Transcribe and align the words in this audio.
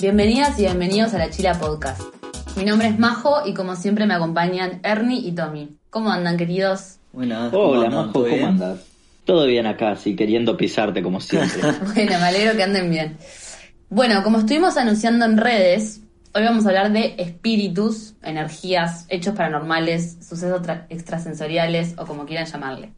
Bienvenidas 0.00 0.58
y 0.58 0.62
bienvenidos 0.62 1.14
a 1.14 1.18
la 1.18 1.30
Chila 1.30 1.54
Podcast. 1.58 2.00
Mi 2.56 2.64
nombre 2.64 2.88
es 2.88 2.98
Majo 2.98 3.46
y 3.46 3.54
como 3.54 3.76
siempre 3.76 4.06
me 4.06 4.14
acompañan 4.14 4.80
Ernie 4.82 5.20
y 5.26 5.32
Tommy. 5.32 5.76
¿Cómo 5.90 6.10
andan, 6.10 6.36
queridos? 6.36 6.98
Buenas. 7.12 7.50
¿cómo 7.50 7.64
Hola, 7.64 7.86
andan? 7.86 8.06
Majo, 8.06 8.12
¿Todo 8.12 8.22
¿cómo 8.24 8.34
bien? 8.36 8.48
andas? 8.48 8.80
Todo 9.24 9.46
bien 9.46 9.66
acá, 9.66 9.96
sí, 9.96 10.14
queriendo 10.14 10.56
pisarte 10.56 11.02
como 11.02 11.20
siempre. 11.20 11.60
Bueno, 11.94 12.10
me 12.18 12.24
alegro 12.24 12.56
que 12.56 12.62
anden 12.62 12.90
bien. 12.90 13.16
Bueno, 13.88 14.22
como 14.22 14.38
estuvimos 14.38 14.76
anunciando 14.76 15.24
en 15.24 15.36
redes, 15.36 16.00
hoy 16.34 16.44
vamos 16.44 16.64
a 16.66 16.68
hablar 16.68 16.92
de 16.92 17.14
espíritus, 17.18 18.14
energías, 18.22 19.06
hechos 19.08 19.34
paranormales, 19.34 20.18
sucesos 20.26 20.62
tra- 20.62 20.86
extrasensoriales 20.90 21.94
o 21.98 22.06
como 22.06 22.26
quieran 22.26 22.46
llamarle. 22.46 22.92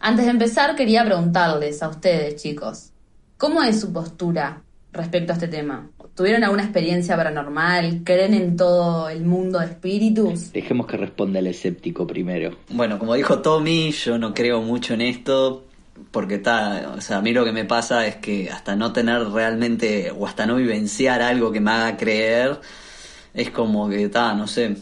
Antes 0.00 0.24
de 0.24 0.30
empezar, 0.32 0.74
quería 0.74 1.04
preguntarles 1.04 1.82
a 1.82 1.88
ustedes, 1.88 2.42
chicos, 2.42 2.90
¿cómo 3.38 3.62
es 3.62 3.80
su 3.80 3.92
postura 3.92 4.62
respecto 4.92 5.32
a 5.32 5.34
este 5.34 5.48
tema? 5.48 5.88
¿Tuvieron 6.14 6.44
alguna 6.44 6.62
experiencia 6.62 7.16
paranormal? 7.16 8.02
¿Creen 8.04 8.34
en 8.34 8.56
todo 8.56 9.08
el 9.08 9.24
mundo 9.24 9.58
de 9.58 9.66
espíritus? 9.66 10.52
Dejemos 10.52 10.86
que 10.86 10.96
responda 10.98 11.38
el 11.38 11.46
escéptico 11.46 12.06
primero. 12.06 12.56
Bueno, 12.68 12.98
como 12.98 13.14
dijo 13.14 13.40
Tommy, 13.40 13.92
yo 13.92 14.18
no 14.18 14.34
creo 14.34 14.60
mucho 14.60 14.94
en 14.94 15.00
esto 15.00 15.64
porque 16.10 16.36
está, 16.36 16.92
o 16.96 17.00
sea, 17.00 17.18
a 17.18 17.22
mí 17.22 17.32
lo 17.32 17.44
que 17.44 17.52
me 17.52 17.64
pasa 17.64 18.06
es 18.06 18.16
que 18.16 18.50
hasta 18.50 18.76
no 18.76 18.92
tener 18.92 19.22
realmente 19.28 20.10
o 20.10 20.26
hasta 20.26 20.46
no 20.46 20.56
vivenciar 20.56 21.22
algo 21.22 21.52
que 21.52 21.60
me 21.60 21.70
haga 21.70 21.96
creer, 21.96 22.60
es 23.34 23.50
como 23.50 23.88
que 23.88 24.04
está, 24.04 24.34
no 24.34 24.46
sé, 24.46 24.76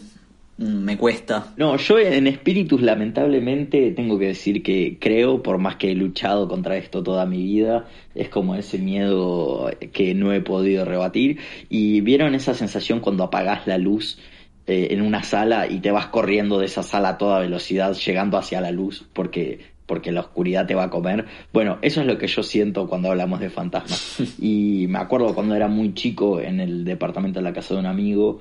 me 0.61 0.97
cuesta. 0.97 1.53
No, 1.57 1.75
yo 1.77 1.97
en 1.97 2.27
espíritus 2.27 2.81
lamentablemente 2.81 3.91
tengo 3.91 4.19
que 4.19 4.27
decir 4.27 4.61
que 4.61 4.97
creo, 4.99 5.41
por 5.41 5.57
más 5.57 5.77
que 5.77 5.91
he 5.91 5.95
luchado 5.95 6.47
contra 6.47 6.77
esto 6.77 7.01
toda 7.01 7.25
mi 7.25 7.43
vida, 7.43 7.87
es 8.13 8.29
como 8.29 8.55
ese 8.55 8.77
miedo 8.77 9.71
que 9.91 10.13
no 10.13 10.31
he 10.33 10.41
podido 10.41 10.85
rebatir. 10.85 11.39
Y 11.69 12.01
vieron 12.01 12.35
esa 12.35 12.53
sensación 12.53 12.99
cuando 12.99 13.23
apagás 13.23 13.65
la 13.65 13.77
luz 13.77 14.19
eh, 14.67 14.89
en 14.91 15.01
una 15.01 15.23
sala 15.23 15.67
y 15.67 15.79
te 15.79 15.89
vas 15.89 16.07
corriendo 16.07 16.59
de 16.59 16.67
esa 16.67 16.83
sala 16.83 17.09
a 17.09 17.17
toda 17.17 17.39
velocidad, 17.39 17.93
llegando 17.93 18.37
hacia 18.37 18.61
la 18.61 18.71
luz, 18.71 19.07
porque 19.13 19.71
porque 19.87 20.13
la 20.13 20.21
oscuridad 20.21 20.67
te 20.67 20.73
va 20.73 20.83
a 20.83 20.89
comer. 20.89 21.25
Bueno, 21.51 21.77
eso 21.81 21.99
es 21.99 22.07
lo 22.07 22.17
que 22.17 22.27
yo 22.27 22.43
siento 22.43 22.87
cuando 22.87 23.09
hablamos 23.09 23.41
de 23.41 23.49
fantasmas. 23.49 24.21
Y 24.39 24.85
me 24.87 24.99
acuerdo 24.99 25.35
cuando 25.35 25.53
era 25.53 25.67
muy 25.67 25.93
chico 25.93 26.39
en 26.39 26.61
el 26.61 26.85
departamento 26.85 27.39
de 27.39 27.43
la 27.43 27.51
casa 27.51 27.73
de 27.73 27.81
un 27.81 27.87
amigo, 27.87 28.39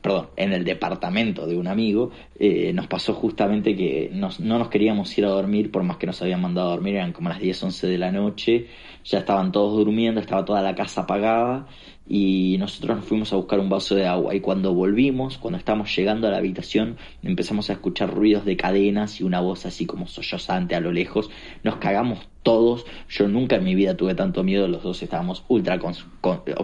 perdón, 0.00 0.28
en 0.36 0.52
el 0.52 0.64
departamento 0.64 1.46
de 1.46 1.56
un 1.56 1.68
amigo, 1.68 2.10
eh, 2.38 2.72
nos 2.72 2.86
pasó 2.86 3.14
justamente 3.14 3.76
que 3.76 4.10
no 4.12 4.58
nos 4.58 4.68
queríamos 4.68 5.16
ir 5.16 5.24
a 5.24 5.28
dormir, 5.28 5.70
por 5.70 5.82
más 5.82 5.96
que 5.96 6.06
nos 6.06 6.20
habían 6.22 6.40
mandado 6.40 6.68
a 6.68 6.70
dormir, 6.72 6.96
eran 6.96 7.12
como 7.12 7.28
las 7.28 7.40
10, 7.40 7.62
11 7.62 7.86
de 7.86 7.98
la 7.98 8.10
noche, 8.10 8.66
ya 9.04 9.18
estaban 9.18 9.52
todos 9.52 9.76
durmiendo, 9.76 10.20
estaba 10.20 10.44
toda 10.44 10.62
la 10.62 10.74
casa 10.74 11.02
apagada 11.02 11.66
y 12.08 12.56
nosotros 12.58 12.98
nos 12.98 13.06
fuimos 13.06 13.32
a 13.32 13.36
buscar 13.36 13.60
un 13.60 13.68
vaso 13.68 13.94
de 13.94 14.06
agua 14.06 14.34
y 14.34 14.40
cuando 14.40 14.74
volvimos, 14.74 15.38
cuando 15.38 15.58
estábamos 15.58 15.94
llegando 15.94 16.26
a 16.26 16.30
la 16.30 16.38
habitación, 16.38 16.96
empezamos 17.22 17.70
a 17.70 17.74
escuchar 17.74 18.12
ruidos 18.12 18.44
de 18.44 18.56
cadenas 18.56 19.20
y 19.20 19.24
una 19.24 19.40
voz 19.40 19.66
así 19.66 19.86
como 19.86 20.06
sollozante 20.06 20.74
a 20.74 20.80
lo 20.80 20.92
lejos, 20.92 21.30
nos 21.62 21.76
cagamos 21.76 22.28
todos, 22.42 22.86
yo 23.08 23.28
nunca 23.28 23.56
en 23.56 23.64
mi 23.64 23.74
vida 23.74 23.96
tuve 23.96 24.14
tanto 24.14 24.42
miedo, 24.42 24.66
los 24.66 24.82
dos 24.82 25.02
estábamos 25.02 25.44
ultra, 25.48 25.78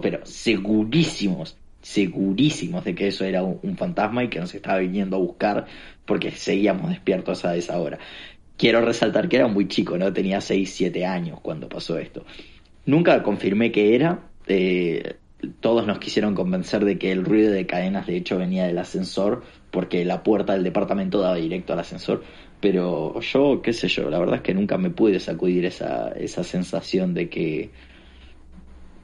pero 0.01 0.21
segurísimos 0.25 1.57
segurísimos 1.83 2.85
de 2.85 2.95
que 2.95 3.09
eso 3.09 3.25
era 3.25 3.43
un, 3.43 3.77
fantasma 3.77 4.25
y 4.25 4.29
que 4.29 4.41
nos 4.41 4.55
estaba 4.55 4.79
viniendo 4.79 5.17
a 5.17 5.21
buscar 5.21 5.67
porque 6.05 6.31
seguíamos 6.31 6.91
despiertos 6.91 7.45
a 7.45 7.57
esa 7.57 7.79
hora. 7.79 7.99
Quiero 8.57 8.81
resaltar 8.81 9.29
que 9.29 9.37
era 9.37 9.47
muy 9.47 9.69
chico, 9.69 9.97
¿no? 9.97 10.13
Tenía 10.13 10.41
6, 10.41 10.73
7 10.73 11.07
años 11.07 11.39
cuando 11.41 11.69
pasó 11.69 11.99
esto. 11.99 12.25
Nunca 12.87 13.23
confirmé 13.23 13.71
que 13.71 13.95
era. 13.95 14.21
eh, 14.47 15.17
todos 15.61 15.87
nos 15.87 15.99
quisieron 15.99 16.35
convencer 16.35 16.85
de 16.85 16.99
que 16.99 17.13
el 17.13 17.25
ruido 17.25 17.53
de 17.53 17.67
cadenas 17.67 18.07
de 18.07 18.17
hecho 18.17 18.39
venía 18.39 18.67
del 18.67 18.79
ascensor 18.79 19.45
porque 19.71 20.05
la 20.05 20.23
puerta 20.23 20.55
del 20.55 20.65
departamento 20.65 21.21
daba 21.21 21.37
directo 21.37 21.73
al 21.73 21.81
ascensor. 21.81 22.25
Pero 22.61 23.21
yo, 23.21 23.63
qué 23.63 23.73
sé 23.73 23.87
yo, 23.89 24.11
la 24.11 24.19
verdad 24.19 24.37
es 24.37 24.43
que 24.43 24.55
nunca 24.55 24.79
me 24.79 24.91
pude 24.91 25.21
sacudir 25.21 25.65
esa, 25.65 26.11
esa 26.11 26.43
sensación 26.43 27.15
de 27.15 27.29
que 27.29 27.71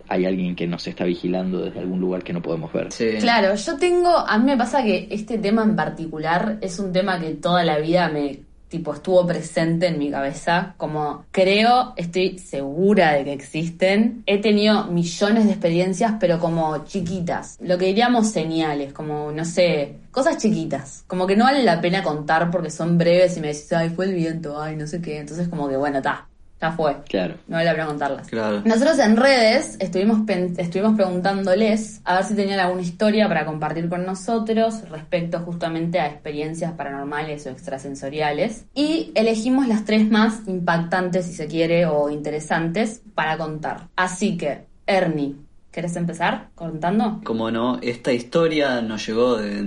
hay 0.08 0.26
alguien 0.26 0.54
que 0.54 0.66
nos 0.66 0.86
está 0.86 1.04
vigilando 1.04 1.60
desde 1.60 1.80
algún 1.80 2.00
lugar 2.00 2.22
que 2.22 2.32
no 2.32 2.42
podemos 2.42 2.72
ver. 2.72 2.92
Sí. 2.92 3.16
Claro, 3.20 3.54
yo 3.54 3.76
tengo, 3.76 4.16
a 4.16 4.38
mí 4.38 4.44
me 4.44 4.56
pasa 4.56 4.82
que 4.82 5.08
este 5.10 5.38
tema 5.38 5.62
en 5.62 5.76
particular 5.76 6.58
es 6.60 6.78
un 6.78 6.92
tema 6.92 7.18
que 7.20 7.30
toda 7.30 7.64
la 7.64 7.78
vida 7.78 8.08
me, 8.08 8.40
tipo, 8.68 8.92
estuvo 8.92 9.24
presente 9.26 9.86
en 9.86 9.98
mi 9.98 10.10
cabeza, 10.10 10.74
como 10.76 11.26
creo, 11.30 11.92
estoy 11.96 12.38
segura 12.38 13.12
de 13.12 13.24
que 13.24 13.32
existen. 13.32 14.24
He 14.26 14.38
tenido 14.38 14.86
millones 14.86 15.44
de 15.44 15.52
experiencias, 15.52 16.14
pero 16.18 16.40
como 16.40 16.84
chiquitas, 16.84 17.56
lo 17.60 17.78
que 17.78 17.86
diríamos 17.86 18.30
señales, 18.30 18.92
como, 18.92 19.30
no 19.30 19.44
sé, 19.44 19.96
cosas 20.10 20.38
chiquitas, 20.38 21.04
como 21.06 21.26
que 21.26 21.36
no 21.36 21.44
vale 21.44 21.62
la 21.62 21.80
pena 21.80 22.02
contar 22.02 22.50
porque 22.50 22.70
son 22.70 22.98
breves 22.98 23.36
y 23.36 23.40
me 23.40 23.48
decís, 23.48 23.72
ay, 23.72 23.90
fue 23.90 24.06
el 24.06 24.14
viento, 24.14 24.60
ay, 24.60 24.76
no 24.76 24.86
sé 24.86 25.00
qué, 25.00 25.18
entonces 25.18 25.48
como 25.48 25.68
que, 25.68 25.76
bueno, 25.76 25.98
está, 25.98 26.26
ya 26.64 26.72
fue. 26.72 26.96
Claro. 27.08 27.34
No 27.46 27.56
vale 27.56 27.66
la 27.66 27.72
pena 27.72 27.86
contarlas. 27.86 28.28
Claro. 28.28 28.62
Nosotros 28.64 28.98
en 28.98 29.16
redes 29.16 29.76
estuvimos, 29.80 30.20
estuvimos 30.56 30.96
preguntándoles 30.96 32.00
a 32.04 32.16
ver 32.16 32.24
si 32.24 32.34
tenían 32.34 32.60
alguna 32.60 32.82
historia 32.82 33.28
para 33.28 33.44
compartir 33.44 33.88
con 33.88 34.06
nosotros 34.06 34.88
respecto 34.88 35.40
justamente 35.40 36.00
a 36.00 36.06
experiencias 36.06 36.72
paranormales 36.72 37.46
o 37.46 37.50
extrasensoriales 37.50 38.64
y 38.74 39.12
elegimos 39.14 39.68
las 39.68 39.84
tres 39.84 40.10
más 40.10 40.40
impactantes, 40.46 41.26
si 41.26 41.34
se 41.34 41.46
quiere, 41.46 41.84
o 41.84 42.08
interesantes 42.08 43.02
para 43.14 43.36
contar. 43.36 43.88
Así 43.94 44.38
que, 44.38 44.64
Ernie, 44.86 45.36
¿querés 45.70 45.96
empezar 45.96 46.48
contando? 46.54 47.20
Como 47.24 47.50
no, 47.50 47.78
esta 47.82 48.12
historia 48.12 48.80
nos 48.80 49.06
llegó 49.06 49.36
de, 49.36 49.60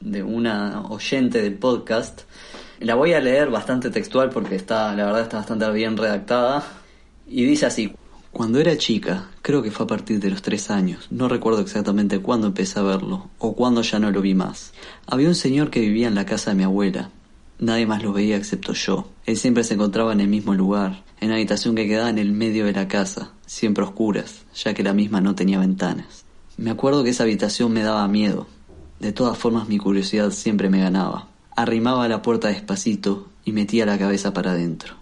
de 0.00 0.22
una 0.22 0.82
oyente 0.82 1.40
del 1.40 1.54
podcast. 1.54 2.22
La 2.82 2.96
voy 2.96 3.12
a 3.12 3.20
leer 3.20 3.48
bastante 3.48 3.90
textual 3.90 4.30
porque 4.30 4.56
está, 4.56 4.92
la 4.96 5.04
verdad 5.04 5.22
está 5.22 5.36
bastante 5.36 5.70
bien 5.70 5.96
redactada. 5.96 6.64
Y 7.28 7.44
dice 7.44 7.66
así. 7.66 7.92
Cuando 8.32 8.58
era 8.58 8.76
chica, 8.76 9.28
creo 9.42 9.62
que 9.62 9.70
fue 9.70 9.84
a 9.84 9.86
partir 9.86 10.18
de 10.18 10.30
los 10.30 10.40
tres 10.40 10.70
años, 10.70 11.06
no 11.10 11.28
recuerdo 11.28 11.60
exactamente 11.60 12.18
cuándo 12.18 12.46
empecé 12.46 12.80
a 12.80 12.82
verlo, 12.82 13.28
o 13.38 13.54
cuándo 13.54 13.82
ya 13.82 13.98
no 13.98 14.10
lo 14.10 14.22
vi 14.22 14.34
más. 14.34 14.72
Había 15.06 15.28
un 15.28 15.34
señor 15.34 15.70
que 15.70 15.80
vivía 15.80 16.08
en 16.08 16.14
la 16.14 16.24
casa 16.24 16.50
de 16.50 16.56
mi 16.56 16.62
abuela. 16.62 17.10
Nadie 17.58 17.86
más 17.86 18.02
lo 18.02 18.14
veía 18.14 18.36
excepto 18.36 18.72
yo. 18.72 19.06
Él 19.26 19.36
siempre 19.36 19.64
se 19.64 19.74
encontraba 19.74 20.14
en 20.14 20.20
el 20.20 20.28
mismo 20.28 20.54
lugar, 20.54 21.04
en 21.20 21.28
la 21.28 21.34
habitación 21.34 21.74
que 21.74 21.86
quedaba 21.86 22.08
en 22.08 22.18
el 22.18 22.32
medio 22.32 22.64
de 22.64 22.72
la 22.72 22.88
casa, 22.88 23.32
siempre 23.44 23.84
oscuras, 23.84 24.46
ya 24.54 24.72
que 24.72 24.82
la 24.82 24.94
misma 24.94 25.20
no 25.20 25.34
tenía 25.34 25.60
ventanas. 25.60 26.24
Me 26.56 26.70
acuerdo 26.70 27.04
que 27.04 27.10
esa 27.10 27.24
habitación 27.24 27.70
me 27.72 27.82
daba 27.82 28.08
miedo. 28.08 28.46
De 28.98 29.12
todas 29.12 29.36
formas 29.36 29.68
mi 29.68 29.76
curiosidad 29.76 30.30
siempre 30.30 30.70
me 30.70 30.80
ganaba. 30.80 31.28
Arrimaba 31.54 32.08
la 32.08 32.22
puerta 32.22 32.48
despacito 32.48 33.28
y 33.44 33.52
metía 33.52 33.84
la 33.84 33.98
cabeza 33.98 34.32
para 34.32 34.52
adentro. 34.52 34.94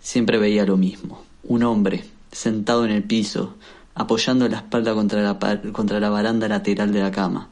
Siempre 0.00 0.38
veía 0.38 0.64
lo 0.64 0.76
mismo. 0.76 1.22
Un 1.44 1.62
hombre, 1.62 2.04
sentado 2.32 2.84
en 2.84 2.90
el 2.90 3.04
piso, 3.04 3.54
apoyando 3.94 4.48
la 4.48 4.56
espalda 4.56 4.92
contra 4.92 5.22
la, 5.22 5.38
contra 5.72 6.00
la 6.00 6.10
baranda 6.10 6.48
lateral 6.48 6.92
de 6.92 7.00
la 7.00 7.12
cama. 7.12 7.48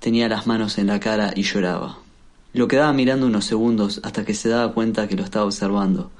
Tenía 0.00 0.28
las 0.28 0.46
manos 0.46 0.78
en 0.78 0.86
la 0.86 0.98
cara 0.98 1.32
y 1.36 1.42
lloraba. 1.42 1.98
Lo 2.54 2.68
quedaba 2.68 2.92
mirando 2.92 3.26
unos 3.26 3.44
segundos 3.44 4.00
hasta 4.02 4.24
que 4.24 4.32
se 4.32 4.48
daba 4.48 4.72
cuenta 4.72 5.06
que 5.06 5.16
lo 5.16 5.24
estaba 5.24 5.44
observando. 5.44 6.10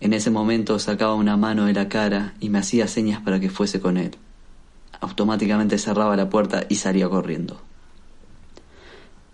En 0.00 0.12
ese 0.12 0.30
momento 0.30 0.78
sacaba 0.78 1.14
una 1.14 1.36
mano 1.36 1.64
de 1.64 1.72
la 1.72 1.88
cara 1.88 2.34
y 2.38 2.48
me 2.48 2.58
hacía 2.60 2.86
señas 2.86 3.22
para 3.22 3.40
que 3.40 3.50
fuese 3.50 3.80
con 3.80 3.96
él. 3.96 4.12
Automáticamente 5.00 5.78
cerraba 5.78 6.16
la 6.16 6.30
puerta 6.30 6.64
y 6.68 6.76
salía 6.76 7.08
corriendo. 7.08 7.60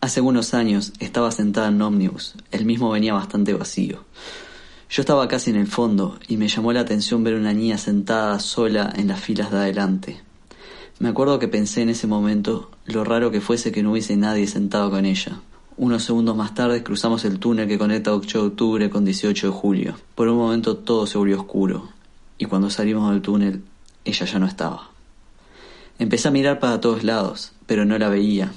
Hace 0.05 0.21
unos 0.21 0.53
años 0.53 0.93
estaba 0.99 1.31
sentada 1.31 1.69
en 1.69 1.81
ómnibus, 1.81 2.35
el 2.51 2.67
mismo 2.67 2.91
venía 2.91 3.15
bastante 3.15 3.55
vacío. 3.55 4.05
Yo 4.91 5.01
estaba 5.01 5.27
casi 5.29 5.49
en 5.49 5.56
el 5.56 5.67
fondo 5.67 6.19
y 6.29 6.37
me 6.37 6.47
llamó 6.47 6.75
la 6.75 6.81
atención 6.81 7.25
ver 7.25 7.37
una 7.37 7.55
niña 7.55 7.79
sentada 7.79 8.39
sola 8.39 8.93
en 8.95 9.09
las 9.09 9.19
filas 9.19 9.51
de 9.51 9.56
adelante. 9.56 10.21
Me 10.99 11.09
acuerdo 11.09 11.39
que 11.39 11.49
pensé 11.49 11.81
en 11.81 11.89
ese 11.89 12.06
momento 12.06 12.71
lo 12.85 13.03
raro 13.03 13.31
que 13.31 13.41
fuese 13.41 13.73
que 13.73 13.83
no 13.83 13.93
hubiese 13.93 14.15
nadie 14.19 14.47
sentado 14.47 14.91
con 14.91 15.06
ella. 15.06 15.41
Unos 15.79 16.05
segundos 16.05 16.37
más 16.37 16.55
tarde 16.55 16.83
cruzamos 16.83 17.25
el 17.25 17.39
túnel 17.39 17.67
que 17.67 17.79
conecta 17.79 18.12
8 18.12 18.41
de 18.43 18.47
octubre 18.49 18.91
con 18.91 19.07
18 19.07 19.47
de 19.47 19.53
julio. 19.55 19.95
Por 20.15 20.29
un 20.29 20.37
momento 20.37 20.77
todo 20.77 21.07
se 21.07 21.17
volvió 21.17 21.41
oscuro 21.41 21.89
y 22.37 22.45
cuando 22.45 22.69
salimos 22.69 23.11
del 23.11 23.23
túnel 23.23 23.62
ella 24.05 24.27
ya 24.27 24.39
no 24.39 24.45
estaba. 24.45 24.91
Empecé 25.99 26.29
a 26.29 26.31
mirar 26.31 26.59
para 26.59 26.79
todos 26.79 27.05
lados, 27.05 27.53
pero 27.65 27.87
no 27.87 27.97
la 27.97 28.11
veía. 28.11 28.53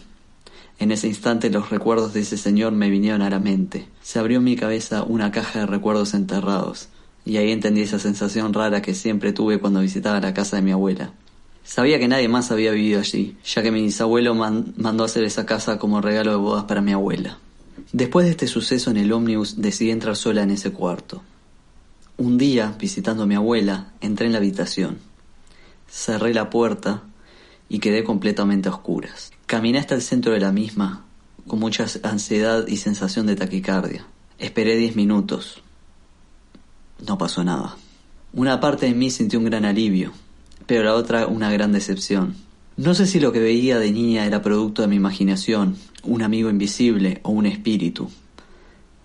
En 0.79 0.91
ese 0.91 1.07
instante 1.07 1.49
los 1.49 1.69
recuerdos 1.69 2.13
de 2.13 2.19
ese 2.21 2.37
señor 2.37 2.71
me 2.71 2.89
vinieron 2.89 3.21
a 3.21 3.29
la 3.29 3.39
mente. 3.39 3.87
Se 4.01 4.19
abrió 4.19 4.37
en 4.37 4.43
mi 4.43 4.55
cabeza 4.55 5.03
una 5.03 5.31
caja 5.31 5.59
de 5.59 5.65
recuerdos 5.65 6.13
enterrados, 6.13 6.89
y 7.25 7.37
ahí 7.37 7.51
entendí 7.51 7.81
esa 7.81 7.99
sensación 7.99 8.53
rara 8.53 8.81
que 8.81 8.93
siempre 8.93 9.33
tuve 9.33 9.59
cuando 9.59 9.81
visitaba 9.81 10.19
la 10.21 10.33
casa 10.33 10.57
de 10.57 10.61
mi 10.61 10.71
abuela. 10.71 11.13
Sabía 11.63 11.99
que 11.99 12.07
nadie 12.07 12.29
más 12.29 12.51
había 12.51 12.71
vivido 12.71 12.99
allí, 12.99 13.35
ya 13.43 13.61
que 13.61 13.71
mi 13.71 13.81
bisabuelo 13.81 14.33
man- 14.35 14.73
mandó 14.77 15.03
hacer 15.03 15.23
esa 15.23 15.45
casa 15.45 15.77
como 15.79 15.99
regalo 15.99 16.31
de 16.31 16.37
bodas 16.37 16.63
para 16.65 16.81
mi 16.81 16.93
abuela. 16.93 17.39
Después 17.91 18.25
de 18.25 18.31
este 18.31 18.47
suceso 18.47 18.89
en 18.91 18.97
el 18.97 19.11
ómnibus 19.11 19.59
decidí 19.61 19.91
entrar 19.91 20.15
sola 20.15 20.43
en 20.43 20.51
ese 20.51 20.71
cuarto. 20.71 21.23
Un 22.17 22.37
día, 22.37 22.73
visitando 22.79 23.23
a 23.23 23.27
mi 23.27 23.35
abuela, 23.35 23.91
entré 23.99 24.27
en 24.27 24.31
la 24.31 24.37
habitación. 24.37 24.99
Cerré 25.89 26.33
la 26.33 26.49
puerta 26.49 27.03
y 27.69 27.79
quedé 27.79 28.03
completamente 28.03 28.69
a 28.69 28.71
oscuras. 28.71 29.31
Caminé 29.47 29.79
hasta 29.79 29.95
el 29.95 30.01
centro 30.01 30.33
de 30.33 30.41
la 30.41 30.51
misma, 30.51 31.05
con 31.47 31.59
mucha 31.59 31.85
ansiedad 32.03 32.67
y 32.67 32.75
sensación 32.75 33.27
de 33.27 33.37
taquicardia. 33.37 34.05
Esperé 34.39 34.75
diez 34.75 34.97
minutos. 34.97 35.63
No 37.07 37.17
pasó 37.17 37.45
nada. 37.45 37.77
Una 38.33 38.59
parte 38.59 38.87
de 38.87 38.93
mí 38.93 39.09
sintió 39.09 39.39
un 39.39 39.45
gran 39.45 39.63
alivio, 39.63 40.11
pero 40.65 40.83
la 40.83 40.95
otra 40.95 41.27
una 41.27 41.49
gran 41.49 41.71
decepción. 41.71 42.35
No 42.75 42.93
sé 42.93 43.07
si 43.07 43.21
lo 43.21 43.31
que 43.31 43.39
veía 43.39 43.79
de 43.79 43.93
niña 43.93 44.25
era 44.25 44.41
producto 44.41 44.81
de 44.81 44.89
mi 44.89 44.97
imaginación, 44.97 45.77
un 46.03 46.23
amigo 46.23 46.49
invisible 46.49 47.21
o 47.23 47.29
un 47.29 47.45
espíritu. 47.45 48.11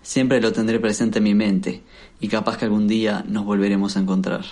Siempre 0.01 0.41
lo 0.41 0.51
tendré 0.51 0.77
presente 0.77 1.19
en 1.19 1.23
mi 1.23 1.35
mente 1.35 1.83
y 2.19 2.27
capaz 2.27 2.57
que 2.57 2.65
algún 2.65 2.89
día 2.89 3.23
nos 3.25 3.45
volveremos 3.45 3.95
a 3.95 4.01
encontrar. 4.01 4.43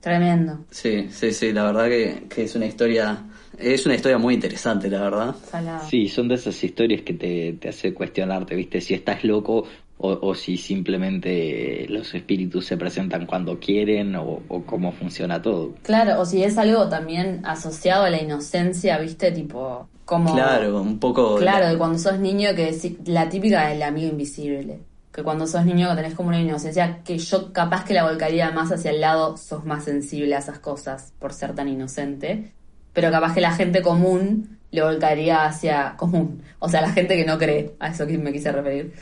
Tremendo. 0.00 0.64
Sí, 0.72 1.06
sí, 1.12 1.32
sí, 1.32 1.52
la 1.52 1.62
verdad 1.62 1.86
que, 1.86 2.26
que 2.28 2.42
es 2.42 2.56
una 2.56 2.66
historia, 2.66 3.24
es 3.62 3.86
una 3.86 3.94
historia 3.94 4.18
muy 4.18 4.34
interesante, 4.34 4.88
la 4.90 5.00
verdad. 5.02 5.34
Salado. 5.50 5.86
Sí, 5.88 6.08
son 6.08 6.28
de 6.28 6.34
esas 6.36 6.62
historias 6.62 7.02
que 7.02 7.14
te, 7.14 7.52
te 7.54 7.68
hace 7.68 7.92
cuestionarte, 7.94 8.54
¿viste? 8.54 8.80
Si 8.80 8.94
estás 8.94 9.24
loco 9.24 9.64
o, 9.98 10.18
o 10.20 10.34
si 10.34 10.56
simplemente 10.56 11.86
los 11.88 12.12
espíritus 12.14 12.66
se 12.66 12.76
presentan 12.76 13.26
cuando 13.26 13.58
quieren 13.58 14.16
o, 14.16 14.42
o 14.48 14.62
cómo 14.64 14.92
funciona 14.92 15.40
todo. 15.40 15.74
Claro, 15.82 16.20
o 16.20 16.24
si 16.24 16.42
es 16.42 16.58
algo 16.58 16.88
también 16.88 17.40
asociado 17.44 18.04
a 18.04 18.10
la 18.10 18.20
inocencia, 18.20 18.98
¿viste? 18.98 19.30
Tipo, 19.32 19.88
como... 20.04 20.32
Claro, 20.32 20.82
un 20.82 20.98
poco... 20.98 21.36
Claro, 21.36 21.64
la- 21.64 21.70
de 21.72 21.78
cuando 21.78 21.98
sos 21.98 22.18
niño, 22.18 22.50
que 22.54 22.70
decí- 22.70 22.98
la 23.06 23.28
típica 23.28 23.68
del 23.68 23.82
amigo 23.82 24.08
invisible. 24.10 24.80
Que 25.12 25.22
cuando 25.22 25.46
sos 25.46 25.64
niño 25.66 25.90
que 25.90 25.96
tenés 25.96 26.14
como 26.14 26.28
una 26.30 26.40
inocencia 26.40 27.00
que 27.04 27.18
yo 27.18 27.52
capaz 27.52 27.84
que 27.84 27.92
la 27.94 28.04
volcaría 28.08 28.50
más 28.50 28.72
hacia 28.72 28.90
el 28.90 29.00
lado, 29.02 29.36
sos 29.36 29.64
más 29.66 29.84
sensible 29.84 30.34
a 30.34 30.38
esas 30.38 30.58
cosas 30.58 31.12
por 31.18 31.32
ser 31.34 31.54
tan 31.54 31.68
inocente. 31.68 32.52
Pero 32.92 33.10
capaz 33.10 33.34
que 33.34 33.40
la 33.40 33.52
gente 33.52 33.80
común 33.82 34.58
lo 34.70 34.86
volcaría 34.86 35.44
hacia 35.44 35.94
común. 35.96 36.42
O 36.58 36.68
sea, 36.68 36.80
la 36.80 36.90
gente 36.92 37.16
que 37.16 37.24
no 37.24 37.38
cree, 37.38 37.74
a 37.78 37.88
eso 37.88 38.06
que 38.06 38.16
me 38.18 38.32
quise 38.32 38.50
referir. 38.52 38.92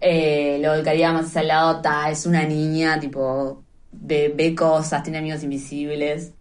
Eh, 0.00 0.58
lo 0.62 0.74
volcaría 0.74 1.12
más 1.12 1.26
hacia 1.26 1.40
el 1.42 1.48
lado, 1.48 1.80
ta, 1.80 2.10
es 2.10 2.26
una 2.26 2.44
niña, 2.44 2.98
tipo, 3.00 3.62
ve, 3.92 4.32
ve 4.36 4.54
cosas, 4.54 5.02
tiene 5.02 5.18
amigos 5.18 5.42
invisibles. 5.42 6.32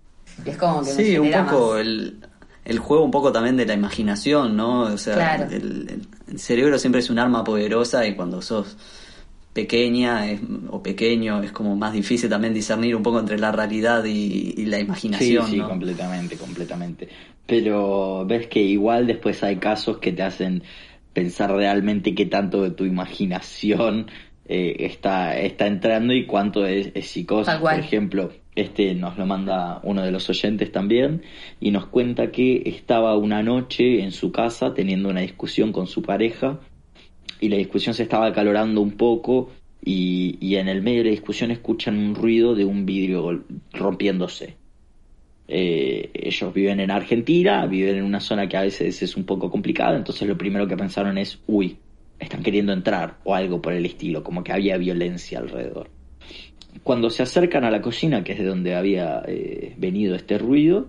Y 0.46 0.50
es 0.50 0.58
como 0.58 0.82
que 0.82 0.94
me 0.94 1.04
Sí, 1.04 1.18
un 1.18 1.32
poco 1.32 1.72
más. 1.74 1.82
el, 1.82 2.20
el 2.66 2.80
juego 2.80 3.04
un 3.06 3.12
poco 3.12 3.32
también 3.32 3.56
de 3.56 3.66
la 3.66 3.74
imaginación, 3.74 4.56
¿no? 4.58 4.82
O 4.84 4.98
sea, 4.98 5.16
Claro. 5.16 5.44
el, 5.46 5.54
el- 5.90 6.08
el 6.32 6.40
cerebro 6.40 6.80
siempre 6.80 7.00
es 7.00 7.10
un 7.10 7.20
arma 7.20 7.44
poderosa 7.44 8.06
y 8.08 8.16
cuando 8.16 8.42
sos 8.42 8.76
pequeña 9.54 10.30
es- 10.32 10.42
o 10.70 10.82
pequeño 10.84 11.42
es 11.44 11.52
como 11.52 11.76
más 11.76 11.94
difícil 11.94 12.30
también 12.30 12.54
discernir 12.54 12.96
un 12.96 13.04
poco 13.04 13.20
entre 13.20 13.38
la 13.40 13.52
realidad 13.52 14.04
y, 14.06 14.54
y 14.58 14.66
la 14.66 14.78
Sí, 14.78 14.84
imaginación, 14.86 15.50
sí, 15.52 15.58
¿no? 15.58 15.68
completamente, 15.70 16.38
completamente. 16.38 17.10
Pero 17.46 18.26
ves 18.26 18.48
que 18.48 18.62
igual 18.62 19.08
después 19.08 19.44
hay 19.44 19.58
casos 19.58 19.98
que 20.00 20.12
te 20.12 20.24
hacen 20.24 20.64
pensar 21.14 21.52
realmente 21.52 22.16
qué 22.16 22.26
tanto 22.26 22.64
de 22.64 22.72
tu 22.72 22.86
imaginación 22.86 24.08
eh, 24.46 24.76
está, 24.80 25.38
está 25.40 25.68
entrando 25.68 26.14
y 26.14 26.26
cuánto 26.26 26.66
es, 26.66 26.92
es 26.96 27.08
psicosis. 27.08 27.46
Tal 27.46 27.60
cual. 27.62 27.76
Por 27.78 27.86
ejemplo, 27.86 28.32
este 28.56 28.94
nos 28.96 29.18
lo 29.18 29.26
manda 29.26 29.80
uno 29.84 30.04
de 30.04 30.12
los 30.12 30.30
oyentes 30.30 30.72
también 30.72 31.24
y 31.60 31.72
nos 31.72 31.86
cuenta 31.88 32.32
que 32.32 32.64
estaba 32.66 33.16
una 33.18 33.44
noche 33.44 34.02
en 34.04 34.12
su 34.12 34.32
casa 34.32 34.74
teniendo 34.74 35.10
una 35.10 35.22
discusión 35.22 35.72
con 35.72 35.88
su 35.88 36.02
pareja 36.02 36.60
y 37.44 37.50
la 37.50 37.58
discusión 37.58 37.94
se 37.94 38.04
estaba 38.04 38.28
acalorando 38.28 38.80
un 38.80 38.92
poco 38.92 39.52
y, 39.84 40.56
en 40.56 40.70
el 40.70 40.82
medio 40.82 41.00
de 41.00 41.06
la 41.06 41.12
discusión 41.12 41.52
escuchan 41.52 41.98
un 41.98 42.16
ruido 42.16 42.56
de 42.56 42.64
un 42.64 42.86
vidrio 42.86 43.44
rompiéndose. 43.74 44.56
Eh, 45.50 46.10
ellos 46.14 46.54
viven 46.54 46.80
en 46.80 46.90
Argentina, 46.90 47.66
viven 47.66 47.98
en 47.98 48.06
una 48.06 48.22
zona 48.22 48.48
que 48.48 48.56
a 48.56 48.62
veces 48.62 49.04
es 49.04 49.18
un 49.18 49.26
poco 49.26 49.52
complicada, 49.52 49.98
entonces 49.98 50.26
lo 50.26 50.38
primero 50.38 50.70
que 50.70 50.78
pensaron 50.78 51.18
es, 51.18 51.38
uy, 51.46 51.76
están 52.18 52.44
queriendo 52.44 52.72
entrar 52.72 53.18
o 53.26 53.36
algo 53.36 53.62
por 53.62 53.74
el 53.74 53.86
estilo, 53.86 54.24
como 54.24 54.42
que 54.42 54.54
había 54.54 54.78
violencia 54.78 55.40
alrededor. 55.40 55.90
Cuando 56.82 57.10
se 57.10 57.24
acercan 57.24 57.66
a 57.66 57.72
la 57.72 57.82
cocina, 57.82 58.24
que 58.24 58.32
es 58.32 58.40
de 58.40 58.46
donde 58.46 58.74
había 58.74 59.22
eh, 59.28 59.76
venido 59.78 60.16
este 60.16 60.38
ruido, 60.38 60.88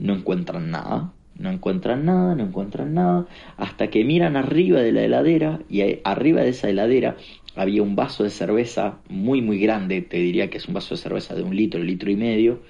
no 0.00 0.14
encuentran 0.16 0.68
nada, 0.68 1.12
no 1.38 1.50
encuentran 1.50 2.04
nada, 2.04 2.34
no 2.34 2.44
encuentran 2.44 2.94
nada, 2.94 3.26
hasta 3.56 3.88
que 3.88 4.04
miran 4.04 4.36
arriba 4.36 4.80
de 4.80 4.92
la 4.92 5.02
heladera 5.02 5.60
y 5.68 5.82
arriba 6.04 6.42
de 6.42 6.50
esa 6.50 6.68
heladera 6.68 7.16
había 7.56 7.82
un 7.82 7.96
vaso 7.96 8.24
de 8.24 8.30
cerveza 8.30 8.98
muy 9.08 9.42
muy 9.42 9.58
grande, 9.58 10.02
te 10.02 10.18
diría 10.18 10.50
que 10.50 10.58
es 10.58 10.68
un 10.68 10.74
vaso 10.74 10.94
de 10.94 11.00
cerveza 11.00 11.34
de 11.34 11.42
un 11.42 11.54
litro, 11.54 11.82
litro 11.82 12.10
y 12.10 12.16
medio, 12.16 12.62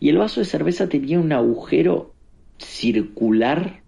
y 0.00 0.08
el 0.08 0.18
vaso 0.18 0.40
de 0.40 0.46
cerveza 0.46 0.88
tenía 0.88 1.18
un 1.20 1.32
agujero 1.32 2.14
circular 2.58 3.82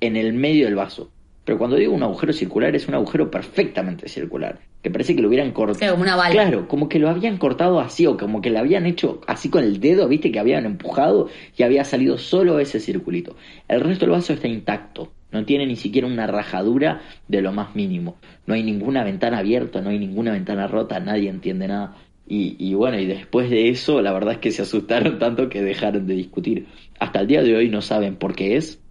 en 0.00 0.16
el 0.16 0.32
medio 0.32 0.66
del 0.66 0.74
vaso. 0.74 1.10
Pero 1.44 1.58
cuando 1.58 1.76
digo 1.76 1.94
un 1.94 2.02
agujero 2.02 2.32
circular 2.32 2.74
es 2.74 2.88
un 2.88 2.94
agujero 2.94 3.30
perfectamente 3.30 4.08
circular, 4.08 4.60
que 4.84 4.90
parece 4.90 5.16
que 5.16 5.22
lo 5.22 5.28
hubieran 5.28 5.52
cortado. 5.52 5.78
Claro, 5.78 5.94
como 5.94 6.02
una 6.02 6.14
bala. 6.14 6.30
Claro, 6.30 6.68
como 6.68 6.90
que 6.90 6.98
lo 6.98 7.08
habían 7.08 7.38
cortado 7.38 7.80
así 7.80 8.06
o 8.06 8.18
como 8.18 8.42
que 8.42 8.50
lo 8.50 8.58
habían 8.58 8.84
hecho 8.84 9.22
así 9.26 9.48
con 9.48 9.64
el 9.64 9.80
dedo, 9.80 10.06
viste 10.08 10.30
que 10.30 10.38
habían 10.38 10.66
empujado 10.66 11.30
y 11.56 11.62
había 11.62 11.84
salido 11.84 12.18
solo 12.18 12.58
ese 12.58 12.80
circulito. 12.80 13.34
El 13.66 13.80
resto 13.80 14.04
del 14.04 14.10
vaso 14.10 14.34
está 14.34 14.46
intacto, 14.46 15.10
no 15.32 15.46
tiene 15.46 15.64
ni 15.64 15.76
siquiera 15.76 16.06
una 16.06 16.26
rajadura 16.26 17.00
de 17.28 17.40
lo 17.40 17.50
más 17.50 17.74
mínimo. 17.74 18.18
No 18.46 18.52
hay 18.52 18.62
ninguna 18.62 19.02
ventana 19.04 19.38
abierta, 19.38 19.80
no 19.80 19.88
hay 19.88 19.98
ninguna 19.98 20.32
ventana 20.32 20.66
rota, 20.66 21.00
nadie 21.00 21.30
entiende 21.30 21.66
nada. 21.66 21.96
Y, 22.28 22.54
y 22.58 22.74
bueno, 22.74 22.98
y 22.98 23.06
después 23.06 23.48
de 23.48 23.70
eso, 23.70 24.02
la 24.02 24.12
verdad 24.12 24.34
es 24.34 24.38
que 24.40 24.50
se 24.50 24.60
asustaron 24.60 25.18
tanto 25.18 25.48
que 25.48 25.62
dejaron 25.62 26.06
de 26.06 26.14
discutir. 26.14 26.66
Hasta 27.00 27.20
el 27.20 27.26
día 27.26 27.42
de 27.42 27.56
hoy 27.56 27.70
no 27.70 27.80
saben 27.80 28.16
por 28.16 28.34
qué 28.34 28.56
es, 28.56 28.83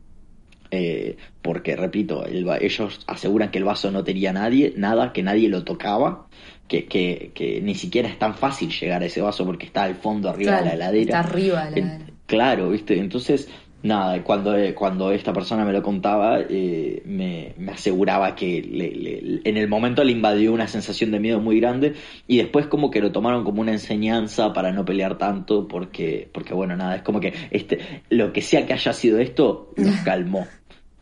eh, 0.76 1.18
porque 1.42 1.76
repito, 1.76 2.26
el 2.26 2.48
ellos 2.62 3.02
aseguran 3.08 3.52
que 3.52 3.60
el 3.60 3.64
vaso 3.66 3.92
no 3.92 4.04
tenía 4.04 4.32
nadie, 4.34 4.74
nada, 4.78 5.14
que 5.14 5.24
nadie 5.24 5.50
lo 5.50 5.64
tocaba, 5.64 6.28
que, 6.68 6.86
que, 6.86 7.32
que 7.36 7.62
ni 7.62 7.76
siquiera 7.76 8.08
es 8.10 8.18
tan 8.18 8.34
fácil 8.36 8.72
llegar 8.72 9.02
a 9.04 9.06
ese 9.06 9.22
vaso 9.22 9.46
porque 9.46 9.66
está 9.66 9.84
al 9.84 9.96
fondo 9.96 10.30
arriba 10.30 10.52
Claro, 10.52 10.64
de 10.64 10.70
la 10.70 10.76
heladera. 10.76 11.20
está 11.20 11.20
arriba 11.30 11.66
de 11.66 11.72
la 11.72 11.78
heladera. 11.78 12.06
claro, 12.26 12.70
viste, 12.70 12.98
entonces 13.00 13.50
nada, 13.82 14.24
cuando, 14.24 14.56
eh, 14.58 14.74
cuando 14.74 15.12
esta 15.12 15.34
persona 15.34 15.66
me 15.66 15.74
lo 15.74 15.84
contaba, 15.84 16.40
eh, 16.50 17.02
me, 17.06 17.54
me 17.58 17.74
aseguraba 17.74 18.34
que 18.34 18.62
le- 18.62 18.96
le- 18.96 19.42
en 19.44 19.58
el 19.58 19.68
momento 19.68 20.04
le 20.06 20.14
invadió 20.14 20.54
una 20.54 20.68
sensación 20.70 21.12
de 21.12 21.20
miedo 21.20 21.42
muy 21.42 21.60
grande 21.60 21.94
y 22.26 22.38
después 22.38 22.68
como 22.68 22.90
que 22.90 23.02
lo 23.02 23.12
tomaron 23.12 23.44
como 23.44 23.60
una 23.62 23.74
enseñanza 23.74 24.54
para 24.54 24.72
no 24.72 24.86
pelear 24.86 25.18
tanto 25.18 25.68
porque, 25.68 26.30
porque 26.34 26.54
bueno, 26.54 26.78
nada, 26.78 26.96
es 26.96 27.02
como 27.02 27.20
que 27.20 27.34
este, 27.52 27.80
lo 28.10 28.32
que 28.32 28.42
sea 28.42 28.66
que 28.66 28.72
haya 28.74 28.94
sido 28.94 29.20
esto, 29.20 29.74
los 29.76 29.98
calmó. 30.06 30.48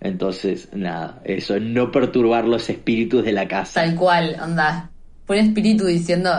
Entonces, 0.01 0.69
nada, 0.73 1.21
eso, 1.23 1.59
no 1.59 1.91
perturbar 1.91 2.45
los 2.45 2.69
espíritus 2.69 3.23
de 3.23 3.31
la 3.31 3.47
casa. 3.47 3.81
Tal 3.81 3.95
cual, 3.95 4.35
onda. 4.41 4.89
Fue 5.25 5.39
un 5.39 5.45
espíritu 5.45 5.85
diciendo, 5.85 6.31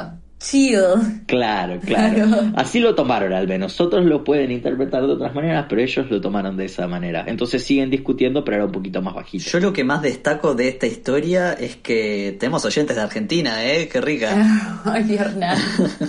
chill. 0.43 0.81
Claro, 1.27 1.81
claro. 1.81 2.13
Claro. 2.27 2.53
Así 2.57 2.81
lo 2.81 2.95
tomaron 2.95 3.33
al 3.33 3.47
menos. 3.47 3.81
Otros 3.81 4.05
lo 4.05 4.25
pueden 4.25 4.51
interpretar 4.51 5.07
de 5.07 5.13
otras 5.13 5.33
maneras, 5.35 5.67
pero 5.69 5.81
ellos 5.81 6.11
lo 6.11 6.21
tomaron 6.21 6.57
de 6.57 6.65
esa 6.65 6.89
manera. 6.89 7.25
Entonces 7.27 7.63
siguen 7.63 7.89
discutiendo, 7.89 8.45
pero 8.45 8.57
era 8.57 8.67
un 8.67 8.73
poquito 8.73 9.01
más 9.01 9.15
bajito. 9.15 9.45
Yo 9.49 9.61
lo 9.61 9.73
que 9.73 9.85
más 9.85 10.03
destaco 10.03 10.55
de 10.55 10.69
esta 10.69 10.87
historia 10.87 11.53
es 11.53 11.77
que 11.77 12.37
tenemos 12.39 12.65
oyentes 12.65 12.97
de 12.97 13.03
Argentina, 13.03 13.65
¿eh? 13.65 13.89
Qué 13.91 14.01
rica. 14.01 14.83
Ay, 14.85 15.15
Hernán. 15.15 15.59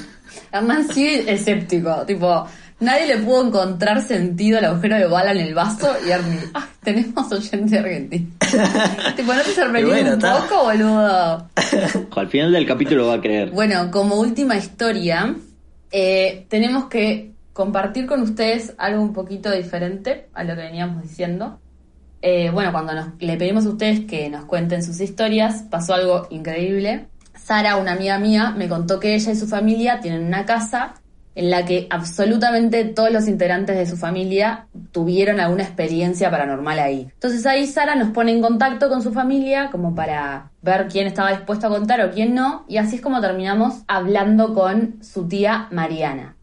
Hernán 0.52 0.88
sigue 0.88 1.32
escéptico. 1.32 2.04
Tipo, 2.06 2.48
nadie 2.84 3.08
le 3.08 3.18
pudo 3.18 3.48
encontrar 3.48 4.02
sentido 4.02 4.60
al 4.60 4.66
agujero 4.66 4.98
de 4.98 5.08
bala 5.08 5.32
en 5.32 5.38
el 5.40 5.54
vaso 5.56 5.92
y 6.06 6.12
Ernie, 6.12 6.40
ah, 6.54 6.68
tenemos 6.84 7.32
oyente 7.32 7.80
argentino. 7.80 8.28
tipo, 9.16 9.34
¿no 9.34 9.42
te 9.42 9.52
sorprendió 9.52 9.94
bueno, 9.94 10.10
un 10.10 10.14
está. 10.16 10.38
poco, 10.48 10.64
boludo? 10.66 11.50
Al 12.16 12.28
final 12.30 12.52
del 12.52 12.66
capítulo 12.68 13.08
va 13.08 13.16
a 13.16 13.22
creer. 13.22 13.52
Bueno, 13.52 13.90
como 13.92 14.20
última 14.20 14.56
historia, 14.58 15.36
eh, 15.92 16.46
tenemos 16.50 16.86
que 16.86 17.32
compartir 17.54 18.06
con 18.08 18.22
ustedes 18.22 18.74
algo 18.78 19.02
un 19.02 19.14
poquito 19.14 19.52
diferente 19.52 20.28
a 20.34 20.44
lo 20.44 20.56
que 20.56 20.62
veníamos 20.62 21.02
diciendo. 21.04 21.60
Eh, 22.22 22.50
bueno, 22.52 22.72
cuando 22.72 22.94
nos- 22.94 23.10
le 23.20 23.36
pedimos 23.38 23.66
a 23.66 23.70
ustedes 23.70 24.02
que 24.06 24.30
nos 24.30 24.46
cuenten 24.46 24.82
sus 24.84 25.00
historias, 25.02 25.64
pasó 25.70 25.94
algo 25.94 26.28
increíble. 26.30 27.08
Sara, 27.36 27.76
una 27.76 27.92
amiga 27.94 28.18
mía, 28.18 28.54
me 28.58 28.70
contó 28.70 29.00
que 29.00 29.14
ella 29.16 29.32
y 29.34 29.36
su 29.36 29.48
familia 29.48 30.00
tienen 30.00 30.24
una 30.26 30.46
casa 30.46 30.94
en 31.36 31.50
la 31.50 31.66
que 31.66 31.88
absolutamente 31.90 32.86
todos 32.86 33.12
los 33.12 33.28
integrantes 33.28 33.76
de 33.76 33.86
su 33.86 33.98
familia 33.98 34.68
tuvieron 34.92 35.40
alguna 35.40 35.64
experiencia 35.64 36.30
paranormal 36.30 36.80
ahí. 36.80 37.10
Entonces 37.14 37.46
ahí 37.46 37.66
Sara 37.68 37.96
nos 37.96 38.10
pone 38.10 38.32
en 38.32 38.42
contacto 38.42 38.90
con 38.90 39.02
su 39.02 39.12
familia 39.14 39.70
como 39.72 39.96
para 39.96 40.52
ver 40.62 40.88
quién 40.88 41.08
estaba 41.08 41.32
dispuesto 41.32 41.68
a 41.68 41.70
contar 41.70 42.02
o 42.02 42.12
quién 42.12 42.36
no, 42.36 42.66
y 42.68 42.78
así 42.78 42.98
es 42.98 43.02
como 43.02 43.22
terminamos 43.22 43.84
hablando 43.88 44.54
con 44.54 45.04
su 45.04 45.28
tía 45.28 45.68
Mariana 45.72 46.36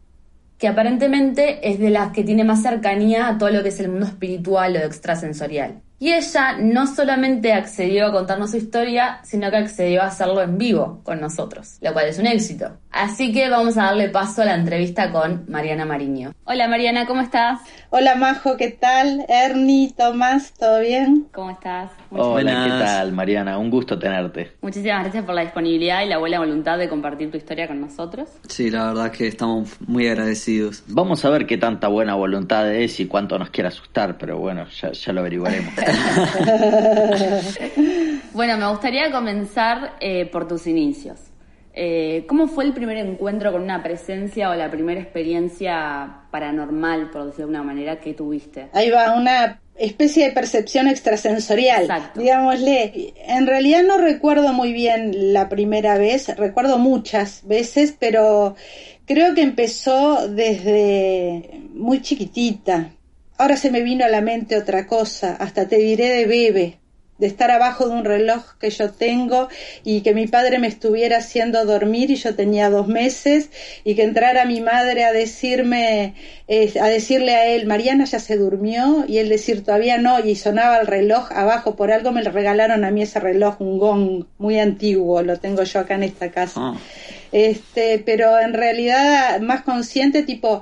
que 0.61 0.67
aparentemente 0.67 1.67
es 1.67 1.79
de 1.79 1.89
las 1.89 2.11
que 2.11 2.23
tiene 2.23 2.43
más 2.43 2.61
cercanía 2.61 3.27
a 3.27 3.39
todo 3.39 3.49
lo 3.49 3.63
que 3.63 3.69
es 3.69 3.79
el 3.79 3.89
mundo 3.89 4.05
espiritual 4.05 4.75
o 4.75 4.79
extrasensorial. 4.85 5.81
Y 6.01 6.13
ella 6.13 6.57
no 6.59 6.87
solamente 6.87 7.53
accedió 7.53 8.07
a 8.07 8.11
contarnos 8.11 8.49
su 8.49 8.57
historia, 8.57 9.19
sino 9.21 9.51
que 9.51 9.57
accedió 9.57 10.01
a 10.01 10.07
hacerlo 10.07 10.41
en 10.41 10.57
vivo 10.57 10.99
con 11.03 11.21
nosotros, 11.21 11.77
lo 11.79 11.93
cual 11.93 12.07
es 12.07 12.17
un 12.17 12.25
éxito. 12.25 12.71
Así 12.89 13.31
que 13.31 13.49
vamos 13.49 13.77
a 13.77 13.83
darle 13.83 14.09
paso 14.09 14.41
a 14.41 14.45
la 14.45 14.55
entrevista 14.55 15.11
con 15.11 15.45
Mariana 15.47 15.85
Mariño. 15.85 16.33
Hola 16.43 16.67
Mariana, 16.67 17.05
¿cómo 17.05 17.21
estás? 17.21 17.59
Hola 17.91 18.15
Majo, 18.15 18.57
¿qué 18.57 18.69
tal? 18.69 19.25
Ernie, 19.29 19.93
Tomás, 19.95 20.53
¿todo 20.53 20.81
bien? 20.81 21.27
¿Cómo 21.31 21.51
estás? 21.51 21.91
Hola, 22.09 22.63
¿qué 22.63 22.69
tal 22.83 23.11
Mariana? 23.13 23.59
Un 23.59 23.69
gusto 23.69 23.99
tenerte. 23.99 24.53
Muchísimas 24.61 25.03
gracias 25.03 25.23
por 25.23 25.35
la 25.35 25.41
disponibilidad 25.41 26.03
y 26.03 26.07
la 26.07 26.17
buena 26.17 26.39
voluntad 26.39 26.79
de 26.79 26.89
compartir 26.89 27.29
tu 27.29 27.37
historia 27.37 27.67
con 27.67 27.79
nosotros. 27.79 28.27
Sí, 28.47 28.71
la 28.71 28.87
verdad 28.87 29.11
que 29.11 29.27
estamos 29.27 29.79
muy 29.81 30.07
agradecidos. 30.07 30.83
Vamos 30.87 31.23
a 31.25 31.29
ver 31.29 31.45
qué 31.45 31.57
tanta 31.57 31.89
buena 31.89 32.15
voluntad 32.15 32.73
es 32.73 32.99
y 32.99 33.05
cuánto 33.05 33.37
nos 33.37 33.51
quiere 33.51 33.67
asustar, 33.67 34.17
pero 34.17 34.39
bueno, 34.39 34.65
ya, 34.81 34.91
ya 34.91 35.13
lo 35.13 35.21
averiguaremos. 35.21 35.73
bueno, 38.33 38.57
me 38.57 38.69
gustaría 38.69 39.11
comenzar 39.11 39.95
eh, 39.99 40.25
por 40.25 40.47
tus 40.47 40.67
inicios. 40.67 41.19
Eh, 41.73 42.25
¿Cómo 42.27 42.47
fue 42.47 42.65
el 42.65 42.73
primer 42.73 42.97
encuentro 42.97 43.51
con 43.51 43.61
una 43.61 43.81
presencia 43.81 44.49
o 44.49 44.55
la 44.55 44.69
primera 44.69 44.99
experiencia 44.99 46.23
paranormal, 46.29 47.09
por 47.11 47.25
decirlo 47.25 47.47
de 47.47 47.51
una 47.51 47.63
manera, 47.63 47.99
que 47.99 48.13
tuviste? 48.13 48.67
Ahí 48.73 48.89
va, 48.89 49.13
una 49.13 49.61
especie 49.77 50.27
de 50.27 50.33
percepción 50.33 50.87
extrasensorial, 50.87 51.83
Exacto. 51.83 52.19
digámosle. 52.19 53.13
En 53.25 53.47
realidad 53.47 53.83
no 53.83 53.97
recuerdo 53.97 54.51
muy 54.53 54.73
bien 54.73 55.33
la 55.33 55.47
primera 55.47 55.97
vez, 55.97 56.35
recuerdo 56.37 56.77
muchas 56.77 57.47
veces, 57.47 57.95
pero 57.97 58.55
creo 59.05 59.33
que 59.33 59.41
empezó 59.41 60.27
desde 60.27 61.61
muy 61.73 62.01
chiquitita. 62.01 62.91
Ahora 63.41 63.57
se 63.57 63.71
me 63.71 63.81
vino 63.81 64.05
a 64.05 64.07
la 64.07 64.21
mente 64.21 64.55
otra 64.55 64.85
cosa, 64.85 65.35
hasta 65.39 65.67
te 65.67 65.77
diré 65.77 66.09
de 66.09 66.27
bebé, 66.27 66.77
de 67.17 67.25
estar 67.25 67.49
abajo 67.49 67.87
de 67.87 67.95
un 67.95 68.05
reloj 68.05 68.43
que 68.59 68.69
yo 68.69 68.91
tengo 68.91 69.47
y 69.83 70.01
que 70.01 70.13
mi 70.13 70.27
padre 70.27 70.59
me 70.59 70.67
estuviera 70.67 71.17
haciendo 71.17 71.65
dormir 71.65 72.11
y 72.11 72.17
yo 72.17 72.35
tenía 72.35 72.69
dos 72.69 72.87
meses 72.87 73.49
y 73.83 73.95
que 73.95 74.03
entrara 74.03 74.45
mi 74.45 74.61
madre 74.61 75.05
a 75.05 75.11
decirme, 75.11 76.13
eh, 76.47 76.71
a 76.79 76.85
decirle 76.85 77.33
a 77.33 77.47
él, 77.47 77.65
Mariana 77.65 78.05
ya 78.05 78.19
se 78.19 78.37
durmió 78.37 79.05
y 79.07 79.17
él 79.17 79.27
decir 79.27 79.63
todavía 79.63 79.97
no 79.97 80.23
y 80.23 80.35
sonaba 80.35 80.77
el 80.77 80.85
reloj 80.85 81.31
abajo, 81.31 81.75
por 81.75 81.91
algo 81.91 82.11
me 82.11 82.21
regalaron 82.21 82.85
a 82.85 82.91
mí 82.91 83.01
ese 83.01 83.19
reloj, 83.19 83.59
un 83.59 83.79
gong 83.79 84.25
muy 84.37 84.59
antiguo, 84.59 85.23
lo 85.23 85.39
tengo 85.39 85.63
yo 85.63 85.79
acá 85.79 85.95
en 85.95 86.03
esta 86.03 86.29
casa. 86.29 86.61
Ah. 86.61 86.77
Este, 87.31 87.97
pero 88.05 88.37
en 88.39 88.53
realidad 88.53 89.39
más 89.39 89.63
consciente 89.63 90.21
tipo 90.21 90.61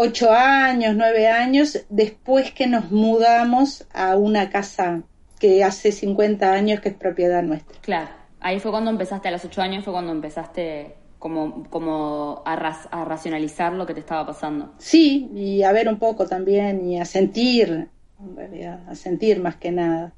ocho 0.00 0.30
años, 0.30 0.94
nueve 0.94 1.26
años, 1.26 1.84
después 1.88 2.52
que 2.52 2.68
nos 2.68 2.92
mudamos 2.92 3.84
a 3.92 4.16
una 4.16 4.48
casa 4.48 5.02
que 5.40 5.64
hace 5.64 5.90
50 5.90 6.52
años 6.52 6.80
que 6.80 6.90
es 6.90 6.94
propiedad 6.94 7.42
nuestra. 7.42 7.76
Claro, 7.80 8.08
ahí 8.38 8.60
fue 8.60 8.70
cuando 8.70 8.92
empezaste, 8.92 9.26
a 9.26 9.32
los 9.32 9.44
ocho 9.44 9.60
años 9.60 9.82
fue 9.82 9.92
cuando 9.92 10.12
empezaste 10.12 10.94
como, 11.18 11.68
como 11.68 12.44
a, 12.46 12.52
a, 12.52 13.04
racionalizar 13.04 13.72
lo 13.72 13.86
que 13.86 13.94
te 13.94 14.00
estaba 14.00 14.24
pasando. 14.24 14.72
Sí, 14.78 15.32
y 15.34 15.64
a 15.64 15.72
ver 15.72 15.88
un 15.88 15.98
poco 15.98 16.28
también 16.28 16.88
y 16.88 17.00
a 17.00 17.04
sentir, 17.04 17.88
en 18.20 18.36
realidad, 18.36 18.88
a 18.88 18.94
sentir 18.94 19.40
más 19.40 19.56
que 19.56 19.72
nada. 19.72 20.12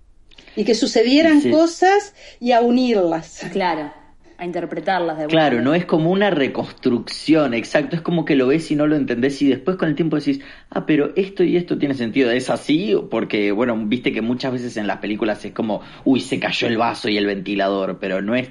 Y 0.57 0.65
que 0.65 0.75
sucedieran 0.75 1.41
cosas 1.51 2.15
y 2.39 2.53
a 2.53 2.61
unirlas. 2.61 3.47
Claro 3.51 4.00
a 4.41 4.47
interpretarlas 4.47 5.19
de 5.19 5.27
Claro, 5.27 5.61
no 5.61 5.75
es 5.75 5.85
como 5.85 6.11
una 6.11 6.31
reconstrucción, 6.31 7.53
exacto, 7.53 7.95
es 7.95 8.01
como 8.01 8.25
que 8.25 8.37
lo 8.37 8.47
ves 8.47 8.71
y 8.71 8.75
no 8.75 8.87
lo 8.87 8.97
entendés 8.97 9.43
y 9.43 9.49
después 9.49 9.77
con 9.77 9.91
el 9.91 9.95
tiempo 9.95 10.17
decís, 10.17 10.41
ah, 10.71 10.87
pero 10.87 11.13
esto 11.15 11.45
y 11.45 11.59
esto 11.59 11.77
tiene 11.77 11.93
sentido, 11.93 12.31
¿es 12.31 12.49
así? 12.49 12.97
Porque, 13.11 13.53
bueno, 13.53 13.77
viste 13.77 14.13
que 14.13 14.23
muchas 14.23 14.53
veces 14.53 14.79
en 14.79 14.87
las 14.87 14.97
películas 14.97 15.45
es 15.45 15.53
como, 15.53 15.83
uy, 16.05 16.21
se 16.21 16.41
cayó 16.41 16.69
el 16.69 16.79
vaso 16.79 17.11
y 17.11 17.19
el 17.19 17.27
ventilador, 17.27 17.99
pero 18.01 18.23
no 18.23 18.35
es 18.35 18.49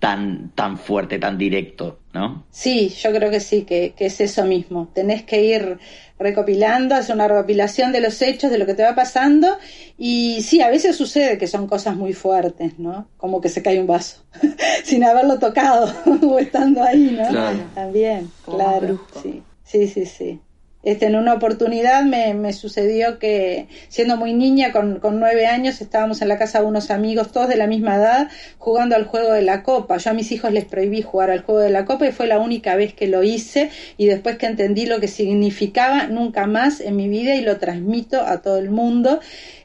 tan, 0.00 0.50
tan 0.56 0.76
fuerte, 0.76 1.20
tan 1.20 1.38
directo, 1.38 2.00
¿no? 2.12 2.44
Sí, 2.50 2.88
yo 2.90 3.12
creo 3.12 3.30
que 3.30 3.40
sí, 3.40 3.62
que, 3.62 3.94
que 3.96 4.06
es 4.06 4.20
eso 4.20 4.44
mismo, 4.44 4.88
tenés 4.94 5.22
que 5.22 5.42
ir 5.44 5.78
recopilando, 6.18 6.94
hace 6.94 7.12
una 7.12 7.28
recopilación 7.28 7.92
de 7.92 8.00
los 8.00 8.20
hechos, 8.22 8.50
de 8.50 8.58
lo 8.58 8.66
que 8.66 8.74
te 8.74 8.82
va 8.82 8.94
pasando, 8.94 9.58
y 9.98 10.42
sí, 10.42 10.60
a 10.60 10.70
veces 10.70 10.96
sucede 10.96 11.38
que 11.38 11.46
son 11.46 11.66
cosas 11.66 11.96
muy 11.96 12.12
fuertes, 12.12 12.78
¿no? 12.78 13.08
Como 13.16 13.40
que 13.40 13.48
se 13.48 13.62
cae 13.62 13.80
un 13.80 13.86
vaso, 13.86 14.24
sin 14.84 15.04
haberlo 15.04 15.38
tocado 15.38 15.92
o 16.22 16.38
estando 16.38 16.82
ahí, 16.82 17.16
¿no? 17.18 17.30
También, 17.74 18.30
claro, 18.44 19.00
sí, 19.22 19.42
sí, 19.64 19.88
sí, 19.88 20.06
sí. 20.06 20.40
Este, 20.82 21.06
en 21.06 21.14
una 21.14 21.34
oportunidad 21.34 22.04
me, 22.04 22.34
me 22.34 22.52
sucedió 22.52 23.18
que, 23.18 23.68
siendo 23.88 24.16
muy 24.16 24.34
niña, 24.34 24.72
con, 24.72 24.98
con, 24.98 25.20
nueve 25.20 25.46
años, 25.46 25.80
estábamos 25.80 26.22
en 26.22 26.28
la 26.28 26.38
casa 26.38 26.60
de 26.60 26.66
unos 26.66 26.90
amigos, 26.90 27.30
todos 27.30 27.48
de 27.48 27.56
la 27.56 27.68
misma 27.68 27.96
edad, 27.96 28.28
jugando 28.58 28.96
al 28.96 29.04
juego 29.04 29.32
de 29.32 29.42
la 29.42 29.62
copa. 29.62 29.98
Yo 29.98 30.10
a 30.10 30.14
mis 30.14 30.32
hijos 30.32 30.52
les 30.52 30.64
prohibí 30.64 31.00
jugar 31.02 31.30
al 31.30 31.42
juego 31.42 31.60
de 31.60 31.70
la 31.70 31.84
copa 31.84 32.06
y 32.06 32.12
fue 32.12 32.26
la 32.26 32.40
única 32.40 32.74
vez 32.74 32.94
que 32.94 33.06
lo 33.06 33.22
hice 33.22 33.70
y 33.96 34.06
después 34.06 34.36
que 34.38 34.46
entendí 34.46 34.86
lo 34.86 34.98
que 34.98 35.08
significaba, 35.08 36.08
nunca 36.08 36.46
más 36.46 36.80
en 36.80 36.96
mi 36.96 37.08
vida 37.08 37.36
y 37.36 37.42
lo 37.42 37.58
transmito 37.58 38.20
a 38.20 38.42
todo 38.42 38.58
el 38.58 38.70
mundo 38.70 39.20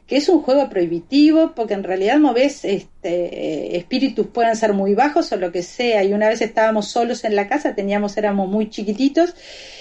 que 0.07 0.15
es 0.15 0.29
un 0.29 0.41
juego 0.41 0.69
prohibitivo, 0.69 1.51
porque 1.53 1.73
en 1.73 1.83
realidad 1.83 2.17
no 2.17 2.33
ves 2.33 2.63
este, 2.63 3.75
espíritus 3.75 4.27
pueden 4.27 4.55
ser 4.55 4.71
muy 4.71 4.95
bajos 4.95 5.33
o 5.33 5.35
lo 5.35 5.51
que 5.51 5.63
sea. 5.63 6.01
Y 6.05 6.13
una 6.13 6.29
vez 6.29 6.41
estábamos 6.41 6.87
solos 6.87 7.25
en 7.25 7.35
la 7.35 7.49
casa, 7.49 7.75
teníamos, 7.75 8.15
éramos 8.15 8.47
muy 8.47 8.69
chiquititos, 8.69 9.35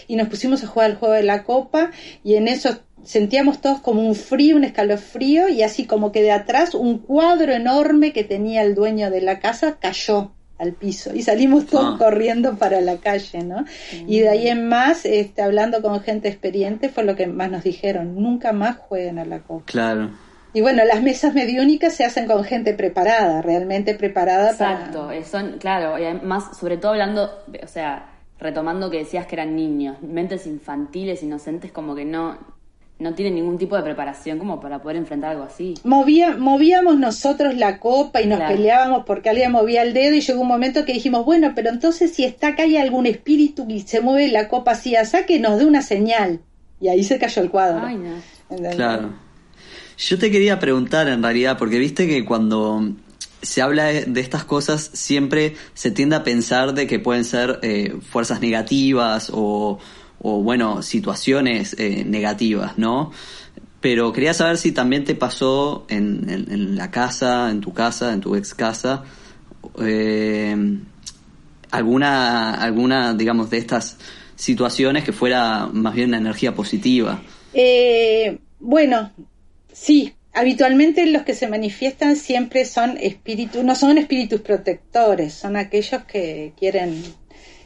y 0.09 0.17
nos 0.17 0.29
pusimos 0.29 0.63
a 0.63 0.67
jugar 0.67 0.91
el 0.91 0.97
juego 0.97 1.15
de 1.15 1.23
la 1.23 1.45
copa, 1.45 1.91
y 2.25 2.35
en 2.35 2.49
eso 2.49 2.79
sentíamos 3.05 3.61
todos 3.61 3.81
como 3.81 4.03
un 4.03 4.15
frío, 4.15 4.57
un 4.57 4.65
escalofrío, 4.65 5.49
y 5.49 5.63
así 5.63 5.87
como 5.87 6.13
que 6.13 6.23
de 6.23 6.33
atrás 6.33 6.75
un 6.75 6.99
cuadro 6.99 7.53
enorme 7.53 8.13
que 8.13 8.25
tenía 8.25 8.63
el 8.63 8.75
dueño 8.75 9.11
de 9.11 9.21
la 9.21 9.39
casa 9.39 9.79
cayó 9.81 10.33
al 10.59 10.73
piso 10.73 11.15
y 11.15 11.23
salimos 11.23 11.67
todos 11.67 11.95
ah. 11.95 11.99
corriendo 11.99 12.57
para 12.57 12.81
la 12.81 12.97
calle, 12.97 13.43
¿no? 13.45 13.65
Y 14.07 14.21
de 14.21 14.29
ahí 14.29 14.49
en 14.49 14.69
más, 14.69 15.05
este, 15.05 15.43
hablando 15.43 15.83
con 15.83 16.01
gente 16.01 16.29
experiente, 16.29 16.89
fue 16.89 17.05
lo 17.05 17.15
que 17.15 17.27
más 17.27 17.51
nos 17.51 17.63
dijeron, 17.63 18.17
nunca 18.17 18.53
más 18.53 18.77
jueguen 18.77 19.19
a 19.19 19.25
la 19.25 19.41
copa. 19.41 19.65
Claro. 19.67 20.11
Y 20.53 20.63
bueno, 20.63 20.83
las 20.87 21.03
mesas 21.03 21.35
mediúnicas 21.35 21.93
se 21.93 22.05
hacen 22.05 22.27
con 22.27 22.43
gente 22.43 22.73
preparada, 22.73 23.43
realmente 23.43 23.95
preparada 23.95 24.53
Exacto, 24.53 25.11
son, 25.31 25.59
claro, 25.59 25.99
y 25.99 26.05
además, 26.05 26.57
sobre 26.59 26.79
todo 26.79 26.93
hablando, 26.93 27.31
o 27.63 27.67
sea, 27.67 28.16
retomando 28.38 28.90
que 28.90 28.99
decías 28.99 29.26
que 29.26 29.35
eran 29.37 29.57
niños, 29.57 29.97
mentes 30.02 30.47
infantiles, 30.47 31.23
inocentes, 31.23 31.73
como 31.73 31.95
que 31.95 32.05
no, 32.05 32.38
no 32.99 33.14
tiene 33.14 33.31
ningún 33.31 33.59
tipo 33.59 33.76
de 33.76 33.83
preparación 33.83 34.38
como 34.38 34.61
para 34.61 34.81
poder 34.81 34.97
enfrentar 34.97 35.33
algo 35.33 35.45
así. 35.45 35.75
Movía, 35.85 36.37
movíamos 36.37 36.99
nosotros 36.99 37.55
la 37.55 37.78
copa 37.78 38.21
y 38.21 38.26
nos 38.26 38.40
peleábamos 38.40 39.05
porque 39.07 39.31
alguien 39.31 39.52
movía 39.52 39.83
el 39.83 39.93
dedo 39.93 40.14
y 40.14 40.21
llegó 40.21 40.40
un 40.40 40.49
momento 40.49 40.85
que 40.85 40.93
dijimos, 40.93 41.25
bueno, 41.25 41.52
pero 41.55 41.71
entonces 41.71 42.12
si 42.12 42.25
está 42.25 42.49
acá 42.49 42.62
hay 42.62 42.76
algún 42.76 43.07
espíritu 43.07 43.66
y 43.69 43.81
se 43.81 44.00
mueve 44.00 44.28
la 44.28 44.49
copa 44.49 44.73
así, 44.73 44.97
así 44.97 45.19
que 45.26 45.38
nos 45.40 45.59
dé 45.59 45.64
una 45.64 45.83
señal. 45.83 46.40
Y 46.81 46.88
ahí 46.88 47.05
se 47.05 47.19
cayó 47.19 47.43
el 47.43 47.50
cuadro. 47.50 47.87
Ay, 47.87 47.97
no. 47.97 48.71
Claro. 48.73 49.14
Yo 49.99 50.19
te 50.19 50.31
quería 50.31 50.59
preguntar 50.59 51.09
en 51.09 51.23
realidad, 51.23 51.57
porque 51.57 51.78
viste 51.78 52.07
que 52.07 52.25
cuando 52.25 52.93
se 53.47 53.62
habla 53.62 53.85
de 53.87 54.21
estas 54.21 54.45
cosas 54.45 54.91
siempre 54.93 55.57
se 55.75 55.91
tiende 55.91 56.17
a 56.17 56.25
pensar 56.25 56.75
de 56.75 56.87
que 56.87 56.99
pueden 56.99 57.25
ser 57.25 57.59
eh, 57.62 57.97
fuerzas 58.11 58.41
negativas 58.41 59.31
o 59.33 59.79
o 60.21 60.43
bueno, 60.43 60.83
situaciones 60.83 61.76
eh, 61.79 62.05
negativas, 62.05 62.79
¿no? 62.79 63.12
Pero 63.81 64.12
quería 64.12 64.35
saber 64.35 64.57
si 64.57 64.73
también 64.73 65.05
te 65.05 65.15
pasó 65.15 65.87
en, 65.88 66.29
en, 66.29 66.76
la 66.76 66.91
casa, 66.91 67.50
en 67.50 67.61
tu 67.61 67.73
casa, 67.73 68.12
en 68.12 68.21
tu 68.21 68.35
ex 68.35 68.55
casa, 68.55 69.05
eh, 69.81 70.57
alguna, 71.71 72.55
alguna, 72.55 73.15
digamos, 73.15 73.50
de 73.50 73.59
estas 73.59 73.99
situaciones 74.35 75.05
que 75.05 75.12
fuera 75.12 75.69
más 75.73 75.95
bien 75.95 76.09
una 76.09 76.19
energía 76.19 76.55
positiva. 76.55 77.23
Eh, 77.53 78.38
bueno, 78.59 79.12
sí, 79.73 80.15
habitualmente 80.37 81.07
los 81.07 81.23
que 81.23 81.35
se 81.35 81.49
manifiestan 81.49 82.14
siempre 82.14 82.66
son 82.66 82.99
espíritus, 82.99 83.64
no 83.64 83.75
son 83.75 83.97
espíritus 83.97 84.43
protectores, 84.43 85.33
son 85.33 85.57
aquellos 85.57 86.05
que 86.05 86.52
quieren 86.59 87.02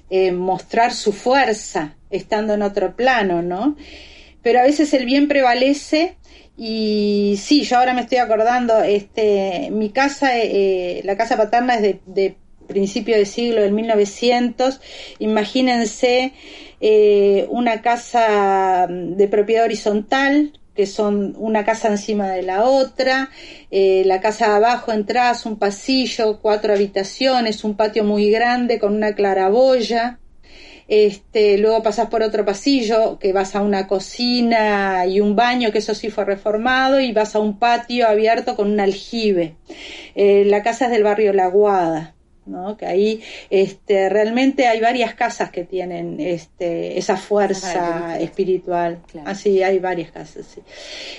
eh, 0.08 0.30
mostrar 0.30 0.94
su 0.94 1.12
fuerza 1.12 1.96
estando 2.10 2.54
en 2.54 2.62
otro 2.62 2.94
plano, 2.94 3.42
¿no? 3.42 3.76
Pero 4.42 4.60
a 4.60 4.62
veces 4.62 4.94
el 4.94 5.04
bien 5.04 5.26
prevalece 5.26 6.16
y 6.56 7.40
sí, 7.42 7.62
yo 7.62 7.78
ahora 7.78 7.92
me 7.92 8.02
estoy 8.02 8.18
acordando, 8.18 8.80
este, 8.82 9.70
mi 9.72 9.90
casa, 9.90 10.38
eh, 10.38 11.00
la 11.04 11.16
casa 11.16 11.36
paterna 11.36 11.74
es 11.74 11.82
de, 11.82 12.00
de, 12.06 12.36
principio 12.68 13.16
de 13.16 13.26
siglo, 13.26 13.62
del 13.62 13.72
1900, 13.72 14.80
imagínense 15.18 16.32
eh, 16.80 17.46
una 17.50 17.82
casa 17.82 18.86
de 18.88 19.26
propiedad 19.26 19.64
horizontal, 19.64 20.59
que 20.80 20.86
son 20.86 21.34
una 21.36 21.62
casa 21.62 21.88
encima 21.88 22.30
de 22.30 22.42
la 22.42 22.64
otra, 22.64 23.28
eh, 23.70 24.02
la 24.06 24.18
casa 24.22 24.48
de 24.48 24.54
abajo 24.56 24.92
entras, 24.92 25.44
un 25.44 25.58
pasillo, 25.58 26.40
cuatro 26.40 26.72
habitaciones, 26.72 27.64
un 27.64 27.74
patio 27.76 28.02
muy 28.02 28.30
grande 28.30 28.78
con 28.78 28.94
una 28.94 29.14
claraboya, 29.14 30.18
Este, 30.88 31.58
luego 31.58 31.82
pasas 31.82 32.08
por 32.08 32.22
otro 32.22 32.44
pasillo 32.44 33.18
que 33.20 33.32
vas 33.32 33.54
a 33.54 33.62
una 33.62 33.86
cocina 33.86 35.06
y 35.06 35.20
un 35.20 35.36
baño, 35.36 35.70
que 35.70 35.78
eso 35.78 35.94
sí 35.94 36.10
fue 36.10 36.24
reformado, 36.24 36.98
y 36.98 37.12
vas 37.12 37.34
a 37.36 37.40
un 37.40 37.58
patio 37.58 38.08
abierto 38.08 38.56
con 38.56 38.72
un 38.72 38.80
aljibe. 38.80 39.56
Eh, 40.14 40.44
la 40.46 40.62
casa 40.62 40.86
es 40.86 40.90
del 40.92 41.04
barrio 41.04 41.32
La 41.32 41.46
Guada. 41.48 42.14
¿No? 42.50 42.76
que 42.76 42.86
ahí 42.86 43.22
este, 43.48 44.08
realmente 44.08 44.66
hay 44.66 44.80
varias 44.80 45.14
casas 45.14 45.50
que 45.50 45.64
tienen 45.64 46.20
este, 46.20 46.98
esa 46.98 47.16
fuerza 47.16 48.18
espiritual. 48.18 48.98
Así, 49.24 49.62
hay 49.62 49.78
varias 49.78 50.10
casas. 50.10 50.46
Sí. 50.46 50.60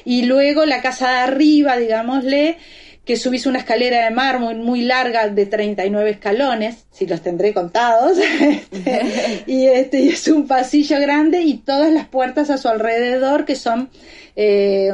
Y 0.06 0.24
luego 0.24 0.66
la 0.66 0.82
casa 0.82 1.10
de 1.12 1.18
arriba, 1.20 1.78
digámosle, 1.78 2.58
que 3.06 3.18
subís 3.18 3.46
una 3.48 3.60
escalera 3.60 4.06
de 4.06 4.12
mármol 4.12 4.58
muy 4.58 4.82
larga 4.82 5.28
de 5.28 5.46
39 5.46 6.12
escalones, 6.12 6.86
si 6.92 7.08
los 7.08 7.22
tendré 7.22 7.54
contados, 7.54 8.18
este, 8.42 9.44
y, 9.48 9.66
este, 9.66 10.08
es 10.08 10.28
un 10.28 10.48
pasillo 10.48 11.00
grande 11.00 11.42
y 11.42 11.58
todas 11.58 11.92
las 11.92 12.08
puertas 12.08 12.50
a 12.50 12.58
su 12.58 12.68
alrededor 12.68 13.46
que 13.46 13.56
son 13.56 13.90
eh, 14.36 14.94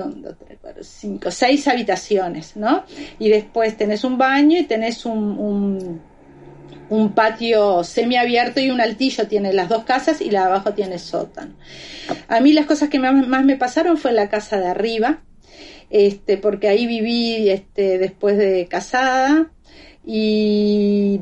cinco, 0.82 1.32
seis 1.32 1.68
habitaciones, 1.68 2.56
¿no? 2.56 2.86
Y 3.20 3.30
después 3.30 3.76
tenés 3.76 4.04
un 4.04 4.18
baño 4.18 4.58
y 4.58 4.64
tenés 4.64 5.06
un, 5.06 5.38
un, 5.38 6.02
patio 7.14 7.84
semiabierto 7.84 8.60
y 8.60 8.72
un 8.72 8.82
altillo 8.82 9.28
tiene 9.28 9.54
las 9.54 9.70
dos 9.70 9.84
casas 9.84 10.22
y 10.22 10.30
la 10.30 10.42
de 10.42 10.46
abajo 10.48 10.74
tiene 10.74 11.00
sótano. 11.00 11.54
A 12.28 12.40
mí 12.40 12.54
las 12.54 12.66
cosas 12.66 12.90
que 12.90 13.00
más 13.00 13.46
me 13.46 13.58
pasaron 13.58 13.98
fue 13.98 14.14
la 14.14 14.30
casa 14.30 14.58
de 14.58 14.68
arriba, 14.68 15.22
este, 15.90 16.38
porque 16.38 16.68
ahí 16.68 16.88
viví 16.88 17.50
este, 17.50 17.98
después 17.98 18.38
de 18.38 18.68
casada 18.68 19.52
y 20.06 21.20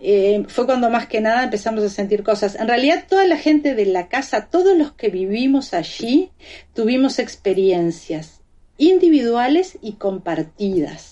eh, 0.00 0.44
fue 0.48 0.66
cuando 0.66 0.90
más 0.90 1.06
que 1.06 1.20
nada 1.20 1.44
empezamos 1.44 1.84
a 1.84 1.88
sentir 1.88 2.22
cosas. 2.22 2.54
En 2.54 2.66
realidad 2.66 3.04
toda 3.08 3.26
la 3.26 3.36
gente 3.36 3.74
de 3.74 3.86
la 3.86 4.08
casa, 4.08 4.48
todos 4.50 4.76
los 4.76 4.92
que 4.92 5.08
vivimos 5.10 5.74
allí, 5.74 6.30
tuvimos 6.74 7.18
experiencias 7.18 8.40
individuales 8.78 9.78
y 9.80 9.92
compartidas. 9.92 11.11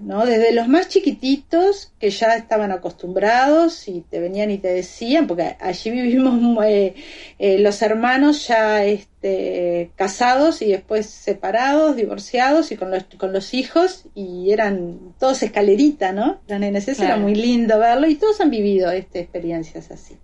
¿No? 0.00 0.24
Desde 0.26 0.52
los 0.52 0.68
más 0.68 0.88
chiquititos 0.88 1.92
que 1.98 2.10
ya 2.10 2.34
estaban 2.36 2.72
acostumbrados 2.72 3.86
y 3.88 4.00
te 4.00 4.20
venían 4.20 4.50
y 4.50 4.58
te 4.58 4.68
decían, 4.68 5.26
porque 5.26 5.56
allí 5.60 5.90
vivimos 5.90 6.64
eh, 6.64 6.94
eh, 7.38 7.58
los 7.58 7.82
hermanos 7.82 8.48
ya 8.48 8.84
este, 8.84 9.90
casados 9.96 10.62
y 10.62 10.72
después 10.72 11.06
separados, 11.06 11.96
divorciados 11.96 12.72
y 12.72 12.76
con 12.76 12.90
los, 12.90 13.04
con 13.18 13.32
los 13.32 13.54
hijos 13.54 14.06
y 14.14 14.50
eran 14.50 15.14
todos 15.18 15.42
escalerita, 15.42 16.12
¿no? 16.12 16.40
La 16.46 16.58
NNC 16.58 17.00
era 17.00 17.16
muy 17.16 17.34
lindo 17.34 17.78
verlo 17.78 18.06
y 18.06 18.16
todos 18.16 18.40
han 18.40 18.50
vivido 18.50 18.90
este, 18.90 19.20
experiencias 19.20 19.90
así. 19.90 20.16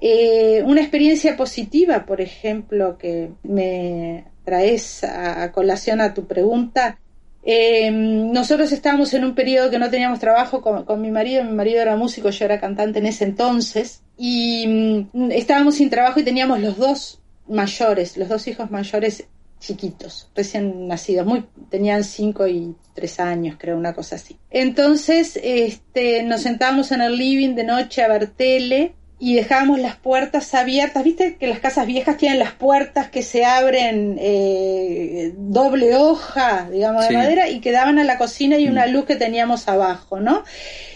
Eh, 0.00 0.62
una 0.64 0.80
experiencia 0.80 1.36
positiva, 1.36 2.04
por 2.04 2.20
ejemplo, 2.20 2.98
que 2.98 3.30
me 3.42 4.24
traes 4.44 5.02
a 5.04 5.50
colación 5.52 6.00
a 6.00 6.12
tu 6.12 6.26
pregunta, 6.26 6.98
eh, 7.46 7.90
nosotros 7.90 8.72
estábamos 8.72 9.12
en 9.12 9.24
un 9.24 9.34
periodo 9.34 9.70
que 9.70 9.78
no 9.78 9.90
teníamos 9.90 10.18
trabajo 10.18 10.62
con, 10.62 11.00
mi 11.00 11.10
marido, 11.10 11.44
mi 11.44 11.52
marido 11.52 11.82
era 11.82 11.94
músico, 11.96 12.30
yo 12.30 12.44
era 12.46 12.58
cantante 12.58 13.00
en 13.00 13.06
ese 13.06 13.24
entonces, 13.24 14.02
y 14.16 15.06
mm, 15.12 15.30
estábamos 15.32 15.74
sin 15.74 15.90
trabajo 15.90 16.20
y 16.20 16.24
teníamos 16.24 16.60
los 16.60 16.78
dos 16.78 17.20
mayores, 17.46 18.16
los 18.16 18.30
dos 18.30 18.48
hijos 18.48 18.70
mayores 18.70 19.24
chiquitos, 19.60 20.30
recién 20.34 20.88
nacidos, 20.88 21.26
muy, 21.26 21.44
tenían 21.70 22.02
cinco 22.04 22.46
y 22.46 22.74
tres 22.94 23.20
años, 23.20 23.56
creo, 23.58 23.76
una 23.76 23.94
cosa 23.94 24.16
así. 24.16 24.38
Entonces, 24.50 25.38
este, 25.42 26.22
nos 26.22 26.42
sentábamos 26.42 26.92
en 26.92 27.02
el 27.02 27.16
living 27.16 27.54
de 27.54 27.64
noche 27.64 28.02
a 28.02 28.08
ver 28.08 28.28
tele 28.28 28.94
y 29.18 29.34
dejábamos 29.34 29.78
las 29.78 29.96
puertas 29.96 30.54
abiertas. 30.54 31.04
¿Viste 31.04 31.36
que 31.36 31.46
las 31.46 31.60
casas 31.60 31.86
viejas 31.86 32.16
tienen 32.16 32.38
las 32.38 32.52
puertas 32.52 33.08
que 33.08 33.22
se 33.22 33.44
abren 33.44 34.16
eh, 34.20 35.32
doble 35.36 35.96
hoja, 35.96 36.68
digamos, 36.70 37.08
de 37.08 37.16
madera 37.16 37.48
y 37.48 37.60
que 37.60 37.72
daban 37.72 37.98
a 37.98 38.04
la 38.04 38.18
cocina 38.18 38.58
y 38.58 38.68
una 38.68 38.86
mm. 38.86 38.90
luz 38.90 39.04
que 39.04 39.16
teníamos 39.16 39.68
abajo, 39.68 40.20
¿no? 40.20 40.42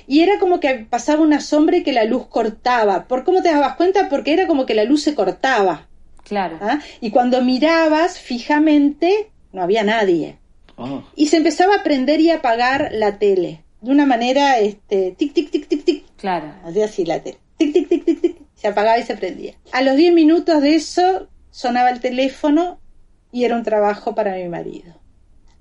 Y 0.07 0.21
era 0.21 0.39
como 0.39 0.59
que 0.59 0.87
pasaba 0.89 1.23
una 1.23 1.41
sombra 1.41 1.79
y 1.79 1.83
que 1.83 1.93
la 1.93 2.05
luz 2.05 2.27
cortaba. 2.27 3.07
¿Por 3.07 3.25
cómo 3.25 3.43
te 3.43 3.51
dabas 3.51 3.77
cuenta? 3.77 4.09
Porque 4.09 4.33
era 4.33 4.47
como 4.47 4.67
que 4.67 4.75
la 4.75 4.85
luz 4.85 5.03
se 5.03 5.15
cortaba. 5.15 5.87
Claro. 6.25 6.59
¿Ah? 6.61 6.81
Y 7.01 7.11
cuando 7.11 7.43
mirabas 7.43 8.19
fijamente, 8.19 9.31
no 9.53 9.63
había 9.63 9.85
nadie. 9.85 10.39
Oh. 10.77 11.03
Y 11.15 11.29
se 11.29 11.37
empezaba 11.39 11.77
a 11.77 11.83
prender 11.83 12.21
y 12.21 12.31
apagar 12.31 12.91
la 12.93 13.19
tele. 13.19 13.63
De 13.81 13.91
una 13.91 14.07
manera, 14.07 14.59
este, 14.59 15.13
tic, 15.13 15.33
tic, 15.33 15.51
tic, 15.51 15.69
tic, 15.69 15.85
tic. 15.85 16.05
Claro. 16.17 16.53
Hacía 16.65 16.87
así 16.87 17.05
la 17.05 17.23
tele 17.23 17.39
tic, 17.59 17.73
tic, 17.73 17.89
tic, 17.89 18.05
tic, 18.05 18.21
tic, 18.21 18.37
se 18.55 18.69
apagaba 18.69 18.99
y 18.99 19.05
se 19.05 19.17
prendía. 19.17 19.55
A 19.73 19.83
los 19.83 19.97
10 19.97 20.15
minutos 20.15 20.63
de 20.63 20.75
eso 20.75 21.29
sonaba 21.51 21.91
el 21.91 22.01
teléfono 22.01 22.81
y 23.33 23.45
era 23.45 23.57
un 23.57 23.63
trabajo 23.63 24.15
para 24.15 24.35
mi 24.35 24.49
marido. 24.49 24.99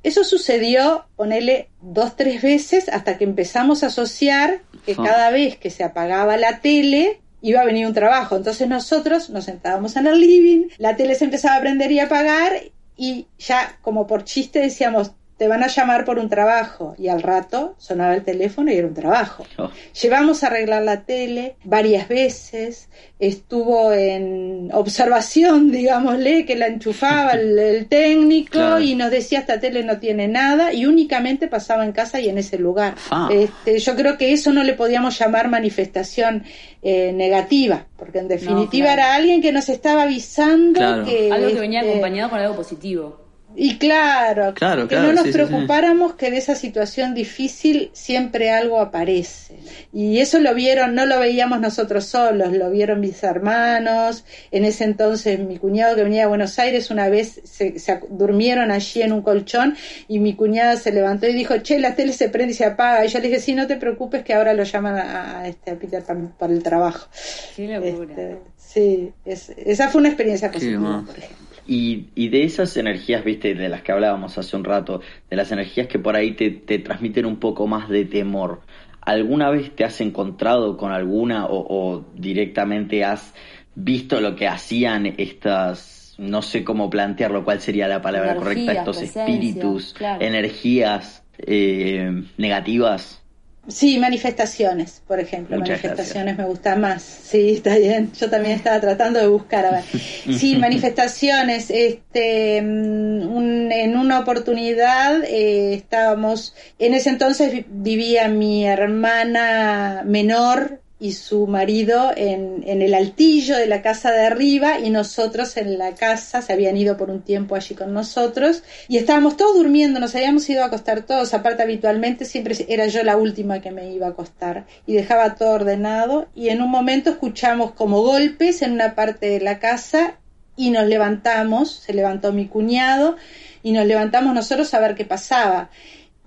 Eso 0.03 0.23
sucedió, 0.23 1.05
ponele, 1.15 1.69
dos, 1.81 2.15
tres 2.15 2.41
veces 2.41 2.87
hasta 2.89 3.17
que 3.17 3.23
empezamos 3.23 3.83
a 3.83 3.87
asociar 3.87 4.61
que 4.85 4.95
cada 4.95 5.31
vez 5.31 5.57
que 5.57 5.69
se 5.69 5.83
apagaba 5.83 6.37
la 6.37 6.61
tele 6.61 7.19
iba 7.41 7.61
a 7.61 7.65
venir 7.65 7.87
un 7.87 7.93
trabajo. 7.93 8.37
Entonces 8.37 8.67
nosotros 8.67 9.29
nos 9.29 9.45
sentábamos 9.45 9.95
en 9.95 10.07
el 10.07 10.19
living, 10.19 10.67
la 10.77 10.95
tele 10.95 11.15
se 11.15 11.25
empezaba 11.25 11.57
a 11.57 11.61
prender 11.61 11.91
y 11.91 11.99
a 11.99 12.05
apagar 12.05 12.53
y 12.95 13.27
ya 13.37 13.77
como 13.81 14.07
por 14.07 14.23
chiste 14.23 14.59
decíamos, 14.59 15.11
te 15.37 15.47
van 15.47 15.63
a 15.63 15.67
llamar 15.67 16.03
por 16.03 16.17
un 16.17 16.29
trabajo 16.29 16.95
y 16.97 17.09
al 17.09 17.21
rato 17.21 17.75
sonaba 17.77 18.15
el 18.15 18.23
teléfono 18.23 18.71
y 18.71 18.75
era 18.75 18.87
un 18.87 18.95
trabajo. 18.95 19.45
Oh. 19.57 19.69
Llevamos 20.01 20.43
a 20.43 20.47
arreglar 20.47 20.81
la 20.81 21.01
tele 21.01 21.55
varias 21.63 22.07
veces, 22.07 22.89
estuvo 23.19 23.93
en 23.93 24.71
observación, 24.73 25.71
digámosle, 25.71 26.45
que 26.45 26.55
la 26.55 26.67
enchufaba 26.67 27.33
el, 27.33 27.85
técnico 27.87 28.79
y 28.79 28.95
nos 28.95 29.11
decía 29.11 29.39
esta 29.39 29.59
tele 29.59 29.83
no 29.83 29.99
tiene 29.99 30.27
nada 30.27 30.73
y 30.73 30.85
únicamente 30.85 31.47
pasaba 31.47 31.85
en 31.85 31.91
casa 31.91 32.19
y 32.19 32.29
en 32.29 32.39
ese 32.39 32.57
lugar. 32.57 32.95
Ah. 33.11 33.29
Este, 33.31 33.77
yo 33.77 33.95
creo 33.95 34.17
que 34.17 34.33
eso 34.33 34.51
no 34.51 34.63
le 34.63 34.73
podíamos 34.73 35.17
llamar 35.19 35.49
manifestación 35.49 36.43
eh, 36.81 37.11
negativa, 37.13 37.85
porque 37.95 38.19
en 38.19 38.27
definitiva 38.27 38.91
era 38.91 39.13
alguien 39.13 39.41
que 39.41 39.51
nos 39.51 39.69
estaba 39.69 40.03
avisando 40.03 41.03
que... 41.05 41.31
Algo 41.31 41.49
que 41.49 41.59
venía 41.59 41.81
este, 41.81 41.91
acompañado 41.91 42.29
con 42.31 42.39
algo 42.39 42.55
positivo. 42.55 43.26
Y 43.59 43.79
claro, 43.79 44.53
que 44.53 44.95
no 44.97 45.13
nos 45.13 45.29
preocupáramos 45.29 46.13
que 46.13 46.29
de 46.29 46.37
esa 46.37 46.53
situación 46.53 47.15
difícil 47.15 47.89
siempre 47.91 48.51
algo 48.51 48.79
aparece. 48.79 49.55
Y 49.91 50.19
eso 50.19 50.39
lo 50.39 50.53
vieron, 50.53 50.93
no 50.93 51.07
lo 51.07 51.17
veíamos 51.17 51.59
nosotros 51.59 52.05
solos, 52.05 52.53
lo 52.53 52.69
vieron 52.69 52.99
mis 52.99 53.23
hermanos. 53.23 54.25
En 54.51 54.63
ese 54.63 54.83
entonces 54.83 55.39
mi 55.39 55.57
cuñado 55.57 55.95
que 55.95 56.03
venía 56.03 56.21
de 56.21 56.27
Buenos 56.27 56.59
Aires 56.59 56.91
una 56.91 57.09
vez 57.09 57.41
se, 57.45 57.73
durmieron 58.11 58.69
allí 58.69 59.01
en 59.01 59.11
un 59.11 59.23
colchón 59.23 59.75
y 60.07 60.19
mi 60.19 60.35
cuñada 60.35 60.75
se 60.75 60.91
levantó 60.91 61.25
y 61.27 61.33
dijo, 61.33 61.57
che, 61.57 61.79
la 61.79 61.95
tele 61.95 62.13
se 62.13 62.29
prende 62.29 62.53
y 62.53 62.55
se 62.55 62.65
apaga. 62.65 63.05
Y 63.05 63.07
yo 63.07 63.17
le 63.17 63.27
dije, 63.27 63.39
sí, 63.39 63.55
no 63.55 63.65
te 63.65 63.77
preocupes 63.77 64.23
que 64.23 64.35
ahora 64.35 64.53
lo 64.53 64.65
llaman 64.65 64.97
a, 64.97 65.47
este, 65.47 65.73
Peter 65.73 66.03
para, 66.03 66.53
el 66.53 66.61
trabajo. 66.61 67.07
Qué 67.55 67.67
locura. 67.67 68.13
Este, 68.13 68.37
sí, 68.55 69.13
esa 69.25 69.89
fue 69.89 70.01
una 70.01 70.09
experiencia 70.09 70.51
positiva, 70.51 71.03
por 71.03 71.17
ejemplo. 71.17 71.46
Y, 71.67 72.05
y, 72.15 72.29
de 72.29 72.43
esas 72.43 72.77
energías, 72.77 73.23
viste, 73.23 73.53
de 73.53 73.67
las 73.67 73.81
que 73.81 73.91
hablábamos 73.91 74.37
hace 74.37 74.55
un 74.55 74.63
rato, 74.63 75.01
de 75.29 75.35
las 75.35 75.51
energías 75.51 75.87
que 75.87 75.99
por 75.99 76.15
ahí 76.15 76.31
te, 76.31 76.49
te 76.49 76.79
transmiten 76.79 77.25
un 77.25 77.37
poco 77.37 77.67
más 77.67 77.89
de 77.89 78.05
temor, 78.05 78.61
¿alguna 79.01 79.49
vez 79.49 79.75
te 79.75 79.83
has 79.83 80.01
encontrado 80.01 80.77
con 80.77 80.91
alguna 80.91 81.45
o, 81.49 82.05
directamente 82.15 83.03
has 83.03 83.33
visto 83.75 84.19
lo 84.21 84.35
que 84.35 84.47
hacían 84.47 85.13
estas, 85.17 86.15
no 86.17 86.41
sé 86.41 86.63
cómo 86.63 86.89
plantearlo, 86.89 87.43
cuál 87.43 87.61
sería 87.61 87.87
la 87.87 88.01
palabra 88.01 88.35
correcta, 88.35 88.71
estos 88.73 89.01
espíritus, 89.01 89.95
energías 90.19 91.23
eh, 91.39 92.23
negativas? 92.37 93.21
Sí, 93.67 93.97
manifestaciones, 93.97 95.01
por 95.05 95.19
ejemplo. 95.19 95.57
manifestaciones 95.57 96.37
me 96.37 96.45
gusta 96.45 96.75
más. 96.75 97.03
Sí, 97.03 97.53
está 97.55 97.77
bien. 97.77 98.11
Yo 98.13 98.29
también 98.29 98.55
estaba 98.55 98.79
tratando 98.79 99.19
de 99.19 99.27
buscar. 99.27 99.65
A 99.65 99.71
ver. 99.71 99.83
Sí, 100.37 100.55
manifestaciones. 100.57 101.69
Este, 101.69 102.61
mm, 102.61 103.71
en 103.71 103.97
una 103.97 104.19
oportunidad 104.19 105.23
eh, 105.23 105.73
estábamos. 105.73 106.53
En 106.79 106.93
ese 106.93 107.09
entonces 107.09 107.65
vivía 107.69 108.27
mi 108.27 108.65
hermana 108.65 110.03
menor 110.05 110.81
y 110.99 111.11
su 111.11 111.45
marido 111.45 112.11
en, 112.15 112.63
en, 112.65 112.81
el 112.81 112.95
altillo 112.95 113.55
de 113.55 113.67
la 113.67 113.83
casa 113.83 114.11
de 114.11 114.25
arriba 114.25 114.79
y 114.79 114.89
nosotros 114.89 115.55
en 115.57 115.77
la 115.77 115.93
casa, 115.93 116.41
se 116.41 116.53
habían 116.53 116.75
ido 116.75 116.97
por 116.97 117.11
un 117.11 117.21
tiempo 117.21 117.55
allí 117.55 117.75
con 117.75 117.93
nosotros 117.93 118.63
y 118.87 118.97
estábamos 118.97 119.37
todos 119.37 119.55
durmiendo, 119.55 119.99
nos 119.99 120.15
habíamos 120.15 120.49
ido 120.49 120.63
a 120.63 120.67
acostar 120.67 121.03
todos, 121.03 121.35
aparte 121.35 121.61
habitualmente 121.61 122.25
siempre 122.25 122.55
era 122.67 122.87
yo 122.87 123.03
la 123.03 123.15
última 123.15 123.61
que 123.61 123.71
me 123.71 123.91
iba 123.93 124.07
a 124.07 124.11
acostar 124.11 124.65
y 124.87 124.93
dejaba 124.93 125.35
todo 125.35 125.51
ordenado 125.51 126.29
y 126.33 126.49
en 126.49 126.63
un 126.63 126.71
momento 126.71 127.11
escuchamos 127.11 127.73
como 127.73 128.01
golpes 128.01 128.63
en 128.63 128.71
una 128.71 128.95
parte 128.95 129.29
de 129.29 129.39
la 129.39 129.59
casa 129.59 130.17
y 130.55 130.71
nos 130.71 130.87
levantamos, 130.87 131.71
se 131.71 131.93
levantó 131.93 132.33
mi 132.33 132.47
cuñado 132.47 133.17
y 133.61 133.71
nos 133.71 133.85
levantamos 133.85 134.33
nosotros 134.33 134.73
a 134.73 134.79
ver 134.79 134.95
qué 134.95 135.05
pasaba 135.05 135.69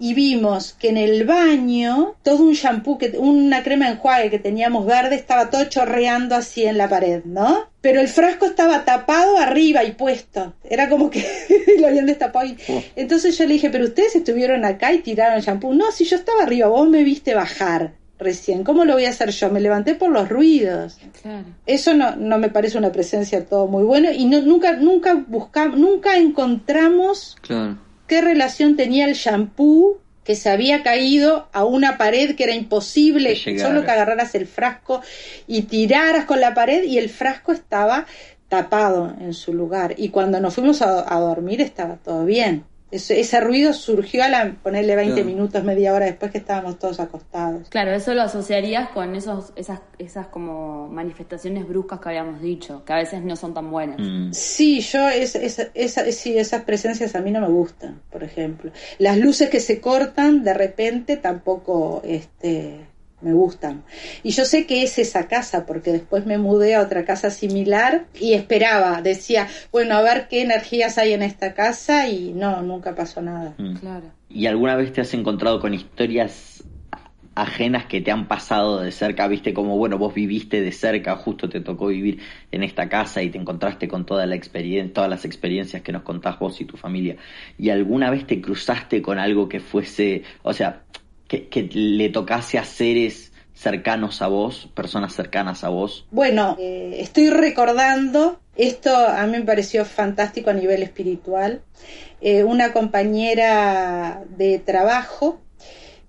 y 0.00 0.14
vimos 0.14 0.74
que 0.78 0.88
en 0.88 0.96
el 0.96 1.26
baño 1.26 2.14
todo 2.22 2.42
un 2.42 2.54
shampoo, 2.54 2.96
que, 2.96 3.18
una 3.18 3.62
crema 3.62 3.84
de 3.84 3.92
enjuague 3.92 4.30
que 4.30 4.38
teníamos 4.38 4.86
verde 4.86 5.14
estaba 5.14 5.50
todo 5.50 5.64
chorreando 5.64 6.34
así 6.34 6.64
en 6.64 6.78
la 6.78 6.88
pared, 6.88 7.22
¿no? 7.26 7.68
Pero 7.82 8.00
el 8.00 8.08
frasco 8.08 8.46
estaba 8.46 8.86
tapado 8.86 9.36
arriba 9.36 9.84
y 9.84 9.92
puesto. 9.92 10.54
Era 10.64 10.88
como 10.88 11.10
que 11.10 11.22
lo 11.78 11.86
habían 11.86 12.06
destapado. 12.06 12.46
Y... 12.46 12.56
Oh. 12.68 12.82
Entonces 12.96 13.36
yo 13.36 13.44
le 13.44 13.54
dije, 13.54 13.68
pero 13.68 13.84
ustedes 13.84 14.16
estuvieron 14.16 14.64
acá 14.64 14.90
y 14.94 15.00
tiraron 15.00 15.36
el 15.36 15.44
shampoo. 15.44 15.74
No, 15.74 15.92
si 15.92 16.06
yo 16.06 16.16
estaba 16.16 16.44
arriba, 16.44 16.68
vos 16.68 16.88
me 16.88 17.04
viste 17.04 17.34
bajar 17.34 17.92
recién. 18.18 18.64
¿Cómo 18.64 18.86
lo 18.86 18.94
voy 18.94 19.04
a 19.04 19.10
hacer 19.10 19.30
yo? 19.30 19.50
Me 19.50 19.60
levanté 19.60 19.94
por 19.96 20.10
los 20.10 20.30
ruidos. 20.30 20.98
Claro. 21.20 21.44
Eso 21.66 21.92
no, 21.92 22.16
no 22.16 22.38
me 22.38 22.48
parece 22.48 22.78
una 22.78 22.90
presencia 22.90 23.44
todo 23.44 23.66
muy 23.66 23.84
bueno 23.84 24.10
y 24.10 24.24
no, 24.24 24.40
nunca, 24.40 24.72
nunca 24.72 25.14
buscamos, 25.14 25.78
nunca 25.78 26.16
encontramos 26.16 27.36
Claro. 27.42 27.89
Qué 28.10 28.20
relación 28.20 28.74
tenía 28.74 29.06
el 29.06 29.14
shampoo 29.14 30.00
que 30.24 30.34
se 30.34 30.50
había 30.50 30.82
caído 30.82 31.48
a 31.52 31.64
una 31.64 31.96
pared 31.96 32.34
que 32.34 32.42
era 32.42 32.54
imposible, 32.54 33.40
Que 33.40 33.56
solo 33.56 33.84
que 33.84 33.90
agarraras 33.92 34.34
el 34.34 34.48
frasco 34.48 35.00
y 35.46 35.62
tiraras 35.62 36.24
con 36.24 36.40
la 36.40 36.52
pared 36.52 36.82
y 36.82 36.98
el 36.98 37.08
frasco 37.08 37.52
estaba 37.52 38.06
tapado 38.48 39.14
en 39.20 39.32
su 39.32 39.54
lugar. 39.54 39.94
Y 39.96 40.08
cuando 40.08 40.40
nos 40.40 40.54
fuimos 40.54 40.82
a, 40.82 41.14
a 41.14 41.20
dormir 41.20 41.60
estaba 41.60 41.98
todo 41.98 42.24
bien. 42.24 42.64
Ese, 42.90 43.20
ese 43.20 43.40
ruido 43.40 43.72
surgió 43.72 44.24
a 44.24 44.28
la, 44.28 44.56
ponerle 44.62 44.96
20 44.96 45.14
Claro. 45.14 45.26
minutos, 45.28 45.62
media 45.64 45.94
hora 45.94 46.06
después 46.06 46.32
que 46.32 46.38
estábamos 46.38 46.78
todos 46.78 46.98
acostados. 47.00 47.68
Claro, 47.68 47.92
eso 47.92 48.14
lo 48.14 48.22
asociarías 48.22 48.88
con 48.90 49.14
esos, 49.14 49.52
esas, 49.56 49.80
esas 49.98 50.26
como 50.26 50.88
manifestaciones 50.88 51.68
bruscas 51.68 52.00
que 52.00 52.08
habíamos 52.08 52.40
dicho, 52.40 52.84
que 52.84 52.92
a 52.92 52.96
veces 52.96 53.22
no 53.22 53.36
son 53.36 53.54
tan 53.54 53.70
buenas. 53.70 53.98
Mm. 54.00 54.32
Sí, 54.32 54.80
yo 54.80 55.08
es, 55.08 55.36
esa- 55.36 56.10
sí, 56.12 56.36
esas 56.38 56.62
presencias 56.64 57.14
a 57.14 57.20
mí 57.20 57.30
no 57.30 57.40
me 57.40 57.48
gustan, 57.48 58.00
por 58.10 58.24
ejemplo. 58.24 58.72
Las 58.98 59.18
luces 59.18 59.50
que 59.50 59.60
se 59.60 59.80
cortan 59.80 60.42
de 60.42 60.54
repente 60.54 61.16
tampoco 61.16 62.02
este, 62.04 62.86
me 63.20 63.32
gustan. 63.32 63.82
Y 64.22 64.30
yo 64.30 64.44
sé 64.44 64.66
que 64.66 64.82
es 64.82 64.98
esa 64.98 65.28
casa, 65.28 65.66
porque 65.66 65.92
después 65.92 66.26
me 66.26 66.38
mudé 66.38 66.74
a 66.74 66.82
otra 66.82 67.04
casa 67.04 67.30
similar 67.30 68.06
y 68.18 68.34
esperaba, 68.34 69.02
decía, 69.02 69.48
bueno, 69.72 69.94
a 69.94 70.02
ver 70.02 70.28
qué 70.28 70.42
energías 70.42 70.98
hay 70.98 71.12
en 71.12 71.22
esta 71.22 71.54
casa 71.54 72.08
y 72.08 72.32
no, 72.32 72.62
nunca 72.62 72.94
pasó 72.94 73.22
nada. 73.22 73.54
Mm. 73.58 73.74
Claro. 73.76 74.04
¿Y 74.28 74.46
alguna 74.46 74.76
vez 74.76 74.92
te 74.92 75.00
has 75.00 75.12
encontrado 75.14 75.60
con 75.60 75.74
historias 75.74 76.62
ajenas 77.34 77.86
que 77.86 78.00
te 78.00 78.10
han 78.10 78.28
pasado 78.28 78.80
de 78.80 78.92
cerca? 78.92 79.26
¿Viste 79.28 79.54
como, 79.54 79.76
bueno, 79.76 79.98
vos 79.98 80.14
viviste 80.14 80.60
de 80.60 80.72
cerca, 80.72 81.16
justo 81.16 81.48
te 81.48 81.60
tocó 81.60 81.88
vivir 81.88 82.20
en 82.52 82.62
esta 82.62 82.88
casa 82.88 83.22
y 83.22 83.30
te 83.30 83.38
encontraste 83.38 83.88
con 83.88 84.06
toda 84.06 84.26
la 84.26 84.34
experiencia, 84.34 84.94
todas 84.94 85.10
las 85.10 85.24
experiencias 85.24 85.82
que 85.82 85.92
nos 85.92 86.02
contás 86.02 86.38
vos 86.38 86.60
y 86.60 86.64
tu 86.64 86.76
familia? 86.76 87.16
¿Y 87.58 87.70
alguna 87.70 88.10
vez 88.10 88.26
te 88.26 88.40
cruzaste 88.40 89.02
con 89.02 89.18
algo 89.18 89.48
que 89.48 89.60
fuese, 89.60 90.22
o 90.42 90.52
sea, 90.52 90.82
que, 91.30 91.68
le 91.72 92.08
tocase 92.08 92.58
a 92.58 92.64
seres 92.64 93.32
cercanos 93.54 94.22
a 94.22 94.26
vos, 94.26 94.68
personas 94.74 95.14
cercanas 95.14 95.62
a 95.64 95.68
vos? 95.68 96.06
Bueno, 96.10 96.56
eh, 96.58 96.96
estoy 96.98 97.30
recordando, 97.30 98.40
esto 98.56 98.96
a 98.96 99.24
mí 99.26 99.38
me 99.38 99.44
pareció 99.44 99.84
fantástico 99.84 100.50
a 100.50 100.54
nivel 100.54 100.82
espiritual, 100.82 101.62
eh, 102.20 102.42
una 102.42 102.72
compañera 102.72 104.24
de 104.36 104.58
trabajo 104.58 105.40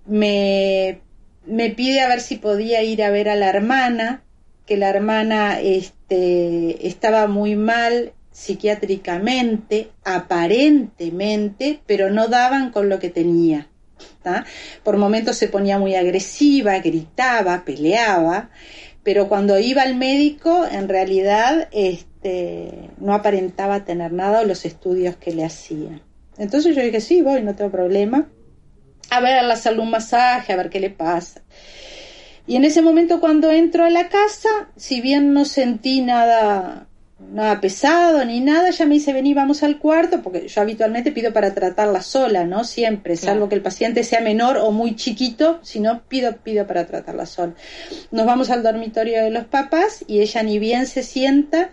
me, 0.06 1.00
me 1.46 1.70
pide 1.70 2.00
a 2.00 2.08
ver 2.08 2.20
si 2.20 2.36
podía 2.36 2.82
ir 2.82 3.02
a 3.02 3.10
ver 3.10 3.28
a 3.28 3.36
la 3.36 3.48
hermana, 3.48 4.24
que 4.66 4.76
la 4.76 4.88
hermana 4.88 5.60
este, 5.60 6.86
estaba 6.86 7.28
muy 7.28 7.54
mal 7.54 8.12
psiquiátricamente, 8.32 9.90
aparentemente, 10.04 11.80
pero 11.86 12.10
no 12.10 12.28
daban 12.28 12.70
con 12.72 12.88
lo 12.88 12.98
que 12.98 13.10
tenía. 13.10 13.68
Por 14.82 14.96
momentos 14.96 15.36
se 15.36 15.48
ponía 15.48 15.78
muy 15.78 15.94
agresiva, 15.94 16.78
gritaba, 16.78 17.64
peleaba, 17.64 18.50
pero 19.02 19.28
cuando 19.28 19.58
iba 19.58 19.82
al 19.82 19.96
médico, 19.96 20.64
en 20.70 20.88
realidad 20.88 21.68
este, 21.72 22.90
no 22.98 23.14
aparentaba 23.14 23.84
tener 23.84 24.12
nada 24.12 24.40
o 24.40 24.44
los 24.44 24.64
estudios 24.64 25.16
que 25.16 25.32
le 25.32 25.44
hacían. 25.44 26.00
Entonces 26.38 26.74
yo 26.76 26.82
dije, 26.82 27.00
sí, 27.00 27.20
voy, 27.22 27.42
no 27.42 27.54
tengo 27.54 27.70
problema. 27.70 28.28
A 29.10 29.20
verla, 29.20 29.54
hacerle 29.54 29.80
un 29.80 29.90
masaje, 29.90 30.52
a 30.52 30.56
ver 30.56 30.70
qué 30.70 30.80
le 30.80 30.90
pasa. 30.90 31.42
Y 32.46 32.56
en 32.56 32.64
ese 32.64 32.82
momento 32.82 33.20
cuando 33.20 33.50
entro 33.50 33.84
a 33.84 33.90
la 33.90 34.08
casa, 34.08 34.48
si 34.76 35.00
bien 35.00 35.32
no 35.32 35.44
sentí 35.44 36.00
nada, 36.00 36.86
nada 37.30 37.60
pesado 37.60 38.24
ni 38.24 38.40
nada, 38.40 38.68
ella 38.68 38.86
me 38.86 38.94
dice, 38.94 39.12
vení, 39.12 39.34
vamos 39.34 39.62
al 39.62 39.78
cuarto, 39.78 40.22
porque 40.22 40.48
yo 40.48 40.60
habitualmente 40.60 41.12
pido 41.12 41.32
para 41.32 41.54
tratarla 41.54 42.02
sola, 42.02 42.44
¿no? 42.44 42.64
Siempre, 42.64 43.14
Claro. 43.16 43.32
salvo 43.34 43.48
que 43.48 43.54
el 43.54 43.62
paciente 43.62 44.04
sea 44.04 44.20
menor 44.20 44.56
o 44.58 44.70
muy 44.70 44.96
chiquito, 44.96 45.58
si 45.62 45.80
no, 45.80 46.02
pido, 46.08 46.36
pido 46.38 46.66
para 46.66 46.86
tratarla 46.86 47.26
sola. 47.26 47.54
Nos 48.10 48.26
vamos 48.26 48.50
al 48.50 48.62
dormitorio 48.62 49.22
de 49.22 49.30
los 49.30 49.44
papás 49.44 50.04
y 50.06 50.20
ella 50.20 50.42
ni 50.42 50.58
bien 50.58 50.86
se 50.86 51.02
sienta, 51.02 51.70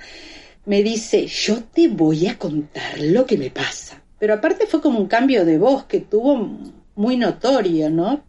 me 0.65 0.83
dice, 0.83 1.25
yo 1.27 1.63
te 1.63 1.87
voy 1.87 2.27
a 2.27 2.37
contar 2.37 2.99
lo 2.99 3.25
que 3.25 3.37
me 3.37 3.49
pasa. 3.49 4.01
Pero 4.19 4.33
aparte 4.35 4.65
fue 4.67 4.81
como 4.81 4.99
un 4.99 5.07
cambio 5.07 5.45
de 5.45 5.57
voz 5.57 5.85
que 5.85 5.99
tuvo 5.99 6.57
muy 6.95 7.17
notorio, 7.17 7.89
¿no? 7.89 8.23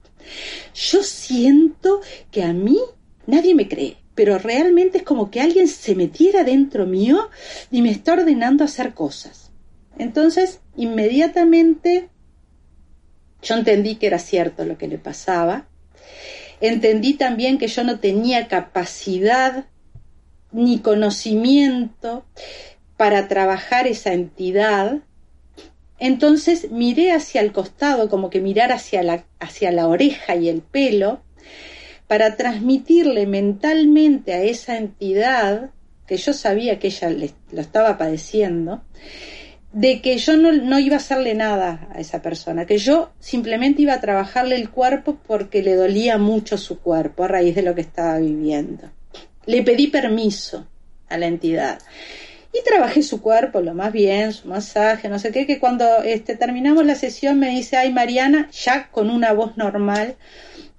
Yo 0.75 1.03
siento 1.03 2.01
que 2.31 2.45
a 2.45 2.53
mí 2.53 2.79
nadie 3.27 3.55
me 3.55 3.69
cree, 3.69 3.97
pero 4.15 4.39
realmente 4.39 4.99
es 4.99 5.05
como 5.05 5.31
que 5.31 5.41
alguien 5.41 5.69
se 5.69 5.95
metiera 5.95 6.45
dentro 6.45 6.87
mío 6.87 7.31
y 7.71 7.83
me 7.83 7.91
está 7.91 8.13
ordenando 8.15 8.65
hacer 8.65 8.95
cosas. 8.95 9.51
Entonces, 9.99 10.61
inmediatamente 10.77 12.09
yo 13.43 13.55
entendí 13.55 13.97
que 13.97 14.07
era 14.07 14.19
cierto 14.19 14.65
lo 14.65 14.77
que 14.77 14.89
le 14.89 14.99
pasaba. 14.99 15.67
Entendí 16.61 17.15
también 17.15 17.59
que 17.59 17.69
yo 17.69 17.85
no 17.85 18.01
tenía 18.01 18.49
capacidad 18.49 19.67
ni 20.53 20.81
conocimiento 20.81 22.25
para 22.97 23.29
trabajar 23.29 23.87
esa 23.87 24.13
entidad. 24.13 24.99
Entonces 25.99 26.71
miré 26.71 27.13
hacia 27.13 27.41
el 27.41 27.53
costado, 27.53 28.09
como 28.09 28.31
que 28.31 28.41
mirar 28.41 28.73
hacia 28.73 29.03
la, 29.03 29.25
hacia 29.39 29.71
la 29.71 29.87
oreja 29.87 30.37
y 30.37 30.49
el 30.49 30.61
pelo, 30.61 31.23
para 32.11 32.35
transmitirle 32.37 33.25
mentalmente 33.29 34.35
a 34.35 34.43
esa 34.43 34.77
entidad, 34.77 35.71
que 36.09 36.17
yo 36.17 36.33
sabía 36.33 36.81
que 36.81 36.89
ella 36.89 37.09
le- 37.09 37.35
lo 37.53 37.61
estaba 37.61 37.97
padeciendo, 37.99 38.83
de 39.73 40.03
que 40.03 40.19
yo 40.19 40.37
no, 40.37 40.51
no 40.51 40.81
iba 40.81 40.97
a 40.97 40.99
hacerle 40.99 41.35
nada 41.35 41.87
a 41.95 42.01
esa 42.01 42.21
persona, 42.21 42.67
que 42.67 42.79
yo 42.79 43.13
simplemente 43.21 43.83
iba 43.83 43.95
a 43.95 44.01
trabajarle 44.01 44.57
el 44.57 44.71
cuerpo 44.71 45.19
porque 45.25 45.63
le 45.63 45.77
dolía 45.77 46.19
mucho 46.19 46.59
su 46.59 46.81
cuerpo 46.81 47.23
a 47.23 47.29
raíz 47.29 47.55
de 47.55 47.63
lo 47.63 47.77
que 47.77 47.83
estaba 47.83 48.19
viviendo. 48.19 48.91
Le 49.47 49.63
pedí 49.63 49.87
permiso 49.87 50.67
a 51.09 51.17
la 51.17 51.27
entidad 51.29 51.79
y 52.53 52.65
trabajé 52.65 53.05
su 53.05 53.23
cuerpo 53.23 53.61
lo 53.61 53.73
más 53.75 53.93
bien, 53.93 54.33
su 54.33 54.49
masaje, 54.49 55.09
no 55.09 55.21
sé 55.21 55.31
qué, 55.31 55.47
que 55.47 55.61
cuando 55.61 56.03
este, 56.03 56.35
terminamos 56.35 56.85
la 56.85 56.97
sesión 56.97 57.39
me 57.39 57.51
dice, 57.51 57.77
ay 57.77 57.93
Mariana, 57.93 58.51
ya 58.51 58.89
con 58.91 59.11
una 59.11 59.33
voz 59.33 59.57
normal, 59.57 60.17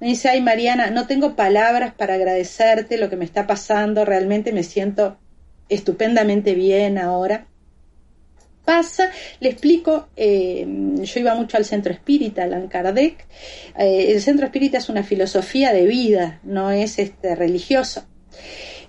me 0.01 0.07
dice, 0.07 0.29
ay 0.29 0.41
Mariana, 0.41 0.89
no 0.89 1.05
tengo 1.05 1.35
palabras 1.35 1.93
para 1.93 2.15
agradecerte 2.15 2.97
lo 2.97 3.09
que 3.09 3.17
me 3.17 3.23
está 3.23 3.45
pasando, 3.45 4.03
realmente 4.03 4.51
me 4.51 4.63
siento 4.63 5.19
estupendamente 5.69 6.55
bien 6.55 6.97
ahora. 6.97 7.45
Pasa, 8.65 9.11
le 9.39 9.49
explico, 9.49 10.07
eh, 10.15 10.65
yo 11.03 11.19
iba 11.19 11.35
mucho 11.35 11.57
al 11.57 11.65
centro 11.65 11.93
espírita, 11.93 12.43
Allan 12.43 12.67
Kardec, 12.67 13.27
eh, 13.77 14.11
el 14.11 14.21
centro 14.21 14.47
espírita 14.47 14.79
es 14.79 14.89
una 14.89 15.03
filosofía 15.03 15.71
de 15.71 15.85
vida, 15.85 16.39
no 16.43 16.71
es 16.71 16.97
este, 16.97 17.35
religioso. 17.35 18.03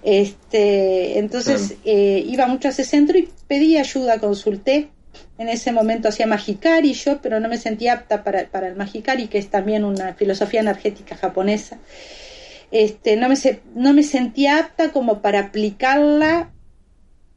Este, 0.02 1.18
entonces 1.18 1.74
eh, 1.84 2.24
iba 2.26 2.46
mucho 2.46 2.68
a 2.68 2.70
ese 2.70 2.84
centro 2.84 3.18
y 3.18 3.28
pedí 3.46 3.76
ayuda, 3.76 4.18
consulté. 4.18 4.88
En 5.38 5.48
ese 5.48 5.72
momento 5.72 6.08
hacía 6.08 6.26
Magikari 6.26 6.92
yo, 6.92 7.20
pero 7.22 7.40
no 7.40 7.48
me 7.48 7.56
sentía 7.58 7.94
apta 7.94 8.22
para, 8.22 8.46
para 8.48 8.68
el 8.68 8.76
Magikari, 8.76 9.26
que 9.28 9.38
es 9.38 9.48
también 9.48 9.84
una 9.84 10.14
filosofía 10.14 10.60
energética 10.60 11.16
japonesa. 11.16 11.78
Este, 12.70 13.16
no, 13.16 13.28
me, 13.28 13.36
se- 13.36 13.60
no 13.74 13.92
me 13.92 14.02
sentía 14.02 14.58
apta 14.58 14.90
como 14.92 15.20
para 15.20 15.40
aplicarla 15.40 16.50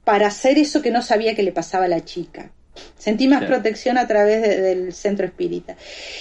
para 0.04 0.28
hacer 0.28 0.58
eso 0.60 0.82
que 0.82 0.92
no 0.92 1.02
sabía 1.02 1.36
que 1.36 1.44
le 1.44 1.52
pasaba 1.52 1.86
a 1.86 1.90
la 1.90 2.06
chica. 2.06 2.52
Sentí 2.98 3.28
más 3.28 3.40
protección 3.46 3.98
a 3.98 4.06
través 4.08 4.42
de- 4.42 4.62
del 4.62 4.94
centro 4.94 5.26
espírita. 5.26 5.76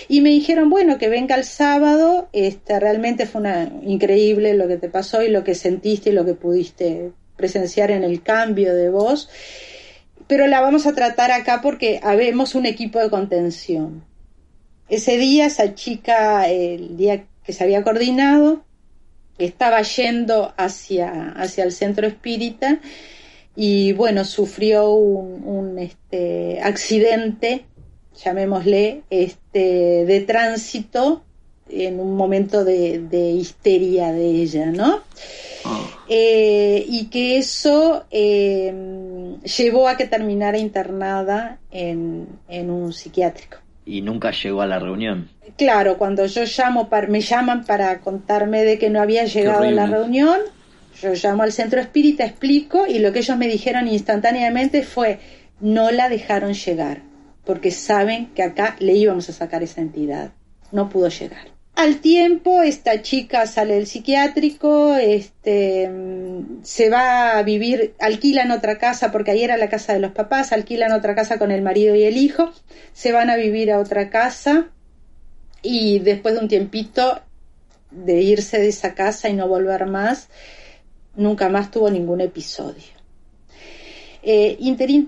Y 0.08 0.20
me 0.20 0.30
dijeron, 0.30 0.70
bueno, 0.70 0.98
que 0.98 1.08
venga 1.08 1.34
el 1.34 1.44
sábado, 1.44 2.28
este, 2.32 2.78
realmente 2.80 3.26
fue 3.26 3.40
una, 3.40 3.70
increíble 3.82 4.54
lo 4.54 4.68
que 4.68 4.76
te 4.76 4.88
pasó 4.88 5.22
y 5.22 5.28
lo 5.28 5.42
que 5.44 5.54
sentiste 5.54 6.10
y 6.10 6.12
lo 6.12 6.24
que 6.24 6.34
pudiste 6.34 7.10
presenciar 7.36 7.90
en 7.90 8.04
el 8.04 8.22
cambio 8.22 8.74
de 8.74 8.88
voz, 8.90 9.28
pero 10.26 10.46
la 10.46 10.60
vamos 10.60 10.86
a 10.86 10.94
tratar 10.94 11.30
acá 11.30 11.60
porque 11.62 12.00
habemos 12.02 12.54
un 12.54 12.66
equipo 12.66 12.98
de 12.98 13.10
contención. 13.10 14.04
Ese 14.88 15.16
día, 15.16 15.46
esa 15.46 15.74
chica, 15.74 16.48
el 16.48 16.96
día 16.96 17.24
que 17.44 17.52
se 17.52 17.64
había 17.64 17.82
coordinado, 17.82 18.64
estaba 19.38 19.82
yendo 19.82 20.54
hacia, 20.56 21.30
hacia 21.30 21.64
el 21.64 21.72
centro 21.72 22.06
espírita 22.06 22.80
y 23.56 23.92
bueno, 23.92 24.24
sufrió 24.24 24.90
un, 24.90 25.78
este, 25.78 26.60
accidente 26.62 27.64
llamémosle, 28.22 29.02
este, 29.10 30.04
de 30.04 30.20
tránsito 30.20 31.24
en 31.74 32.00
un 32.00 32.16
momento 32.16 32.64
de, 32.64 33.00
de 33.00 33.30
histeria 33.30 34.12
de 34.12 34.26
ella, 34.26 34.66
¿no? 34.66 35.00
Ah. 35.64 35.86
Eh, 36.08 36.84
y 36.88 37.06
que 37.06 37.38
eso 37.38 38.04
eh, 38.10 39.36
llevó 39.56 39.88
a 39.88 39.96
que 39.96 40.06
terminara 40.06 40.58
internada 40.58 41.58
en, 41.70 42.28
en 42.48 42.70
un 42.70 42.92
psiquiátrico. 42.92 43.58
Y 43.86 44.00
nunca 44.02 44.30
llegó 44.30 44.62
a 44.62 44.66
la 44.66 44.78
reunión. 44.78 45.28
Claro, 45.56 45.98
cuando 45.98 46.26
yo 46.26 46.44
llamo, 46.44 46.88
para, 46.88 47.06
me 47.06 47.20
llaman 47.20 47.64
para 47.64 48.00
contarme 48.00 48.62
de 48.62 48.78
que 48.78 48.90
no 48.90 49.00
había 49.00 49.24
llegado 49.24 49.64
a 49.64 49.70
la 49.70 49.86
reunión, 49.86 50.38
yo 51.00 51.12
llamo 51.12 51.42
al 51.42 51.52
centro 51.52 51.80
espírita, 51.80 52.24
explico 52.24 52.86
y 52.86 52.98
lo 52.98 53.12
que 53.12 53.20
ellos 53.20 53.36
me 53.36 53.48
dijeron 53.48 53.88
instantáneamente 53.88 54.82
fue 54.82 55.18
no 55.60 55.90
la 55.90 56.08
dejaron 56.08 56.54
llegar, 56.54 57.02
porque 57.44 57.70
saben 57.70 58.26
que 58.34 58.42
acá 58.42 58.76
le 58.80 58.94
íbamos 58.94 59.28
a 59.28 59.32
sacar 59.32 59.62
esa 59.62 59.80
entidad. 59.80 60.32
No 60.72 60.88
pudo 60.88 61.08
llegar. 61.08 61.53
Al 61.76 62.00
tiempo, 62.00 62.62
esta 62.62 63.02
chica 63.02 63.46
sale 63.46 63.74
del 63.74 63.88
psiquiátrico, 63.88 64.94
este, 64.94 65.88
mm, 65.88 66.62
se 66.62 66.88
va 66.88 67.36
a 67.36 67.42
vivir, 67.42 67.94
alquilan 67.98 68.52
otra 68.52 68.78
casa, 68.78 69.10
porque 69.10 69.32
ahí 69.32 69.42
era 69.42 69.56
la 69.56 69.68
casa 69.68 69.92
de 69.92 69.98
los 69.98 70.12
papás, 70.12 70.52
alquilan 70.52 70.92
otra 70.92 71.16
casa 71.16 71.36
con 71.36 71.50
el 71.50 71.62
marido 71.62 71.96
y 71.96 72.04
el 72.04 72.16
hijo, 72.16 72.52
se 72.92 73.10
van 73.10 73.28
a 73.28 73.36
vivir 73.36 73.72
a 73.72 73.80
otra 73.80 74.08
casa 74.08 74.68
y 75.62 75.98
después 75.98 76.34
de 76.34 76.40
un 76.42 76.48
tiempito 76.48 77.20
de 77.90 78.22
irse 78.22 78.60
de 78.60 78.68
esa 78.68 78.94
casa 78.94 79.28
y 79.28 79.32
no 79.32 79.48
volver 79.48 79.86
más, 79.86 80.28
nunca 81.16 81.48
más 81.48 81.72
tuvo 81.72 81.90
ningún 81.90 82.20
episodio. 82.20 82.94
Eh, 84.22 84.58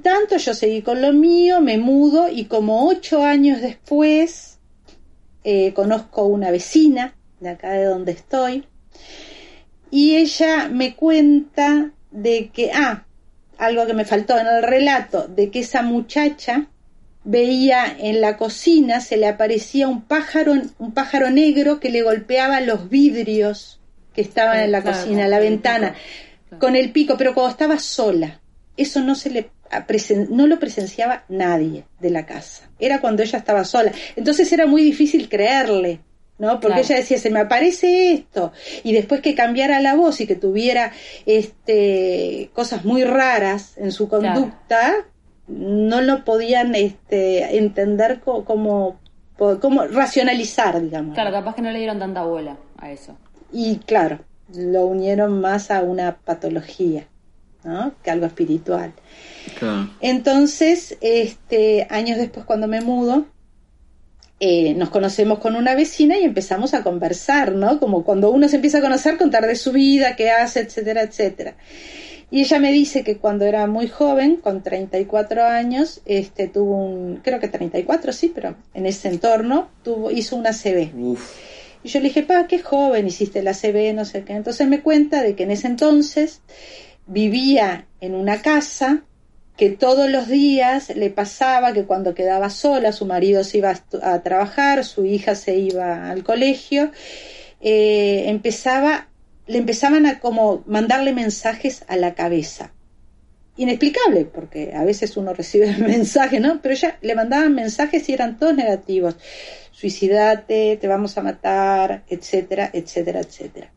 tanto, 0.02 0.37
yo 0.37 0.52
seguí 0.52 0.83
con 0.83 1.00
lo 1.00 1.12
mío, 1.12 1.61
me 1.61 1.79
mudo 1.79 2.29
y 2.29 2.46
como 2.46 2.88
ocho 2.88 3.22
años 3.22 3.61
después 3.61 4.56
eh, 5.48 5.72
conozco 5.74 6.24
una 6.26 6.50
vecina 6.50 7.14
de 7.38 7.50
acá 7.50 7.70
de 7.70 7.85
donde 7.85 8.11
estoy 8.12 8.64
y 9.92 10.16
ella 10.16 10.68
me 10.68 10.96
cuenta 10.96 11.92
de 12.11 12.50
que, 12.52 12.72
ah, 12.74 13.04
algo 13.59 13.87
que 13.87 13.94
me 13.94 14.04
faltó 14.04 14.37
en 14.38 14.46
el 14.48 14.62
relato, 14.64 15.28
de 15.28 15.50
que 15.50 15.61
esa 15.61 15.82
muchacha 15.82 16.66
veía 17.22 17.96
en 17.98 18.20
la 18.20 18.37
cocina, 18.37 19.00
se 19.00 19.16
le 19.16 19.28
aparecía 19.28 19.87
un 19.88 20.02
pájaro, 20.02 20.52
un 20.78 20.92
pájaro 20.92 21.30
negro 21.30 21.78
que 21.80 21.90
le 21.90 22.02
golpeaba 22.02 22.61
los 22.61 22.90
vidrios 22.90 23.80
que 24.14 24.22
estaban 24.22 24.59
en 24.61 24.72
la 24.72 24.82
Claro, 24.82 24.98
cocina, 24.98 25.28
la 25.28 25.38
ventana. 25.38 25.94
Claro. 26.48 26.59
con 26.61 26.76
el 26.76 26.90
pico, 26.92 27.16
pero 27.18 27.35
cuando 27.35 27.50
estaba 27.52 27.78
sola. 27.78 28.40
Eso 28.76 29.00
no 29.00 29.14
se 29.14 29.30
le 29.30 29.50
no 30.31 30.46
lo 30.46 30.59
presenciaba 30.59 31.24
nadie 31.29 31.85
de 32.00 32.11
la 32.11 32.26
casa. 32.26 32.68
Era 32.79 33.00
cuando 33.00 33.22
ella 33.22 33.38
estaba 33.38 33.64
sola. 33.64 33.92
Entonces 34.16 34.52
era 34.52 34.66
muy 34.66 34.83
difícil 34.83 35.29
creerle, 35.29 36.00
¿no? 36.38 36.52
Porque 36.61 36.66
Claro. 36.81 36.83
ella 36.83 36.96
decía, 36.96 37.18
se 37.18 37.31
me 37.31 37.40
aparece 37.40 38.12
esto. 38.12 38.52
Y 38.85 38.92
después 38.92 39.20
que 39.20 39.35
cambiara 39.35 39.81
la 39.81 39.94
voz 39.94 40.20
y 40.20 40.26
que 40.26 40.37
tuviera 40.37 40.92
este 41.46 42.50
cosas 42.55 42.85
muy 42.85 43.05
raras 43.05 43.76
en 43.79 43.92
su 43.92 44.09
Claro. 44.09 44.35
conducta, 44.35 44.94
no 45.48 46.00
lo 46.00 46.24
podían 46.24 46.74
este, 46.74 47.57
entender 47.57 48.20
co- 48.20 48.44
como, 48.44 48.98
como 49.37 49.85
racionalizar, 49.87 50.81
digamos. 50.83 51.14
Claro, 51.14 51.31
capaz 51.31 51.55
que 51.55 51.62
no 51.62 51.70
le 51.70 51.79
dieron 51.79 51.98
tanta 51.98 52.22
bola 52.22 52.57
a 52.79 52.90
eso. 52.90 53.16
Y 53.52 53.76
claro, 53.79 54.20
lo 54.55 54.87
unieron 54.87 55.40
más 55.40 55.70
a 55.70 55.83
una 55.83 56.16
patología, 56.16 57.07
¿no? 57.64 57.92
Que 58.02 58.11
algo 58.11 58.26
espiritual. 58.26 58.92
Claro. 59.59 59.90
Entonces, 60.00 60.96
este, 61.00 61.87
años 61.90 62.18
después 62.18 62.44
cuando 62.44 62.66
me 62.66 62.80
mudo, 62.80 63.26
eh, 64.38 64.74
nos 64.74 64.90
conocemos 64.90 65.38
con 65.38 65.56
una 65.56 65.74
vecina 65.74 66.18
y 66.18 66.24
empezamos 66.24 66.74
a 66.74 66.82
conversar, 66.82 67.52
¿no? 67.52 67.80
Como 67.80 68.04
cuando 68.04 68.30
uno 68.30 68.48
se 68.48 68.56
empieza 68.56 68.78
a 68.78 68.82
conocer, 68.82 69.16
contar 69.16 69.46
de 69.46 69.56
su 69.56 69.72
vida, 69.72 70.14
qué 70.14 70.30
hace, 70.30 70.61
etcétera, 70.61 71.02
etcétera. 71.02 71.56
Y 72.30 72.40
ella 72.40 72.59
me 72.59 72.72
dice 72.72 73.02
que 73.02 73.16
cuando 73.16 73.46
era 73.46 73.66
muy 73.66 73.88
joven, 73.88 74.37
con 74.37 74.62
34 74.62 75.44
años, 75.44 76.02
este, 76.04 76.48
tuvo 76.48 76.76
un, 76.76 77.16
creo 77.22 77.40
que 77.40 77.48
34, 77.48 78.12
sí, 78.12 78.32
pero 78.35 78.56
en 78.74 78.85
ese 78.85 79.09
entorno, 79.09 79.70
tuvo, 79.82 80.11
hizo 80.11 80.37
una 80.37 80.52
CB. 80.52 80.92
Uf. 80.98 81.35
Y 81.82 81.88
yo 81.88 82.00
le 82.00 82.09
dije, 82.09 82.24
pa, 82.24 82.46
qué 82.46 82.59
joven 82.59 83.06
hiciste 83.06 83.42
la 83.42 83.54
CB, 83.54 83.94
no 83.94 84.04
sé 84.04 84.24
qué. 84.24 84.35
Entonces 84.35 84.66
me 84.66 84.82
cuenta 84.82 85.22
de 85.22 85.35
que 85.35 85.44
en 85.44 85.52
ese 85.52 85.68
entonces 85.68 86.42
vivía 87.06 87.87
en 88.00 88.14
una 88.16 88.42
casa 88.42 89.04
que 89.57 89.71
todos 89.71 90.11
los 90.11 90.29
días 90.29 90.95
le 90.95 91.11
pasaba 91.11 91.73
que 91.73 91.85
cuando 91.85 92.14
quedaba 92.14 92.51
sola, 92.51 92.92
su 92.92 93.07
marido 93.07 93.42
se 93.42 93.59
iba 93.59 93.75
a, 94.03 94.23
trabajar, 94.23 94.85
su 94.85 95.07
hija 95.07 95.35
se 95.35 95.57
iba 95.57 96.11
al 96.11 96.23
colegio, 96.23 96.92
eh, 97.61 98.25
empezaba, 98.27 99.09
le 99.47 99.59
empezaban 99.59 100.07
a 100.07 100.21
como 100.21 100.62
mandarle 100.66 101.12
mensajes 101.14 101.85
a 101.88 101.97
la 101.97 102.14
cabeza. 102.14 102.73
Inexplicable, 103.57 104.27
porque 104.27 104.75
a 104.75 104.85
veces 104.85 105.16
uno 105.16 105.33
recibe 105.33 105.75
mensajes, 105.79 106.40
¿no? 106.40 106.61
Pero 106.61 106.75
ella 106.75 106.99
le 107.01 107.14
mandaban 107.14 107.55
mensajes 107.55 108.07
y 108.11 108.12
eran 108.12 108.38
todos 108.38 108.55
negativos. 108.55 109.16
Suicidate, 109.73 110.77
te 110.79 110.88
vamos 110.88 111.16
a 111.16 111.23
matar, 111.23 112.03
etcétera, 112.09 112.69
etcétera, 112.73 113.21
etcétera. 113.21 113.73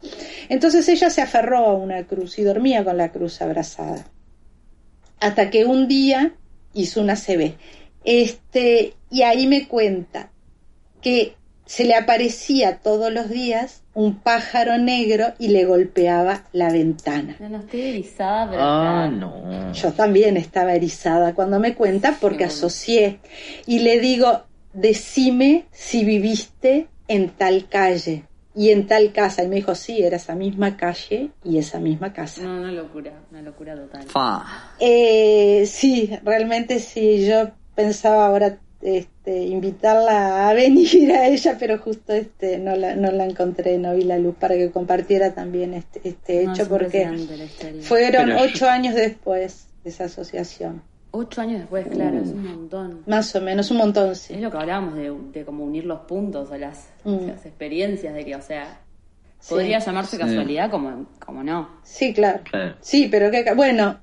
Entonces 0.50 0.88
ella 0.89 1.10
se 1.10 1.22
aferró 1.22 1.58
a 1.60 1.74
una 1.76 2.06
cruz 2.06 2.38
y 2.39 2.44
dormía 2.44 2.84
con 2.84 2.98
la 2.98 3.12
cruz 3.12 3.42
abrazada 3.42 4.06
hasta 5.19 5.49
que 5.49 5.65
un 5.65 5.88
día 5.88 6.34
hizo 6.73 7.01
una 7.01 7.15
CB. 7.15 7.53
Este, 8.03 8.93
y 9.10 9.23
ahí 9.23 9.47
me 9.47 9.67
cuenta 9.67 10.32
que 11.01 11.36
se 11.65 11.86
le 11.86 11.95
aparecía 11.95 12.77
todos 12.77 13.12
los 13.12 13.29
días 13.29 13.84
un 13.93 14.15
pájaro 14.15 14.77
negro 14.77 15.34
y 15.38 15.49
le 15.49 15.65
golpeaba 15.65 16.45
la 16.51 16.71
ventana. 16.71 17.36
No, 17.39 17.49
no 17.49 17.58
estoy 17.60 17.82
erizada, 17.82 18.49
pero. 18.49 18.63
Ah, 18.63 19.08
no. 19.08 19.71
Yo 19.73 19.91
también 19.93 20.38
estaba 20.38 20.73
erizada 20.73 21.36
cuando 21.36 21.60
me 21.60 21.75
cuenta 21.75 22.17
porque 22.19 22.45
asocié 22.45 23.19
y 23.67 23.79
le 23.79 23.99
digo, 23.99 24.45
decime 24.73 25.65
si 25.71 26.05
viviste 26.05 26.88
en 27.08 27.29
tal 27.29 27.67
calle 27.67 28.23
y 28.55 28.71
en 28.71 28.88
tal 28.88 29.12
casa. 29.12 29.43
Y 29.43 29.47
me 29.47 29.57
dijo, 29.57 29.75
sí, 29.75 30.01
era 30.01 30.17
esa 30.17 30.35
misma 30.35 30.77
calle 30.77 31.31
y 31.43 31.57
esa 31.57 31.79
misma 31.79 32.13
casa. 32.13 32.41
No, 32.41 32.57
una 32.59 32.71
locura, 32.71 33.13
una 33.31 33.41
locura 33.41 33.75
total. 33.75 34.03
Fa. 34.07 34.73
Eh, 34.79 35.65
sí, 35.65 36.12
realmente 36.23 36.79
sí. 36.79 37.25
Yo 37.25 37.51
pensaba 37.75 38.27
ahora 38.27 38.57
este, 38.81 39.45
invitarla 39.45 40.49
a 40.49 40.53
venir 40.53 41.12
a 41.12 41.27
ella, 41.27 41.57
pero 41.59 41.77
justo 41.79 42.13
este 42.13 42.57
no 42.57 42.75
la, 42.75 42.95
no 42.95 43.12
la 43.12 43.25
encontré, 43.25 43.77
no 43.77 43.95
vi 43.95 44.03
la 44.03 44.17
luz 44.17 44.35
para 44.35 44.55
que 44.55 44.71
compartiera 44.71 45.33
también 45.33 45.73
este, 45.73 46.01
este 46.03 46.45
No, 46.45 46.53
hecho, 46.53 46.63
es 46.63 46.67
porque 46.69 47.09
fueron 47.81 48.31
ocho 48.31 48.69
años 48.69 48.95
después 48.95 49.67
de 49.83 49.89
esa 49.89 50.05
asociación. 50.05 50.81
Ocho 51.12 51.41
años 51.41 51.60
después, 51.62 51.88
claro, 51.88 52.19
es 52.19 52.30
un 52.30 52.45
montón. 52.48 53.04
Más 53.08 53.36
o 53.36 53.41
menos, 53.41 53.72
un 53.72 53.78
montón, 53.78 54.15
sí. 54.15 54.36
Es 54.36 54.41
lo 54.41 54.52
que 54.52 54.58
hablábamos 54.58 54.93
de, 54.95 55.12
de 55.34 55.43
como 55.43 55.63
unir 55.63 55.86
los 55.86 56.02
puntos 56.02 56.52
o 56.52 56.58
las, 56.58 56.89
Mm. 57.04 57.28
las 57.28 57.45
experiencias 57.45 58.13
de 58.13 58.26
que, 58.26 58.36
o 58.36 58.41
sea, 58.41 58.80
Sí. 59.39 59.50
podría 59.56 59.80
llamarse 59.80 60.17
Sí. 60.17 60.22
casualidad 60.22 60.69
como, 60.69 61.08
como 61.26 61.43
no. 61.43 61.69
Sí, 61.84 62.13
claro. 62.13 62.41
Claro. 62.43 62.76
Sí, 62.82 63.08
pero 63.10 63.32
que, 63.32 63.43
bueno, 63.56 63.98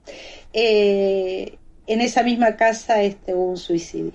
eh, 0.53 1.59
en 1.87 2.01
esa 2.01 2.23
misma 2.23 2.57
casa 2.57 3.03
este, 3.03 3.35
hubo 3.35 3.51
un 3.51 3.57
suicidio 3.57 4.12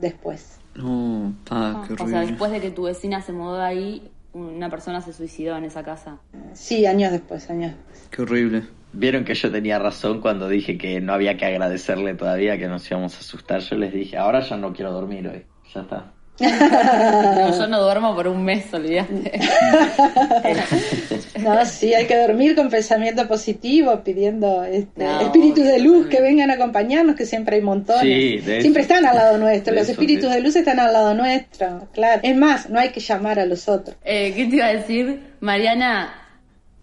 después. 0.00 0.58
No, 0.74 1.34
pa, 1.48 1.84
qué 1.86 2.02
o 2.02 2.08
sea, 2.08 2.20
después 2.20 2.50
de 2.50 2.60
que 2.60 2.70
tu 2.70 2.84
vecina 2.84 3.20
se 3.20 3.32
mudó 3.32 3.60
ahí, 3.60 4.10
una 4.32 4.70
persona 4.70 5.02
se 5.02 5.12
suicidó 5.12 5.56
en 5.58 5.64
esa 5.64 5.82
casa. 5.82 6.18
Sí, 6.54 6.86
años 6.86 7.12
después, 7.12 7.50
años 7.50 7.72
después. 7.74 8.08
Qué 8.10 8.22
horrible. 8.22 8.62
Vieron 8.92 9.24
que 9.24 9.34
yo 9.34 9.50
tenía 9.50 9.78
razón 9.78 10.20
cuando 10.20 10.48
dije 10.48 10.76
que 10.76 11.00
no 11.00 11.14
había 11.14 11.36
que 11.36 11.46
agradecerle 11.46 12.14
todavía, 12.14 12.58
que 12.58 12.68
nos 12.68 12.88
íbamos 12.90 13.14
a 13.16 13.20
asustar. 13.20 13.60
Yo 13.60 13.76
les 13.76 13.92
dije, 13.92 14.16
ahora 14.18 14.40
ya 14.40 14.56
no 14.56 14.72
quiero 14.72 14.92
dormir 14.92 15.26
hoy. 15.28 15.44
Ya 15.74 15.80
está. 15.80 16.12
No, 16.42 17.56
yo 17.56 17.66
no 17.68 17.80
duermo 17.82 18.14
por 18.14 18.26
un 18.28 18.44
mes, 18.44 18.72
olvídate. 18.72 19.32
No, 21.42 21.64
sí, 21.64 21.92
hay 21.92 22.06
que 22.06 22.16
dormir 22.16 22.54
con 22.54 22.68
pensamiento 22.68 23.26
positivo, 23.26 24.02
pidiendo 24.04 24.62
este, 24.62 25.02
No, 25.04 25.20
espíritus 25.22 25.64
de 25.64 25.80
luz 25.80 26.06
que 26.06 26.20
vengan 26.20 26.50
a 26.50 26.54
acompañarnos, 26.54 27.16
que 27.16 27.26
siempre 27.26 27.56
hay 27.56 27.62
montones. 27.62 28.02
Sí, 28.02 28.38
siempre 28.60 28.82
eso. 28.82 28.92
están 28.92 29.06
al 29.06 29.16
lado 29.16 29.38
nuestro, 29.38 29.74
los 29.74 29.84
eso, 29.84 29.92
espíritus 29.92 30.30
de 30.30 30.36
de 30.36 30.40
luz 30.42 30.54
están 30.54 30.78
al 30.78 30.92
lado 30.92 31.14
nuestro, 31.14 31.88
claro. 31.92 32.20
Es 32.22 32.36
más, 32.36 32.70
no 32.70 32.78
hay 32.78 32.90
que 32.90 33.00
llamar 33.00 33.40
a 33.40 33.46
los 33.46 33.68
otros. 33.68 33.96
Eh, 34.04 34.32
¿Qué 34.36 34.46
te 34.46 34.56
iba 34.56 34.66
a 34.66 34.72
decir? 34.72 35.20
Mariana, 35.40 36.14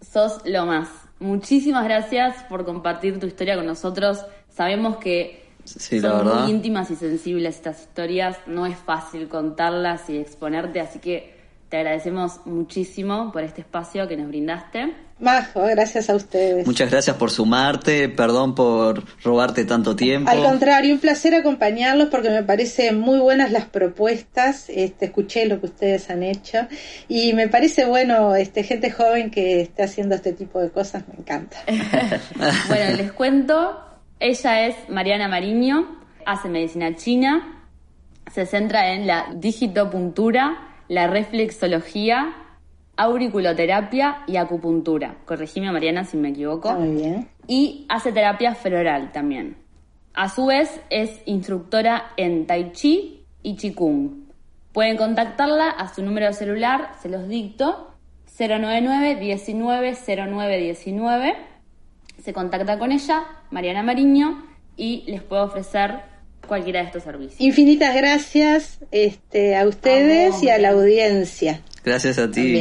sos 0.00 0.40
lo 0.44 0.66
más. 0.66 0.88
Muchísimas 1.20 1.84
gracias 1.84 2.42
por 2.44 2.64
compartir 2.64 3.20
tu 3.20 3.26
historia 3.26 3.56
con 3.56 3.66
nosotros. 3.66 4.24
Sabemos 4.48 4.96
que 4.96 5.40
Sí, 5.64 6.00
son 6.00 6.26
muy 6.26 6.50
íntimas 6.50 6.90
y 6.90 6.96
sensibles 6.96 7.56
estas 7.56 7.82
historias. 7.82 8.38
No 8.46 8.66
es 8.66 8.76
fácil 8.78 9.28
contarlas 9.28 10.08
y 10.10 10.18
exponerte, 10.18 10.80
así 10.80 10.98
que 10.98 11.39
te 11.70 11.76
agradecemos 11.76 12.40
muchísimo 12.46 13.30
por 13.30 13.44
este 13.44 13.60
espacio 13.60 14.08
que 14.08 14.16
nos 14.16 14.26
brindaste. 14.26 14.92
Majo, 15.20 15.62
gracias 15.66 16.10
a 16.10 16.16
ustedes. 16.16 16.66
Muchas 16.66 16.90
gracias 16.90 17.14
por 17.14 17.30
sumarte, 17.30 18.08
perdón 18.08 18.56
por 18.56 19.04
robarte 19.22 19.64
tanto 19.64 19.94
tiempo. 19.94 20.28
Al 20.28 20.42
contrario, 20.42 20.92
un 20.92 20.98
placer 20.98 21.32
acompañarlos 21.32 22.08
porque 22.08 22.28
me 22.30 22.42
parecen 22.42 22.98
muy 22.98 23.20
buenas 23.20 23.52
las 23.52 23.66
propuestas. 23.66 24.64
Este, 24.68 25.06
escuché 25.06 25.46
lo 25.46 25.60
que 25.60 25.66
ustedes 25.66 26.10
han 26.10 26.24
hecho 26.24 26.66
y 27.06 27.34
me 27.34 27.46
parece 27.46 27.84
bueno, 27.84 28.34
este, 28.34 28.64
gente 28.64 28.90
joven 28.90 29.30
que 29.30 29.60
esté 29.60 29.84
haciendo 29.84 30.16
este 30.16 30.32
tipo 30.32 30.58
de 30.58 30.70
cosas, 30.70 31.04
me 31.06 31.20
encanta. 31.20 31.58
bueno, 32.68 32.96
les 32.96 33.12
cuento, 33.12 33.78
ella 34.18 34.66
es 34.66 34.74
Mariana 34.88 35.28
Mariño, 35.28 36.00
hace 36.26 36.48
medicina 36.48 36.96
china, 36.96 37.64
se 38.32 38.44
centra 38.44 38.92
en 38.92 39.06
la 39.06 39.28
digitopuntura, 39.36 40.69
la 40.90 41.06
reflexología 41.06 42.34
auriculoterapia 42.96 44.24
y 44.26 44.36
acupuntura. 44.36 45.18
Corregime, 45.24 45.70
Mariana, 45.70 46.02
si 46.02 46.16
me 46.16 46.30
equivoco. 46.30 46.72
Muy 46.74 47.00
bien. 47.00 47.28
Y 47.46 47.86
hace 47.88 48.10
terapia 48.10 48.56
floral 48.56 49.12
también. 49.12 49.56
A 50.14 50.28
su 50.28 50.46
vez, 50.46 50.80
es 50.90 51.22
instructora 51.26 52.10
en 52.16 52.44
Tai 52.44 52.72
Chi 52.72 53.24
y 53.40 53.54
Qigong. 53.54 54.32
Pueden 54.72 54.96
contactarla 54.96 55.70
a 55.70 55.94
su 55.94 56.02
número 56.02 56.26
de 56.26 56.32
celular, 56.32 56.90
se 57.00 57.08
los 57.08 57.28
dicto, 57.28 57.94
099 58.36 59.14
19 59.14 59.96
19. 60.58 61.36
Se 62.20 62.32
contacta 62.32 62.80
con 62.80 62.90
ella, 62.90 63.26
Mariana 63.52 63.84
Mariño, 63.84 64.42
y 64.76 65.04
les 65.06 65.22
puedo 65.22 65.44
ofrecer 65.44 66.09
cualquiera 66.50 66.80
de 66.80 66.86
estos 66.86 67.04
servicios. 67.04 67.40
Infinitas 67.40 67.94
gracias 67.94 68.80
este, 68.90 69.56
a 69.56 69.66
ustedes 69.68 70.42
y 70.42 70.50
a 70.50 70.58
la 70.58 70.70
audiencia. 70.70 71.60
Gracias 71.84 72.18
a 72.18 72.28
ti. 72.28 72.60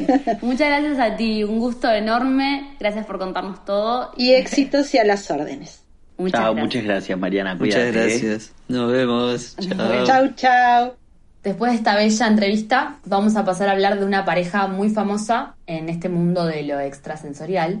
Muchas 0.42 0.68
gracias 0.68 0.98
a 1.00 1.16
ti, 1.16 1.42
un 1.42 1.58
gusto 1.58 1.90
enorme. 1.90 2.76
Gracias 2.78 3.06
por 3.06 3.18
contarnos 3.18 3.64
todo. 3.64 4.12
Y 4.14 4.32
éxitos 4.32 4.94
y 4.94 4.98
a 4.98 5.04
las 5.04 5.30
órdenes. 5.30 5.82
Muchas 6.18 6.38
chao, 6.38 6.52
gracias. 6.52 6.64
muchas 6.64 6.84
gracias 6.84 7.18
Mariana. 7.18 7.54
Muchas 7.54 7.78
¿eh? 7.78 7.92
gracias. 7.92 8.52
Nos 8.68 8.92
vemos. 8.92 9.56
Chao. 9.56 10.04
Chao, 10.04 10.28
chao. 10.36 10.96
Después 11.42 11.72
de 11.72 11.78
esta 11.78 11.96
bella 11.96 12.26
entrevista, 12.26 12.98
vamos 13.06 13.36
a 13.36 13.44
pasar 13.46 13.70
a 13.70 13.72
hablar 13.72 13.98
de 13.98 14.04
una 14.04 14.26
pareja 14.26 14.66
muy 14.66 14.90
famosa 14.90 15.54
en 15.66 15.88
este 15.88 16.10
mundo 16.10 16.44
de 16.44 16.62
lo 16.64 16.78
extrasensorial, 16.78 17.80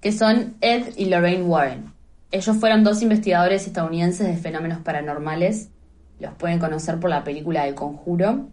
que 0.00 0.12
son 0.12 0.54
Ed 0.60 0.94
y 0.96 1.06
Lorraine 1.06 1.42
Warren. 1.42 1.99
Ellos 2.30 2.56
fueron 2.56 2.84
dos 2.84 3.02
investigadores 3.02 3.66
estadounidenses 3.66 4.26
de 4.26 4.36
fenómenos 4.36 4.80
paranormales. 4.80 5.70
Los 6.18 6.34
pueden 6.34 6.58
conocer 6.58 7.00
por 7.00 7.10
la 7.10 7.24
película 7.24 7.66
El 7.66 7.74
Conjuro 7.74 8.50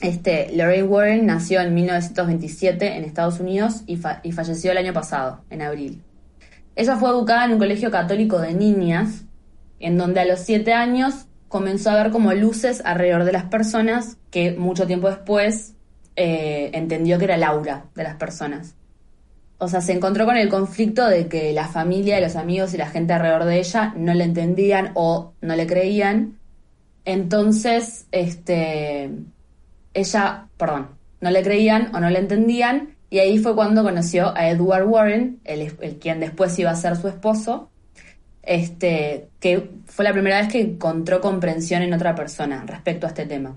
este, 0.00 0.50
Lorraine 0.54 0.88
Warren 0.88 1.26
nació 1.26 1.60
en 1.60 1.74
1927 1.74 2.96
en 2.96 3.04
Estados 3.04 3.40
Unidos 3.40 3.82
y, 3.86 3.96
falleció 3.96 4.72
el 4.72 4.78
año 4.78 4.92
pasado, 4.92 5.44
en 5.50 5.62
abril. 5.62 6.02
Ella 6.76 6.96
fue 6.96 7.10
educada 7.10 7.44
en 7.44 7.52
un 7.52 7.58
colegio 7.58 7.90
católico 7.90 8.40
de 8.40 8.54
niñas, 8.54 9.24
en 9.78 9.96
donde 9.96 10.20
a 10.20 10.24
los 10.24 10.40
siete 10.40 10.72
años 10.72 11.26
comenzó 11.48 11.90
a 11.90 12.02
ver 12.02 12.10
como 12.10 12.32
luces 12.32 12.82
alrededor 12.84 13.24
de 13.24 13.32
las 13.32 13.44
personas 13.44 14.16
que 14.30 14.52
mucho 14.52 14.86
tiempo 14.86 15.08
después 15.08 15.74
eh, 16.16 16.70
entendió 16.74 17.18
que 17.18 17.24
era 17.26 17.36
el 17.36 17.44
aura 17.44 17.86
de 17.94 18.02
las 18.02 18.16
personas. 18.16 18.74
O 19.64 19.68
sea, 19.68 19.80
se 19.80 19.92
encontró 19.92 20.26
con 20.26 20.36
el 20.36 20.50
conflicto 20.50 21.06
de 21.06 21.26
que 21.26 21.54
la 21.54 21.68
familia, 21.68 22.20
los 22.20 22.36
amigos 22.36 22.74
y 22.74 22.76
la 22.76 22.88
gente 22.88 23.14
alrededor 23.14 23.46
de 23.46 23.58
ella 23.60 23.94
no 23.96 24.12
le 24.12 24.24
entendían 24.24 24.90
o 24.94 25.32
no 25.40 25.56
le 25.56 25.66
creían. 25.66 26.38
Entonces, 27.06 28.06
este, 28.12 29.10
ella, 29.94 30.48
perdón, 30.58 30.88
no 31.22 31.30
le 31.30 31.42
creían 31.42 31.94
o 31.94 32.00
no 32.00 32.10
le 32.10 32.18
entendían, 32.18 32.94
y 33.08 33.20
ahí 33.20 33.38
fue 33.38 33.54
cuando 33.54 33.82
conoció 33.82 34.36
a 34.36 34.48
Edward 34.50 34.86
Warren, 34.86 35.40
el, 35.44 35.72
quien 35.98 36.20
después 36.20 36.58
iba 36.58 36.70
a 36.70 36.76
ser 36.76 36.96
su 36.96 37.08
esposo, 37.08 37.70
este, 38.42 39.28
que 39.40 39.70
fue 39.86 40.04
la 40.04 40.12
primera 40.12 40.40
vez 40.40 40.48
que 40.48 40.60
encontró 40.60 41.22
comprensión 41.22 41.80
en 41.80 41.94
otra 41.94 42.14
persona 42.14 42.64
respecto 42.66 43.06
a 43.06 43.10
este 43.10 43.24
tema. 43.24 43.56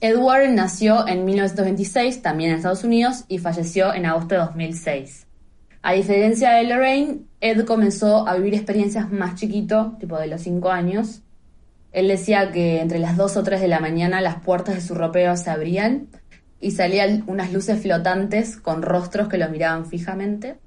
Ed 0.00 0.16
Warren 0.16 0.54
nació 0.54 1.06
en 1.08 1.24
1926, 1.24 2.22
también 2.22 2.50
en 2.50 2.56
Estados 2.56 2.84
Unidos, 2.84 3.24
y 3.28 3.38
falleció 3.38 3.94
en 3.94 4.06
agosto 4.06 4.34
de 4.34 4.40
2006. 4.42 5.26
A 5.82 5.92
diferencia 5.92 6.50
de 6.50 6.64
Lorraine, 6.64 7.20
Ed 7.40 7.64
comenzó 7.64 8.28
a 8.28 8.36
vivir 8.36 8.54
experiencias 8.54 9.10
más 9.10 9.36
chiquito, 9.36 9.96
tipo 9.98 10.18
de 10.18 10.26
los 10.26 10.42
5 10.42 10.70
años, 10.70 11.22
él 11.96 12.08
decía 12.08 12.52
que 12.52 12.82
entre 12.82 12.98
las 12.98 13.16
2 13.16 13.38
o 13.38 13.42
3 13.42 13.58
de 13.58 13.68
la 13.68 13.80
mañana 13.80 14.20
las 14.20 14.42
puertas 14.42 14.74
de 14.74 14.82
su 14.82 14.94
ropero 14.94 15.34
se 15.38 15.48
abrían 15.48 16.08
y 16.60 16.72
salían 16.72 17.24
unas 17.26 17.54
luces 17.54 17.80
flotantes 17.80 18.58
con 18.58 18.82
rostros 18.82 19.28
que 19.28 19.38
lo 19.38 19.48
miraban 19.48 19.86
fijamente. 19.86 20.58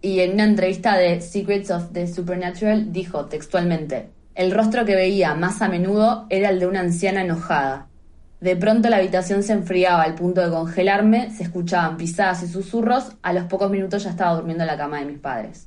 Y 0.00 0.20
en 0.20 0.34
una 0.34 0.44
entrevista 0.44 0.96
de 0.96 1.20
Secrets 1.20 1.72
of 1.72 1.90
the 1.90 2.06
Supernatural 2.06 2.92
dijo 2.92 3.24
textualmente, 3.24 4.10
el 4.36 4.52
rostro 4.52 4.84
que 4.84 4.94
veía 4.94 5.34
más 5.34 5.60
a 5.60 5.68
menudo 5.68 6.26
era 6.30 6.50
el 6.50 6.60
de 6.60 6.68
una 6.68 6.80
anciana 6.80 7.22
enojada. 7.22 7.88
De 8.44 8.56
pronto 8.56 8.90
la 8.90 8.98
habitación 8.98 9.42
se 9.42 9.54
enfriaba 9.54 10.02
al 10.02 10.14
punto 10.14 10.42
de 10.42 10.50
congelarme, 10.50 11.30
se 11.30 11.44
escuchaban 11.44 11.96
pisadas 11.96 12.42
y 12.42 12.46
susurros, 12.46 13.16
a 13.22 13.32
los 13.32 13.44
pocos 13.44 13.70
minutos 13.70 14.04
ya 14.04 14.10
estaba 14.10 14.34
durmiendo 14.34 14.64
en 14.64 14.66
la 14.66 14.76
cama 14.76 14.98
de 14.98 15.06
mis 15.06 15.18
padres. 15.18 15.66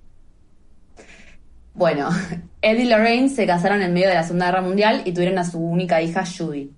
Bueno, 1.73 2.09
Ed 2.61 2.77
y 2.77 2.83
Lorraine 2.83 3.29
se 3.29 3.47
casaron 3.47 3.81
en 3.81 3.95
medio 3.95 4.09
de 4.09 4.13
la 4.13 4.21
Segunda 4.21 4.45
Guerra 4.45 4.61
Mundial 4.61 5.01
y 5.05 5.11
tuvieron 5.11 5.39
a 5.39 5.43
su 5.43 5.57
única 5.57 6.03
hija 6.03 6.23
Judy. 6.23 6.71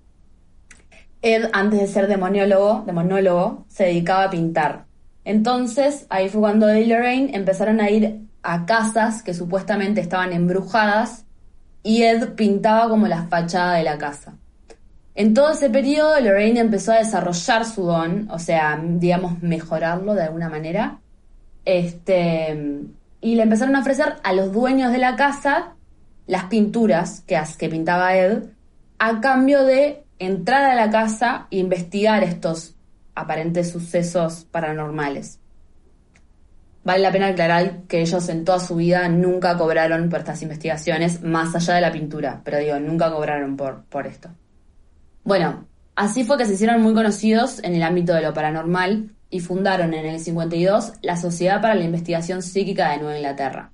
Ed, 1.20 1.50
antes 1.52 1.80
de 1.80 1.86
ser 1.86 2.06
demonólogo, 2.06 2.82
demonólogo, 2.86 3.66
se 3.68 3.84
dedicaba 3.84 4.24
a 4.24 4.30
pintar. 4.30 4.86
Entonces, 5.26 6.06
ahí 6.08 6.30
fue 6.30 6.40
cuando 6.40 6.66
Ed 6.70 6.76
y 6.76 6.86
Lorraine 6.86 7.36
empezaron 7.36 7.78
a 7.78 7.90
ir 7.90 8.20
a 8.42 8.64
casas 8.64 9.22
que 9.22 9.34
supuestamente 9.34 10.00
estaban 10.00 10.32
embrujadas 10.32 11.26
y 11.82 12.04
Ed 12.04 12.36
pintaba 12.36 12.88
como 12.88 13.06
la 13.06 13.24
fachada 13.24 13.74
de 13.74 13.82
la 13.82 13.98
casa. 13.98 14.39
En 15.14 15.34
todo 15.34 15.50
ese 15.50 15.70
periodo, 15.70 16.18
Lorraine 16.20 16.60
empezó 16.60 16.92
a 16.92 16.98
desarrollar 16.98 17.64
su 17.64 17.84
don, 17.84 18.28
o 18.30 18.38
sea, 18.38 18.80
digamos, 18.82 19.42
mejorarlo 19.42 20.14
de 20.14 20.22
alguna 20.22 20.48
manera. 20.48 21.00
Este, 21.64 22.82
y 23.20 23.34
le 23.34 23.42
empezaron 23.42 23.76
a 23.76 23.80
ofrecer 23.80 24.16
a 24.22 24.32
los 24.32 24.52
dueños 24.52 24.92
de 24.92 24.98
la 24.98 25.16
casa 25.16 25.74
las 26.26 26.44
pinturas 26.44 27.22
que, 27.26 27.40
que 27.58 27.68
pintaba 27.68 28.16
Ed 28.16 28.44
a 28.98 29.20
cambio 29.20 29.64
de 29.64 30.04
entrar 30.18 30.64
a 30.64 30.74
la 30.74 30.90
casa 30.90 31.48
e 31.50 31.58
investigar 31.58 32.22
estos 32.22 32.76
aparentes 33.14 33.70
sucesos 33.70 34.46
paranormales. 34.50 35.38
Vale 36.84 37.02
la 37.02 37.12
pena 37.12 37.28
aclarar 37.28 37.82
que 37.82 38.00
ellos 38.00 38.28
en 38.28 38.44
toda 38.44 38.58
su 38.58 38.76
vida 38.76 39.08
nunca 39.08 39.58
cobraron 39.58 40.08
por 40.08 40.20
estas 40.20 40.40
investigaciones, 40.42 41.22
más 41.22 41.54
allá 41.54 41.74
de 41.74 41.80
la 41.82 41.92
pintura, 41.92 42.40
pero 42.44 42.58
digo, 42.58 42.78
nunca 42.78 43.10
cobraron 43.10 43.56
por, 43.56 43.84
por 43.84 44.06
esto. 44.06 44.30
Bueno, 45.24 45.66
así 45.94 46.24
fue 46.24 46.38
que 46.38 46.46
se 46.46 46.54
hicieron 46.54 46.82
muy 46.82 46.94
conocidos 46.94 47.62
en 47.62 47.74
el 47.74 47.82
ámbito 47.82 48.14
de 48.14 48.22
lo 48.22 48.34
paranormal 48.34 49.10
y 49.30 49.40
fundaron 49.40 49.94
en 49.94 50.06
el 50.06 50.20
52 50.20 50.94
la 51.02 51.16
Sociedad 51.16 51.60
para 51.60 51.74
la 51.74 51.84
Investigación 51.84 52.42
Psíquica 52.42 52.90
de 52.90 52.98
Nueva 52.98 53.16
Inglaterra. 53.16 53.72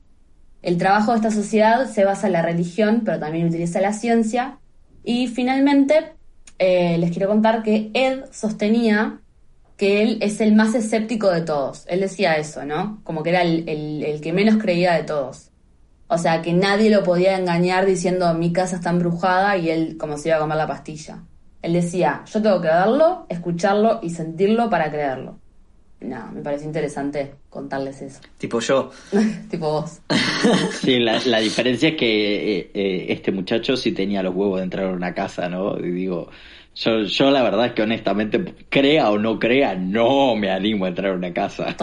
El 0.63 0.79
trabajo 0.79 1.13
de 1.13 1.19
esta 1.19 1.31
sociedad 1.31 1.89
se 1.89 2.05
basa 2.05 2.27
en 2.27 2.33
la 2.33 2.43
religión, 2.43 3.03
pero 3.05 3.19
también 3.19 3.47
utiliza 3.47 3.81
la 3.81 3.93
ciencia. 3.93 4.59
Y 5.05 5.29
finalmente, 5.29 6.15
eh, 6.59 6.99
les 6.99 7.11
quiero 7.11 7.29
contar 7.29 7.63
que 7.63 7.91
Ed 7.95 8.25
sostenía 8.33 9.21
que 9.77 10.03
él 10.03 10.19
es 10.23 10.41
el 10.41 10.55
más 10.55 10.75
escéptico 10.75 11.31
de 11.31 11.43
todos. 11.43 11.85
Él 11.87 12.01
decía 12.01 12.37
eso, 12.37 12.65
¿no? 12.65 13.01
Como 13.05 13.23
que 13.23 13.31
era 13.31 13.43
el, 13.43 14.21
que 14.23 14.33
menos 14.33 14.57
creía 14.57 14.95
de 14.95 15.05
todos. 15.05 15.51
O 16.09 16.19
sea, 16.19 16.41
que 16.41 16.53
nadie 16.53 16.91
lo 16.91 17.03
podía 17.03 17.39
engañar 17.39 17.85
diciendo 17.85 18.33
mi 18.35 18.53
casa 18.53 18.77
está 18.77 18.91
embrujada 18.91 19.57
y 19.57 19.71
él 19.71 19.97
como 19.99 20.17
se 20.17 20.29
iba 20.29 20.39
a 20.39 20.41
comer 20.41 20.57
la 20.57 20.67
pastilla. 20.67 21.23
Él 21.63 21.73
decía, 21.73 22.23
yo 22.33 22.43
tengo 22.43 22.61
que 22.61 22.69
verlo, 22.69 23.27
escucharlo 23.29 24.01
y 24.03 24.11
sentirlo 24.11 24.71
para 24.71 24.91
creerlo 24.91 25.39
nada, 26.01 26.31
me 26.31 26.43
parece 26.43 26.65
interesante 26.65 27.35
contarles 27.51 28.03
eso. 28.03 28.21
Tipo 28.39 28.61
yo. 28.61 28.91
tipo 29.51 29.71
vos. 29.71 30.01
sí, 30.73 30.99
la, 30.99 31.39
diferencia 31.39 31.91
es 31.91 31.97
que 31.97 32.59
eh, 32.59 32.71
eh, 32.75 33.07
este 33.09 33.33
muchacho 33.33 33.77
sí 33.77 33.93
tenía 33.93 34.23
los 34.23 34.35
huevos 34.35 34.59
de 34.59 34.65
entrar 34.65 34.87
a 34.87 34.93
una 34.93 35.15
casa, 35.15 35.49
¿no? 35.49 35.79
Y 35.79 35.91
digo, 35.91 36.29
yo, 36.75 37.03
yo 37.03 37.31
la 37.31 37.43
verdad 37.43 37.67
es 37.67 37.73
que 37.73 37.83
honestamente, 37.83 38.55
crea 38.69 39.11
o 39.11 39.19
no 39.19 39.39
crea, 39.39 39.75
no 39.75 40.37
me 40.37 40.51
animo 40.51 40.85
a 40.85 40.89
entrar 40.89 41.13
a 41.13 41.17
una 41.17 41.33
casa 41.33 41.75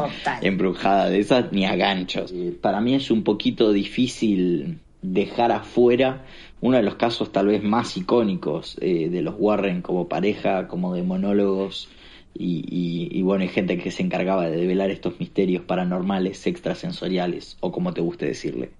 embrujada 0.42 1.10
de 1.10 1.20
esas 1.20 1.52
ni 1.52 1.66
a 1.66 1.76
ganchos. 1.76 2.34
Para 2.62 2.82
mí 2.82 2.96
es 2.96 3.10
un 3.10 3.24
poquito 3.24 3.72
difícil 3.72 4.80
dejar 5.04 5.52
afuera 5.52 6.26
uno 6.62 6.78
de 6.78 6.84
los 6.84 6.96
casos 6.96 7.32
tal 7.32 7.48
vez 7.48 7.62
más 7.62 7.96
icónicos 7.98 8.78
eh, 8.82 9.10
de 9.10 9.22
los 9.22 9.36
Warren 9.38 9.82
como 9.82 10.08
pareja, 10.08 10.68
como 10.68 10.96
de 10.96 11.04
monólogos 11.04 11.90
y, 12.36 13.22
bueno, 13.22 13.44
hay 13.44 13.50
gente 13.50 13.78
que 13.78 13.92
se 13.92 14.02
encargaba 14.02 14.50
de 14.50 14.58
develar 14.58 14.90
estos 14.90 15.20
misterios 15.20 15.64
paranormales, 15.64 16.48
extrasensoriales, 16.48 17.58
o 17.60 17.72
como 17.72 17.94
te 17.94 18.02
guste 18.02 18.26
decirle. 18.26 18.72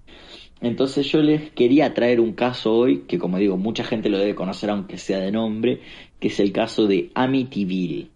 Entonces 0.60 1.06
yo 1.10 1.20
les 1.20 1.50
quería 1.52 1.94
traer 1.94 2.20
un 2.20 2.32
caso 2.32 2.74
hoy, 2.74 3.04
que 3.06 3.18
como 3.18 3.38
digo, 3.38 3.56
mucha 3.56 3.84
gente 3.84 4.08
lo 4.08 4.18
debe 4.18 4.34
conocer 4.34 4.70
aunque 4.70 4.98
sea 4.98 5.18
de 5.18 5.30
nombre, 5.30 5.80
que 6.18 6.28
es 6.28 6.40
el 6.40 6.52
caso 6.52 6.86
de 6.86 7.10
Amityville. 7.14 8.08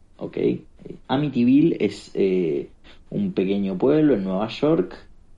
Amityville 1.08 1.76
es 1.78 2.10
eh, 2.14 2.68
un 3.10 3.32
pequeño 3.32 3.76
pueblo 3.78 4.14
en 4.14 4.24
Nueva 4.24 4.48
York, 4.48 4.96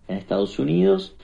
en 0.08 0.16
Estados 0.16 0.58
Unidos, 0.58 1.14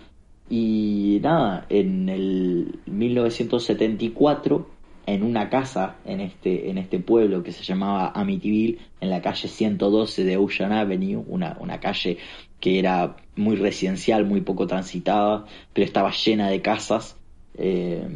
y 0.48 1.18
nada, 1.22 1.66
en 1.68 2.08
el 2.08 2.78
1974, 2.86 4.68
en 5.06 5.22
una 5.22 5.48
casa 5.48 5.96
en 6.04 6.20
este, 6.20 6.70
en 6.70 6.78
este 6.78 6.98
pueblo 6.98 7.42
que 7.42 7.52
se 7.52 7.62
llamaba 7.62 8.10
Amityville, 8.14 8.78
en 9.00 9.10
la 9.10 9.22
calle 9.22 9.48
112 9.48 10.24
de 10.24 10.36
Ocean 10.36 10.72
Avenue, 10.72 11.22
una, 11.26 11.56
una 11.60 11.80
calle 11.80 12.18
que 12.60 12.78
era 12.78 13.16
muy 13.36 13.56
residencial, 13.56 14.24
muy 14.24 14.40
poco 14.40 14.66
transitada, 14.66 15.46
pero 15.72 15.84
estaba 15.84 16.10
llena 16.10 16.48
de 16.48 16.62
casas. 16.62 17.16
Eh, 17.58 18.08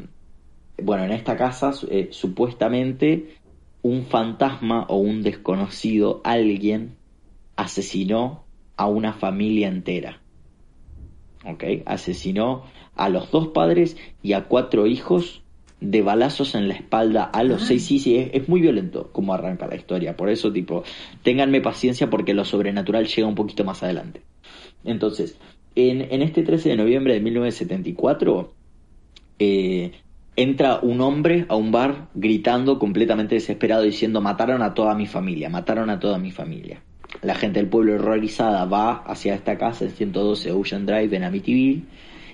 bueno, 0.82 1.04
en 1.04 1.12
esta 1.12 1.36
casa 1.36 1.72
eh, 1.90 2.08
supuestamente 2.10 3.36
un 3.82 4.06
fantasma 4.06 4.84
o 4.88 4.96
un 4.96 5.22
desconocido, 5.22 6.20
alguien, 6.24 6.96
asesinó 7.56 8.44
a 8.76 8.86
una 8.86 9.12
familia 9.12 9.68
entera. 9.68 10.19
¿Ok? 11.44 11.64
Asesinó 11.86 12.64
a 12.94 13.08
los 13.08 13.30
dos 13.30 13.48
padres 13.48 13.96
y 14.22 14.34
a 14.34 14.44
cuatro 14.44 14.86
hijos 14.86 15.42
de 15.80 16.02
balazos 16.02 16.54
en 16.54 16.68
la 16.68 16.74
espalda 16.74 17.24
a 17.24 17.42
los 17.42 17.62
seis. 17.62 17.86
Sí, 17.86 17.98
sí, 17.98 18.16
es, 18.32 18.48
muy 18.48 18.60
violento 18.60 19.10
como 19.12 19.32
arranca 19.32 19.66
la 19.66 19.76
historia. 19.76 20.16
Por 20.16 20.28
eso, 20.28 20.52
tipo, 20.52 20.84
ténganme 21.22 21.60
paciencia 21.60 22.10
porque 22.10 22.34
lo 22.34 22.44
sobrenatural 22.44 23.06
llega 23.06 23.26
un 23.26 23.34
poquito 23.34 23.64
más 23.64 23.82
adelante. 23.82 24.20
Entonces, 24.84 25.38
en, 25.74 26.02
en 26.12 26.22
este 26.22 26.42
13 26.42 26.70
de 26.70 26.76
noviembre 26.76 27.14
de 27.14 27.20
1974, 27.20 28.52
eh, 29.38 29.92
entra 30.36 30.80
un 30.82 31.00
hombre 31.00 31.46
a 31.48 31.56
un 31.56 31.72
bar 31.72 32.08
gritando 32.14 32.78
completamente 32.78 33.36
desesperado 33.36 33.82
diciendo 33.82 34.20
mataron 34.20 34.62
a 34.62 34.74
toda 34.74 34.94
mi 34.94 35.06
familia, 35.06 35.48
mataron 35.48 35.90
a 35.90 35.98
toda 35.98 36.18
mi 36.18 36.30
familia. 36.30 36.82
La 37.22 37.34
gente 37.34 37.60
del 37.60 37.68
pueblo 37.68 37.94
horrorizada 37.94 38.64
va 38.64 38.92
hacia 38.92 39.34
esta 39.34 39.58
casa 39.58 39.84
en 39.84 39.90
112 39.90 40.52
Ocean 40.52 40.86
Drive 40.86 41.14
en 41.14 41.24
Amityville 41.24 41.84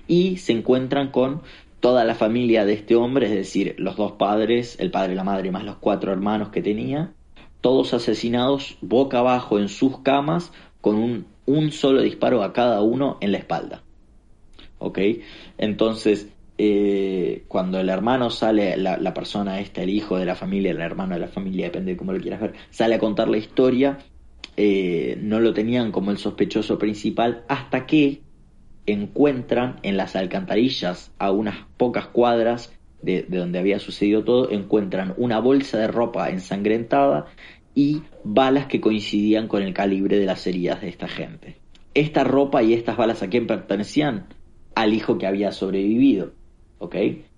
y 0.07 0.37
se 0.37 0.53
encuentran 0.53 1.11
con 1.11 1.43
toda 1.80 2.05
la 2.05 2.14
familia 2.14 2.64
de 2.64 2.74
este 2.74 2.97
hombre, 2.97 3.26
es 3.26 3.32
decir, 3.32 3.74
los 3.78 3.97
dos 3.97 4.12
padres, 4.12 4.76
el 4.80 4.91
padre 4.91 5.12
y 5.12 5.16
la 5.16 5.24
madre 5.24 5.51
más 5.51 5.64
los 5.64 5.76
cuatro 5.76 6.12
hermanos 6.12 6.51
que 6.51 6.62
tenía, 6.62 7.12
todos 7.61 7.95
asesinados 7.95 8.78
boca 8.80 9.18
abajo 9.18 9.59
en 9.59 9.68
sus 9.68 9.99
camas 9.99 10.53
con 10.80 10.97
un, 10.97 11.26
un 11.47 11.72
solo 11.72 12.03
disparo 12.03 12.43
a 12.43 12.53
cada 12.53 12.80
uno 12.82 13.18
en 13.20 13.32
la 13.32 13.39
espalda. 13.39 13.82
¿Ok? 14.78 14.99
Entonces, 15.59 16.28
eh, 16.59 17.45
cuando 17.49 17.78
el 17.80 17.89
hermano 17.89 18.30
sale, 18.30 18.76
la, 18.76 19.14
persona 19.14 19.61
esta, 19.61 19.82
el 19.82 19.91
hijo 19.91 20.18
de 20.18 20.24
la 20.24 20.34
familia, 20.34 20.70
el 20.70 20.80
hermano 20.80 21.14
de 21.14 21.20
la 21.20 21.28
familia, 21.28 21.66
depende 21.66 21.93
de 21.93 21.97
cómo 21.97 22.12
lo 22.12 22.20
quieras 22.20 22.41
ver, 22.41 22.55
sale 22.70 22.95
a 22.95 22.99
contar 22.99 23.28
la 23.28 23.37
historia, 23.37 23.99
eh, 24.57 25.18
no 25.20 25.40
lo 25.40 25.52
tenían 25.54 25.92
como 25.92 26.11
el 26.11 26.18
sospechoso 26.18 26.78
principal 26.78 27.44
hasta 27.48 27.86
que 27.86 28.20
encuentran 28.86 29.76
en 29.82 29.96
las 29.96 30.16
alcantarillas 30.16 31.12
a 31.18 31.30
unas 31.30 31.57
pocas 31.76 32.07
cuadras 32.07 32.72
de, 33.02 33.22
de 33.22 33.38
donde 33.38 33.59
había 33.59 33.78
sucedido 33.78 34.24
todo, 34.24 34.50
encuentran 34.50 35.14
una 35.16 35.40
bolsa 35.40 35.78
de 35.78 35.88
ropa 35.88 36.30
ensangrentada 36.30 37.26
y 37.74 38.02
balas 38.24 38.66
que 38.66 38.80
coincidían 38.80 39.48
con 39.48 39.62
el 39.62 39.74
calibre 39.74 40.18
de 40.18 40.26
las 40.26 40.46
heridas 40.46 40.80
de 40.80 40.88
esta 40.88 41.09
gente. 41.09 41.57
Esta 41.94 42.24
ropa 42.24 42.62
y 42.62 42.72
estas 42.72 42.96
balas 42.96 43.22
a 43.22 43.28
quién 43.28 43.46
pertenecían? 43.46 44.26
Al 44.74 44.94
hijo 44.94 45.18
que 45.18 45.26
había 45.26 45.52
sobrevivido. 45.52 46.32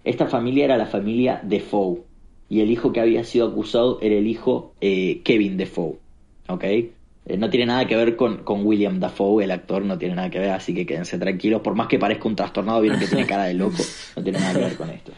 Esta 0.04 0.26
familia 0.26 0.64
era 0.64 0.76
la 0.76 0.86
familia 0.86 1.40
Defoe 1.42 2.02
y 2.48 2.60
el 2.60 2.70
hijo 2.70 2.92
que 2.92 3.00
había 3.00 3.24
sido 3.24 3.48
acusado 3.48 3.98
era 4.00 4.14
el 4.14 4.26
hijo 4.26 4.74
eh, 4.80 5.20
Kevin 5.22 5.56
Defoe, 5.56 5.98
¿ok? 6.48 6.64
Eh, 7.28 7.36
no 7.36 7.50
tiene 7.50 7.66
nada 7.66 7.86
que 7.86 7.94
ver 7.94 8.16
con, 8.16 8.38
con, 8.38 8.64
William 8.64 8.98
Dafoe, 8.98 9.44
el 9.44 9.50
actor, 9.50 9.84
no 9.84 9.98
tiene 9.98 10.14
nada 10.14 10.30
que 10.30 10.38
ver, 10.38 10.50
así 10.50 10.74
que 10.74 10.86
quédense 10.86 11.18
tranquilos. 11.18 11.60
Por 11.60 11.74
más 11.74 11.86
que 11.86 11.98
parezca 11.98 12.26
un 12.26 12.34
trastornado, 12.34 12.80
viene 12.80 12.98
que 12.98 13.06
tiene 13.06 13.26
cara 13.26 13.44
de 13.44 13.52
loco, 13.54 13.76
no 14.16 14.22
tiene 14.22 14.38
nada 14.38 14.54
que 14.54 14.60
ver 14.60 14.76
con 14.76 14.88
esto. 14.88 15.12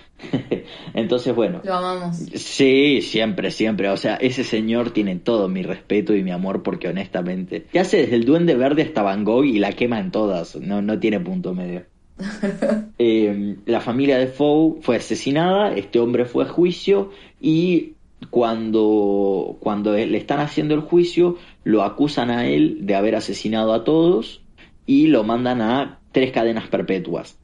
Entonces, 0.94 1.32
bueno. 1.34 1.60
Lo 1.62 1.74
amamos. 1.74 2.16
Sí, 2.16 3.00
siempre, 3.00 3.52
siempre. 3.52 3.88
O 3.90 3.96
sea, 3.96 4.16
ese 4.16 4.42
señor 4.42 4.90
tiene 4.90 5.16
todo 5.16 5.48
mi 5.48 5.62
respeto 5.62 6.14
y 6.16 6.24
mi 6.24 6.32
amor 6.32 6.64
porque 6.64 6.88
honestamente... 6.88 7.60
Te 7.60 7.78
hace 7.78 7.98
desde 7.98 8.16
el 8.16 8.24
Duende 8.24 8.56
Verde 8.56 8.82
hasta 8.82 9.02
Van 9.02 9.22
Gogh 9.22 9.44
y 9.44 9.60
la 9.60 9.72
quema 9.72 10.00
en 10.00 10.10
todas. 10.10 10.56
No, 10.56 10.82
no 10.82 10.98
tiene 10.98 11.20
punto 11.20 11.54
medio. 11.54 11.84
Eh, 13.02 13.56
la 13.64 13.80
familia 13.80 14.18
de 14.18 14.26
Foe 14.26 14.82
fue 14.82 14.96
asesinada, 14.96 15.72
este 15.74 15.98
hombre 15.98 16.26
fue 16.26 16.44
a 16.44 16.48
juicio 16.48 17.12
y 17.40 17.94
cuando, 18.28 19.56
cuando 19.60 19.94
le 19.94 20.18
están 20.18 20.40
haciendo 20.40 20.74
el 20.74 20.80
juicio 20.82 21.38
lo 21.64 21.82
acusan 21.82 22.30
a 22.30 22.46
él 22.46 22.78
de 22.82 22.94
haber 22.94 23.16
asesinado 23.16 23.72
a 23.72 23.84
todos 23.84 24.40
y 24.86 25.06
lo 25.08 25.24
mandan 25.24 25.60
a 25.60 25.98
tres 26.12 26.32
cadenas 26.32 26.68
perpetuas, 26.68 27.38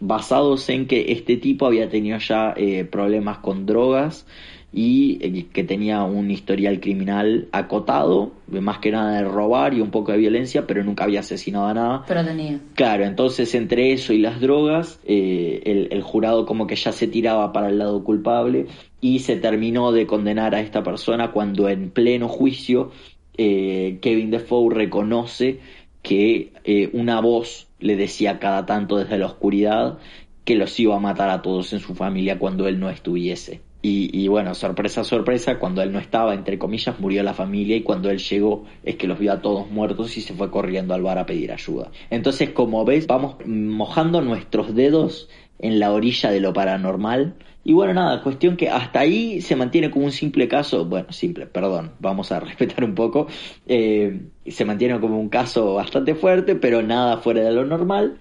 basados 0.00 0.68
en 0.68 0.86
que 0.86 1.12
este 1.12 1.36
tipo 1.36 1.66
había 1.66 1.88
tenido 1.88 2.18
ya 2.18 2.54
eh, 2.56 2.84
problemas 2.84 3.38
con 3.38 3.66
drogas 3.66 4.26
y 4.74 5.42
que 5.52 5.64
tenía 5.64 6.02
un 6.02 6.30
historial 6.30 6.80
criminal 6.80 7.48
acotado, 7.52 8.32
más 8.48 8.78
que 8.78 8.90
nada 8.90 9.18
de 9.18 9.24
robar 9.24 9.74
y 9.74 9.82
un 9.82 9.90
poco 9.90 10.12
de 10.12 10.18
violencia, 10.18 10.66
pero 10.66 10.82
nunca 10.82 11.04
había 11.04 11.20
asesinado 11.20 11.66
a 11.66 11.74
nada. 11.74 12.04
Pero 12.08 12.24
tenía. 12.24 12.58
Claro, 12.74 13.04
entonces 13.04 13.54
entre 13.54 13.92
eso 13.92 14.14
y 14.14 14.18
las 14.18 14.40
drogas, 14.40 14.98
eh, 15.04 15.88
el, 15.90 16.02
jurado 16.02 16.46
como 16.46 16.66
que 16.66 16.76
ya 16.76 16.92
se 16.92 17.06
tiraba 17.06 17.52
para 17.52 17.68
el 17.68 17.78
lado 17.78 18.02
culpable 18.02 18.66
y 19.00 19.18
se 19.18 19.36
terminó 19.36 19.92
de 19.92 20.06
condenar 20.06 20.54
a 20.54 20.60
esta 20.60 20.82
persona 20.82 21.32
cuando 21.32 21.68
en 21.68 21.90
pleno 21.90 22.28
juicio 22.28 22.92
eh, 23.36 23.98
Kevin 24.00 24.30
Defoe 24.30 24.74
reconoce 24.74 25.60
que 26.02 26.52
eh, 26.64 26.90
una 26.92 27.20
voz 27.20 27.68
le 27.78 27.96
decía 27.96 28.38
cada 28.38 28.66
tanto 28.66 28.96
desde 28.98 29.18
la 29.18 29.26
oscuridad 29.26 29.98
que 30.44 30.56
los 30.56 30.78
iba 30.80 30.96
a 30.96 31.00
matar 31.00 31.30
a 31.30 31.42
todos 31.42 31.72
en 31.72 31.80
su 31.80 31.94
familia 31.94 32.38
cuando 32.38 32.66
él 32.66 32.80
no 32.80 32.90
estuviese. 32.90 33.60
Y, 33.84 34.28
bueno, 34.28 34.54
sorpresa, 34.54 35.02
sorpresa, 35.02 35.58
cuando 35.58 35.82
él 35.82 35.90
no 35.90 35.98
estaba, 35.98 36.34
entre 36.34 36.56
comillas, 36.56 37.00
murió 37.00 37.24
la 37.24 37.34
familia 37.34 37.74
y 37.74 37.82
cuando 37.82 38.10
él 38.10 38.18
llegó 38.18 38.64
es 38.84 38.94
que 38.94 39.08
los 39.08 39.18
vio 39.18 39.32
a 39.32 39.42
todos 39.42 39.68
muertos 39.72 40.16
y 40.16 40.20
se 40.20 40.34
fue 40.34 40.52
corriendo 40.52 40.94
al 40.94 41.02
bar 41.02 41.18
a 41.18 41.26
pedir 41.26 41.50
ayuda. 41.50 41.90
Entonces, 42.08 42.50
como 42.50 42.84
ves, 42.84 43.08
vamos 43.08 43.44
mojando 43.44 44.20
nuestros 44.20 44.76
dedos 44.76 45.28
en 45.58 45.80
la 45.80 45.90
orilla 45.90 46.30
de 46.30 46.38
lo 46.38 46.52
paranormal. 46.52 47.34
Y 47.64 47.72
bueno, 47.72 47.94
nada, 47.94 48.22
cuestión 48.22 48.56
que 48.56 48.68
hasta 48.68 49.00
ahí 49.00 49.40
se 49.40 49.54
mantiene 49.54 49.90
como 49.90 50.06
un 50.06 50.12
simple 50.12 50.48
caso, 50.48 50.84
bueno, 50.84 51.12
simple, 51.12 51.46
perdón, 51.46 51.92
vamos 52.00 52.32
a 52.32 52.40
respetar 52.40 52.84
un 52.84 52.94
poco, 52.94 53.28
eh, 53.66 54.20
se 54.46 54.64
mantiene 54.64 54.98
como 55.00 55.18
un 55.20 55.28
caso 55.28 55.74
bastante 55.74 56.14
fuerte, 56.14 56.56
pero 56.56 56.82
nada 56.82 57.18
fuera 57.18 57.42
de 57.42 57.52
lo 57.52 57.64
normal. 57.64 58.20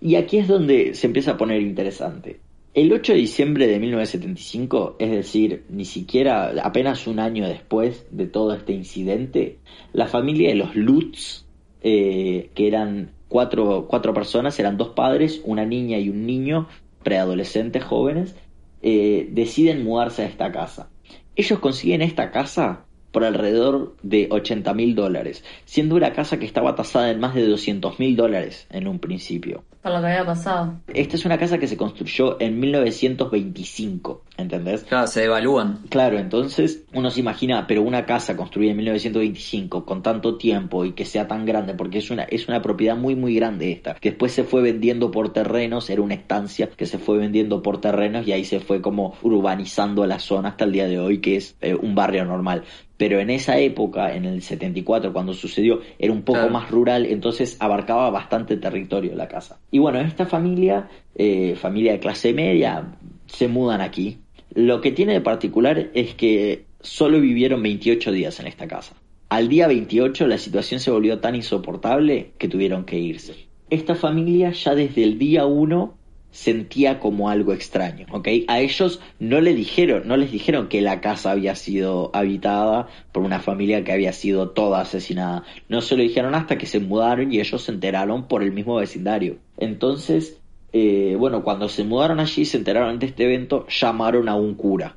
Y 0.00 0.16
aquí 0.16 0.38
es 0.38 0.48
donde 0.48 0.94
se 0.94 1.06
empieza 1.06 1.32
a 1.32 1.36
poner 1.36 1.60
interesante. 1.60 2.40
El 2.72 2.92
8 2.92 3.12
de 3.12 3.18
diciembre 3.18 3.66
de 3.66 3.80
1975, 3.80 4.96
es 5.00 5.10
decir, 5.10 5.64
ni 5.68 5.84
siquiera 5.84 6.52
apenas 6.62 7.08
un 7.08 7.18
año 7.18 7.46
después 7.48 8.06
de 8.12 8.26
todo 8.26 8.54
este 8.54 8.72
incidente, 8.72 9.58
la 9.92 10.06
familia 10.06 10.50
de 10.50 10.54
los 10.54 10.76
Lutz, 10.76 11.44
eh, 11.82 12.50
que 12.54 12.68
eran 12.68 13.10
cuatro, 13.28 13.86
cuatro, 13.88 14.14
personas, 14.14 14.58
eran 14.60 14.76
dos 14.76 14.90
padres, 14.90 15.40
una 15.44 15.66
niña 15.66 15.98
y 15.98 16.10
un 16.10 16.26
niño, 16.26 16.68
preadolescentes 17.02 17.82
jóvenes, 17.82 18.36
eh, 18.82 19.28
deciden 19.30 19.84
mudarse 19.84 20.22
a 20.22 20.26
esta 20.26 20.52
casa. 20.52 20.90
Ellos 21.36 21.58
consiguen 21.58 22.02
esta 22.02 22.30
casa 22.30 22.86
por 23.12 23.24
alrededor 23.24 23.94
de 24.02 24.28
80 24.30 24.72
mil 24.74 24.94
dólares, 24.94 25.44
siendo 25.64 25.96
una 25.96 26.12
casa 26.12 26.38
que 26.38 26.46
estaba 26.46 26.74
tasada 26.74 27.10
en 27.10 27.20
más 27.20 27.34
de 27.34 27.46
200 27.46 27.98
mil 27.98 28.16
dólares 28.16 28.66
en 28.70 28.86
un 28.86 28.98
principio. 28.98 29.64
Por 29.82 29.92
lo 29.92 30.00
que 30.00 30.08
había 30.08 30.26
pasado. 30.26 30.74
Esta 30.92 31.16
es 31.16 31.24
una 31.24 31.38
casa 31.38 31.56
que 31.56 31.66
se 31.66 31.78
construyó 31.78 32.38
en 32.38 32.60
1925, 32.60 34.24
¿entendés? 34.36 34.84
Claro, 34.84 35.06
se 35.06 35.24
evalúan. 35.24 35.80
Claro, 35.88 36.18
entonces 36.18 36.84
uno 36.92 37.10
se 37.10 37.20
imagina, 37.20 37.66
pero 37.66 37.82
una 37.82 38.04
casa 38.04 38.36
construida 38.36 38.72
en 38.72 38.76
1925 38.76 39.86
con 39.86 40.02
tanto 40.02 40.36
tiempo 40.36 40.84
y 40.84 40.92
que 40.92 41.06
sea 41.06 41.26
tan 41.26 41.46
grande, 41.46 41.72
porque 41.72 41.98
es 41.98 42.10
una, 42.10 42.24
es 42.24 42.46
una 42.46 42.60
propiedad 42.60 42.94
muy 42.94 43.14
muy 43.14 43.34
grande 43.34 43.72
esta, 43.72 43.94
que 43.94 44.10
después 44.10 44.32
se 44.32 44.44
fue 44.44 44.60
vendiendo 44.60 45.10
por 45.10 45.32
terrenos, 45.32 45.88
era 45.88 46.02
una 46.02 46.14
estancia 46.14 46.68
que 46.68 46.84
se 46.84 46.98
fue 46.98 47.16
vendiendo 47.16 47.62
por 47.62 47.80
terrenos 47.80 48.26
y 48.26 48.32
ahí 48.32 48.44
se 48.44 48.60
fue 48.60 48.82
como 48.82 49.14
urbanizando 49.22 50.04
la 50.04 50.18
zona 50.18 50.50
hasta 50.50 50.64
el 50.64 50.72
día 50.72 50.88
de 50.88 50.98
hoy, 50.98 51.18
que 51.20 51.36
es 51.36 51.56
eh, 51.62 51.74
un 51.74 51.94
barrio 51.94 52.26
normal 52.26 52.64
pero 53.00 53.18
en 53.18 53.30
esa 53.30 53.58
época, 53.58 54.14
en 54.14 54.26
el 54.26 54.42
74, 54.42 55.14
cuando 55.14 55.32
sucedió, 55.32 55.80
era 55.98 56.12
un 56.12 56.20
poco 56.20 56.50
más 56.50 56.70
rural, 56.70 57.06
entonces 57.06 57.56
abarcaba 57.58 58.10
bastante 58.10 58.58
territorio 58.58 59.14
la 59.14 59.26
casa. 59.26 59.58
Y 59.70 59.78
bueno, 59.78 60.00
esta 60.00 60.26
familia, 60.26 60.90
eh, 61.14 61.56
familia 61.56 61.92
de 61.92 61.98
clase 61.98 62.34
media, 62.34 62.92
se 63.24 63.48
mudan 63.48 63.80
aquí. 63.80 64.18
Lo 64.52 64.82
que 64.82 64.92
tiene 64.92 65.14
de 65.14 65.22
particular 65.22 65.88
es 65.94 66.12
que 66.12 66.66
solo 66.82 67.22
vivieron 67.22 67.62
28 67.62 68.12
días 68.12 68.38
en 68.38 68.48
esta 68.48 68.68
casa. 68.68 68.94
Al 69.30 69.48
día 69.48 69.66
28 69.66 70.26
la 70.26 70.36
situación 70.36 70.78
se 70.78 70.90
volvió 70.90 71.20
tan 71.20 71.34
insoportable 71.34 72.32
que 72.36 72.48
tuvieron 72.48 72.84
que 72.84 72.98
irse. 72.98 73.46
Esta 73.70 73.94
familia 73.94 74.50
ya 74.50 74.74
desde 74.74 75.04
el 75.04 75.18
día 75.18 75.46
1 75.46 75.94
sentía 76.30 77.00
como 77.00 77.28
algo 77.28 77.52
extraño, 77.52 78.06
¿ok? 78.10 78.28
A 78.48 78.60
ellos 78.60 79.00
no 79.18 79.40
le 79.40 79.54
dijeron, 79.54 80.02
no 80.06 80.16
les 80.16 80.30
dijeron 80.30 80.68
que 80.68 80.80
la 80.80 81.00
casa 81.00 81.32
había 81.32 81.54
sido 81.54 82.10
habitada 82.14 82.88
por 83.12 83.22
una 83.22 83.40
familia 83.40 83.84
que 83.84 83.92
había 83.92 84.12
sido 84.12 84.50
toda 84.50 84.80
asesinada. 84.80 85.44
No 85.68 85.80
se 85.80 85.96
lo 85.96 86.02
dijeron 86.02 86.34
hasta 86.34 86.58
que 86.58 86.66
se 86.66 86.80
mudaron 86.80 87.32
y 87.32 87.40
ellos 87.40 87.62
se 87.62 87.72
enteraron 87.72 88.28
por 88.28 88.42
el 88.42 88.52
mismo 88.52 88.76
vecindario. 88.76 89.38
Entonces, 89.56 90.40
eh, 90.72 91.16
bueno, 91.18 91.42
cuando 91.42 91.68
se 91.68 91.84
mudaron 91.84 92.20
allí, 92.20 92.44
se 92.44 92.56
enteraron 92.56 92.98
de 92.98 93.06
este 93.06 93.24
evento, 93.24 93.66
llamaron 93.68 94.28
a 94.28 94.36
un 94.36 94.54
cura. 94.54 94.96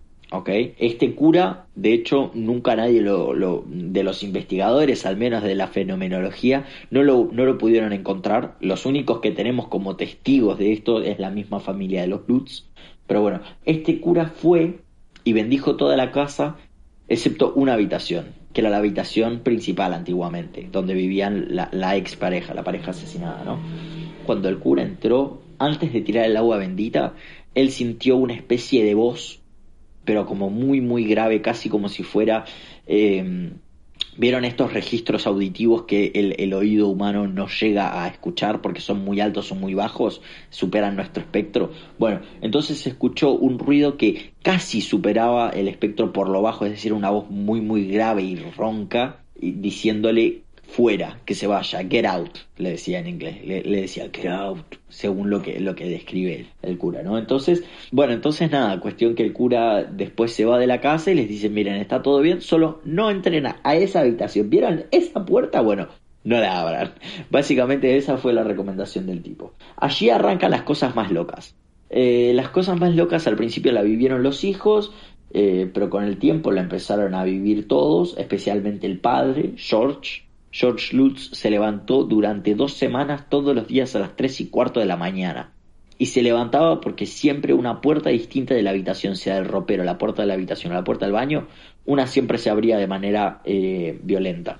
Este 0.79 1.13
cura, 1.13 1.67
de 1.75 1.93
hecho, 1.93 2.31
nunca 2.33 2.75
nadie 2.75 3.01
lo, 3.01 3.63
de 3.67 4.03
los 4.03 4.23
investigadores, 4.23 5.05
al 5.05 5.15
menos 5.15 5.43
de 5.43 5.53
la 5.53 5.67
fenomenología, 5.67 6.65
no 6.89 7.03
lo, 7.03 7.29
no 7.31 7.45
lo 7.45 7.59
pudieron 7.59 7.93
encontrar. 7.93 8.57
Los 8.59 8.87
únicos 8.87 9.19
que 9.19 9.29
tenemos 9.29 9.67
como 9.67 9.95
testigos 9.95 10.57
de 10.57 10.73
esto 10.73 11.01
es 11.01 11.19
la 11.19 11.29
misma 11.29 11.59
familia 11.59 12.01
de 12.01 12.07
los 12.07 12.21
Lutz. 12.27 12.65
Pero 13.05 13.21
bueno, 13.21 13.41
este 13.65 13.99
cura 13.99 14.25
fue 14.25 14.79
y 15.23 15.33
bendijo 15.33 15.75
toda 15.75 15.95
la 15.95 16.11
casa, 16.11 16.57
excepto 17.07 17.53
una 17.53 17.73
habitación, 17.73 18.25
que 18.53 18.61
era 18.61 18.71
la 18.71 18.77
habitación 18.77 19.41
principal 19.41 19.93
antiguamente, 19.93 20.67
donde 20.71 20.95
vivían 20.95 21.55
la, 21.55 21.69
la 21.71 21.95
expareja, 21.95 22.55
la 22.55 22.63
pareja 22.63 22.89
asesinada, 22.89 23.43
¿no? 23.43 23.59
Cuando 24.25 24.49
el 24.49 24.57
cura 24.57 24.81
entró, 24.81 25.43
antes 25.59 25.93
de 25.93 26.01
tirar 26.01 26.25
el 26.25 26.37
agua 26.37 26.57
bendita, 26.57 27.13
él 27.53 27.69
sintió 27.69 28.17
una 28.17 28.33
especie 28.33 28.83
de 28.83 28.95
voz 28.95 29.42
pero 30.05 30.25
como 30.25 30.49
muy, 30.49 30.81
muy 30.81 31.05
grave, 31.05 31.41
casi 31.41 31.69
como 31.69 31.89
si 31.89 32.03
fuera... 32.03 32.45
Eh, 32.87 33.51
¿Vieron 34.15 34.45
estos 34.45 34.73
registros 34.73 35.25
auditivos 35.25 35.83
que 35.83 36.11
el, 36.13 36.35
el, 36.37 36.53
oído 36.53 36.87
humano 36.87 37.27
no 37.27 37.47
llega 37.47 38.03
a 38.03 38.07
escuchar 38.07 38.61
porque 38.61 38.79
son 38.79 39.03
muy 39.03 39.19
altos 39.19 39.51
o 39.51 39.55
muy 39.55 39.73
bajos? 39.73 40.21
Superan 40.51 40.95
nuestro 40.95 41.23
espectro. 41.23 41.71
Bueno, 41.97 42.21
entonces 42.41 42.77
se 42.77 42.89
escuchó 42.89 43.31
un 43.31 43.57
ruido 43.57 43.97
que 43.97 44.33
casi 44.43 44.81
superaba 44.81 45.49
el 45.49 45.67
espectro 45.67 46.13
por 46.13 46.29
lo 46.29 46.43
bajo, 46.43 46.65
es 46.65 46.71
decir, 46.71 46.93
una 46.93 47.09
voz 47.09 47.31
muy, 47.31 47.61
muy 47.61 47.87
grave 47.87 48.21
y 48.21 48.35
ronca, 48.35 49.23
diciéndole 49.35 50.42
fuera, 50.73 51.19
que 51.23 51.35
se 51.35 51.45
vaya, 51.45 51.87
get 51.87 52.03
out, 52.03 52.35
le 52.57 52.71
decía 52.71 52.97
en 52.97 53.05
inglés, 53.05 53.45
le, 53.45 53.61
decía 53.61 54.09
get 54.11 54.31
out, 54.31 54.77
según 54.89 55.29
lo 55.29 55.39
que, 55.43 55.59
lo 55.59 55.75
que 55.75 55.87
describe 55.87 56.47
el, 56.63 56.77
cura, 56.79 57.03
¿no? 57.03 57.19
Entonces, 57.19 57.63
bueno, 57.91 58.13
entonces 58.13 58.49
nada, 58.49 58.79
cuestión 58.79 59.13
que 59.13 59.21
el 59.21 59.33
cura 59.33 59.83
después 59.83 60.33
se 60.33 60.45
va 60.45 60.57
de 60.57 60.65
la 60.65 60.81
casa 60.81 61.11
y 61.11 61.15
les 61.15 61.29
dice, 61.29 61.47
miren, 61.49 61.75
está 61.75 62.01
todo 62.01 62.21
bien, 62.21 62.41
solo 62.41 62.81
no 62.85 63.11
entren 63.11 63.45
a, 63.45 63.75
esa 63.75 63.99
habitación, 63.99 64.49
¿vieron 64.49 64.85
esa 64.89 65.23
puerta? 65.23 65.61
Bueno, 65.61 65.89
no 66.23 66.39
la 66.39 66.59
abran. 66.59 66.93
Básicamente 67.29 67.95
esa 67.95 68.17
fue 68.17 68.33
la 68.33 68.43
recomendación 68.43 69.05
del 69.05 69.21
tipo. 69.21 69.53
Allí 69.77 70.09
arrancan 70.09 70.49
las 70.49 70.63
cosas 70.63 70.95
más 70.95 71.11
locas. 71.11 71.55
Eh, 71.91 72.31
las 72.33 72.49
cosas 72.49 72.79
más 72.79 72.95
locas 72.95 73.27
al 73.27 73.35
principio 73.35 73.71
la 73.73 73.83
vivieron 73.83 74.23
los 74.23 74.43
hijos, 74.43 74.91
eh, 75.33 75.69
pero 75.71 75.91
con 75.91 76.03
el 76.03 76.17
tiempo 76.17 76.51
la 76.51 76.61
empezaron 76.61 77.13
a 77.13 77.23
vivir 77.23 77.67
todos, 77.67 78.17
especialmente 78.17 78.87
el 78.87 78.99
padre, 78.99 79.53
George, 79.57 80.23
George 80.53 80.95
Lutz 80.95 81.31
se 81.31 81.49
levantó 81.49 82.03
durante 82.03 82.53
dos 82.53 82.73
semanas 82.73 83.27
todos 83.27 83.55
los 83.55 83.67
días 83.67 83.95
a 83.95 83.99
las 83.99 84.15
tres 84.15 84.39
y 84.39 84.49
cuarto 84.49 84.79
de 84.79 84.85
la 84.85 84.97
mañana. 84.97 85.51
Y 85.97 86.05
se 86.05 86.21
levantaba 86.21 86.79
porque 86.79 87.07
siempre 87.07 87.55
una 87.55 87.81
puerta 87.81 88.11
distinta 88.11 88.53
de 88.53 88.61
la 88.61 88.69
habitación, 88.69 89.15
sea 89.15 89.37
el 89.39 89.45
ropero, 89.45 89.83
la 89.83 89.97
puerta 89.97 90.21
de 90.21 90.27
la 90.27 90.35
habitación 90.35 90.71
o 90.71 90.75
la 90.75 90.83
puerta 90.83 91.05
del 91.05 91.13
baño, 91.13 91.47
una 91.85 92.05
siempre 92.05 92.37
se 92.37 92.51
abría 92.51 92.77
de 92.77 92.85
manera 92.85 93.41
eh, 93.45 93.99
violenta. 94.03 94.59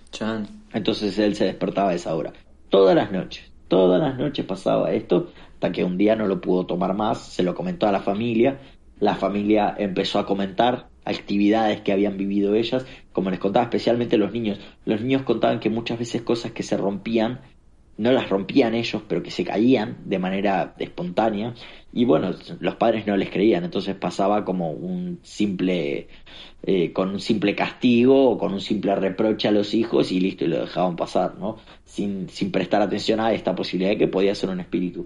Entonces 0.74 1.20
él 1.20 1.36
se 1.36 1.46
despertaba 1.46 1.92
a 1.92 1.94
esa 1.94 2.16
hora. 2.16 2.34
Todas 2.70 2.96
las 2.96 3.12
noches, 3.12 3.52
todas 3.68 4.02
las 4.02 4.18
noches 4.18 4.46
pasaba 4.46 4.92
esto, 4.94 5.32
hasta 5.54 5.72
que 5.72 5.84
un 5.84 6.00
día 6.00 6.16
no 6.16 6.26
lo 6.26 6.42
pudo 6.42 6.66
tomar 6.66 6.96
más, 6.96 7.20
se 7.20 7.44
lo 7.44 7.54
comentó 7.54 7.86
a 7.86 7.92
la 7.92 8.02
familia, 8.02 8.60
la 9.00 9.14
familia 9.14 9.76
empezó 9.78 10.18
a 10.18 10.26
comentar 10.26 10.88
actividades 11.06 11.82
que 11.82 11.92
habían 11.92 12.18
vivido 12.18 12.56
ellas, 12.56 12.86
como 13.12 13.30
les 13.30 13.40
contaba 13.40 13.66
especialmente 13.66 14.18
los 14.18 14.32
niños. 14.32 14.60
Los 14.86 15.02
niños 15.02 15.24
contaban 15.24 15.60
que 15.60 15.70
muchas 15.70 16.00
veces 16.00 16.22
cosas 16.22 16.52
que 16.52 16.64
se 16.64 16.78
rompían, 16.78 17.42
no 17.98 18.12
las 18.12 18.30
rompían 18.30 18.74
ellos, 18.74 19.04
pero 19.08 19.22
que 19.22 19.30
se 19.30 19.44
caían 19.44 19.98
de 20.06 20.18
manera 20.18 20.74
espontánea. 20.80 21.54
Y 21.92 22.06
bueno, 22.06 22.32
los 22.60 22.76
padres 22.76 23.06
no 23.06 23.16
les 23.18 23.30
creían, 23.30 23.64
entonces 23.64 23.96
pasaba 23.96 24.44
como 24.44 24.72
un 24.72 25.20
simple, 25.22 26.08
eh, 26.64 26.92
con 26.92 27.10
un 27.10 27.20
simple 27.20 27.56
castigo 27.56 28.32
o 28.32 28.38
con 28.38 28.54
un 28.54 28.62
simple 28.62 28.96
reproche 28.96 29.48
a 29.48 29.52
los 29.52 29.74
hijos 29.76 30.12
y 30.12 30.20
listo, 30.20 30.46
y 30.46 30.48
lo 30.48 30.62
dejaban 30.62 30.96
pasar, 30.96 31.36
¿no? 31.38 31.58
Sin, 31.86 32.30
sin 32.30 32.52
prestar 32.52 32.82
atención 32.82 33.20
a 33.20 33.34
esta 33.34 33.54
posibilidad 33.54 33.92
de 33.92 33.98
que 33.98 34.08
podía 34.08 34.34
ser 34.34 34.50
un 34.50 34.60
espíritu. 34.60 35.06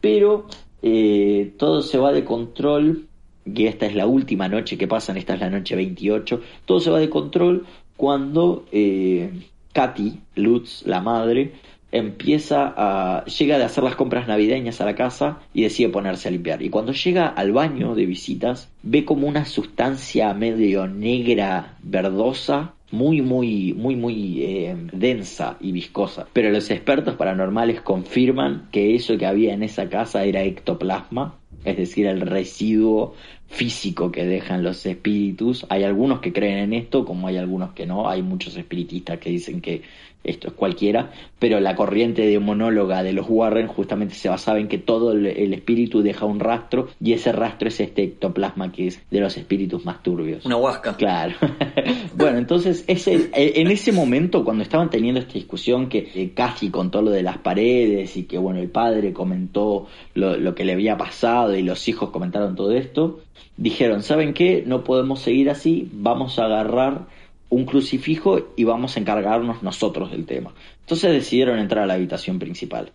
Pero 0.00 0.46
eh, 0.82 1.52
todo 1.58 1.82
se 1.82 1.98
va 1.98 2.12
de 2.12 2.24
control 2.24 3.09
que 3.54 3.68
esta 3.68 3.86
es 3.86 3.94
la 3.94 4.06
última 4.06 4.48
noche 4.48 4.78
que 4.78 4.88
pasan, 4.88 5.16
esta 5.16 5.34
es 5.34 5.40
la 5.40 5.50
noche 5.50 5.76
28, 5.76 6.40
todo 6.64 6.80
se 6.80 6.90
va 6.90 6.98
de 6.98 7.10
control 7.10 7.66
cuando 7.96 8.66
eh, 8.72 9.30
Katy, 9.72 10.20
Lutz, 10.36 10.86
la 10.86 11.00
madre, 11.00 11.52
empieza 11.92 12.72
a 12.76 13.24
llega 13.24 13.58
de 13.58 13.64
hacer 13.64 13.82
las 13.84 13.96
compras 13.96 14.28
navideñas 14.28 14.80
a 14.80 14.84
la 14.84 14.94
casa 14.94 15.40
y 15.52 15.62
decide 15.62 15.88
ponerse 15.88 16.28
a 16.28 16.30
limpiar. 16.30 16.62
Y 16.62 16.70
cuando 16.70 16.92
llega 16.92 17.26
al 17.26 17.52
baño 17.52 17.94
de 17.94 18.06
visitas 18.06 18.70
ve 18.82 19.04
como 19.04 19.26
una 19.26 19.44
sustancia 19.44 20.32
medio 20.34 20.86
negra 20.86 21.76
verdosa 21.82 22.74
muy 22.92 23.22
muy 23.22 23.72
muy 23.74 23.96
muy 23.96 24.42
eh, 24.42 24.76
densa 24.92 25.56
y 25.60 25.72
viscosa. 25.72 26.26
Pero 26.32 26.50
los 26.50 26.70
expertos 26.70 27.14
paranormales 27.14 27.80
confirman 27.80 28.68
que 28.72 28.94
eso 28.94 29.16
que 29.16 29.26
había 29.26 29.54
en 29.54 29.62
esa 29.62 29.88
casa 29.88 30.24
era 30.24 30.42
ectoplasma 30.42 31.39
es 31.64 31.76
decir, 31.76 32.06
el 32.06 32.20
residuo 32.22 33.14
físico 33.46 34.12
que 34.12 34.24
dejan 34.24 34.62
los 34.62 34.86
espíritus. 34.86 35.66
Hay 35.68 35.82
algunos 35.84 36.20
que 36.20 36.32
creen 36.32 36.58
en 36.58 36.72
esto, 36.72 37.04
como 37.04 37.26
hay 37.26 37.36
algunos 37.36 37.72
que 37.72 37.86
no. 37.86 38.08
Hay 38.08 38.22
muchos 38.22 38.56
espiritistas 38.56 39.18
que 39.18 39.30
dicen 39.30 39.60
que 39.60 39.82
esto 40.24 40.48
es 40.48 40.54
cualquiera, 40.54 41.12
pero 41.38 41.60
la 41.60 41.74
corriente 41.74 42.26
de 42.26 42.38
monóloga 42.38 43.02
de 43.02 43.12
los 43.12 43.26
Warren 43.28 43.66
justamente 43.66 44.14
se 44.14 44.28
basaba 44.28 44.58
en 44.58 44.68
que 44.68 44.78
todo 44.78 45.12
el, 45.12 45.54
espíritu 45.54 46.02
deja 46.02 46.26
un 46.26 46.40
rastro 46.40 46.88
y 47.00 47.12
ese 47.12 47.32
rastro 47.32 47.68
es 47.68 47.80
este 47.80 48.02
ectoplasma 48.02 48.70
que 48.72 48.88
es 48.88 49.02
de 49.10 49.20
los 49.20 49.36
espíritus 49.36 49.84
más 49.84 50.02
turbios. 50.02 50.44
Una 50.44 50.56
huasca. 50.56 50.96
Claro. 50.96 51.34
bueno, 52.14 52.38
entonces 52.38 52.84
ese, 52.86 53.30
en 53.32 53.70
ese 53.70 53.92
momento 53.92 54.44
cuando 54.44 54.62
estaban 54.62 54.90
teniendo 54.90 55.20
esta 55.20 55.34
discusión 55.34 55.88
que 55.88 56.10
eh, 56.14 56.32
casi 56.34 56.70
contó 56.70 57.02
lo 57.02 57.10
de 57.10 57.22
las 57.22 57.38
paredes 57.38 58.16
y 58.16 58.24
que 58.24 58.38
bueno, 58.38 58.60
el 58.60 58.68
padre 58.68 59.12
comentó 59.12 59.86
lo, 60.14 60.36
lo 60.36 60.54
que 60.54 60.64
le 60.64 60.72
había 60.72 60.96
pasado 60.96 61.56
y 61.56 61.62
los 61.62 61.88
hijos 61.88 62.10
comentaron 62.10 62.54
todo 62.54 62.72
esto, 62.72 63.20
dijeron, 63.56 64.02
¿saben 64.02 64.34
qué? 64.34 64.62
No 64.66 64.84
podemos 64.84 65.20
seguir 65.20 65.50
así, 65.50 65.88
vamos 65.92 66.38
a 66.38 66.44
agarrar 66.44 67.06
un 67.50 67.64
crucifijo 67.66 68.52
y 68.56 68.64
vamos 68.64 68.96
a 68.96 69.00
encargarnos 69.00 69.62
nosotros 69.62 70.10
del 70.10 70.24
tema. 70.24 70.54
Entonces 70.80 71.12
decidieron 71.12 71.58
entrar 71.58 71.84
a 71.84 71.86
la 71.86 71.94
habitación 71.94 72.38
principal, 72.38 72.92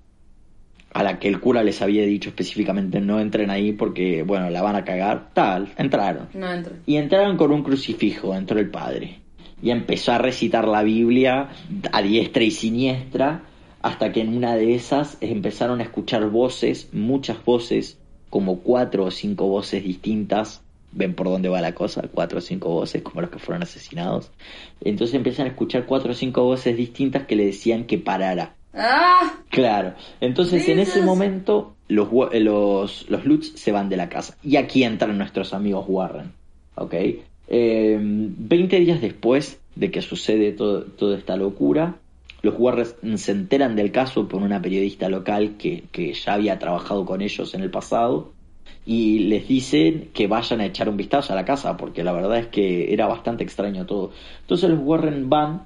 a 0.93 1.03
la 1.03 1.19
que 1.19 1.27
el 1.27 1.39
cura 1.39 1.61
les 1.61 1.81
había 1.81 2.03
dicho 2.05 2.29
específicamente 2.29 3.01
no 3.01 3.19
entren 3.19 3.49
ahí 3.49 3.73
porque, 3.73 4.23
bueno, 4.23 4.49
la 4.49 4.61
van 4.61 4.77
a 4.77 4.85
cagar. 4.85 5.31
Tal, 5.33 5.73
entraron. 5.77 6.29
No 6.33 6.47
Y 6.85 6.95
entraron 6.95 7.37
con 7.37 7.51
un 7.51 7.63
crucifijo, 7.63 8.33
entró 8.33 8.59
el 8.59 8.71
padre. 8.71 9.19
Y 9.61 9.71
empezó 9.71 10.13
a 10.13 10.17
recitar 10.17 10.67
la 10.67 10.83
Biblia 10.83 11.49
a 11.91 12.01
diestra 12.01 12.43
y 12.43 12.51
siniestra, 12.51 13.43
hasta 13.81 14.11
que 14.11 14.21
en 14.21 14.35
una 14.35 14.55
de 14.55 14.73
esas 14.73 15.17
empezaron 15.21 15.79
a 15.79 15.83
escuchar 15.83 16.29
voces, 16.29 16.89
muchas 16.91 17.43
voces, 17.43 17.99
como 18.29 18.61
cuatro 18.61 19.05
o 19.05 19.11
cinco 19.11 19.47
voces 19.47 19.83
distintas, 19.83 20.64
ven 20.95 21.13
por 21.13 21.27
dónde 21.27 21.49
va 21.49 21.61
la 21.61 21.75
cosa, 21.75 22.03
cuatro 22.11 22.39
o 22.39 22.41
cinco 22.41 22.69
voces 22.69 23.03
como 23.03 23.21
los 23.21 23.29
que 23.29 23.37
fueron 23.37 23.61
asesinados. 23.61 24.31
Entonces 24.81 25.13
empiezan 25.13 25.45
a 25.45 25.49
escuchar 25.49 25.85
cuatro 25.85 26.11
o 26.11 26.15
cinco 26.15 26.43
voces 26.43 26.75
distintas 26.75 27.27
que 27.27 27.35
le 27.35 27.45
decían 27.45 27.83
que 27.83 27.97
parara. 27.97 28.55
¡Ah! 28.73 29.39
Claro. 29.49 29.93
Entonces 30.21 30.67
en 30.69 30.79
ese 30.79 31.01
momento 31.01 31.75
los, 31.87 32.09
los, 32.33 33.09
los 33.09 33.25
Lutz 33.25 33.51
se 33.55 33.71
van 33.71 33.89
de 33.89 33.97
la 33.97 34.09
casa. 34.09 34.37
Y 34.41 34.55
aquí 34.55 34.83
entran 34.83 35.17
nuestros 35.17 35.53
amigos 35.53 35.85
Warren. 35.87 36.31
¿Ok? 36.75 36.93
Eh, 37.47 37.99
veinte 37.99 38.79
días 38.79 39.01
después 39.01 39.59
de 39.75 39.91
que 39.91 40.01
sucede 40.01 40.53
toda 40.53 41.17
esta 41.17 41.35
locura, 41.35 41.97
los 42.41 42.55
Warren 42.57 43.17
se 43.17 43.31
enteran 43.31 43.75
del 43.75 43.91
caso 43.91 44.27
por 44.27 44.41
una 44.41 44.61
periodista 44.61 45.09
local 45.09 45.55
que, 45.57 45.83
que 45.91 46.13
ya 46.13 46.33
había 46.33 46.57
trabajado 46.57 47.05
con 47.05 47.21
ellos 47.21 47.53
en 47.53 47.61
el 47.61 47.69
pasado 47.69 48.31
y 48.85 49.19
les 49.19 49.47
dicen 49.47 50.09
que 50.13 50.27
vayan 50.27 50.61
a 50.61 50.65
echar 50.65 50.89
un 50.89 50.97
vistazo 50.97 51.33
a 51.33 51.35
la 51.35 51.45
casa, 51.45 51.75
porque 51.75 52.03
la 52.03 52.11
verdad 52.11 52.37
es 52.37 52.47
que 52.47 52.93
era 52.93 53.07
bastante 53.07 53.43
extraño 53.43 53.85
todo. 53.85 54.11
Entonces 54.41 54.69
los 54.69 54.79
Warren 54.81 55.29
van 55.29 55.63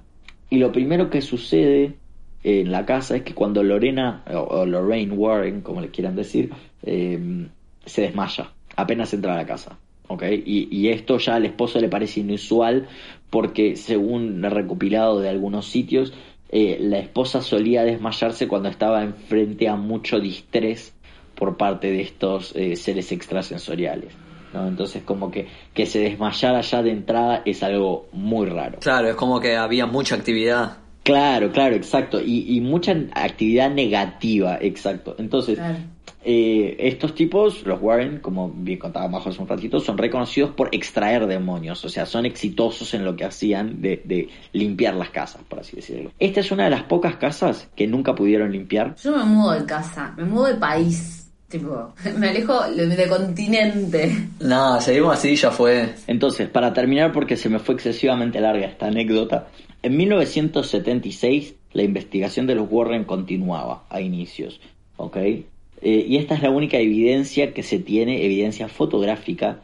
y 0.49 0.57
lo 0.57 0.71
primero 0.71 1.09
que 1.09 1.21
sucede 1.21 1.95
en 2.43 2.71
la 2.71 2.85
casa 2.85 3.17
es 3.17 3.23
que 3.23 3.33
cuando 3.33 3.61
Lorena, 3.63 4.23
o, 4.33 4.65
Lorraine 4.65 5.13
Warren, 5.13 5.61
como 5.61 5.81
le 5.81 5.89
quieran 5.89 6.15
decir, 6.15 6.51
em, 6.83 7.49
se 7.85 8.03
desmaya, 8.03 8.51
apenas 8.75 9.13
entra 9.13 9.33
a 9.33 9.37
la 9.37 9.45
casa. 9.45 9.77
¿okay? 10.07 10.41
Y, 10.45 10.87
esto 10.87 11.17
ya 11.17 11.35
al 11.35 11.45
esposo 11.45 11.79
le 11.79 11.89
parece 11.89 12.21
inusual 12.21 12.87
porque 13.29 13.75
según 13.75 14.41
recopilado 14.41 15.19
de 15.19 15.29
algunos 15.29 15.67
sitios, 15.67 16.13
eh, 16.51 16.77
la 16.81 16.99
esposa 16.99 17.41
solía 17.41 17.83
desmayarse 17.83 18.47
cuando 18.47 18.69
estaba 18.69 19.03
enfrente 19.03 19.67
a 19.67 19.75
mucho 19.75 20.19
distrés 20.19 20.95
por 21.39 21.55
parte 21.57 21.89
de 21.89 22.01
estos 22.01 22.53
eh, 22.55 22.75
seres 22.75 23.11
extrasensoriales. 23.13 24.11
¿no? 24.53 24.67
Entonces 24.67 25.01
como 25.03 25.31
que, 25.31 25.47
que 25.73 25.85
se 25.85 25.99
desmayara 25.99 26.61
ya 26.61 26.83
de 26.83 26.91
entrada 26.91 27.41
es 27.45 27.63
algo 27.63 28.07
muy 28.11 28.47
raro. 28.47 28.79
Claro, 28.79 29.07
es 29.09 29.15
como 29.15 29.39
que 29.39 29.55
había 29.55 29.85
mucha 29.85 30.15
actividad. 30.15 30.77
Claro, 31.03 31.51
claro, 31.51 31.75
exacto. 31.75 32.19
Y, 32.21 32.55
y 32.55 32.61
mucha 32.61 32.93
actividad 33.13 33.71
negativa, 33.71 34.57
exacto. 34.61 35.15
Entonces, 35.17 35.57
Claro. 35.57 35.77
eh, 36.23 36.75
estos 36.79 37.15
tipos, 37.15 37.65
los 37.65 37.81
Warren, 37.81 38.19
como 38.19 38.49
bien 38.51 38.77
contaba 38.77 39.07
Majo 39.07 39.29
hace 39.29 39.41
un 39.41 39.47
ratito, 39.47 39.79
son 39.79 39.97
reconocidos 39.97 40.51
por 40.51 40.69
extraer 40.75 41.25
demonios, 41.25 41.83
o 41.85 41.89
sea, 41.89 42.05
son 42.05 42.25
exitosos 42.25 42.93
en 42.93 43.05
lo 43.05 43.15
que 43.15 43.25
hacían 43.25 43.81
de, 43.81 44.01
de 44.03 44.29
limpiar 44.53 44.95
las 44.95 45.09
casas, 45.09 45.41
por 45.47 45.59
así 45.61 45.77
decirlo. 45.77 46.11
Esta 46.19 46.41
es 46.41 46.51
una 46.51 46.65
de 46.65 46.71
las 46.71 46.83
pocas 46.83 47.15
casas 47.15 47.69
que 47.75 47.87
nunca 47.87 48.13
pudieron 48.13 48.51
limpiar. 48.51 48.95
Yo 49.01 49.15
me 49.17 49.23
mudo 49.23 49.51
de 49.53 49.65
casa, 49.65 50.13
me 50.17 50.25
mudo 50.25 50.45
de 50.47 50.55
país. 50.55 51.28
Tipo, 51.49 51.93
me 52.17 52.29
alejo 52.29 52.69
de, 52.69 52.87
de 52.87 53.07
continente. 53.07 54.27
No, 54.39 54.79
seguimos 54.79 55.17
así, 55.17 55.35
ya 55.35 55.49
fue. 55.49 55.95
Entonces, 56.05 56.47
para 56.47 56.73
terminar, 56.73 57.11
porque 57.11 57.37
se 57.37 57.49
me 57.49 57.57
fue 57.57 57.73
excesivamente 57.73 58.39
larga 58.39 58.67
esta 58.67 58.87
anécdota, 58.87 59.47
en 59.81 59.97
1976 59.97 61.55
la 61.73 61.83
investigación 61.83 62.47
de 62.47 62.55
los 62.55 62.67
Warren 62.69 63.03
continuaba 63.03 63.85
a 63.89 64.01
inicios, 64.01 64.59
¿ok? 64.97 65.17
Eh, 65.17 65.45
y 65.81 66.17
esta 66.17 66.35
es 66.35 66.41
la 66.41 66.49
única 66.49 66.77
evidencia 66.77 67.53
que 67.53 67.63
se 67.63 67.79
tiene, 67.79 68.25
evidencia 68.25 68.67
fotográfica 68.67 69.61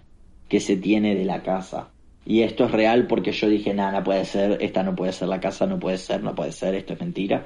que 0.48 0.60
se 0.60 0.78
tiene 0.78 1.16
de 1.16 1.26
la 1.26 1.44
casa. 1.44 1.90
Y 2.26 2.42
esto 2.42 2.66
es 2.66 2.72
real 2.72 3.06
porque 3.08 3.32
yo 3.32 3.48
dije, 3.48 3.74
nada, 3.74 4.00
no 4.00 4.04
puede 4.04 4.26
ser, 4.26 4.58
esta 4.62 4.84
no 4.84 4.96
puede 4.96 5.14
ser 5.14 5.28
la 5.28 5.40
casa, 5.40 5.68
no 5.68 5.80
puede 5.80 5.98
ser, 5.98 6.24
no 6.24 6.34
puede 6.34 6.52
ser, 6.52 6.74
esto 6.74 6.94
es 6.94 7.00
mentira. 7.00 7.46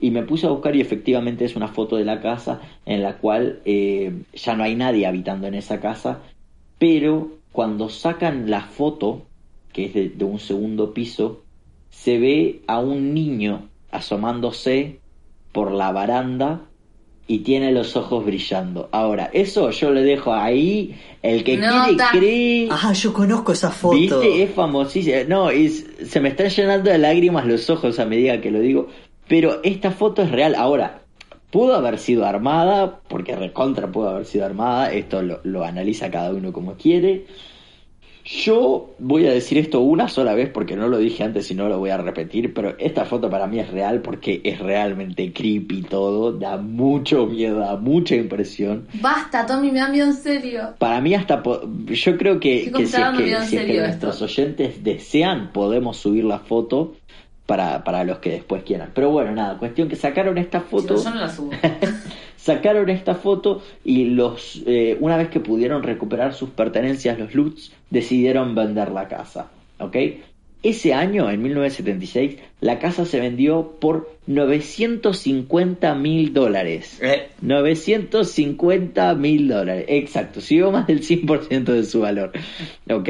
Y 0.00 0.10
me 0.10 0.22
puse 0.22 0.46
a 0.46 0.50
buscar 0.50 0.74
y 0.74 0.80
efectivamente 0.80 1.44
es 1.44 1.56
una 1.56 1.68
foto 1.68 1.96
de 1.96 2.04
la 2.06 2.20
casa 2.22 2.60
en 2.86 3.02
la 3.02 3.18
cual 3.18 3.60
eh, 3.66 4.12
ya 4.34 4.56
no 4.56 4.62
hay 4.64 4.74
nadie 4.74 5.06
habitando 5.06 5.46
en 5.46 5.54
esa 5.54 5.78
casa, 5.80 6.20
pero 6.78 7.32
cuando 7.52 7.88
sacan 7.90 8.48
la 8.50 8.62
foto, 8.62 9.22
que 9.72 9.86
es 9.86 9.94
de, 9.94 10.08
de 10.08 10.24
un 10.24 10.38
segundo 10.40 10.94
piso, 10.94 11.42
se 11.90 12.18
ve 12.18 12.60
a 12.66 12.78
un 12.78 13.12
niño 13.12 13.68
asomándose 13.90 15.00
por 15.52 15.72
la 15.72 15.92
baranda 15.92 16.62
y 17.26 17.40
tiene 17.40 17.70
los 17.70 17.94
ojos 17.96 18.24
brillando. 18.24 18.88
Ahora, 18.92 19.30
eso 19.32 19.70
yo 19.70 19.92
le 19.92 20.02
dejo 20.02 20.32
ahí, 20.34 20.96
el 21.22 21.44
que 21.44 21.56
Nota. 21.58 22.08
quiere 22.10 22.26
cree. 22.26 22.68
Ah, 22.70 22.92
yo 22.92 23.12
conozco 23.12 23.52
esa 23.52 23.70
foto. 23.70 23.94
¿Viste? 23.96 24.42
Es 24.42 24.50
famosísima. 24.50 25.18
No, 25.28 25.50
es- 25.50 25.86
se 26.06 26.20
me 26.20 26.30
están 26.30 26.48
llenando 26.48 26.90
de 26.90 26.98
lágrimas 26.98 27.46
los 27.46 27.68
ojos 27.70 27.98
a 28.00 28.04
medida 28.06 28.40
que 28.40 28.50
lo 28.50 28.60
digo. 28.60 28.88
Pero 29.30 29.60
esta 29.62 29.92
foto 29.92 30.22
es 30.22 30.32
real. 30.32 30.56
Ahora, 30.56 31.02
pudo 31.52 31.76
haber 31.76 32.00
sido 32.00 32.26
armada, 32.26 32.98
porque 33.06 33.36
recontra 33.36 33.86
pudo 33.86 34.08
haber 34.08 34.26
sido 34.26 34.44
armada. 34.44 34.92
Esto 34.92 35.22
lo, 35.22 35.38
lo 35.44 35.64
analiza 35.64 36.10
cada 36.10 36.32
uno 36.32 36.52
como 36.52 36.74
quiere. 36.74 37.26
Yo 38.24 38.90
voy 38.98 39.28
a 39.28 39.32
decir 39.32 39.56
esto 39.58 39.82
una 39.82 40.08
sola 40.08 40.34
vez 40.34 40.50
porque 40.50 40.74
no 40.74 40.88
lo 40.88 40.98
dije 40.98 41.22
antes 41.22 41.48
y 41.52 41.54
no 41.54 41.68
lo 41.68 41.78
voy 41.78 41.90
a 41.90 41.96
repetir, 41.96 42.52
pero 42.52 42.76
esta 42.78 43.04
foto 43.04 43.30
para 43.30 43.46
mí 43.46 43.60
es 43.60 43.70
real 43.70 44.02
porque 44.02 44.40
es 44.42 44.58
realmente 44.58 45.32
creepy 45.32 45.82
todo, 45.82 46.32
da 46.32 46.56
mucho 46.56 47.26
miedo, 47.26 47.60
da 47.60 47.76
mucha 47.76 48.16
impresión. 48.16 48.88
Basta, 49.00 49.46
Tommy, 49.46 49.70
me 49.70 49.78
da 49.78 49.88
miedo 49.88 50.06
en 50.06 50.14
serio. 50.14 50.74
Para 50.78 51.00
mí 51.00 51.14
hasta 51.14 51.40
yo 51.42 52.18
creo 52.18 52.40
que, 52.40 52.64
si 52.64 52.82
es 52.82 52.94
que, 53.16 53.36
si 53.46 53.56
es 53.56 53.64
que 53.64 53.78
nuestros 53.78 54.22
oyentes 54.22 54.82
desean 54.82 55.52
podemos 55.52 55.96
subir 55.96 56.24
la 56.24 56.40
foto 56.40 56.96
para, 57.50 57.82
para 57.82 58.04
los 58.04 58.18
que 58.20 58.30
después 58.30 58.62
quieran. 58.62 58.92
Pero 58.94 59.10
bueno, 59.10 59.32
nada, 59.32 59.58
cuestión 59.58 59.88
que 59.88 59.96
sacaron 59.96 60.38
esta 60.38 60.60
foto, 60.60 60.94
Chicos, 60.94 61.04
yo 61.04 61.10
no 61.10 61.16
la 61.16 61.28
subo. 61.28 61.50
sacaron 62.36 62.88
esta 62.88 63.16
foto 63.16 63.60
y 63.82 64.04
los 64.04 64.62
eh, 64.66 64.96
una 65.00 65.16
vez 65.16 65.30
que 65.30 65.40
pudieron 65.40 65.82
recuperar 65.82 66.32
sus 66.32 66.50
pertenencias 66.50 67.18
los 67.18 67.34
Lutz 67.34 67.72
decidieron 67.90 68.54
vender 68.54 68.92
la 68.92 69.08
casa, 69.08 69.48
¿ok? 69.80 69.96
Ese 70.62 70.92
año, 70.92 71.30
en 71.30 71.40
1976, 71.42 72.36
la 72.60 72.78
casa 72.78 73.06
se 73.06 73.18
vendió 73.18 73.76
por 73.80 74.10
950 74.26 75.94
mil 75.94 76.34
dólares. 76.34 76.98
Eh, 77.02 77.28
950 77.40 79.14
mil 79.14 79.48
dólares, 79.48 79.86
exacto, 79.88 80.40
subió 80.40 80.70
más 80.70 80.86
del 80.86 81.00
100% 81.02 81.72
de 81.72 81.84
su 81.84 82.00
valor, 82.00 82.32
¿ok? 82.90 83.08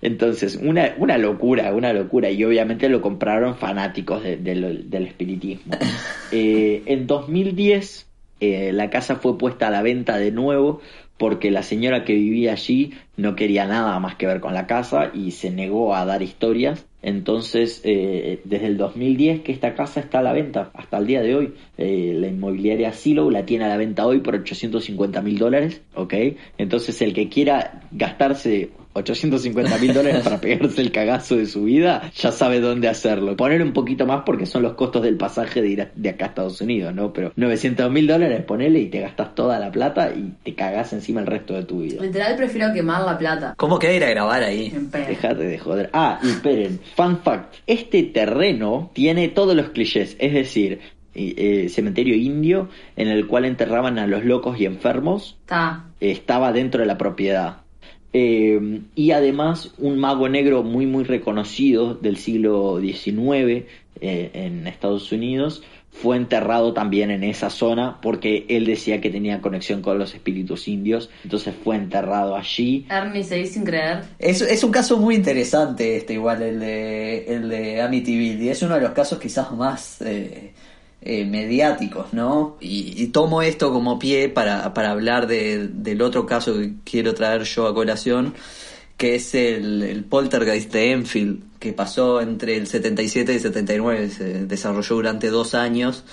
Entonces, 0.00 0.56
una, 0.62 0.94
una 0.98 1.18
locura, 1.18 1.74
una 1.74 1.92
locura, 1.92 2.30
y 2.30 2.44
obviamente 2.44 2.88
lo 2.88 3.00
compraron 3.02 3.56
fanáticos 3.56 4.22
de- 4.22 4.36
de 4.36 4.54
lo- 4.54 4.68
del 4.74 5.06
espiritismo. 5.06 5.72
Eh, 6.34 6.84
en 6.86 7.06
2010, 7.06 8.06
eh, 8.40 8.70
la 8.72 8.88
casa 8.88 9.16
fue 9.16 9.36
puesta 9.36 9.66
a 9.66 9.70
la 9.70 9.82
venta 9.82 10.16
de 10.16 10.30
nuevo 10.32 10.80
porque 11.18 11.50
la 11.50 11.62
señora 11.62 12.04
que 12.06 12.14
vivía 12.14 12.52
allí 12.52 12.94
no 13.18 13.36
quería 13.36 13.66
nada 13.66 13.98
más 14.00 14.14
que 14.14 14.26
ver 14.26 14.40
con 14.40 14.54
la 14.54 14.66
casa 14.66 15.10
y 15.12 15.32
se 15.32 15.50
negó 15.50 15.94
a 15.94 16.06
dar 16.06 16.22
historias. 16.22 16.86
Entonces, 17.02 17.80
eh, 17.84 18.40
desde 18.44 18.66
el 18.66 18.76
2010 18.76 19.42
que 19.42 19.52
esta 19.52 19.74
casa 19.74 20.00
está 20.00 20.20
a 20.20 20.22
la 20.22 20.32
venta, 20.32 20.70
hasta 20.74 20.98
el 20.98 21.06
día 21.06 21.20
de 21.20 21.34
hoy. 21.34 21.54
Eh, 21.76 22.14
la 22.16 22.28
inmobiliaria 22.28 22.92
Silo 22.92 23.30
la 23.30 23.44
tiene 23.44 23.64
a 23.64 23.68
la 23.68 23.76
venta 23.76 24.06
hoy 24.06 24.20
por 24.20 24.36
850 24.36 25.20
mil 25.20 25.38
dólares, 25.38 25.82
¿ok? 25.94 26.14
Entonces, 26.58 27.02
el 27.02 27.12
que 27.12 27.28
quiera 27.28 27.82
gastarse 27.90 28.70
850 28.94 29.78
mil 29.78 29.94
dólares 29.94 30.22
para 30.22 30.40
pegarse 30.40 30.80
el 30.80 30.92
cagazo 30.92 31.36
de 31.36 31.46
su 31.46 31.64
vida, 31.64 32.10
ya 32.16 32.32
sabe 32.32 32.60
dónde 32.60 32.88
hacerlo. 32.88 33.36
Poner 33.36 33.62
un 33.62 33.72
poquito 33.72 34.06
más 34.06 34.22
porque 34.26 34.46
son 34.46 34.62
los 34.62 34.74
costos 34.74 35.02
del 35.02 35.16
pasaje 35.16 35.62
de 35.62 35.68
ir 35.68 35.82
a- 35.82 35.90
de 35.94 36.08
acá 36.10 36.26
a 36.26 36.28
Estados 36.28 36.60
Unidos, 36.60 36.94
¿no? 36.94 37.12
Pero 37.12 37.32
900 37.36 37.90
mil 37.90 38.06
dólares, 38.06 38.42
ponele 38.44 38.80
y 38.80 38.86
te 38.86 39.00
gastas 39.00 39.34
toda 39.34 39.58
la 39.58 39.70
plata 39.72 40.12
y 40.14 40.32
te 40.42 40.54
cagás 40.54 40.92
encima 40.92 41.20
el 41.20 41.26
resto 41.26 41.54
de 41.54 41.64
tu 41.64 41.80
vida. 41.82 42.02
Literal, 42.02 42.36
prefiero 42.36 42.72
quemar 42.72 43.02
la 43.04 43.16
plata. 43.18 43.54
¿Cómo 43.56 43.78
que 43.78 43.96
ir 43.96 44.04
a 44.04 44.10
grabar 44.10 44.42
ahí? 44.42 44.70
Dejate 44.92 45.44
de 45.44 45.58
joder. 45.58 45.90
Ah, 45.92 46.18
y 46.22 46.28
esperen, 46.28 46.80
fun 46.96 47.18
fact. 47.18 47.54
Este 47.66 48.02
terreno 48.02 48.90
tiene 48.92 49.28
todos 49.28 49.54
los 49.56 49.70
clichés, 49.70 50.16
es 50.18 50.32
decir, 50.34 50.80
eh, 51.14 51.68
cementerio 51.68 52.14
indio 52.14 52.68
en 52.96 53.08
el 53.08 53.26
cual 53.26 53.44
enterraban 53.44 53.98
a 53.98 54.06
los 54.06 54.24
locos 54.24 54.58
y 54.60 54.64
enfermos, 54.64 55.36
Está. 55.42 55.84
estaba 56.00 56.52
dentro 56.52 56.80
de 56.80 56.86
la 56.86 56.96
propiedad. 56.96 57.58
Eh, 58.12 58.80
y 58.94 59.10
además 59.12 59.72
un 59.78 59.98
mago 59.98 60.28
negro 60.28 60.62
muy 60.62 60.84
muy 60.84 61.04
reconocido 61.04 61.94
del 61.94 62.18
siglo 62.18 62.78
XIX 62.78 63.64
eh, 64.00 64.30
en 64.34 64.66
Estados 64.66 65.10
Unidos 65.12 65.62
fue 65.92 66.16
enterrado 66.16 66.72
también 66.72 67.10
en 67.10 67.22
esa 67.22 67.50
zona 67.50 67.98
porque 68.00 68.46
él 68.48 68.64
decía 68.64 69.00
que 69.00 69.10
tenía 69.10 69.40
conexión 69.40 69.82
con 69.82 69.98
los 69.98 70.14
espíritus 70.14 70.66
indios, 70.66 71.10
entonces 71.22 71.54
fue 71.62 71.76
enterrado 71.76 72.34
allí. 72.34 72.86
Ernie, 72.90 73.22
seguís 73.22 73.52
sin 73.52 73.64
creer. 73.64 74.02
Es, 74.18 74.40
es 74.40 74.64
un 74.64 74.72
caso 74.72 74.96
muy 74.96 75.14
interesante 75.14 75.96
este, 75.96 76.14
igual 76.14 76.42
el 76.42 76.60
de, 76.60 77.24
el 77.26 77.48
de 77.48 77.82
Amityville, 77.82 78.42
y 78.42 78.48
es 78.48 78.62
uno 78.62 78.74
de 78.74 78.80
los 78.80 78.92
casos 78.92 79.18
quizás 79.18 79.52
más 79.52 80.00
eh, 80.00 80.52
eh, 81.02 81.24
mediáticos, 81.26 82.12
¿no? 82.12 82.56
Y, 82.60 82.94
y 83.02 83.08
tomo 83.08 83.42
esto 83.42 83.72
como 83.72 83.98
pie 83.98 84.28
para, 84.28 84.72
para 84.74 84.90
hablar 84.92 85.26
de- 85.26 85.68
del 85.68 86.02
otro 86.02 86.26
caso 86.26 86.54
que 86.58 86.74
quiero 86.84 87.14
traer 87.14 87.42
yo 87.44 87.66
a 87.66 87.74
colación, 87.74 88.34
que 88.96 89.16
es 89.16 89.34
el, 89.34 89.82
el 89.82 90.04
poltergeist 90.04 90.72
de 90.72 90.92
Enfield, 90.92 91.42
que 91.58 91.72
pasó 91.72 92.20
entre 92.20 92.56
el 92.56 92.66
77 92.66 93.32
y 93.32 93.36
el 93.36 93.40
79, 93.42 94.10
se 94.10 94.46
desarrolló 94.46 94.96
durante 94.96 95.28
dos 95.30 95.54
años. 95.54 96.04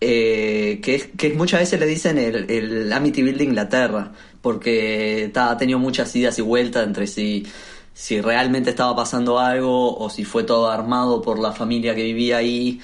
eh, 0.00 0.80
que, 0.82 1.10
que 1.16 1.30
muchas 1.34 1.60
veces 1.60 1.78
le 1.80 1.86
dicen 1.86 2.18
el, 2.18 2.50
el 2.50 2.92
Amityville 2.92 3.36
de 3.38 3.44
Inglaterra, 3.44 4.12
porque 4.40 5.30
ta, 5.34 5.50
ha 5.50 5.58
tenido 5.58 5.78
muchas 5.78 6.14
idas 6.16 6.38
y 6.38 6.42
vueltas 6.42 6.86
entre 6.86 7.06
si, 7.06 7.46
si 7.92 8.20
realmente 8.20 8.70
estaba 8.70 8.96
pasando 8.96 9.38
algo 9.38 9.96
o 9.98 10.08
si 10.10 10.24
fue 10.24 10.44
todo 10.44 10.70
armado 10.70 11.20
por 11.22 11.38
la 11.38 11.52
familia 11.52 11.94
que 11.94 12.02
vivía 12.04 12.38
ahí. 12.38 12.80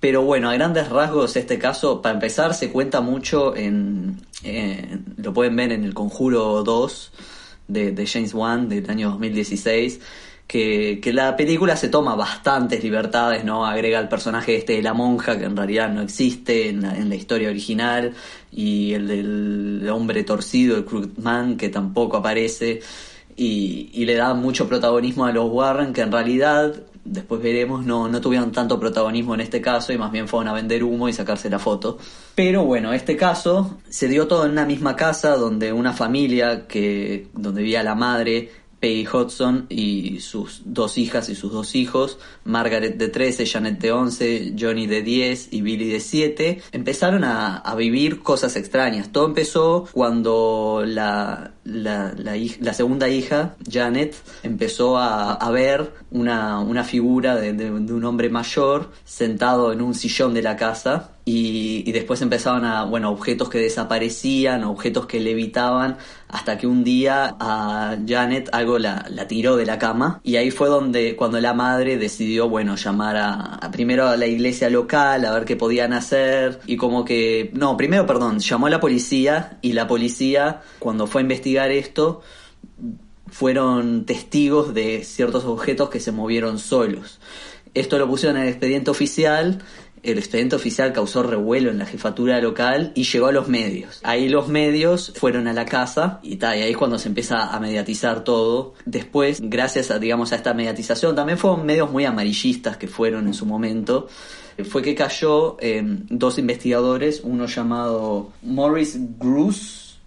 Pero 0.00 0.22
bueno, 0.22 0.48
a 0.48 0.54
grandes 0.54 0.88
rasgos 0.90 1.36
este 1.36 1.58
caso, 1.58 2.00
para 2.02 2.14
empezar, 2.14 2.54
se 2.54 2.70
cuenta 2.70 3.00
mucho 3.00 3.56
en, 3.56 4.20
en- 4.44 5.14
lo 5.16 5.32
pueden 5.32 5.56
ver 5.56 5.72
en 5.72 5.84
El 5.84 5.92
Conjuro 5.94 6.62
2 6.62 7.12
de, 7.66 7.92
de 7.92 8.06
James 8.06 8.32
Wan 8.32 8.68
del 8.68 8.88
año 8.88 9.10
2016, 9.10 10.00
que, 10.46 11.00
que 11.02 11.12
la 11.12 11.36
película 11.36 11.76
se 11.76 11.88
toma 11.88 12.14
bastantes 12.14 12.82
libertades, 12.82 13.44
¿no? 13.44 13.66
Agrega 13.66 13.98
el 13.98 14.08
personaje 14.08 14.56
este 14.56 14.74
de 14.74 14.82
la 14.82 14.94
monja, 14.94 15.36
que 15.36 15.44
en 15.44 15.56
realidad 15.56 15.90
no 15.92 16.00
existe 16.00 16.68
en 16.70 16.80
la, 16.82 16.96
en 16.96 17.08
la 17.08 17.16
historia 17.16 17.48
original, 17.50 18.14
y 18.52 18.94
el 18.94 19.08
del 19.08 19.88
hombre 19.90 20.22
torcido, 20.24 20.76
el 20.76 20.84
Crooked 20.84 21.18
Man, 21.18 21.56
que 21.56 21.68
tampoco 21.68 22.16
aparece, 22.18 22.80
y, 23.36 23.90
y 23.92 24.04
le 24.06 24.14
da 24.14 24.32
mucho 24.34 24.68
protagonismo 24.68 25.26
a 25.26 25.32
los 25.32 25.50
Warren, 25.50 25.92
que 25.92 26.00
en 26.02 26.12
realidad, 26.12 26.74
después 27.10 27.42
veremos, 27.42 27.84
no, 27.84 28.08
no 28.08 28.20
tuvieron 28.20 28.52
tanto 28.52 28.78
protagonismo 28.78 29.34
en 29.34 29.40
este 29.40 29.60
caso, 29.60 29.92
y 29.92 29.98
más 29.98 30.12
bien 30.12 30.28
fueron 30.28 30.48
a 30.48 30.52
vender 30.52 30.84
humo 30.84 31.08
y 31.08 31.12
sacarse 31.12 31.50
la 31.50 31.58
foto. 31.58 31.98
Pero 32.34 32.64
bueno, 32.64 32.92
este 32.92 33.16
caso 33.16 33.78
se 33.88 34.08
dio 34.08 34.26
todo 34.26 34.44
en 34.44 34.52
una 34.52 34.66
misma 34.66 34.96
casa, 34.96 35.36
donde 35.36 35.72
una 35.72 35.92
familia, 35.92 36.66
que 36.66 37.28
donde 37.32 37.62
vivía 37.62 37.82
la 37.82 37.94
madre, 37.94 38.50
Peggy 38.80 39.06
Hudson 39.06 39.66
y 39.68 40.20
sus 40.20 40.62
dos 40.64 40.98
hijas 40.98 41.28
y 41.28 41.34
sus 41.34 41.52
dos 41.52 41.74
hijos, 41.74 42.18
Margaret 42.44 42.96
de 42.96 43.08
13, 43.08 43.46
Janet 43.46 43.78
de 43.80 43.92
11, 43.92 44.54
Johnny 44.58 44.86
de 44.86 45.02
10 45.02 45.52
y 45.52 45.62
Billy 45.62 45.88
de 45.88 46.00
7, 46.00 46.62
empezaron 46.72 47.24
a, 47.24 47.62
vivir 47.78 48.22
cosas 48.22 48.56
extrañas. 48.56 49.12
Todo 49.12 49.26
empezó 49.26 49.86
cuando 49.92 50.82
la, 50.84 51.52
la, 51.64 52.74
segunda 52.74 53.08
hija, 53.08 53.54
Janet, 53.70 54.16
empezó 54.42 54.98
a, 54.98 55.48
ver 55.50 55.92
una, 56.10 56.58
una 56.60 56.84
figura 56.84 57.36
de, 57.36 57.70
un 57.70 58.04
hombre 58.04 58.30
mayor 58.30 58.90
sentado 59.04 59.72
en 59.72 59.80
un 59.80 59.94
sillón 59.94 60.34
de 60.34 60.42
la 60.42 60.56
casa 60.56 61.12
y, 61.24 61.84
y, 61.86 61.92
después 61.92 62.20
empezaban 62.22 62.64
a, 62.64 62.84
bueno, 62.84 63.10
objetos 63.10 63.48
que 63.48 63.58
desaparecían, 63.58 64.64
objetos 64.64 65.06
que 65.06 65.20
levitaban, 65.20 65.98
hasta 66.28 66.58
que 66.58 66.66
un 66.66 66.84
día 66.84 67.36
a 67.40 67.96
Janet 68.06 68.50
algo 68.52 68.78
la, 68.78 69.04
tiró 69.28 69.56
de 69.56 69.66
la 69.66 69.78
cama 69.78 70.20
y 70.22 70.36
ahí 70.36 70.50
fue 70.50 70.68
donde, 70.68 71.16
cuando 71.16 71.40
la 71.40 71.54
madre 71.54 71.96
decidió, 71.96 72.48
bueno, 72.48 72.76
llamar 72.76 73.16
a, 73.16 73.54
a, 73.54 73.70
primero 73.70 74.06
a 74.08 74.16
la 74.16 74.26
iglesia 74.26 74.68
local 74.70 75.24
a 75.24 75.32
ver 75.32 75.44
qué 75.44 75.56
podían 75.56 75.92
hacer 75.92 76.60
y 76.66 76.76
como 76.76 77.04
que, 77.04 77.50
no, 77.54 77.76
primero, 77.76 78.06
perdón, 78.06 78.38
llamó 78.40 78.66
a 78.66 78.70
la 78.70 78.80
policía 78.80 79.58
y 79.62 79.72
la 79.72 79.86
policía, 79.86 80.62
cuando 80.78 81.06
fue 81.06 81.20
a 81.20 81.22
investigar 81.22 81.70
esto, 81.70 82.22
fueron 83.30 84.04
testigos 84.04 84.74
de 84.74 85.04
ciertos 85.04 85.44
objetos 85.44 85.90
que 85.90 86.00
se 86.00 86.12
movieron 86.12 86.58
solos. 86.58 87.20
Esto 87.74 87.98
lo 87.98 88.08
pusieron 88.08 88.36
en 88.36 88.44
el 88.44 88.48
expediente 88.48 88.90
oficial 88.90 89.62
el 90.02 90.18
expediente 90.18 90.56
oficial 90.56 90.92
causó 90.92 91.22
revuelo 91.22 91.70
en 91.70 91.78
la 91.78 91.86
jefatura 91.86 92.40
local 92.40 92.92
y 92.94 93.04
llegó 93.04 93.26
a 93.26 93.32
los 93.32 93.48
medios. 93.48 94.00
Ahí 94.02 94.28
los 94.28 94.48
medios 94.48 95.12
fueron 95.16 95.48
a 95.48 95.52
la 95.52 95.64
casa 95.64 96.20
y, 96.22 96.36
ta, 96.36 96.50
ahí 96.50 96.62
es 96.62 96.76
cuando 96.76 96.98
se 96.98 97.08
empieza 97.08 97.54
a 97.54 97.60
mediatizar 97.60 98.24
todo. 98.24 98.74
Después, 98.84 99.40
gracias 99.42 99.90
a, 99.90 99.98
digamos, 99.98 100.32
a 100.32 100.36
esta 100.36 100.54
mediatización, 100.54 101.14
también 101.14 101.38
fueron 101.38 101.66
medios 101.66 101.90
muy 101.90 102.04
amarillistas 102.04 102.76
que 102.76 102.88
fueron 102.88 103.26
en 103.26 103.34
su 103.34 103.46
momento, 103.46 104.08
fue 104.64 104.82
que 104.82 104.94
cayó 104.94 105.56
eh, 105.60 105.82
dos 105.84 106.38
investigadores, 106.38 107.20
uno 107.22 107.46
llamado 107.46 108.32
Morris 108.42 108.96
Bruce 108.98 109.98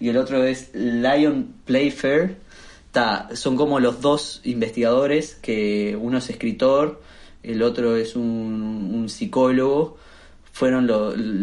y 0.00 0.08
el 0.08 0.16
otro 0.16 0.44
es 0.44 0.70
Lion 0.74 1.54
Playfair. 1.64 2.36
Ta, 2.90 3.28
son 3.34 3.56
como 3.56 3.80
los 3.80 4.00
dos 4.00 4.40
investigadores 4.44 5.34
que 5.34 5.96
uno 6.00 6.18
es 6.18 6.30
escritor 6.30 7.02
el 7.42 7.62
otro 7.62 7.96
es 7.96 8.16
un, 8.16 8.90
un 8.94 9.08
psicólogo, 9.08 9.96
fueron 10.52 10.88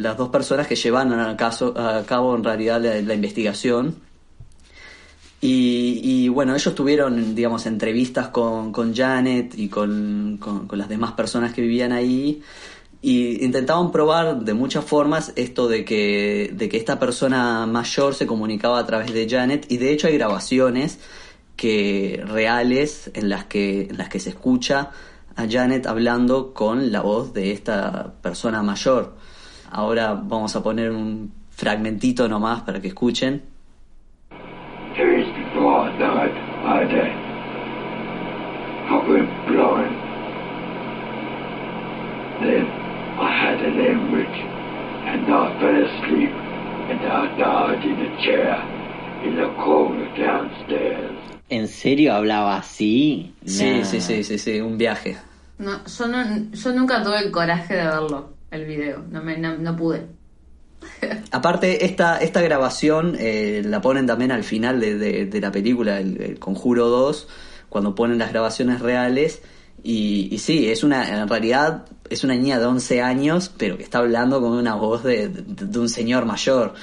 las 0.01 0.17
dos 0.17 0.29
personas 0.29 0.67
que 0.67 0.75
llevan 0.75 1.13
a, 1.13 1.37
caso, 1.37 1.73
a 1.77 2.03
cabo 2.05 2.35
en 2.35 2.43
realidad 2.43 2.81
la, 2.81 3.01
la 3.01 3.13
investigación. 3.13 3.95
Y, 5.47 6.27
bueno, 6.29 6.55
ellos 6.55 6.73
tuvieron, 6.73 7.35
digamos, 7.35 7.67
entrevistas 7.67 8.29
con, 8.29 8.71
con 8.71 8.95
Janet 8.95 9.53
y 9.57 9.69
con, 9.69 10.37
con, 10.39 10.67
con, 10.67 10.79
las 10.79 10.89
demás 10.89 11.11
personas 11.11 11.53
que 11.53 11.61
vivían 11.61 11.91
ahí. 11.91 12.41
Y 13.01 13.45
intentaban 13.45 13.91
probar 13.91 14.39
de 14.39 14.55
muchas 14.55 14.83
formas 14.83 15.33
esto 15.35 15.67
de 15.67 15.85
que, 15.85 16.51
de 16.51 16.67
que 16.67 16.77
esta 16.77 16.99
persona 16.99 17.67
mayor 17.67 18.15
se 18.15 18.25
comunicaba 18.25 18.79
a 18.79 18.85
través 18.87 19.13
de 19.13 19.29
Janet. 19.29 19.71
Y 19.71 19.77
de 19.77 19.93
hecho 19.93 20.07
hay 20.07 20.15
grabaciones 20.15 20.97
que 21.55 22.23
reales 22.25 23.11
en 23.13 23.29
las 23.29 23.45
que, 23.45 23.83
en 23.83 23.97
las 23.97 24.09
que 24.09 24.19
se 24.19 24.31
escucha 24.31 24.91
a 25.35 25.45
Janet 25.47 25.85
hablando 25.85 26.53
con 26.53 26.91
la 26.91 27.01
voz 27.01 27.33
de 27.33 27.51
esta 27.51 28.13
persona 28.21 28.63
mayor. 28.63 29.15
Ahora 29.71 30.13
vamos 30.13 30.55
a 30.55 30.63
poner 30.63 30.91
un 30.91 31.31
fragmentito 31.49 32.27
nomás 32.27 32.61
para 32.61 32.79
que 32.81 32.87
escuchen. 32.89 33.43
Days 34.97 35.27
before 35.35 35.91
died, 35.99 36.31
I 36.63 36.85
died. 36.85 37.25
I 38.87 38.97
went 39.09 39.29
blind. 39.47 39.95
Then 42.39 42.65
I 43.19 43.31
had 43.31 43.59
an 43.61 43.73
hemorrhage 43.73 44.41
and 45.05 45.25
I 45.27 45.59
fell 45.59 45.83
asleep 45.83 46.31
and 46.89 47.01
I 47.01 47.37
died 47.37 47.83
in 47.83 47.99
a 47.99 48.21
chair 48.21 48.55
in 49.23 49.35
the 49.35 49.49
corner 49.61 50.07
downstairs. 50.15 51.24
¿En 51.49 51.67
serio 51.67 52.13
hablaba 52.13 52.57
así? 52.57 53.35
Sí, 53.45 53.65
nah. 53.65 53.85
sí, 53.85 54.01
sí, 54.01 54.23
sí, 54.23 54.37
sí, 54.37 54.59
un 54.61 54.77
viaje. 54.77 55.17
No, 55.57 55.85
yo, 55.85 56.07
no, 56.07 56.51
yo 56.51 56.73
nunca 56.73 57.03
tuve 57.03 57.19
el 57.19 57.31
coraje 57.31 57.75
de 57.75 57.85
verlo, 57.85 58.33
el 58.51 58.65
video, 58.65 59.03
no, 59.09 59.23
me, 59.23 59.37
no, 59.37 59.55
no 59.57 59.75
pude. 59.75 60.05
Aparte, 61.31 61.85
esta, 61.85 62.17
esta 62.17 62.41
grabación 62.41 63.15
eh, 63.19 63.61
la 63.63 63.79
ponen 63.81 64.07
también 64.07 64.31
al 64.31 64.43
final 64.43 64.79
de, 64.79 64.97
de, 64.97 65.25
de 65.25 65.41
la 65.41 65.51
película, 65.51 65.99
el, 65.99 66.21
el, 66.21 66.39
Conjuro 66.39 66.87
2, 66.87 67.27
cuando 67.69 67.95
ponen 67.95 68.17
las 68.17 68.31
grabaciones 68.31 68.81
reales. 68.81 69.41
Y, 69.83 70.29
y, 70.31 70.39
sí, 70.39 70.69
es 70.69 70.83
una, 70.83 71.21
en 71.21 71.27
realidad 71.27 71.85
es 72.09 72.23
una 72.23 72.35
niña 72.35 72.59
de 72.59 72.65
11 72.65 73.01
años, 73.01 73.51
pero 73.55 73.77
que 73.77 73.83
está 73.83 73.99
hablando 73.99 74.41
con 74.41 74.53
una 74.53 74.75
voz 74.75 75.03
de, 75.03 75.29
de 75.29 75.79
un 75.79 75.89
señor 75.89 76.25
mayor. 76.25 76.73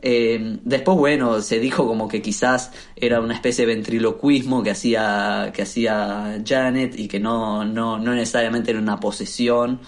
Eh, 0.00 0.58
después, 0.64 0.96
bueno, 0.96 1.40
se 1.40 1.58
dijo 1.58 1.86
como 1.86 2.08
que 2.08 2.22
quizás 2.22 2.70
era 2.96 3.20
una 3.20 3.34
especie 3.34 3.66
de 3.66 3.74
ventriloquismo 3.74 4.62
que 4.62 4.70
hacía, 4.70 5.50
que 5.54 5.62
hacía 5.62 6.42
Janet 6.46 6.98
y 6.98 7.08
que 7.08 7.20
no, 7.20 7.64
no, 7.64 7.98
no 7.98 8.14
necesariamente 8.14 8.70
era 8.70 8.80
una 8.80 9.00
posesión. 9.00 9.80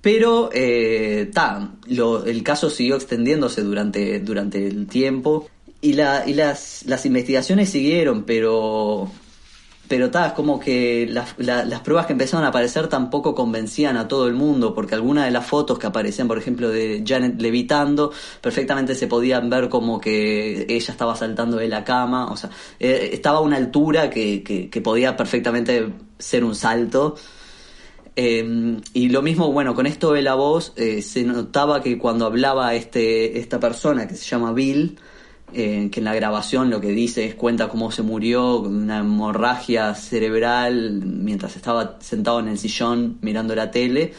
Pero 0.00 0.50
eh, 0.52 1.30
ta, 1.32 1.72
el 1.88 2.42
caso 2.42 2.68
siguió 2.68 2.96
extendiéndose 2.96 3.62
durante, 3.62 4.20
durante 4.20 4.66
el 4.66 4.86
tiempo 4.86 5.48
y, 5.80 5.94
la, 5.94 6.24
y 6.26 6.34
las, 6.34 6.84
las 6.86 7.06
investigaciones 7.06 7.70
siguieron, 7.70 8.24
pero 8.24 9.10
pero 9.88 10.10
tal, 10.10 10.28
es 10.28 10.32
como 10.32 10.58
que 10.58 11.06
las, 11.10 11.34
la, 11.36 11.64
las 11.64 11.80
pruebas 11.80 12.06
que 12.06 12.12
empezaron 12.12 12.44
a 12.46 12.48
aparecer 12.48 12.88
tampoco 12.88 13.34
convencían 13.34 13.96
a 13.96 14.08
todo 14.08 14.26
el 14.26 14.34
mundo, 14.34 14.74
porque 14.74 14.94
algunas 14.94 15.26
de 15.26 15.30
las 15.30 15.46
fotos 15.46 15.78
que 15.78 15.86
aparecían, 15.86 16.26
por 16.26 16.38
ejemplo, 16.38 16.70
de 16.70 17.04
Janet 17.06 17.40
levitando, 17.40 18.10
perfectamente 18.40 18.94
se 18.94 19.06
podían 19.06 19.50
ver 19.50 19.68
como 19.68 20.00
que 20.00 20.66
ella 20.68 20.92
estaba 20.92 21.14
saltando 21.16 21.58
de 21.58 21.68
la 21.68 21.84
cama, 21.84 22.26
o 22.32 22.36
sea, 22.36 22.50
eh, 22.80 23.10
estaba 23.12 23.38
a 23.38 23.42
una 23.42 23.56
altura 23.56 24.08
que, 24.08 24.42
que, 24.42 24.70
que, 24.70 24.80
podía 24.80 25.16
perfectamente 25.16 25.92
ser 26.18 26.44
un 26.44 26.54
salto. 26.54 27.16
Eh, 28.16 28.80
y 28.92 29.08
lo 29.08 29.22
mismo, 29.22 29.52
bueno, 29.52 29.74
con 29.74 29.86
esto 29.86 30.12
de 30.12 30.22
la 30.22 30.34
voz, 30.34 30.72
eh, 30.76 31.02
se 31.02 31.24
notaba 31.24 31.82
que 31.82 31.98
cuando 31.98 32.26
hablaba 32.26 32.74
este, 32.74 33.38
esta 33.38 33.60
persona 33.60 34.06
que 34.06 34.14
se 34.14 34.24
llama 34.24 34.52
Bill, 34.52 34.98
eh, 35.54 35.88
que 35.90 36.00
en 36.00 36.04
la 36.04 36.14
grabación 36.14 36.70
lo 36.70 36.80
que 36.80 36.88
dice 36.88 37.24
es 37.24 37.34
cuenta 37.34 37.68
cómo 37.68 37.90
se 37.90 38.02
murió 38.02 38.62
con 38.62 38.74
una 38.74 38.98
hemorragia 38.98 39.94
cerebral 39.94 41.02
mientras 41.04 41.56
estaba 41.56 41.98
sentado 42.00 42.40
en 42.40 42.48
el 42.48 42.58
sillón 42.58 43.18
mirando 43.20 43.54
la 43.54 43.70
tele. 43.70 44.12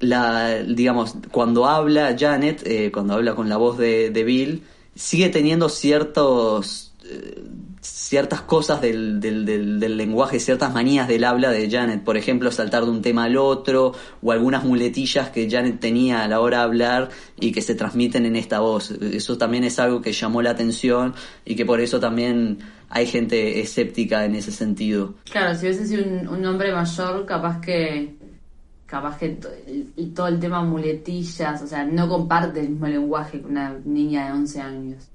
La, 0.00 0.62
digamos, 0.62 1.14
cuando 1.30 1.66
habla 1.66 2.16
Janet, 2.18 2.62
eh, 2.66 2.90
cuando 2.92 3.14
habla 3.14 3.34
con 3.34 3.48
la 3.48 3.56
voz 3.56 3.78
de, 3.78 4.10
de 4.10 4.24
Bill, 4.24 4.62
sigue 4.94 5.28
teniendo 5.28 5.68
ciertos 5.68 6.92
eh, 7.04 7.42
ciertas 7.82 8.42
cosas 8.42 8.80
del, 8.80 9.20
del, 9.20 9.44
del, 9.44 9.80
del, 9.80 9.96
lenguaje, 9.96 10.38
ciertas 10.38 10.72
manías 10.72 11.08
del 11.08 11.24
habla 11.24 11.50
de 11.50 11.68
Janet, 11.68 12.04
por 12.04 12.16
ejemplo, 12.16 12.52
saltar 12.52 12.84
de 12.84 12.90
un 12.90 13.02
tema 13.02 13.24
al 13.24 13.36
otro, 13.36 13.92
o 14.22 14.32
algunas 14.32 14.64
muletillas 14.64 15.30
que 15.30 15.50
Janet 15.50 15.80
tenía 15.80 16.22
a 16.22 16.28
la 16.28 16.40
hora 16.40 16.58
de 16.58 16.64
hablar 16.64 17.08
y 17.40 17.50
que 17.50 17.60
se 17.60 17.74
transmiten 17.74 18.24
en 18.24 18.36
esta 18.36 18.60
voz. 18.60 18.92
Eso 18.92 19.36
también 19.36 19.64
es 19.64 19.78
algo 19.80 20.00
que 20.00 20.12
llamó 20.12 20.42
la 20.42 20.50
atención 20.50 21.14
y 21.44 21.56
que 21.56 21.66
por 21.66 21.80
eso 21.80 21.98
también 21.98 22.58
hay 22.88 23.06
gente 23.06 23.60
escéptica 23.60 24.24
en 24.24 24.36
ese 24.36 24.52
sentido. 24.52 25.14
Claro, 25.24 25.58
si 25.58 25.66
hubiese 25.66 25.86
sido 25.86 26.04
un, 26.04 26.28
un 26.28 26.46
hombre 26.46 26.72
mayor, 26.72 27.26
capaz 27.26 27.60
que 27.60 28.14
capaz 28.86 29.16
que 29.16 29.38
y 29.96 30.08
todo 30.08 30.28
el 30.28 30.38
tema 30.38 30.62
muletillas, 30.62 31.62
o 31.62 31.66
sea, 31.66 31.82
no 31.82 32.06
comparte 32.06 32.60
el 32.60 32.68
mismo 32.68 32.86
lenguaje 32.86 33.40
que 33.40 33.46
una 33.46 33.74
niña 33.86 34.26
de 34.26 34.32
11 34.32 34.60
años 34.60 35.11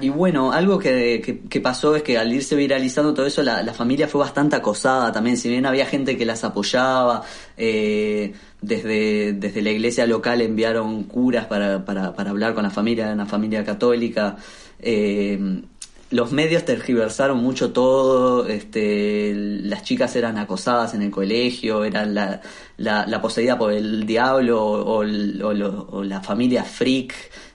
Y 0.00 0.08
bueno, 0.08 0.52
algo 0.52 0.78
que, 0.78 1.20
que, 1.24 1.40
que, 1.40 1.60
pasó 1.60 1.96
es 1.96 2.02
que 2.02 2.16
al 2.18 2.32
irse 2.32 2.54
viralizando 2.56 3.12
todo 3.12 3.26
eso, 3.26 3.42
la, 3.42 3.62
la, 3.62 3.74
familia 3.74 4.08
fue 4.08 4.20
bastante 4.20 4.56
acosada 4.56 5.12
también. 5.12 5.36
Si 5.36 5.48
bien 5.48 5.66
había 5.66 5.86
gente 5.86 6.16
que 6.16 6.24
las 6.24 6.44
apoyaba, 6.44 7.22
eh, 7.56 8.32
desde, 8.60 9.32
desde 9.32 9.62
la 9.62 9.70
iglesia 9.70 10.06
local 10.06 10.40
enviaron 10.40 11.04
curas 11.04 11.46
para, 11.46 11.84
para, 11.84 12.14
para 12.14 12.30
hablar 12.30 12.54
con 12.54 12.62
la 12.62 12.70
familia, 12.70 13.12
una 13.12 13.26
familia 13.26 13.64
católica. 13.64 14.36
Eh, 14.80 15.62
los 16.10 16.30
medios 16.30 16.64
tergiversaron 16.64 17.38
mucho 17.38 17.72
todo, 17.72 18.46
este, 18.46 19.32
las 19.34 19.82
chicas 19.82 20.14
eran 20.14 20.38
acosadas 20.38 20.94
en 20.94 21.02
el 21.02 21.10
colegio, 21.10 21.84
eran 21.84 22.14
la, 22.14 22.40
la, 22.76 23.04
la 23.06 23.20
poseída 23.20 23.58
por 23.58 23.72
el 23.72 24.06
diablo 24.06 24.64
o, 24.64 25.00
o, 25.00 25.04
o, 25.04 25.86
o 25.90 26.04
la 26.04 26.20
familia 26.20 26.62
freak 26.62 27.14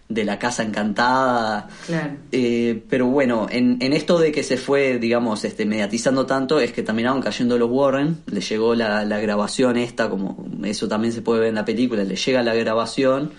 de 0.10 0.26
la 0.26 0.40
casa 0.40 0.64
encantada. 0.64 1.70
Claro. 1.86 2.16
Eh, 2.32 2.84
pero 2.90 3.06
bueno, 3.06 3.48
en, 3.50 3.78
en, 3.80 3.94
esto 3.94 4.18
de 4.18 4.32
que 4.32 4.44
se 4.44 4.58
fue, 4.58 4.98
digamos, 4.98 5.46
este, 5.46 5.68
mediatizando 5.68 6.26
tanto, 6.26 6.60
es 6.60 6.74
que 6.74 6.82
terminaron 6.82 7.22
cayendo 7.22 7.60
los 7.60 7.70
Warren, 7.70 8.18
le 8.26 8.42
llegó 8.42 8.74
la, 8.74 9.06
la, 9.06 9.20
grabación 9.20 9.78
esta, 9.78 10.10
como 10.10 10.48
eso 10.64 10.88
también 10.88 11.14
se 11.14 11.22
puede 11.22 11.42
ver 11.42 11.50
en 11.50 11.56
la 11.56 11.66
película, 11.66 12.04
le 12.04 12.16
llega 12.16 12.42
la 12.42 12.56
grabación 12.56 13.32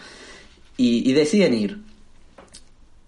y, 0.76 1.10
y 1.10 1.12
deciden 1.12 1.54
ir. 1.54 1.78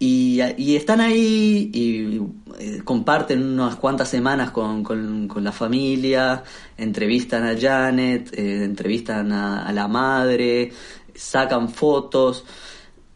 Y, 0.01 0.41
y 0.57 0.75
están 0.75 1.01
ahí 1.01 1.71
y 1.73 2.21
eh, 2.59 2.81
comparten 2.83 3.41
unas 3.41 3.77
cuantas 3.77 4.09
semanas 4.09 4.51
con, 4.51 4.83
con, 4.83 5.29
con 5.29 5.45
la 5.45 5.53
familia, 5.53 6.43
entrevistan 6.77 7.45
a 7.45 7.57
Janet, 7.57 8.37
eh, 8.37 8.65
entrevistan 8.65 9.31
a, 9.31 9.65
a 9.65 9.73
la 9.73 9.87
madre, 9.87 10.73
sacan 11.15 11.69
fotos 11.69 12.45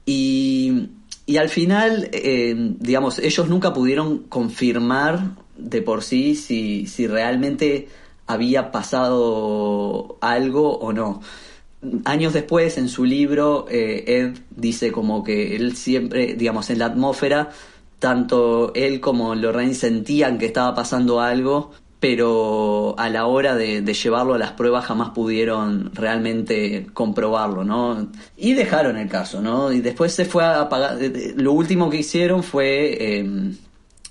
y, 0.07 0.91
y 1.27 1.37
al 1.37 1.49
final, 1.49 2.09
eh, 2.13 2.55
digamos, 2.79 3.19
ellos 3.19 3.49
nunca 3.49 3.75
pudieron 3.75 4.21
confirmar 4.21 5.35
de 5.59 5.83
por 5.83 6.03
sí 6.03 6.37
si, 6.37 6.87
si 6.87 7.07
realmente 7.07 7.89
había 8.27 8.71
pasado 8.71 10.19
algo 10.21 10.79
o 10.79 10.93
no. 10.93 11.21
Años 12.05 12.33
después, 12.33 12.79
en 12.79 12.89
su 12.89 13.05
libro, 13.05 13.67
eh, 13.69 14.05
Ed 14.07 14.39
dice 14.51 14.93
como 14.93 15.23
que 15.23 15.57
él 15.57 15.77
siempre, 15.77 16.35
digamos, 16.35 16.71
en 16.71 16.79
la 16.79 16.87
atmósfera, 16.87 17.51
tanto 17.99 18.73
él 18.75 19.01
como 19.01 19.35
Lorraine 19.35 19.75
sentían 19.75 20.39
que 20.39 20.47
estaba 20.47 20.75
pasando 20.75 21.21
algo, 21.21 21.73
pero 21.99 22.95
a 22.99 23.09
la 23.09 23.27
hora 23.27 23.57
de, 23.57 23.83
llevarlo 23.83 24.35
a 24.35 24.39
las 24.39 24.53
pruebas 24.53 24.85
jamás 24.85 25.11
pudieron 25.11 25.95
realmente 25.95 26.87
comprobarlo, 26.93 27.65
¿no? 27.65 28.09
Y 28.37 28.55
dejaron 28.55 28.97
el 28.99 29.09
caso, 29.09 29.41
¿no? 29.41 29.73
Y 29.73 29.81
después 29.81 30.13
se 30.13 30.27
fue 30.27 30.45
a 30.45 30.61
apagar. 30.63 30.99
Lo 31.37 31.53
último 31.53 31.89
que 31.89 31.99
hicieron 31.99 32.43
fue 32.43 32.97
eh, 33.01 33.53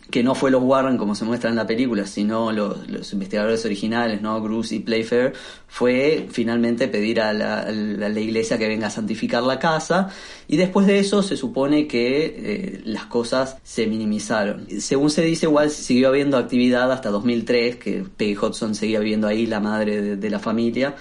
que 0.10 0.24
no 0.24 0.36
fue 0.36 0.52
los 0.52 0.62
Warren 0.64 0.98
como 0.98 1.16
se 1.16 1.26
muestra 1.26 1.50
en 1.50 1.56
la 1.56 1.66
película, 1.66 2.06
sino 2.06 2.52
los, 2.52 3.12
investigadores 3.14 3.66
originales, 3.66 4.22
¿no? 4.22 4.40
Bruce 4.40 4.76
y 4.76 4.80
Playfair, 4.80 5.34
fue 5.68 6.28
finalmente 6.30 6.88
pedir 6.88 7.20
a 7.22 7.34
la, 7.34 7.72
la, 7.72 8.20
iglesia 8.20 8.58
que 8.58 8.68
venga 8.68 8.88
a 8.88 8.92
santificar 8.92 9.44
la 9.44 9.60
casa 9.60 10.10
y 10.48 10.58
después 10.58 10.86
de 10.86 11.00
eso 11.00 11.24
se 11.24 11.38
supone 11.38 11.88
que 11.88 12.26
eh, 12.26 12.82
las 12.86 13.06
cosas 13.06 13.58
se 13.64 13.88
minimizaron. 13.88 14.68
Según 14.80 15.10
se 15.10 15.24
dice, 15.24 15.48
igual 15.48 15.72
siguió 15.72 16.10
habiendo 16.10 16.38
actividad 16.38 16.92
hasta 16.92 17.10
2003, 17.10 17.78
que 17.78 18.06
Peggy 18.16 18.38
Hudson 18.38 18.76
seguía 18.76 19.00
viviendo 19.00 19.28
ahí, 19.28 19.48
la 19.48 19.60
madre 19.60 20.18
de 20.18 20.30
la 20.30 20.40
familia, 20.40 20.96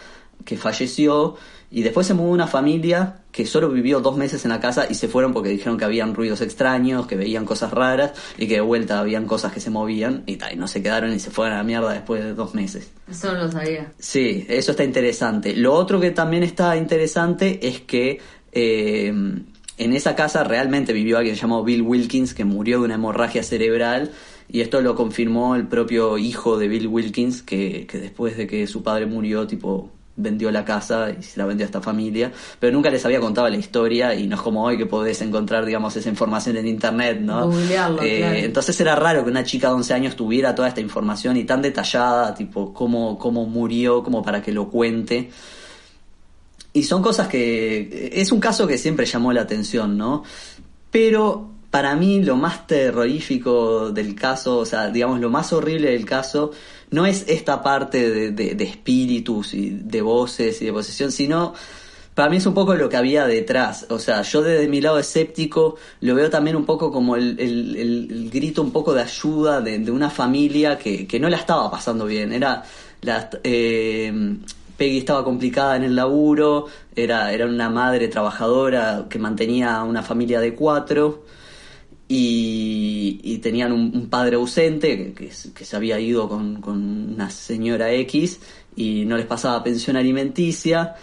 que 0.44 0.56
falleció 0.56 1.36
y 1.74 1.82
después 1.82 2.06
se 2.06 2.14
mudó 2.14 2.30
una 2.30 2.46
familia 2.46 3.24
que 3.32 3.46
solo 3.46 3.68
vivió 3.68 3.98
dos 3.98 4.16
meses 4.16 4.44
en 4.44 4.50
la 4.50 4.60
casa 4.60 4.86
y 4.88 4.94
se 4.94 5.08
fueron 5.08 5.32
porque 5.32 5.48
dijeron 5.48 5.76
que 5.76 5.84
habían 5.84 6.14
ruidos 6.14 6.40
extraños, 6.40 7.08
que 7.08 7.16
veían 7.16 7.44
cosas 7.44 7.72
raras 7.72 8.12
y 8.38 8.46
que 8.46 8.54
de 8.54 8.60
vuelta 8.60 9.00
habían 9.00 9.26
cosas 9.26 9.52
que 9.52 9.58
se 9.58 9.70
movían 9.70 10.22
y, 10.26 10.36
tal, 10.36 10.52
y 10.52 10.56
no 10.56 10.68
se 10.68 10.84
quedaron 10.84 11.12
y 11.12 11.18
se 11.18 11.32
fueron 11.32 11.54
a 11.54 11.56
la 11.58 11.64
mierda 11.64 11.92
después 11.92 12.22
de 12.22 12.32
dos 12.32 12.54
meses. 12.54 12.92
Eso 13.10 13.32
no 13.32 13.46
lo 13.46 13.50
sabía. 13.50 13.92
Sí, 13.98 14.46
eso 14.48 14.70
está 14.70 14.84
interesante. 14.84 15.56
Lo 15.56 15.74
otro 15.74 16.00
que 16.00 16.12
también 16.12 16.44
está 16.44 16.76
interesante 16.76 17.66
es 17.66 17.80
que 17.80 18.20
eh, 18.52 19.08
en 19.08 19.92
esa 19.92 20.14
casa 20.14 20.44
realmente 20.44 20.92
vivió 20.92 21.18
alguien 21.18 21.34
llamado 21.34 21.64
Bill 21.64 21.82
Wilkins 21.82 22.34
que 22.34 22.44
murió 22.44 22.78
de 22.78 22.84
una 22.84 22.94
hemorragia 22.94 23.42
cerebral 23.42 24.12
y 24.48 24.60
esto 24.60 24.80
lo 24.80 24.94
confirmó 24.94 25.56
el 25.56 25.66
propio 25.66 26.18
hijo 26.18 26.56
de 26.56 26.68
Bill 26.68 26.86
Wilkins 26.86 27.42
que, 27.42 27.88
que 27.88 27.98
después 27.98 28.36
de 28.36 28.46
que 28.46 28.64
su 28.68 28.84
padre 28.84 29.06
murió 29.06 29.48
tipo 29.48 29.90
vendió 30.16 30.50
la 30.50 30.64
casa 30.64 31.10
y 31.10 31.22
se 31.22 31.38
la 31.38 31.46
vendió 31.46 31.64
a 31.64 31.66
esta 31.66 31.80
familia, 31.80 32.32
pero 32.60 32.72
nunca 32.72 32.90
les 32.90 33.04
había 33.04 33.20
contado 33.20 33.48
la 33.48 33.56
historia 33.56 34.14
y 34.14 34.26
no 34.26 34.36
es 34.36 34.42
como 34.42 34.64
hoy 34.64 34.78
que 34.78 34.86
podés 34.86 35.20
encontrar, 35.22 35.64
digamos, 35.64 35.96
esa 35.96 36.08
información 36.08 36.56
en 36.56 36.68
internet, 36.68 37.20
¿no? 37.20 37.50
Eh, 37.58 37.66
claro. 37.66 37.98
Entonces 38.02 38.80
era 38.80 38.94
raro 38.94 39.24
que 39.24 39.30
una 39.30 39.44
chica 39.44 39.68
de 39.68 39.74
11 39.74 39.94
años 39.94 40.16
tuviera 40.16 40.54
toda 40.54 40.68
esta 40.68 40.80
información 40.80 41.36
y 41.36 41.44
tan 41.44 41.62
detallada, 41.62 42.34
tipo, 42.34 42.72
cómo, 42.72 43.18
cómo 43.18 43.46
murió, 43.46 44.02
como 44.02 44.22
para 44.22 44.40
que 44.40 44.52
lo 44.52 44.68
cuente. 44.68 45.30
Y 46.72 46.82
son 46.82 47.02
cosas 47.02 47.28
que... 47.28 48.10
Es 48.12 48.32
un 48.32 48.40
caso 48.40 48.66
que 48.66 48.78
siempre 48.78 49.06
llamó 49.06 49.32
la 49.32 49.42
atención, 49.42 49.96
¿no? 49.96 50.24
Pero 50.90 51.50
para 51.70 51.96
mí 51.96 52.22
lo 52.22 52.36
más 52.36 52.68
terrorífico 52.68 53.90
del 53.90 54.14
caso, 54.14 54.58
o 54.58 54.64
sea, 54.64 54.90
digamos, 54.90 55.18
lo 55.18 55.28
más 55.28 55.52
horrible 55.52 55.90
del 55.90 56.04
caso 56.04 56.52
no 56.94 57.06
es 57.06 57.24
esta 57.26 57.60
parte 57.60 58.30
de, 58.30 58.54
de, 58.54 58.64
espíritus 58.64 59.52
y 59.52 59.70
de 59.70 60.00
voces 60.00 60.62
y 60.62 60.66
de 60.66 60.72
posesión, 60.72 61.10
sino 61.10 61.52
para 62.14 62.30
mí 62.30 62.36
es 62.36 62.46
un 62.46 62.54
poco 62.54 62.74
lo 62.76 62.88
que 62.88 62.96
había 62.96 63.26
detrás. 63.26 63.86
O 63.90 63.98
sea, 63.98 64.22
yo 64.22 64.42
desde 64.42 64.68
mi 64.68 64.80
lado 64.80 65.00
escéptico 65.00 65.74
lo 66.00 66.14
veo 66.14 66.30
también 66.30 66.54
un 66.54 66.64
poco 66.64 66.92
como 66.92 67.16
el, 67.16 67.38
el, 67.40 67.76
el 67.76 68.30
grito 68.30 68.62
un 68.62 68.70
poco 68.70 68.94
de 68.94 69.02
ayuda 69.02 69.60
de, 69.60 69.80
de 69.80 69.90
una 69.90 70.08
familia 70.08 70.78
que, 70.78 71.06
que, 71.08 71.18
no 71.18 71.28
la 71.28 71.38
estaba 71.38 71.68
pasando 71.68 72.06
bien. 72.06 72.32
Era 72.32 72.62
la, 73.02 73.28
eh, 73.42 74.36
Peggy 74.76 74.98
estaba 74.98 75.24
complicada 75.24 75.74
en 75.74 75.82
el 75.82 75.96
laburo, 75.96 76.66
era, 76.94 77.32
era 77.32 77.46
una 77.46 77.70
madre 77.70 78.06
trabajadora 78.06 79.06
que 79.10 79.18
mantenía 79.18 79.82
una 79.82 80.04
familia 80.04 80.38
de 80.38 80.54
cuatro 80.54 81.24
y, 82.08 83.20
y 83.22 83.38
tenían 83.38 83.72
un, 83.72 84.08
padre 84.08 84.36
ausente 84.36 84.96
que, 84.96 85.12
que, 85.14 85.30
que 85.54 85.64
se 85.64 85.76
había 85.76 85.98
ido 85.98 86.28
con, 86.28 86.60
con, 86.60 87.14
una 87.14 87.30
señora 87.30 87.92
X 87.92 88.40
y 88.76 89.04
no 89.06 89.16
les 89.16 89.26
pasaba 89.26 89.62
pensión 89.64 89.96
alimenticia. 89.96 90.94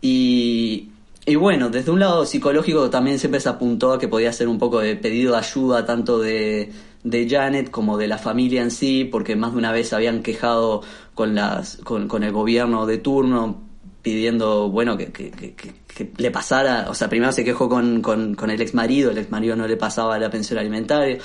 Y, 0.00 0.90
y 1.26 1.34
bueno, 1.36 1.68
desde 1.68 1.90
un 1.90 2.00
lado 2.00 2.24
psicológico 2.24 2.88
también 2.88 3.18
siempre 3.18 3.40
se 3.40 3.48
apuntó 3.48 3.92
a 3.92 3.98
que 3.98 4.08
podía 4.08 4.32
ser 4.32 4.48
un 4.48 4.58
poco 4.58 4.80
de 4.80 4.96
pedido 4.96 5.32
de 5.32 5.38
ayuda 5.38 5.84
tanto 5.84 6.18
de, 6.18 6.72
de 7.04 7.28
Janet 7.28 7.70
como 7.70 7.98
de 7.98 8.08
la 8.08 8.18
familia 8.18 8.62
en 8.62 8.70
sí, 8.70 9.04
porque 9.04 9.36
más 9.36 9.52
de 9.52 9.58
una 9.58 9.72
vez 9.72 9.92
habían 9.92 10.22
quejado 10.22 10.82
con, 11.14 11.34
las, 11.34 11.76
con, 11.78 12.08
con 12.08 12.22
el 12.22 12.32
gobierno 12.32 12.86
de 12.86 12.98
turno 12.98 13.67
pidiendo, 14.08 14.70
bueno, 14.70 14.96
que, 14.96 15.12
que, 15.12 15.30
que, 15.30 15.54
que, 15.54 16.10
le 16.16 16.30
pasara, 16.30 16.86
o 16.88 16.94
sea, 16.94 17.10
primero 17.10 17.30
se 17.30 17.44
quejó 17.44 17.68
con, 17.68 18.00
con, 18.00 18.34
con 18.34 18.50
el 18.50 18.60
ex 18.62 18.72
marido, 18.72 19.10
el 19.10 19.18
ex 19.18 19.30
marido 19.30 19.54
no 19.54 19.66
le 19.68 19.76
pasaba 19.76 20.18
la 20.18 20.30
pensión 20.30 20.58
alimentaria, 20.58 21.18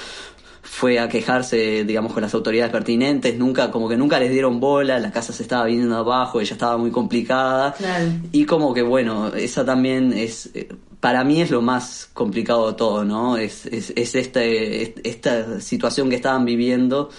fue 0.61 0.99
a 0.99 1.07
quejarse, 1.07 1.85
digamos, 1.85 2.11
con 2.11 2.21
las 2.21 2.33
autoridades 2.33 2.73
pertinentes, 2.73 3.37
nunca, 3.37 3.71
como 3.71 3.87
que 3.87 3.95
nunca 3.95 4.19
les 4.19 4.31
dieron 4.31 4.59
bola, 4.59 4.99
la 4.99 5.11
casa 5.11 5.31
se 5.31 5.43
estaba 5.43 5.65
viniendo 5.65 5.95
abajo, 5.95 6.41
ella 6.41 6.53
estaba 6.53 6.77
muy 6.77 6.91
complicada, 6.91 7.73
claro. 7.73 8.05
y 8.33 8.45
como 8.45 8.73
que, 8.73 8.81
bueno, 8.81 9.27
esa 9.33 9.63
también 9.63 10.11
es, 10.11 10.51
para 10.99 11.23
mí 11.23 11.41
es 11.41 11.51
lo 11.51 11.61
más 11.61 12.09
complicado 12.13 12.71
de 12.71 12.77
todo, 12.77 13.05
¿no? 13.05 13.37
Es, 13.37 13.65
es, 13.65 13.93
es 13.95 14.15
este, 14.15 15.07
esta 15.07 15.61
situación 15.61 16.09
que 16.09 16.17
estaban 16.17 16.43
viviendo, 16.43 17.09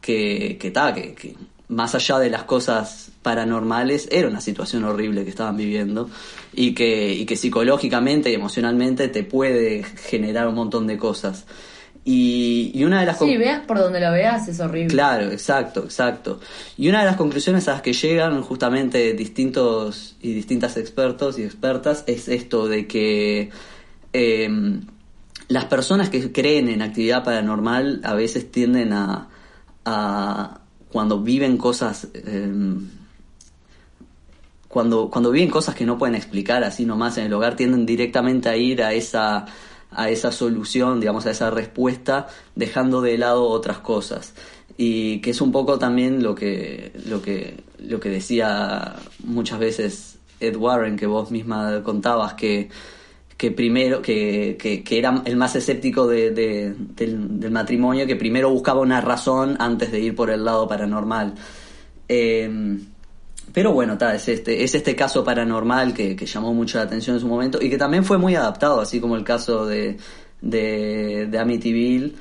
que, 0.00 0.56
que, 0.60 0.70
ta, 0.70 0.94
que, 0.94 1.14
que 1.14 1.34
más 1.68 1.94
allá 1.94 2.18
de 2.18 2.30
las 2.30 2.44
cosas 2.44 3.10
paranormales, 3.22 4.08
era 4.10 4.28
una 4.28 4.40
situación 4.40 4.84
horrible 4.84 5.24
que 5.24 5.30
estaban 5.30 5.56
viviendo 5.56 6.08
y 6.52 6.74
que, 6.74 7.12
y 7.12 7.26
que 7.26 7.36
psicológicamente 7.36 8.30
y 8.30 8.34
emocionalmente 8.34 9.08
te 9.08 9.22
puede 9.22 9.84
generar 9.84 10.48
un 10.48 10.54
montón 10.54 10.86
de 10.86 10.96
cosas. 10.96 11.44
Y, 12.04 12.70
y, 12.74 12.84
una 12.84 13.00
de 13.00 13.06
las 13.06 13.18
sí 13.18 13.36
veas 13.36 13.66
por 13.66 13.78
donde 13.78 14.00
lo 14.00 14.10
veas 14.12 14.48
es 14.48 14.60
horrible 14.60 14.88
claro 14.88 15.30
exacto 15.30 15.84
exacto 15.84 16.40
y 16.78 16.88
una 16.88 17.00
de 17.00 17.04
las 17.04 17.16
conclusiones 17.16 17.68
a 17.68 17.72
las 17.72 17.82
que 17.82 17.92
llegan 17.92 18.40
justamente 18.40 19.12
distintos 19.12 20.16
y 20.22 20.32
distintas 20.32 20.78
expertos 20.78 21.38
y 21.38 21.42
expertas 21.42 22.04
es 22.06 22.28
esto 22.28 22.66
de 22.66 22.86
que 22.86 23.50
eh, 24.14 24.80
las 25.48 25.64
personas 25.66 26.08
que 26.08 26.32
creen 26.32 26.68
en 26.68 26.80
actividad 26.80 27.24
paranormal 27.24 28.00
a 28.04 28.14
veces 28.14 28.50
tienden 28.50 28.94
a, 28.94 29.28
a 29.84 30.60
cuando 30.90 31.20
viven 31.20 31.56
cosas 31.56 32.08
eh, 32.14 32.50
cuando, 34.68 35.08
cuando 35.10 35.30
viven 35.30 35.50
cosas 35.50 35.74
que 35.74 35.86
no 35.86 35.98
pueden 35.98 36.14
explicar 36.14 36.62
así 36.62 36.84
nomás 36.84 37.16
en 37.18 37.24
el 37.24 37.32
hogar, 37.32 37.56
tienden 37.56 37.86
directamente 37.86 38.50
a 38.50 38.56
ir 38.56 38.82
a 38.82 38.92
esa, 38.92 39.46
a 39.90 40.10
esa 40.10 40.30
solución, 40.30 41.00
digamos, 41.00 41.26
a 41.26 41.30
esa 41.30 41.50
respuesta, 41.50 42.28
dejando 42.54 43.00
de 43.00 43.16
lado 43.16 43.48
otras 43.48 43.78
cosas. 43.78 44.34
Y 44.76 45.20
que 45.20 45.30
es 45.30 45.40
un 45.40 45.52
poco 45.52 45.78
también 45.78 46.22
lo 46.22 46.34
que, 46.34 46.92
lo 47.06 47.22
que, 47.22 47.64
lo 47.78 47.98
que 47.98 48.10
decía 48.10 48.96
muchas 49.24 49.58
veces 49.58 50.18
Ed 50.38 50.56
Warren, 50.56 50.96
que 50.96 51.06
vos 51.06 51.30
misma 51.30 51.82
contabas, 51.82 52.34
que, 52.34 52.68
que 53.38 53.52
primero, 53.52 54.02
que, 54.02 54.56
que, 54.60 54.82
que 54.82 54.98
era 54.98 55.22
el 55.24 55.36
más 55.36 55.54
escéptico 55.54 56.08
de, 56.08 56.32
de, 56.32 56.74
del, 56.76 57.38
del, 57.38 57.50
matrimonio, 57.52 58.04
que 58.06 58.16
primero 58.16 58.50
buscaba 58.50 58.80
una 58.80 59.00
razón 59.00 59.56
antes 59.60 59.92
de 59.92 60.00
ir 60.00 60.16
por 60.16 60.28
el 60.28 60.44
lado 60.44 60.66
paranormal. 60.66 61.34
Eh, 62.08 62.78
pero 63.52 63.72
bueno, 63.72 63.96
ta, 63.96 64.14
es, 64.14 64.28
este, 64.28 64.64
es 64.64 64.74
este 64.74 64.94
caso 64.96 65.24
paranormal 65.24 65.94
que, 65.94 66.16
que, 66.16 66.26
llamó 66.26 66.52
mucho 66.52 66.78
la 66.78 66.84
atención 66.84 67.16
en 67.16 67.20
su 67.20 67.28
momento 67.28 67.62
y 67.62 67.70
que 67.70 67.78
también 67.78 68.04
fue 68.04 68.18
muy 68.18 68.34
adaptado, 68.34 68.80
así 68.80 69.00
como 69.00 69.16
el 69.16 69.24
caso 69.24 69.66
de, 69.66 69.96
de, 70.40 71.28
de 71.30 71.38
Amityville 71.38 72.14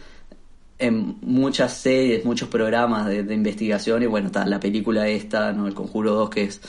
en 0.80 1.18
muchas 1.22 1.74
series, 1.74 2.24
muchos 2.26 2.48
programas 2.48 3.08
de, 3.08 3.24
de 3.24 3.34
investigación 3.34 4.04
y 4.04 4.06
bueno, 4.06 4.30
ta, 4.30 4.46
la 4.46 4.60
película 4.60 5.08
esta, 5.08 5.52
¿no? 5.52 5.68
El 5.68 5.74
Conjuro 5.74 6.14
2, 6.14 6.30
que 6.30 6.44
es 6.44 6.62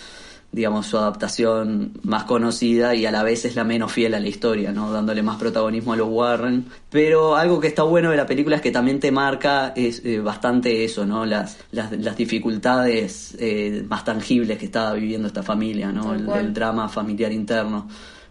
digamos, 0.50 0.86
su 0.86 0.96
adaptación 0.96 1.92
más 2.02 2.24
conocida 2.24 2.94
y 2.94 3.04
a 3.04 3.10
la 3.10 3.22
vez 3.22 3.44
es 3.44 3.54
la 3.54 3.64
menos 3.64 3.92
fiel 3.92 4.14
a 4.14 4.20
la 4.20 4.28
historia, 4.28 4.72
¿no? 4.72 4.90
Dándole 4.90 5.22
más 5.22 5.36
protagonismo 5.36 5.92
a 5.92 5.96
los 5.96 6.08
Warren. 6.08 6.66
Pero 6.90 7.36
algo 7.36 7.60
que 7.60 7.68
está 7.68 7.82
bueno 7.82 8.10
de 8.10 8.16
la 8.16 8.26
película 8.26 8.56
es 8.56 8.62
que 8.62 8.70
también 8.70 8.98
te 8.98 9.12
marca 9.12 9.72
es, 9.76 10.02
eh, 10.04 10.20
bastante 10.20 10.84
eso, 10.84 11.04
¿no? 11.04 11.26
Las, 11.26 11.58
las, 11.70 11.92
las 11.92 12.16
dificultades 12.16 13.36
eh, 13.38 13.84
más 13.88 14.04
tangibles 14.04 14.58
que 14.58 14.64
estaba 14.64 14.94
viviendo 14.94 15.28
esta 15.28 15.42
familia, 15.42 15.92
¿no? 15.92 16.14
El, 16.14 16.28
el, 16.30 16.54
drama 16.54 16.88
familiar 16.88 17.30
interno, 17.30 17.86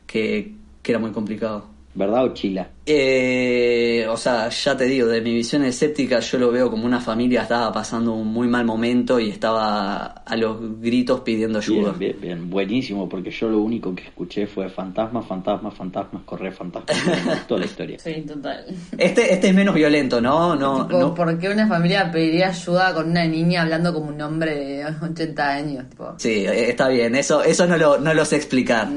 que, 0.08 0.56
que 0.82 0.92
era 0.92 1.00
muy 1.00 1.12
complicado. 1.12 1.68
¿Verdad 1.94 2.26
o 2.26 2.34
chila? 2.34 2.68
Eh, 2.90 4.08
o 4.10 4.16
sea, 4.16 4.48
ya 4.48 4.78
te 4.78 4.86
digo, 4.86 5.08
de 5.08 5.20
mi 5.20 5.34
visión 5.34 5.66
escéptica 5.66 6.22
yo 6.22 6.38
lo 6.38 6.52
veo 6.52 6.72
como 6.72 6.86
una 6.86 7.02
familia 7.02 7.42
estaba 7.42 7.70
pasando 7.74 8.14
un 8.14 8.28
muy 8.30 8.48
mal 8.48 8.64
momento 8.64 9.20
y 9.20 9.30
estaba 9.30 10.06
a 10.06 10.36
los 10.38 10.80
gritos 10.80 11.20
pidiendo 11.20 11.60
ayuda. 11.60 11.92
Bien, 11.92 11.98
bien, 11.98 12.22
bien, 12.22 12.50
buenísimo, 12.50 13.10
porque 13.10 13.30
yo 13.30 13.50
lo 13.50 13.60
único 13.60 13.94
que 13.94 14.04
escuché 14.04 14.48
fue 14.48 14.70
fantasmas, 14.70 15.26
fantasmas, 15.28 15.74
fantasmas, 15.74 16.24
correr 16.24 16.54
fantasmas. 16.54 17.26
Gustó 17.26 17.58
la 17.58 17.66
historia. 17.66 17.98
Sí, 18.08 18.22
total. 18.26 18.64
Este, 18.98 19.34
este 19.34 19.50
es 19.50 19.54
menos 19.54 19.76
violento, 19.76 20.22
¿no? 20.22 20.56
No, 20.56 20.86
Tipo, 20.86 21.00
no. 21.00 21.14
¿Por 21.14 21.38
qué 21.40 21.50
una 21.50 21.68
familia 21.68 22.10
pediría 22.10 22.50
ayuda 22.50 22.94
con 22.94 23.10
una 23.10 23.26
niña 23.26 23.64
hablando 23.64 23.94
como 23.94 24.08
un 24.08 24.22
hombre 24.22 24.56
de 24.56 24.86
80 24.86 25.50
años? 25.50 25.90
Tipo, 25.90 26.14
Sí, 26.18 26.46
está 26.46 26.88
bien, 26.88 27.16
eso, 27.16 27.44
eso 27.44 27.68
no 27.68 27.76
lo, 27.76 27.98
no 27.98 28.14
lo 28.14 28.24
sé 28.24 28.38
explicar, 28.38 28.88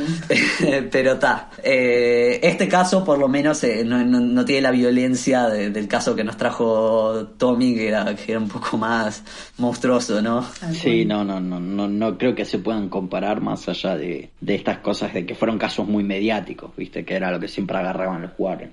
pero 0.92 1.14
está. 1.14 1.50
Eh, 1.62 2.38
este 2.42 2.68
caso 2.68 3.04
por 3.04 3.18
lo 3.18 3.26
menos 3.26 3.64
eh, 3.64 3.79
no, 3.84 4.04
no- 4.04 4.20
no 4.20 4.44
tiene 4.44 4.62
la 4.62 4.70
violencia 4.70 5.48
de- 5.48 5.70
del 5.70 5.88
caso 5.88 6.14
que 6.16 6.24
nos 6.24 6.36
trajo 6.36 7.26
Tommy, 7.38 7.74
que 7.74 7.88
era, 7.88 8.14
que 8.14 8.32
era 8.32 8.40
un 8.40 8.48
poco 8.48 8.76
más 8.78 9.22
monstruoso, 9.58 10.20
¿no? 10.22 10.44
Sí, 10.72 11.04
no, 11.04 11.24
no, 11.24 11.40
no, 11.40 11.58
no, 11.60 11.88
no 11.88 12.18
creo 12.18 12.34
que 12.34 12.44
se 12.44 12.58
puedan 12.58 12.88
comparar 12.88 13.40
más 13.40 13.68
allá 13.68 13.96
de, 13.96 14.30
de 14.40 14.54
estas 14.54 14.78
cosas 14.78 15.12
de 15.14 15.26
que 15.26 15.34
fueron 15.34 15.58
casos 15.58 15.86
muy 15.88 16.02
mediáticos, 16.04 16.74
viste, 16.76 17.04
que 17.04 17.14
era 17.14 17.30
lo 17.30 17.40
que 17.40 17.48
siempre 17.48 17.76
agarraban 17.78 18.22
los 18.22 18.32
Warren. 18.38 18.72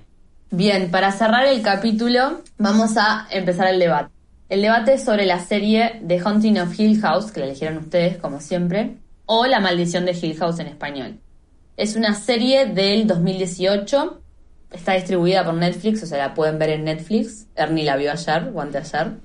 Bien, 0.50 0.90
para 0.90 1.12
cerrar 1.12 1.46
el 1.46 1.60
capítulo, 1.62 2.40
vamos 2.56 2.96
a 2.96 3.26
empezar 3.30 3.68
el 3.68 3.78
debate. 3.78 4.10
El 4.48 4.62
debate 4.62 4.94
es 4.94 5.04
sobre 5.04 5.26
la 5.26 5.40
serie 5.40 6.00
The 6.06 6.20
Haunting 6.20 6.58
of 6.58 6.78
Hill 6.80 7.00
House, 7.02 7.30
que 7.30 7.40
la 7.40 7.46
eligieron 7.46 7.76
ustedes, 7.78 8.16
como 8.16 8.40
siempre, 8.40 8.96
o 9.26 9.44
La 9.46 9.60
Maldición 9.60 10.06
de 10.06 10.12
Hill 10.12 10.38
House 10.38 10.58
en 10.60 10.68
español. 10.68 11.18
Es 11.76 11.96
una 11.96 12.14
serie 12.14 12.64
del 12.64 13.06
2018, 13.06 14.20
está 14.70 14.94
distribuida 14.94 15.44
por 15.44 15.54
Netflix, 15.54 16.02
o 16.02 16.06
sea, 16.06 16.18
la 16.18 16.34
pueden 16.34 16.58
ver 16.58 16.70
en 16.70 16.84
Netflix. 16.84 17.46
Ernie 17.56 17.84
la 17.84 17.96
vio 17.96 18.12
ayer, 18.12 18.50
o 18.54 18.60
anteayer. 18.60 19.12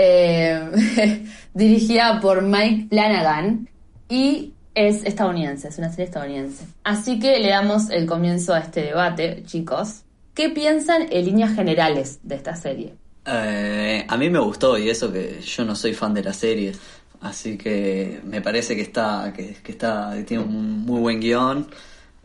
Eh, 0.00 1.24
dirigida 1.54 2.20
por 2.20 2.42
Mike 2.42 2.86
Flanagan 2.88 3.68
y 4.08 4.52
es 4.74 5.04
estadounidense, 5.04 5.68
es 5.68 5.78
una 5.78 5.90
serie 5.90 6.04
estadounidense. 6.04 6.66
Así 6.84 7.18
que 7.18 7.40
le 7.40 7.48
damos 7.48 7.90
el 7.90 8.06
comienzo 8.06 8.54
a 8.54 8.60
este 8.60 8.82
debate, 8.82 9.42
chicos. 9.44 10.02
¿Qué 10.34 10.50
piensan 10.50 11.08
en 11.10 11.24
líneas 11.24 11.54
generales 11.56 12.20
de 12.22 12.36
esta 12.36 12.54
serie? 12.54 12.94
Eh, 13.26 14.06
a 14.08 14.16
mí 14.16 14.30
me 14.30 14.38
gustó 14.38 14.78
y 14.78 14.88
eso 14.88 15.12
que 15.12 15.40
yo 15.40 15.64
no 15.64 15.74
soy 15.74 15.94
fan 15.94 16.14
de 16.14 16.22
la 16.22 16.32
serie, 16.32 16.72
así 17.20 17.58
que 17.58 18.20
me 18.24 18.40
parece 18.40 18.76
que 18.76 18.82
está, 18.82 19.32
que, 19.36 19.54
que 19.54 19.72
está, 19.72 20.12
que 20.14 20.22
tiene 20.22 20.44
un 20.44 20.86
muy 20.86 21.00
buen 21.00 21.20
guion, 21.20 21.68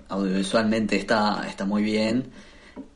audiovisualmente 0.09 0.95
está, 0.95 1.43
está 1.49 1.65
muy 1.65 1.81
bien. 1.81 2.31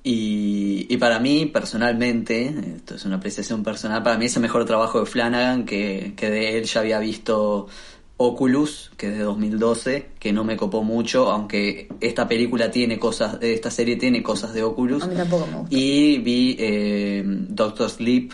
Y, 0.10 0.86
y 0.88 0.96
para 0.96 1.20
mí, 1.20 1.48
personalmente, 1.48 2.48
esto 2.78 2.96
es 2.96 3.04
una 3.04 3.18
apreciación 3.18 3.62
personal, 3.62 4.04
para 4.04 4.18
mí 4.18 4.28
es 4.28 4.36
el 4.38 4.42
mejor 4.42 4.64
trabajo 4.64 5.02
de 5.02 5.06
Flanagan, 5.06 5.66
que, 5.66 6.14
que 6.16 6.30
de 6.30 6.58
él 6.58 6.64
ya 6.64 6.80
había 6.80 7.00
visto 7.00 7.68
Oculus, 8.16 8.90
que 8.96 9.08
es 9.08 9.18
de 9.18 9.24
2012, 9.24 10.12
que 10.18 10.32
no 10.32 10.46
me 10.46 10.56
copó 10.56 10.82
mucho, 10.82 11.30
aunque 11.30 11.90
esta 12.00 12.26
película 12.26 12.72
tiene 12.72 12.98
cosas, 12.98 13.38
esta 13.42 13.70
serie 13.70 13.98
tiene 13.98 14.24
cosas 14.24 14.54
de 14.54 14.64
Oculus. 14.64 15.04
A 15.04 15.08
mí 15.08 15.16
tampoco 15.18 15.46
me 15.46 15.58
gusta. 15.58 15.76
Y 15.76 16.20
vi 16.20 16.56
eh, 16.58 17.24
Doctor 17.26 17.90
Sleep, 17.90 18.32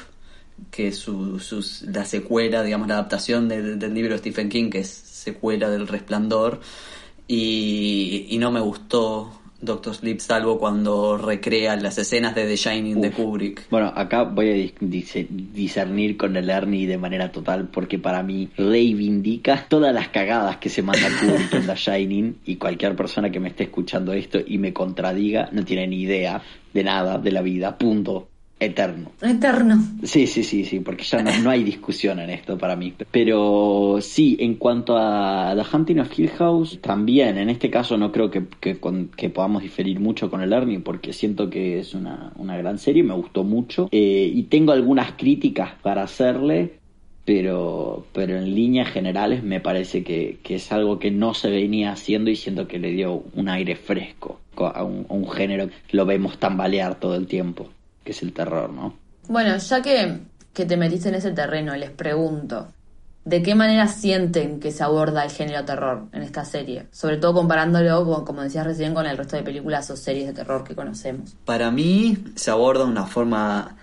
que 0.70 0.90
es 0.90 0.98
su, 1.00 1.42
la 1.88 2.06
secuela, 2.06 2.62
digamos, 2.62 2.88
la 2.88 2.94
adaptación 3.00 3.50
del, 3.50 3.80
del 3.80 3.96
libro 3.96 4.12
de 4.12 4.20
Stephen 4.20 4.48
King, 4.48 4.70
que 4.70 4.82
es 4.82 4.90
secuela 4.90 5.72
del 5.72 5.88
Resplandor. 5.88 6.62
Y, 7.28 8.28
y 8.30 8.38
no 8.38 8.52
me 8.52 8.60
gustó 8.60 9.40
Doctor 9.64 9.96
Sleep, 9.96 10.20
salvo 10.20 10.60
cuando 10.60 11.18
recrea 11.18 11.76
las 11.76 11.98
escenas 11.98 12.36
de 12.36 12.46
The 12.46 12.56
Shining 12.56 13.02
de. 13.02 13.12
Kubrick. 13.12 13.70
Bueno, 13.70 13.92
acá 13.96 14.24
voy 14.24 14.50
a 14.50 14.54
dis- 14.56 14.74
dis- 14.80 15.28
discernir 15.54 16.18
con 16.18 16.36
el 16.36 16.50
Ernie 16.50 16.86
de 16.88 16.98
manera 16.98 17.32
total 17.32 17.68
porque 17.70 17.98
para 18.00 18.24
mí 18.24 18.50
reivindica 18.58 19.66
todas 19.70 19.94
las 19.94 20.10
cagadas 20.10 20.58
que 20.58 20.70
se 20.70 20.82
manda 20.82 21.08
Kubrick 21.20 21.54
en 21.54 21.66
The 21.68 21.76
Shining 21.76 22.36
y 22.46 22.56
cualquier 22.58 22.96
persona 22.96 23.30
que 23.32 23.40
me 23.40 23.50
esté 23.50 23.64
escuchando 23.64 24.14
esto 24.14 24.40
y 24.46 24.58
me 24.58 24.74
contradiga 24.74 25.50
no 25.52 25.64
tiene 25.64 25.88
ni 25.88 26.02
idea 26.02 26.42
de 26.74 26.84
nada 26.84 27.18
de 27.18 27.32
la 27.32 27.42
vida, 27.42 27.78
punto, 27.78 28.28
eterno. 28.66 29.12
Eterno. 29.22 29.78
Sí, 30.04 30.28
sí, 30.28 30.44
sí, 30.44 30.66
sí, 30.66 30.80
porque 30.80 31.04
ya 31.04 31.22
no, 31.24 31.32
no 31.44 31.50
hay 31.50 31.64
discusión 31.64 32.20
en 32.20 32.30
esto 32.30 32.58
para 32.58 32.76
mí. 32.76 32.94
Pero 33.12 33.98
sí, 34.02 34.36
en 34.40 34.56
cuanto 34.56 34.98
a 34.98 35.54
The 35.56 35.76
Hunting 35.76 36.00
of 36.00 36.20
Hill 36.20 36.30
House, 36.32 36.80
también, 36.82 37.38
en 37.38 37.50
este 37.50 37.70
caso 37.70 37.98
no 37.98 38.12
creo 38.12 38.30
que, 38.32 38.44
que, 38.60 38.80
con- 38.80 39.10
que 39.16 39.30
podamos 39.30 39.62
diferir 39.64 40.00
mucho 40.00 40.30
con 40.30 40.42
el 40.42 40.52
Ernie, 40.54 40.80
porque 40.80 41.14
siento 41.14 41.50
que 41.50 41.80
es 41.80 41.94
una, 41.94 42.32
una 42.38 42.58
gran 42.58 42.78
serie, 42.78 43.04
me 43.04 43.14
gustó 43.14 43.44
mucho. 43.44 43.88
Eh, 43.92 44.32
y 44.34 44.44
tengo 44.44 44.72
algunas 44.74 45.14
críticas 45.14 45.72
para 45.82 46.04
hacerle, 46.04 46.80
pero, 47.26 48.06
pero 48.14 48.38
en 48.38 48.54
líneas 48.54 48.90
generales 48.90 49.44
me 49.44 49.60
parece 49.62 50.04
que, 50.04 50.40
que 50.44 50.56
es 50.56 50.72
algo 50.72 51.00
que 51.00 51.10
no 51.12 51.34
se 51.34 51.50
venía 51.50 51.92
haciendo 51.94 52.30
y 52.30 52.36
siento 52.36 52.68
que 52.68 52.80
le 52.80 52.92
dio 52.92 53.24
un 53.36 53.48
aire 53.48 53.76
fresco 53.76 54.40
a 54.58 54.84
un, 54.84 55.06
a 55.10 55.14
un 55.14 55.30
género 55.30 55.70
que 55.88 55.96
lo 55.98 56.06
vemos 56.06 56.38
tambalear 56.38 57.00
todo 57.00 57.16
el 57.16 57.26
tiempo, 57.28 57.70
que 58.04 58.12
es 58.12 58.22
el 58.24 58.34
terror, 58.34 58.70
¿no? 58.72 58.94
Bueno, 59.28 59.56
ya 59.58 59.82
que, 59.82 60.20
que 60.54 60.66
te 60.66 60.78
metiste 60.78 61.10
en 61.10 61.16
ese 61.16 61.32
terreno, 61.32 61.76
les 61.76 61.92
pregunto, 61.92 62.68
¿de 63.26 63.42
qué 63.42 63.56
manera 63.56 63.88
sienten 63.88 64.60
que 64.60 64.72
se 64.72 64.84
aborda 64.84 65.24
el 65.24 65.32
género 65.32 65.64
terror 65.64 66.08
en 66.12 66.24
esta 66.24 66.44
serie? 66.44 66.88
Sobre 66.92 67.18
todo 67.18 67.34
comparándolo, 67.34 68.04
con, 68.06 68.26
como 68.26 68.42
decías 68.42 68.66
recién, 68.66 68.94
con 68.94 69.06
el 69.06 69.18
resto 69.18 69.38
de 69.38 69.44
películas 69.44 69.90
o 69.90 69.96
series 69.96 70.28
de 70.28 70.34
terror 70.34 70.64
que 70.66 70.76
conocemos. 70.76 71.36
Para 71.46 71.72
mí 71.72 72.18
se 72.36 72.52
aborda 72.52 72.84
de 72.84 72.92
una 72.92 73.06
forma 73.06 73.78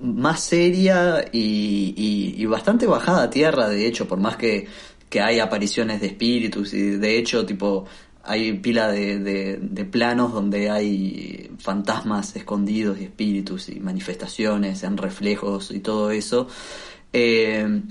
más 0.00 0.40
seria 0.40 1.24
y, 1.32 1.94
y- 1.96 2.34
y 2.42 2.46
bastante 2.46 2.86
bajada 2.86 3.22
a 3.24 3.30
tierra, 3.30 3.68
de 3.68 3.86
hecho, 3.86 4.06
por 4.06 4.18
más 4.18 4.36
que, 4.36 4.68
que 5.08 5.22
hay 5.22 5.40
apariciones 5.40 6.02
de 6.02 6.08
espíritus 6.08 6.74
y 6.74 6.90
de 6.90 7.16
hecho, 7.18 7.46
tipo, 7.46 7.86
hay 8.26 8.52
pila 8.54 8.88
de, 8.88 9.18
de- 9.18 9.58
de 9.60 9.84
planos 9.84 10.32
donde 10.32 10.70
hay 10.70 11.50
fantasmas 11.58 12.34
escondidos 12.36 12.98
y 13.00 13.04
espíritus 13.04 13.68
y 13.68 13.80
manifestaciones 13.80 14.82
en 14.82 14.96
reflejos 14.96 15.70
y 15.70 15.80
todo 15.80 16.10
eso. 16.10 16.48
Eh, 17.12 17.82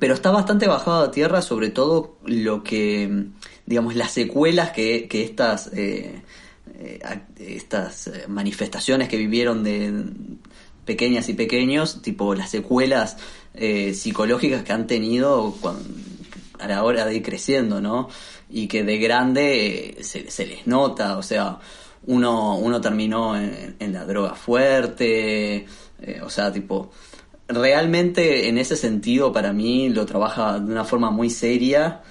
pero 0.00 0.14
está 0.14 0.30
bastante 0.30 0.66
bajado 0.66 1.04
a 1.04 1.10
tierra, 1.10 1.42
sobre 1.42 1.70
todo 1.70 2.16
lo 2.24 2.62
que, 2.64 3.26
digamos, 3.66 3.94
las 3.94 4.12
secuelas 4.12 4.70
que, 4.72 5.06
que 5.08 5.22
estas, 5.22 5.70
eh, 5.74 6.22
eh, 6.78 7.00
estas 7.38 8.08
eh, 8.08 8.24
manifestaciones 8.28 9.08
que 9.08 9.16
vivieron 9.16 9.62
de 9.62 9.92
pequeñas 10.84 11.28
y 11.28 11.34
pequeños, 11.34 12.02
tipo 12.02 12.34
las 12.34 12.50
secuelas 12.50 13.16
eh, 13.54 13.94
psicológicas 13.94 14.62
que 14.64 14.72
han 14.72 14.86
tenido 14.86 15.54
cuan- 15.60 15.78
a 16.58 16.66
la 16.68 16.82
hora 16.84 17.04
de 17.04 17.16
ir 17.16 17.22
creciendo, 17.22 17.80
¿no? 17.80 18.08
Y 18.48 18.68
que 18.68 18.84
de 18.84 18.98
grande 18.98 19.96
eh, 19.98 20.04
se, 20.04 20.46
les 20.46 20.66
nota, 20.66 21.18
o 21.18 21.22
sea, 21.22 21.58
uno, 22.06 22.56
uno 22.58 22.80
terminó 22.80 23.36
en, 23.36 23.76
en 23.78 23.92
la 23.92 24.04
droga 24.04 24.34
fuerte, 24.34 25.66
eh, 26.00 26.20
o 26.22 26.30
sea, 26.30 26.52
tipo, 26.52 26.90
realmente 27.48 28.48
en 28.48 28.58
ese 28.58 28.76
sentido 28.76 29.32
para 29.32 29.52
mí 29.52 29.88
lo 29.88 30.06
trabaja 30.06 30.58
de 30.58 30.70
una 30.72 30.84
forma 30.84 31.10
muy 31.10 31.30
seria 31.30 32.02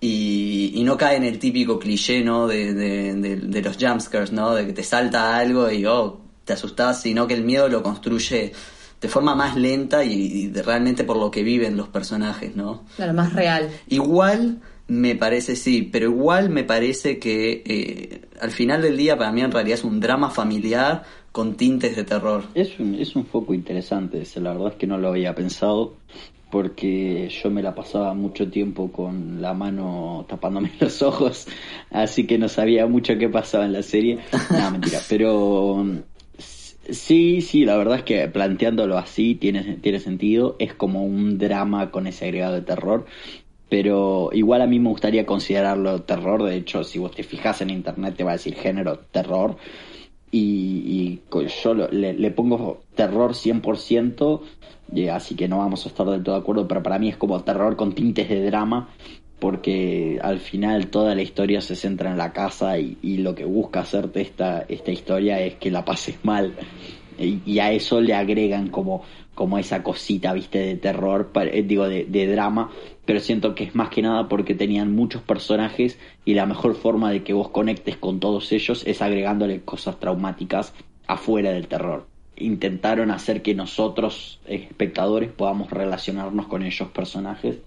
y, 0.00 0.82
no 0.84 0.96
cae 0.98 1.16
en 1.16 1.24
el 1.24 1.38
típico 1.38 1.78
cliché 1.78 2.22
¿no? 2.22 2.46
de- 2.46 2.74
de 2.74 3.62
los 3.62 3.76
jumpscares, 3.78 4.32
¿no? 4.32 4.54
de 4.54 4.66
que 4.66 4.72
te 4.74 4.82
salta 4.82 5.34
algo 5.36 5.70
y 5.70 5.86
oh, 5.86 6.20
te 6.44 6.52
asustás, 6.52 7.00
sino 7.00 7.26
que 7.26 7.34
el 7.34 7.42
miedo 7.42 7.68
lo 7.68 7.82
construye 7.82 8.52
de 9.04 9.10
forma 9.10 9.34
más 9.34 9.54
lenta 9.54 10.02
y, 10.02 10.14
y 10.14 10.46
de- 10.46 10.62
realmente 10.62 11.04
por 11.04 11.18
lo 11.18 11.30
que 11.30 11.42
viven 11.42 11.76
los 11.76 11.88
personajes, 11.88 12.56
¿no? 12.56 12.84
Claro, 12.96 13.12
más 13.12 13.34
real. 13.34 13.68
Igual 13.88 14.62
me 14.88 15.14
parece, 15.14 15.56
sí, 15.56 15.82
pero 15.92 16.06
igual 16.06 16.48
me 16.48 16.64
parece 16.64 17.18
que 17.18 17.62
eh, 17.66 18.22
al 18.40 18.50
final 18.50 18.80
del 18.80 18.96
día 18.96 19.18
para 19.18 19.30
mí 19.30 19.42
en 19.42 19.52
realidad 19.52 19.78
es 19.78 19.84
un 19.84 20.00
drama 20.00 20.30
familiar 20.30 21.02
con 21.32 21.54
tintes 21.56 21.96
de 21.96 22.04
terror. 22.04 22.44
Es 22.54 22.78
un, 22.80 22.94
es 22.94 23.14
un 23.14 23.26
foco 23.26 23.52
interesante 23.52 24.22
ese, 24.22 24.40
la 24.40 24.52
verdad 24.54 24.68
es 24.72 24.76
que 24.76 24.86
no 24.86 24.96
lo 24.96 25.08
había 25.08 25.34
pensado 25.34 25.96
porque 26.50 27.28
yo 27.42 27.50
me 27.50 27.62
la 27.62 27.74
pasaba 27.74 28.14
mucho 28.14 28.48
tiempo 28.48 28.90
con 28.90 29.42
la 29.42 29.52
mano 29.54 30.24
tapándome 30.28 30.72
los 30.80 31.02
ojos, 31.02 31.46
así 31.90 32.26
que 32.26 32.38
no 32.38 32.48
sabía 32.48 32.86
mucho 32.86 33.18
qué 33.18 33.28
pasaba 33.28 33.66
en 33.66 33.72
la 33.74 33.82
serie. 33.82 34.18
No, 34.50 34.70
mentira, 34.70 35.00
pero 35.08 35.84
sí, 36.90 37.40
sí, 37.42 37.64
la 37.64 37.76
verdad 37.76 37.98
es 37.98 38.02
que 38.04 38.28
planteándolo 38.28 38.98
así 38.98 39.34
tiene, 39.34 39.76
tiene 39.78 40.00
sentido, 40.00 40.56
es 40.58 40.74
como 40.74 41.04
un 41.04 41.38
drama 41.38 41.90
con 41.90 42.06
ese 42.06 42.26
agregado 42.26 42.54
de 42.54 42.62
terror. 42.62 43.06
Pero 43.70 44.30
igual 44.32 44.62
a 44.62 44.66
mí 44.66 44.78
me 44.80 44.90
gustaría 44.90 45.26
considerarlo 45.26 46.02
terror, 46.02 46.42
de 46.44 46.56
hecho 46.56 46.84
si 46.84 46.98
vos 47.00 47.12
te 47.12 47.24
fijas 47.24 47.60
en 47.62 47.70
internet 47.70 48.16
te 48.16 48.24
va 48.24 48.32
a 48.32 48.34
decir 48.34 48.54
género 48.56 48.98
terror, 48.98 49.56
y, 50.30 51.20
yo 51.64 51.74
lo- 51.74 51.88
le, 51.90 52.30
pongo 52.32 52.82
terror 52.94 53.34
100%, 53.34 54.42
y 54.92 55.08
así 55.08 55.34
que 55.36 55.48
no 55.48 55.58
vamos 55.58 55.86
a 55.86 55.88
estar 55.88 56.06
del 56.08 56.22
todo 56.22 56.34
de 56.36 56.40
acuerdo, 56.42 56.68
pero 56.68 56.82
para 56.82 56.98
mí 56.98 57.08
es 57.08 57.16
como 57.16 57.42
terror 57.44 57.76
con 57.76 57.94
tintes 57.94 58.28
de 58.28 58.44
drama, 58.44 58.88
porque 59.38 60.18
al 60.22 60.38
final 60.38 60.88
toda 60.88 61.14
la 61.14 61.22
historia 61.22 61.60
se 61.60 61.76
centra 61.76 62.10
en 62.10 62.18
la 62.18 62.32
casa 62.32 62.78
y, 62.78 63.16
lo 63.18 63.34
que 63.34 63.44
busca 63.44 63.80
hacerte 63.80 64.20
esta, 64.20 64.64
esta 64.68 64.90
historia 64.90 65.40
es 65.40 65.56
que 65.56 65.70
la 65.70 65.84
pases 65.84 66.24
mal. 66.24 66.54
Y, 67.18 67.58
a 67.58 67.72
eso 67.72 68.00
le 68.00 68.14
agregan 68.14 68.68
como, 68.68 69.02
como 69.34 69.58
esa 69.58 69.82
cosita, 69.82 70.32
viste, 70.32 70.58
de 70.58 70.76
terror, 70.76 71.30
eh, 71.34 71.62
digo, 71.62 71.88
de, 71.88 72.04
de 72.04 72.26
drama, 72.26 72.70
pero 73.04 73.20
siento 73.20 73.54
que 73.54 73.64
es 73.64 73.74
más 73.74 73.90
que 73.90 74.02
nada 74.02 74.28
porque 74.28 74.54
tenían 74.54 74.92
muchos 74.92 75.22
personajes 75.22 75.98
y 76.24 76.34
la 76.34 76.46
mejor 76.46 76.74
forma 76.74 77.10
de 77.10 77.22
que 77.22 77.32
vos 77.32 77.50
conectes 77.50 77.96
con 77.96 78.20
todos 78.20 78.50
ellos 78.52 78.82
es 78.86 79.02
agregándole 79.02 79.60
cosas 79.60 80.00
traumáticas 80.00 80.72
afuera 81.06 81.50
del 81.52 81.68
terror. 81.68 82.06
Intentaron 82.36 83.10
hacer 83.10 83.42
que 83.42 83.54
nosotros, 83.54 84.40
eh, 84.46 84.66
espectadores, 84.68 85.30
podamos 85.30 85.70
relacionarnos 85.70 86.46
con 86.46 86.62
esos 86.62 86.88
personajes 86.88 87.58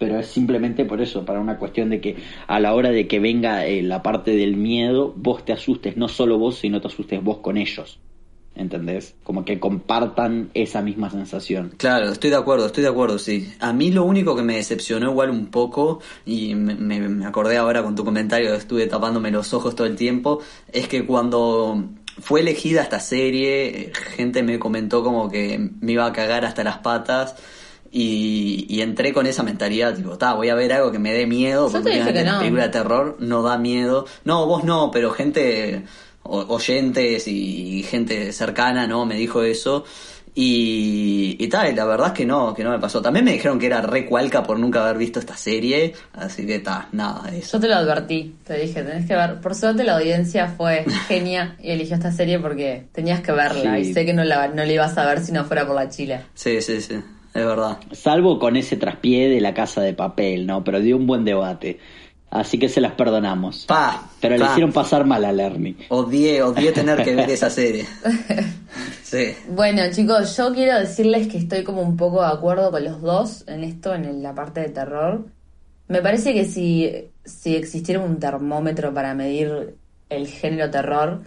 pero 0.00 0.18
es 0.18 0.26
simplemente 0.26 0.84
por 0.84 1.00
eso, 1.00 1.24
para 1.24 1.38
una 1.40 1.58
cuestión 1.58 1.90
de 1.90 2.00
que 2.00 2.16
a 2.48 2.58
la 2.58 2.74
hora 2.74 2.90
de 2.90 3.06
que 3.06 3.20
venga 3.20 3.66
eh, 3.66 3.82
la 3.82 4.02
parte 4.02 4.32
del 4.34 4.56
miedo, 4.56 5.12
vos 5.16 5.44
te 5.44 5.52
asustes, 5.52 5.96
no 5.96 6.08
solo 6.08 6.38
vos, 6.38 6.56
sino 6.58 6.80
te 6.80 6.88
asustes 6.88 7.22
vos 7.22 7.38
con 7.38 7.56
ellos. 7.56 8.00
¿Entendés? 8.52 9.14
Como 9.22 9.44
que 9.44 9.60
compartan 9.60 10.50
esa 10.54 10.82
misma 10.82 11.08
sensación. 11.08 11.72
Claro, 11.76 12.10
estoy 12.10 12.30
de 12.30 12.36
acuerdo, 12.36 12.66
estoy 12.66 12.82
de 12.82 12.88
acuerdo, 12.90 13.18
sí. 13.18 13.52
A 13.60 13.72
mí 13.72 13.92
lo 13.92 14.04
único 14.04 14.34
que 14.34 14.42
me 14.42 14.56
decepcionó 14.56 15.08
igual 15.10 15.30
un 15.30 15.46
poco, 15.46 16.00
y 16.26 16.54
me, 16.56 16.74
me- 16.74 17.08
me 17.08 17.26
acordé 17.26 17.56
ahora 17.58 17.82
con 17.84 17.94
tu 17.94 18.04
comentario, 18.04 18.52
estuve 18.54 18.86
tapándome 18.88 19.30
los 19.30 19.54
ojos 19.54 19.76
todo 19.76 19.86
el 19.86 19.94
tiempo, 19.96 20.40
es 20.72 20.88
que 20.88 21.06
cuando 21.06 21.84
fue 22.18 22.40
elegida 22.40 22.82
esta 22.82 22.98
serie, 23.00 23.66
eh, 23.82 23.92
gente 24.16 24.42
me 24.42 24.58
comentó 24.58 25.04
como 25.04 25.30
que 25.30 25.70
me 25.80 25.92
iba 25.92 26.04
a 26.06 26.12
cagar 26.12 26.44
hasta 26.44 26.64
las 26.64 26.78
patas. 26.78 27.36
Y, 27.92 28.66
y 28.68 28.82
entré 28.82 29.12
con 29.12 29.26
esa 29.26 29.42
mentalidad, 29.42 29.94
tipo, 29.96 30.16
ta, 30.16 30.34
voy 30.34 30.48
a 30.48 30.54
ver 30.54 30.72
algo 30.72 30.92
que 30.92 30.98
me 31.00 31.12
dé 31.12 31.26
miedo, 31.26 31.66
Yo 31.66 31.72
porque 31.82 31.98
la 32.14 32.32
no. 32.34 32.38
película 32.38 32.62
de 32.64 32.68
terror 32.68 33.16
no 33.18 33.42
da 33.42 33.58
miedo. 33.58 34.06
No, 34.24 34.46
vos 34.46 34.62
no, 34.62 34.90
pero 34.92 35.10
gente, 35.10 35.82
oyentes 36.22 37.26
y 37.26 37.82
gente 37.82 38.32
cercana, 38.32 38.86
¿no? 38.86 39.06
Me 39.06 39.16
dijo 39.16 39.42
eso. 39.42 39.84
Y, 40.32 41.36
y 41.40 41.48
tal, 41.48 41.74
la 41.74 41.84
verdad 41.84 42.06
es 42.08 42.12
que 42.12 42.24
no, 42.24 42.54
que 42.54 42.62
no 42.62 42.70
me 42.70 42.78
pasó. 42.78 43.02
También 43.02 43.24
me 43.24 43.32
dijeron 43.32 43.58
que 43.58 43.66
era 43.66 43.80
re 43.82 44.06
cualca 44.06 44.44
por 44.44 44.58
nunca 44.60 44.82
haber 44.84 44.96
visto 44.96 45.18
esta 45.18 45.36
serie, 45.36 45.92
así 46.14 46.46
que 46.46 46.60
ta, 46.60 46.88
nada, 46.92 47.28
eso. 47.34 47.56
Yo 47.56 47.60
te 47.62 47.66
lo 47.68 47.74
advertí, 47.74 48.36
te 48.44 48.54
dije, 48.56 48.84
tenés 48.84 49.06
que 49.06 49.16
ver. 49.16 49.40
Por 49.40 49.56
suerte 49.56 49.82
la 49.82 49.96
audiencia 49.96 50.46
fue 50.46 50.84
genia 51.08 51.56
y 51.60 51.72
eligió 51.72 51.96
esta 51.96 52.12
serie 52.12 52.38
porque 52.38 52.84
tenías 52.92 53.20
que 53.20 53.32
verla 53.32 53.74
Sí. 53.76 53.88
y 53.90 53.92
sé 53.92 54.06
que 54.06 54.12
no 54.12 54.22
la, 54.22 54.46
no 54.46 54.64
la 54.64 54.72
ibas 54.72 54.96
a 54.96 55.04
ver 55.06 55.20
si 55.20 55.32
no 55.32 55.44
fuera 55.44 55.66
por 55.66 55.74
la 55.74 55.88
chile. 55.88 56.20
Sí, 56.34 56.62
sí, 56.62 56.80
sí, 56.80 57.00
es 57.34 57.44
verdad. 57.44 57.78
Salvo 57.92 58.38
con 58.38 58.56
ese 58.56 58.76
traspié 58.76 59.28
de 59.28 59.40
la 59.40 59.54
casa 59.54 59.80
de 59.80 59.94
papel, 59.94 60.46
¿no? 60.46 60.64
Pero 60.64 60.80
dio 60.80 60.96
un 60.96 61.06
buen 61.06 61.24
debate. 61.24 61.78
Así 62.30 62.58
que 62.58 62.68
se 62.68 62.80
las 62.80 62.92
perdonamos. 62.92 63.66
Pa, 63.66 64.08
Pero 64.20 64.36
le 64.36 64.44
hicieron 64.44 64.72
pasar 64.72 65.04
mal 65.04 65.24
a 65.24 65.32
Lerny. 65.32 65.76
Odié, 65.88 66.42
odié 66.42 66.70
tener 66.70 67.02
que 67.02 67.16
ver 67.16 67.28
esa 67.30 67.50
serie. 67.50 67.86
Sí. 69.02 69.34
Bueno, 69.48 69.82
chicos, 69.90 70.36
yo 70.36 70.54
quiero 70.54 70.78
decirles 70.78 71.26
que 71.26 71.38
estoy 71.38 71.64
como 71.64 71.82
un 71.82 71.96
poco 71.96 72.22
de 72.22 72.28
acuerdo 72.28 72.70
con 72.70 72.84
los 72.84 73.02
dos 73.02 73.44
en 73.48 73.64
esto, 73.64 73.94
en 73.94 74.22
la 74.22 74.32
parte 74.32 74.60
de 74.60 74.68
terror. 74.68 75.26
Me 75.88 76.02
parece 76.02 76.32
que 76.32 76.44
si, 76.44 77.10
si 77.24 77.56
existiera 77.56 78.00
un 78.00 78.20
termómetro 78.20 78.94
para 78.94 79.12
medir 79.14 79.74
el 80.08 80.28
género 80.28 80.70
terror, 80.70 81.22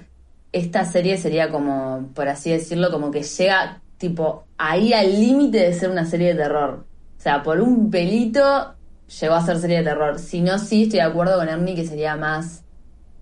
esta 0.53 0.85
serie 0.85 1.17
sería 1.17 1.49
como, 1.49 2.11
por 2.13 2.29
así 2.29 2.51
decirlo, 2.51 2.91
como 2.91 3.11
que 3.11 3.23
llega 3.23 3.81
tipo 4.03 4.47
ahí 4.57 4.91
al 4.91 5.17
límite 5.17 5.59
de 5.59 5.73
ser 5.73 5.89
una 5.89 6.03
serie 6.03 6.33
de 6.33 6.43
terror. 6.43 6.85
O 7.17 7.21
sea, 7.21 7.41
por 7.41 7.61
un 7.61 7.89
pelito 7.89 8.75
llegó 9.21 9.35
a 9.35 9.45
ser 9.45 9.57
serie 9.59 9.77
de 9.77 9.85
terror. 9.85 10.19
Si 10.19 10.41
no, 10.41 10.59
sí, 10.59 10.83
estoy 10.83 10.99
de 10.99 11.05
acuerdo 11.05 11.37
con 11.37 11.47
Ernie 11.47 11.73
que 11.73 11.87
sería 11.87 12.17
más 12.17 12.65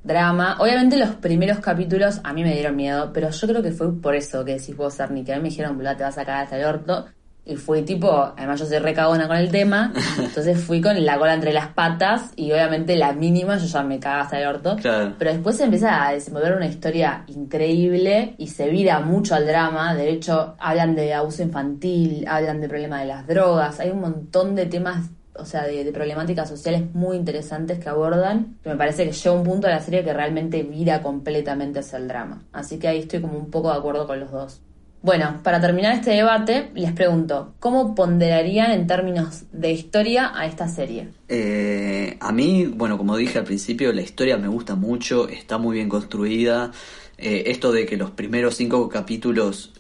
drama. 0.04 0.58
Obviamente 0.60 0.98
los 0.98 1.10
primeros 1.10 1.60
capítulos 1.60 2.20
a 2.24 2.34
mí 2.34 2.42
me 2.42 2.54
dieron 2.54 2.76
miedo, 2.76 3.12
pero 3.14 3.30
yo 3.30 3.48
creo 3.48 3.62
que 3.62 3.72
fue 3.72 3.96
por 4.02 4.16
eso 4.16 4.44
que 4.44 4.54
decís 4.54 4.76
vos, 4.76 5.00
Ernie, 5.00 5.24
que 5.24 5.34
a 5.34 5.36
mí 5.36 5.44
me 5.44 5.50
dijeron, 5.50 5.78
te 5.78 6.04
vas 6.04 6.18
a 6.18 6.26
cagar 6.26 6.46
hasta 6.46 6.58
el 6.58 6.66
orto. 6.66 7.06
Y 7.52 7.58
fui 7.58 7.82
tipo, 7.82 8.10
además 8.38 8.62
yo 8.62 8.66
soy 8.66 8.80
recagona 8.80 9.28
con 9.28 9.36
el 9.36 9.52
tema, 9.52 9.92
entonces 10.18 10.58
fui 10.64 10.80
con 10.80 11.04
la 11.06 11.18
cola 11.18 11.34
entre 11.34 11.52
las 11.52 11.68
patas 11.68 12.32
y 12.38 12.50
obviamente 12.54 12.96
la 12.96 13.12
mínima 13.12 13.58
yo 13.58 13.66
ya 13.66 13.84
me 13.84 14.00
cagaba 14.00 14.24
hasta 14.24 14.40
el 14.40 14.48
orto. 14.48 14.78
Claro. 14.78 15.16
Pero 15.20 15.34
después 15.34 15.58
se 15.58 15.66
empieza 15.66 16.08
a 16.08 16.14
desenvolver 16.14 16.54
una 16.56 16.68
historia 16.68 17.26
increíble 17.28 18.36
y 18.38 18.48
se 18.48 18.70
vira 18.70 19.02
mucho 19.02 19.36
al 19.36 19.46
drama. 19.46 19.94
De 19.96 20.10
hecho, 20.10 20.56
hablan 20.60 20.96
de 20.96 21.14
abuso 21.14 21.44
infantil, 21.44 22.26
hablan 22.26 22.62
de 22.62 22.70
problema 22.70 23.02
de 23.02 23.08
las 23.08 23.28
drogas. 23.28 23.82
Hay 23.82 23.90
un 23.90 24.00
montón 24.00 24.56
de 24.56 24.68
temas, 24.68 25.10
o 25.36 25.44
sea, 25.44 25.64
de, 25.64 25.84
de 25.84 25.92
problemáticas 25.92 26.48
sociales 26.48 26.84
muy 26.94 27.18
interesantes 27.18 27.80
que 27.80 27.90
abordan. 27.90 28.60
Que 28.64 28.70
me 28.70 28.78
parece 28.78 29.04
que 29.06 29.12
llega 29.12 29.36
un 29.36 29.44
punto 29.44 29.68
de 29.68 29.74
la 29.74 29.82
serie 29.82 30.06
que 30.06 30.14
realmente 30.14 30.64
vira 30.64 31.02
completamente 31.02 31.80
hacia 31.80 31.98
el 31.98 32.08
drama. 32.08 32.44
Así 32.54 32.80
que 32.80 32.88
ahí 32.88 33.00
estoy 33.00 33.20
como 33.20 33.38
un 33.38 33.52
poco 33.52 33.70
de 33.72 33.78
acuerdo 33.78 34.08
con 34.08 34.22
los 34.22 34.32
dos. 34.32 34.62
Bueno, 35.04 35.40
para 35.42 35.60
terminar 35.60 35.96
este 35.96 36.12
debate, 36.12 36.70
les 36.76 36.92
pregunto, 36.92 37.56
¿cómo 37.60 37.96
ponderarían 37.96 38.72
en 38.72 38.86
términos 38.86 39.46
de 39.52 39.72
historia 39.72 40.32
a 40.36 40.46
esta 40.46 40.68
serie? 40.68 41.10
Eh, 41.28 42.18
a 42.20 42.32
mí, 42.32 42.66
bueno, 42.68 43.00
como 43.00 43.18
dije 43.18 43.40
al 43.40 43.46
principio, 43.46 43.92
la 43.94 44.02
historia 44.02 44.38
me 44.38 44.48
gusta 44.48 44.76
mucho, 44.76 45.28
está 45.28 45.58
muy 45.58 45.78
bien 45.78 45.90
construida. 45.90 46.72
Eh, 47.18 47.44
esto 47.48 47.72
de 47.72 47.88
que 47.88 47.98
los 47.98 48.12
primeros 48.12 48.56
cinco 48.56 48.90
capítulos 48.90 49.74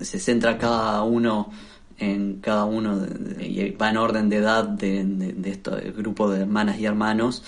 se 0.00 0.18
centra 0.20 0.56
cada 0.56 1.02
uno 1.02 1.50
en 1.98 2.40
cada 2.40 2.64
uno 2.64 2.98
de- 2.98 3.46
y 3.46 3.70
va 3.70 3.90
en 3.90 3.96
orden 3.96 4.28
de 4.28 4.36
edad 4.36 4.64
de, 4.64 5.04
de, 5.04 5.32
de 5.32 5.50
este 5.50 5.70
grupo 5.96 6.30
de 6.30 6.42
hermanas 6.42 6.78
y 6.78 6.86
hermanos. 6.86 7.42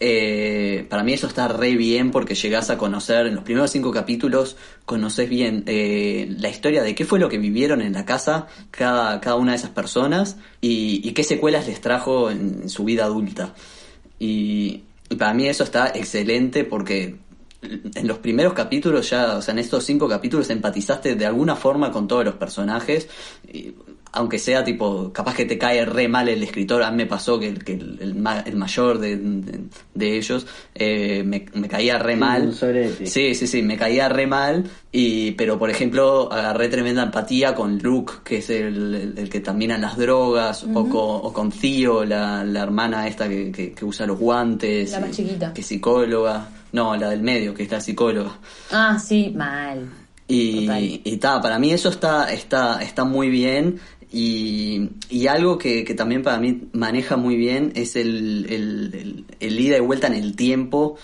Eh, 0.00 0.86
para 0.88 1.02
mí 1.02 1.12
eso 1.12 1.26
está 1.26 1.48
re 1.48 1.74
bien 1.76 2.10
porque 2.10 2.34
llegás 2.34 2.70
a 2.70 2.78
conocer, 2.78 3.26
en 3.26 3.34
los 3.34 3.44
primeros 3.44 3.70
cinco 3.70 3.90
capítulos, 3.90 4.56
conoces 4.84 5.28
bien 5.28 5.64
eh, 5.66 6.28
la 6.38 6.48
historia 6.48 6.82
de 6.82 6.94
qué 6.94 7.04
fue 7.04 7.18
lo 7.18 7.28
que 7.28 7.38
vivieron 7.38 7.82
en 7.82 7.92
la 7.92 8.04
casa 8.04 8.46
cada, 8.70 9.20
cada 9.20 9.36
una 9.36 9.52
de 9.52 9.58
esas 9.58 9.70
personas 9.70 10.36
y, 10.60 11.12
qué 11.12 11.24
secuelas 11.24 11.66
les 11.66 11.80
trajo 11.80 12.30
en, 12.30 12.68
su 12.68 12.84
vida 12.84 13.04
adulta. 13.04 13.54
Y, 14.18 14.84
y 15.10 15.16
para 15.16 15.34
mí 15.34 15.48
eso 15.48 15.64
está 15.64 15.88
excelente 15.88 16.64
porque 16.64 17.16
en 17.62 18.06
los 18.06 18.18
primeros 18.18 18.52
capítulos 18.52 19.10
ya, 19.10 19.36
o 19.36 19.42
sea, 19.42 19.52
en 19.52 19.58
estos 19.58 19.84
cinco 19.84 20.08
capítulos 20.08 20.48
empatizaste 20.50 21.16
de 21.16 21.26
alguna 21.26 21.56
forma 21.56 21.90
con 21.90 22.06
todos 22.06 22.24
los 22.24 22.34
personajes, 22.34 23.08
y 23.52 23.74
aunque 24.12 24.38
sea 24.38 24.64
tipo, 24.64 25.12
capaz 25.12 25.34
que 25.34 25.44
te 25.44 25.58
cae 25.58 25.84
re 25.84 26.08
mal 26.08 26.28
el 26.28 26.42
escritor, 26.42 26.82
a 26.82 26.90
mí 26.90 26.96
me 26.98 27.06
pasó 27.06 27.38
que, 27.38 27.48
el- 27.48 27.62
que 27.64 27.74
el, 27.74 27.98
el 28.00 28.14
ma- 28.14 28.40
el 28.40 28.56
mayor 28.56 28.98
de, 28.98 29.16
de- 29.16 29.60
de 29.94 30.16
ellos 30.16 30.46
eh, 30.74 31.22
me, 31.24 31.44
me 31.54 31.68
caía 31.68 31.98
re 31.98 32.16
mal. 32.16 32.54
Sí, 33.04 33.34
sí, 33.34 33.46
sí, 33.46 33.62
me 33.62 33.76
caía 33.76 34.08
re 34.08 34.26
mal, 34.26 34.64
y, 34.92 35.32
pero 35.32 35.58
por 35.58 35.70
ejemplo 35.70 36.32
agarré 36.32 36.68
tremenda 36.68 37.02
empatía 37.02 37.54
con 37.54 37.78
Luke, 37.78 38.14
que 38.24 38.38
es 38.38 38.50
el, 38.50 38.94
el- 38.94 39.14
el 39.18 39.28
que 39.30 39.40
termina 39.40 39.74
en 39.76 39.82
las 39.82 39.96
drogas, 39.96 40.64
o, 40.64 40.72
con, 40.88 40.92
o 40.94 41.32
con 41.32 41.50
Theo, 41.50 42.04
la, 42.04 42.44
la 42.44 42.62
hermana 42.62 43.06
esta 43.08 43.28
que, 43.28 43.52
que- 43.52 43.72
que 43.72 43.84
usa 43.84 44.06
los 44.06 44.18
guantes. 44.18 44.90
La 44.92 45.00
más 45.00 45.10
chiquita. 45.10 45.52
Que 45.52 45.60
es 45.60 45.66
psicóloga. 45.66 46.48
No, 46.72 46.94
la 46.96 47.08
del 47.10 47.22
medio, 47.22 47.54
que 47.54 47.62
es 47.62 47.70
la 47.70 47.80
psicóloga. 47.80 48.38
Ah, 48.70 48.98
sí, 48.98 49.32
mal. 49.34 49.88
Y, 50.30 50.66
Total. 50.66 50.82
y 51.04 51.16
ta, 51.16 51.40
para 51.40 51.58
mí 51.58 51.70
eso 51.72 51.88
está, 51.88 52.30
está, 52.30 52.82
está 52.82 53.04
muy 53.04 53.30
bien. 53.30 53.80
Y, 54.12 54.90
algo 55.28 55.58
que, 55.58 55.84
que 55.84 55.94
también 55.94 56.22
para 56.22 56.38
mí 56.38 56.62
maneja 56.72 57.16
muy 57.16 57.36
bien 57.36 57.72
es 57.74 57.96
el, 57.96 58.46
el, 59.40 59.60
ida 59.60 59.76
y 59.76 59.80
vuelta 59.80 60.06
en 60.06 60.14
el 60.14 60.34
tiempo. 60.36 60.96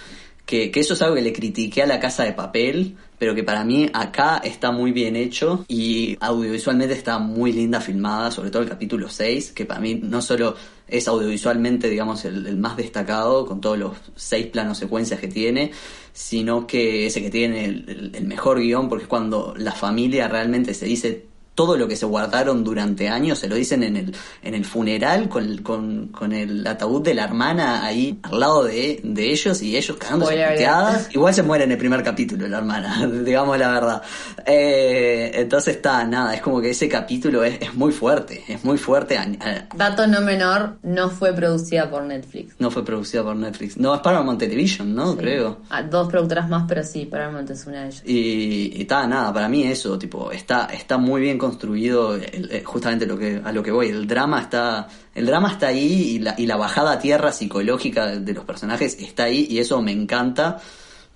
Que, 0.47 0.71
eso 0.75 0.95
es 0.95 1.03
algo 1.03 1.15
que 1.15 1.23
le 1.23 1.33
critiqué 1.33 1.83
a 1.83 1.87
la 1.87 2.01
casa 2.01 2.23
de 2.25 2.33
papel, 2.33 2.97
pero 3.19 3.35
que 3.35 3.43
para 3.43 3.65
mí 3.65 3.89
acá 3.95 4.43
está 4.45 4.73
muy 4.73 4.93
bien 4.93 5.17
hecho 5.17 5.65
y 5.69 6.19
audiovisualmente 6.21 6.93
está 6.95 7.19
muy 7.19 7.53
linda 7.53 7.81
filmada, 7.81 8.31
sobre 8.31 8.51
todo 8.51 8.63
el 8.63 8.69
capítulo 8.69 9.09
6, 9.09 9.53
que 9.53 9.65
para 9.65 9.81
mí 9.81 9.95
no 10.03 10.21
solo 10.21 10.55
es 10.87 11.09
audiovisualmente, 11.09 11.89
digamos, 11.89 12.27
el, 12.27 12.57
más 12.59 12.77
destacado, 12.77 13.47
con 13.47 13.63
todos 13.63 13.79
los 13.79 13.97
seis 14.17 14.47
planos 14.49 14.77
secuencias 14.77 15.19
que 15.19 15.29
tiene, 15.29 15.71
sino 16.13 16.67
que 16.67 17.07
ese 17.07 17.23
que 17.23 17.31
tiene 17.31 17.65
el, 17.65 17.85
el- 17.89 18.11
el 18.15 18.25
mejor 18.27 18.61
guion, 18.61 18.91
porque 18.91 19.05
es 19.05 19.09
cuando 19.09 19.55
la 19.57 19.73
familia 19.73 20.29
realmente 20.29 20.75
se 20.75 20.85
dice 20.85 21.25
todo 21.55 21.77
lo 21.77 21.87
que 21.87 21.97
se 21.97 22.05
guardaron 22.07 22.65
durante 22.65 23.09
años, 23.09 23.39
se 23.39 23.49
lo 23.49 23.55
dicen 23.55 23.83
en 23.85 23.97
el, 23.97 24.17
en 24.43 24.55
el 24.55 24.65
funeral 24.65 25.29
con, 25.29 25.45
el- 25.45 25.63
con, 25.63 26.09
con 26.09 26.33
el 26.33 26.67
ataúd 26.67 27.03
de 27.03 27.15
la 27.15 27.25
hermana 27.25 27.85
ahí 27.85 28.19
al 28.23 28.41
lado 28.41 28.65
de, 28.65 29.01
de 29.05 29.31
ellos 29.31 29.63
y 29.63 29.77
ellos 29.77 29.97
cagándose 29.97 30.33
puteadas. 30.33 31.09
Igual 31.15 31.33
se 31.35 31.43
muere 31.43 31.65
en 31.65 31.73
el 31.73 31.79
primer 31.79 32.03
capítulo 32.03 32.49
la 32.49 32.59
hermana, 32.59 33.07
digamos 33.25 33.59
la 33.59 33.69
verdad. 33.71 34.03
Eh, 34.47 35.31
entonces 35.35 35.77
está, 35.77 36.05
nada, 36.05 36.35
es 36.35 36.41
como 36.41 36.61
que 36.61 36.71
ese 36.71 36.89
capítulo 36.89 37.43
es, 37.45 37.61
es 37.61 37.75
muy 37.75 37.93
fuerte, 37.93 38.45
es 38.49 38.65
muy 38.65 38.79
fuerte. 38.79 39.17
a- 39.19 39.69
Dato 39.75 40.07
no 40.07 40.21
menor, 40.21 40.77
no 40.83 41.09
fue 41.11 41.33
producida 41.33 41.89
por 41.91 42.03
Netflix. 42.05 42.55
no 42.59 42.71
fue 42.71 42.85
producida 42.85 43.23
por 43.23 43.37
Netflix. 43.37 43.77
No, 43.77 43.95
es 43.95 44.01
Paramount 44.01 44.39
Television, 44.39 44.95
¿no? 44.95 45.13
Sí. 45.13 45.19
Creo. 45.19 45.59
Ah, 45.71 45.83
dos 45.83 46.09
productoras 46.09 46.49
más, 46.49 46.65
pero 46.69 46.83
sí, 46.83 47.07
Paramount 47.07 47.51
es 47.51 47.67
una 47.67 47.83
de 47.83 47.87
ellas. 47.89 48.03
Y, 48.05 48.85
ta, 48.85 49.07
nada, 49.07 49.33
para 49.33 49.49
mí 49.49 49.65
eso, 49.65 49.99
tipo, 49.99 50.31
está, 50.31 50.67
está 50.67 50.99
muy 50.99 51.21
bien 51.23 51.39
construido, 51.45 52.17
el- 52.17 52.49
eh, 52.51 52.63
justamente 52.65 53.07
lo 53.07 53.19
que, 53.19 53.41
a 53.45 53.53
lo 53.53 53.63
que 53.63 53.71
voy, 53.71 53.89
el 53.89 54.07
drama 54.07 54.41
está, 54.41 54.89
el 55.15 55.27
drama 55.27 55.53
está 55.53 55.69
ahí 55.69 56.15
y 56.15 56.19
la, 56.19 56.35
y 56.37 56.47
la 56.47 56.57
bajada 56.57 56.93
a 56.93 56.99
tierra 56.99 57.33
psicológica 57.33 58.07
de, 58.07 58.33
los 58.33 58.45
personajes 58.45 58.97
está 59.01 59.25
ahí 59.25 59.47
y 59.49 59.59
eso 59.59 59.81
me 59.83 59.93
encanta 59.93 60.61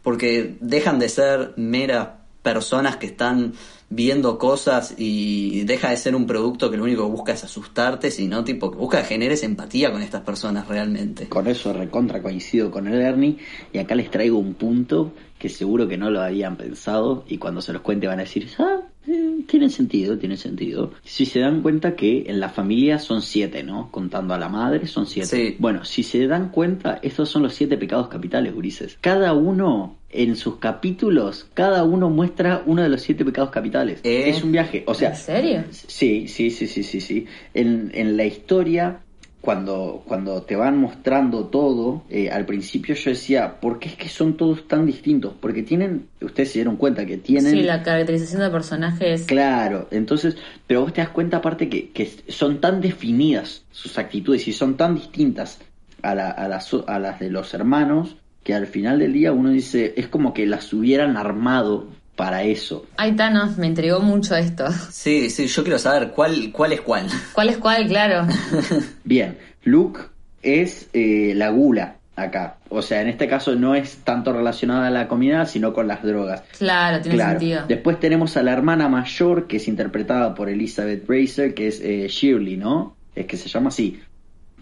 porque 0.03 0.57
dejan 0.61 0.99
de 0.99 1.09
ser 1.09 1.55
meras 1.57 2.09
personas 2.43 2.97
que 2.97 3.07
están 3.07 3.53
viendo 3.91 4.39
cosas 4.39 4.95
y 4.97 5.65
deja 5.65 5.91
de 5.91 5.97
ser 5.97 6.15
un 6.15 6.27
producto 6.27 6.71
que 6.71 6.77
lo 6.77 6.85
único 6.85 7.05
que 7.05 7.11
busca 7.11 7.33
es 7.33 7.43
asustarte, 7.45 8.11
sino 8.11 8.45
tipo 8.45 8.71
que 8.71 8.77
busca 8.77 9.01
que 9.01 9.09
generes 9.09 9.43
empatía 9.43 9.91
con 9.91 10.03
estas 10.03 10.23
personas 10.23 10.69
realmente. 10.69 11.29
Con 11.29 11.47
eso 11.47 11.73
recontra 11.73 12.23
coincido 12.23 12.71
con 12.71 12.87
el 12.87 13.01
Ernie 13.01 13.39
y 13.73 13.79
acá 13.79 13.95
les 13.95 14.11
traigo 14.11 14.39
un 14.39 14.55
punto 14.55 15.13
que 15.39 15.49
seguro 15.49 15.89
que 15.89 15.97
no 15.97 16.11
lo 16.11 16.21
habían 16.21 16.57
pensado 16.57 17.25
y 17.29 17.39
cuando 17.39 17.61
se 17.61 17.73
los 17.73 17.83
cuente 17.83 18.07
van 18.07 18.19
a 18.19 18.23
decir, 18.23 18.49
ah, 18.59 18.81
eh, 19.07 19.39
tiene 19.47 19.71
sentido, 19.71 20.19
tiene 20.19 20.37
sentido. 20.37 20.93
Si 21.05 21.25
se 21.25 21.41
dan 21.41 21.63
cuenta 21.63 21.97
que 21.97 22.25
en 22.27 22.41
la 22.41 22.49
familia 22.49 22.99
son 22.99 23.23
siete, 23.23 23.63
¿no? 23.63 23.91
Contando 23.91 24.35
a 24.35 24.39
la 24.39 24.49
madre 24.49 24.87
son 24.87 25.07
siete. 25.07 25.29
Sí. 25.29 25.57
Bueno, 25.59 25.85
si 25.85 26.03
se 26.03 26.27
dan 26.27 26.51
cuenta, 26.51 26.99
estos 27.03 27.29
son 27.29 27.43
los 27.43 27.55
siete 27.55 27.77
pecados 27.77 28.09
capitales, 28.09 28.53
Ulises. 28.55 28.99
Cada 29.01 29.33
uno 29.33 29.97
en 30.11 30.37
sus 30.37 30.57
capítulos, 30.57 31.47
cada 31.55 31.85
uno 31.85 32.11
muestra 32.11 32.63
uno 32.67 32.83
de 32.83 32.89
los 32.89 33.03
siete 33.03 33.25
pecados 33.25 33.51
capitales. 33.51 34.01
¿Eh? 34.05 34.29
Es 34.29 34.43
un 34.43 34.53
viaje, 34.53 34.85
o 34.87 34.95
sea, 34.95 35.11
¿En 35.11 35.17
serio? 35.17 35.65
Sí, 35.71 36.29
sí, 36.29 36.51
sí, 36.51 36.67
sí, 36.67 36.83
sí, 36.83 37.01
sí. 37.01 37.27
En, 37.55 37.91
en 37.95 38.17
la 38.17 38.25
historia, 38.25 39.01
cuando, 39.41 40.03
cuando 40.07 40.43
te 40.43 40.57
van 40.57 40.79
mostrando 40.79 41.47
todo, 41.47 42.03
eh, 42.11 42.31
al 42.31 42.45
principio 42.45 42.95
yo 42.95 43.11
decía, 43.11 43.61
¿por 43.61 43.79
qué 43.79 43.89
es 43.89 43.95
que 43.97 44.09
son 44.09 44.37
todos 44.37 44.67
tan 44.67 44.85
distintos? 44.85 45.33
Porque 45.41 45.63
tienen, 45.63 46.09
ustedes 46.21 46.51
se 46.51 46.59
dieron 46.59 46.77
cuenta 46.77 47.07
que 47.07 47.17
tienen... 47.19 47.53
Sí, 47.53 47.63
la 47.63 47.83
caracterización 47.83 48.43
de 48.43 48.51
personajes. 48.51 49.23
Claro, 49.27 49.87
entonces, 49.91 50.37
pero 50.67 50.83
vos 50.83 50.93
te 50.93 51.01
das 51.01 51.11
cuenta 51.11 51.39
aparte 51.39 51.69
que, 51.69 51.91
que 51.91 52.11
son 52.29 52.61
tan 52.61 52.81
definidas 52.81 53.65
sus 53.71 53.97
actitudes 53.99 54.49
y 54.49 54.53
son 54.53 54.77
tan 54.77 54.97
distintas 54.97 55.59
a, 56.03 56.15
la- 56.15 56.31
a 56.31 56.49
las, 56.49 56.75
a 56.87 56.99
las 56.99 57.21
de 57.21 57.31
los 57.31 57.55
hermanos 57.55 58.17
que 58.45 58.55
al 58.55 58.67
final 58.67 58.99
del 58.99 59.13
día 59.13 59.33
uno 59.33 59.51
dice, 59.51 59.95
es 59.97 60.09
como 60.09 60.33
que 60.35 60.47
las 60.47 60.73
hubieran 60.73 61.17
armado 61.17 61.87
para 62.19 62.43
eso. 62.43 62.85
Ay, 62.97 63.13
Thanos, 63.13 63.57
me 63.59 63.69
intrigó 63.69 64.01
mucho 64.01 64.35
esto. 64.35 64.67
Sí, 64.91 65.31
sí, 65.31 65.47
yo 65.47 65.63
quiero 65.63 65.79
saber 65.79 66.11
cuál, 66.11 66.51
cuál 66.53 66.73
es 66.73 66.81
cuál. 66.81 67.07
¿Cuál 67.33 67.49
es 67.49 67.59
cuál? 67.59 67.87
Claro. 67.87 68.27
Bien, 69.05 69.39
Luke 69.63 70.01
es 70.43 70.89
eh, 70.93 71.33
la 71.37 71.51
gula 71.51 71.95
acá. 72.17 72.57
O 72.71 72.83
sea, 72.83 73.01
en 73.03 73.09
este 73.09 73.29
caso 73.29 73.55
no 73.55 73.77
es 73.77 73.99
tanto 73.99 74.33
relacionada 74.33 74.89
a 74.89 74.91
la 74.91 75.07
comida, 75.07 75.47
sino 75.47 75.73
con 75.73 75.87
las 75.87 76.03
drogas. 76.03 76.43
Claro, 76.59 77.01
tiene 77.01 77.15
Claro. 77.17 77.39
sentido. 77.39 77.65
Después 77.69 78.01
tenemos 78.01 78.37
a 78.37 78.43
la 78.43 78.53
hermana 78.53 78.89
mayor, 78.89 79.47
que 79.47 79.59
es 79.59 79.69
interpretada 79.69 80.35
por 80.35 80.49
Elizabeth 80.49 81.07
Bracer, 81.07 81.55
que 81.55 81.69
es 81.69 81.81
eh, 81.81 82.09
Shirley, 82.09 82.57
¿no? 82.57 82.97
Es 83.15 83.27
que 83.27 83.37
se 83.37 83.49
llama 83.49 83.69
así. 83.69 84.01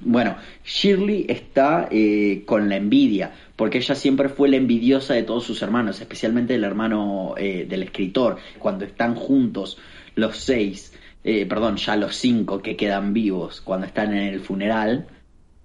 Bueno, 0.01 0.37
Shirley 0.65 1.27
está 1.29 1.89
eh, 1.91 2.43
con 2.45 2.69
la 2.69 2.77
envidia, 2.77 3.33
porque 3.57 3.79
ella 3.79 3.95
siempre 3.95 4.29
fue 4.29 4.49
la 4.49 4.57
envidiosa 4.57 5.15
de 5.15 5.23
todos 5.23 5.45
sus 5.45 5.63
hermanos, 5.63 6.01
especialmente 6.01 6.55
el 6.55 6.65
hermano 6.65 7.35
eh, 7.37 7.67
del 7.69 7.83
escritor. 7.83 8.37
Cuando 8.59 8.85
están 8.85 9.15
juntos 9.15 9.79
los 10.15 10.37
seis, 10.37 10.93
eh, 11.25 11.47
perdón, 11.47 11.77
ya 11.77 11.97
los 11.97 12.15
cinco 12.17 12.61
que 12.61 12.77
quedan 12.77 13.13
vivos, 13.13 13.61
cuando 13.63 13.87
están 13.87 14.15
en 14.15 14.35
el 14.35 14.41
funeral, 14.41 15.07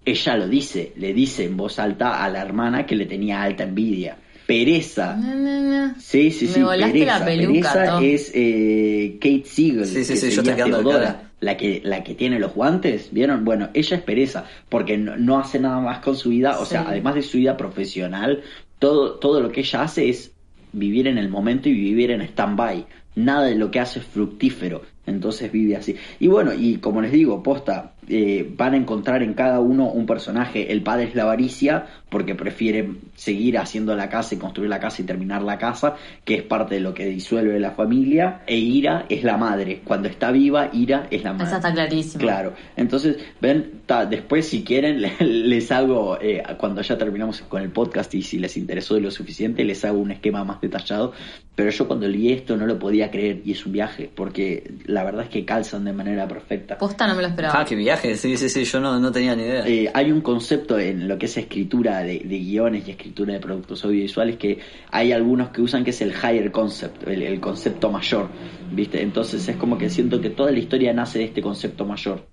ella 0.05 0.37
lo 0.37 0.47
dice, 0.47 0.93
le 0.95 1.13
dice 1.13 1.45
en 1.45 1.57
voz 1.57 1.77
alta 1.77 2.23
a 2.23 2.29
la 2.29 2.41
hermana 2.41 2.85
que 2.85 2.95
le 2.95 3.05
tenía 3.05 3.43
alta 3.43 3.63
envidia. 3.63 4.17
Pereza. 4.47 5.15
No, 5.15 5.35
no, 5.35 5.61
no. 5.61 5.95
Sí, 5.99 6.31
sí, 6.31 6.45
Me 6.45 6.51
sí. 6.53 6.61
volaste 6.63 6.99
Pereza. 6.99 7.19
la 7.19 7.25
peluca, 7.25 7.73
Pereza 7.73 8.01
es 8.01 8.31
eh, 8.33 9.17
Kate 9.21 9.43
Siegel. 9.45 9.85
Sí, 9.85 10.03
sí, 10.03 10.13
que 10.13 10.19
sí, 10.19 10.29
yo 10.31 10.41
estoy 10.41 10.55
quedando. 10.55 11.30
La 11.41 11.57
que, 11.57 11.81
la 11.83 12.03
que 12.03 12.15
tiene 12.15 12.39
los 12.39 12.53
guantes, 12.53 13.09
¿vieron? 13.11 13.43
Bueno, 13.43 13.69
ella 13.73 13.97
es 13.97 14.03
pereza, 14.03 14.45
porque 14.69 14.97
no, 14.97 15.17
no 15.17 15.39
hace 15.39 15.59
nada 15.59 15.81
más 15.81 15.99
con 15.99 16.15
su 16.15 16.29
vida, 16.29 16.59
o 16.59 16.65
sea, 16.65 16.85
además 16.87 17.15
de 17.15 17.23
su 17.23 17.39
vida 17.39 17.57
profesional, 17.57 18.43
todo, 18.79 19.15
todo 19.15 19.41
lo 19.41 19.51
que 19.51 19.61
ella 19.61 19.81
hace 19.81 20.07
es 20.07 20.31
vivir 20.71 21.07
en 21.07 21.17
el 21.17 21.29
momento 21.29 21.67
y 21.67 21.73
vivir 21.73 22.11
en 22.11 22.21
stand-by. 22.21 22.85
Nada 23.15 23.47
de 23.47 23.55
lo 23.55 23.71
que 23.71 23.79
hace 23.79 23.99
es 23.99 24.05
fructífero, 24.05 24.83
entonces 25.05 25.51
vive 25.51 25.75
así. 25.75 25.95
Y 26.19 26.27
bueno, 26.27 26.51
y 26.53 26.77
como 26.77 27.01
les 27.01 27.11
digo, 27.11 27.41
posta, 27.41 27.93
eh, 28.07 28.47
van 28.57 28.73
a 28.73 28.77
encontrar 28.77 29.23
en 29.23 29.33
cada 29.33 29.59
uno 29.59 29.89
un 29.91 30.05
personaje. 30.05 30.71
El 30.71 30.81
padre 30.83 31.05
es 31.05 31.15
la 31.15 31.23
avaricia, 31.23 31.87
porque 32.09 32.35
prefiere 32.35 32.89
seguir 33.15 33.57
haciendo 33.57 33.95
la 33.95 34.09
casa 34.09 34.35
y 34.35 34.37
construir 34.37 34.69
la 34.69 34.79
casa 34.79 35.01
y 35.01 35.05
terminar 35.05 35.41
la 35.43 35.57
casa, 35.57 35.95
que 36.25 36.35
es 36.35 36.43
parte 36.43 36.75
de 36.75 36.81
lo 36.81 36.93
que 36.93 37.05
disuelve 37.05 37.59
la 37.59 37.71
familia. 37.71 38.41
E 38.47 38.57
Ira 38.57 39.05
es 39.09 39.23
la 39.23 39.37
madre. 39.37 39.81
Cuando 39.83 40.07
está 40.07 40.31
viva, 40.31 40.69
Ira 40.73 41.07
es 41.09 41.23
la 41.23 41.33
madre. 41.33 41.45
Esa 41.47 41.55
está 41.57 41.73
clarísima. 41.73 42.21
Claro, 42.21 42.53
entonces, 42.75 43.17
ven, 43.39 43.81
ta, 43.85 44.05
después 44.05 44.45
si 44.47 44.63
quieren 44.63 45.01
le- 45.01 45.13
les 45.19 45.71
hago, 45.71 46.17
eh, 46.21 46.43
cuando 46.57 46.81
ya 46.81 46.97
terminamos 46.97 47.41
con 47.41 47.61
el 47.61 47.69
podcast 47.69 48.13
y 48.13 48.21
si 48.21 48.39
les 48.39 48.57
interesó 48.57 48.95
de 48.95 49.01
lo 49.01 49.11
suficiente, 49.11 49.63
les 49.63 49.83
hago 49.85 49.99
un 49.99 50.11
esquema 50.11 50.43
más 50.43 50.59
detallado, 50.61 51.13
pero 51.55 51.69
yo 51.69 51.87
cuando 51.87 52.07
leí 52.07 52.31
esto 52.31 52.57
no 52.57 52.65
lo 52.65 52.77
podía 52.79 53.09
creer 53.11 53.41
y 53.45 53.51
es 53.51 53.65
un 53.65 53.71
viaje, 53.73 54.09
porque 54.13 54.71
la 54.85 55.00
verdad 55.03 55.23
es 55.23 55.29
que 55.29 55.45
calzan 55.45 55.85
de 55.85 55.93
manera 55.93 56.27
perfecta. 56.27 56.77
Posta 56.77 57.07
no 57.07 57.15
me 57.15 57.21
lo 57.21 57.27
esperaba. 57.27 57.59
Ah, 57.59 57.65
qué 57.65 57.75
viaje, 57.75 58.15
sí, 58.15 58.37
sí, 58.37 58.49
sí, 58.49 58.63
yo 58.63 58.79
no, 58.79 58.99
no 58.99 59.11
tenía 59.11 59.35
ni 59.35 59.43
idea. 59.43 59.67
Eh, 59.67 59.91
hay 59.93 60.11
un 60.11 60.21
concepto 60.21 60.79
en 60.79 61.07
lo 61.07 61.17
que 61.17 61.25
es 61.25 61.37
escritura 61.37 61.99
de, 61.99 62.19
de 62.19 62.39
guiones 62.39 62.87
y 62.87 62.91
escritura 62.91 63.33
de 63.33 63.39
productos 63.39 63.83
audiovisuales 63.85 64.37
que 64.37 64.59
hay 64.91 65.11
algunos 65.11 65.49
que 65.49 65.61
usan 65.61 65.83
que 65.83 65.91
es 65.91 66.01
el 66.01 66.11
higher 66.11 66.51
concept, 66.51 67.07
el, 67.07 67.21
el 67.23 67.39
concepto 67.39 67.91
mayor, 67.91 68.29
¿viste? 68.71 69.01
Entonces 69.01 69.47
es 69.47 69.55
como 69.55 69.77
que 69.77 69.89
siento 69.89 70.21
que 70.21 70.29
toda 70.29 70.51
la 70.51 70.59
historia 70.59 70.93
nace 70.93 71.19
de 71.19 71.25
este 71.25 71.41
concepto 71.41 71.85
mayor 71.85 72.27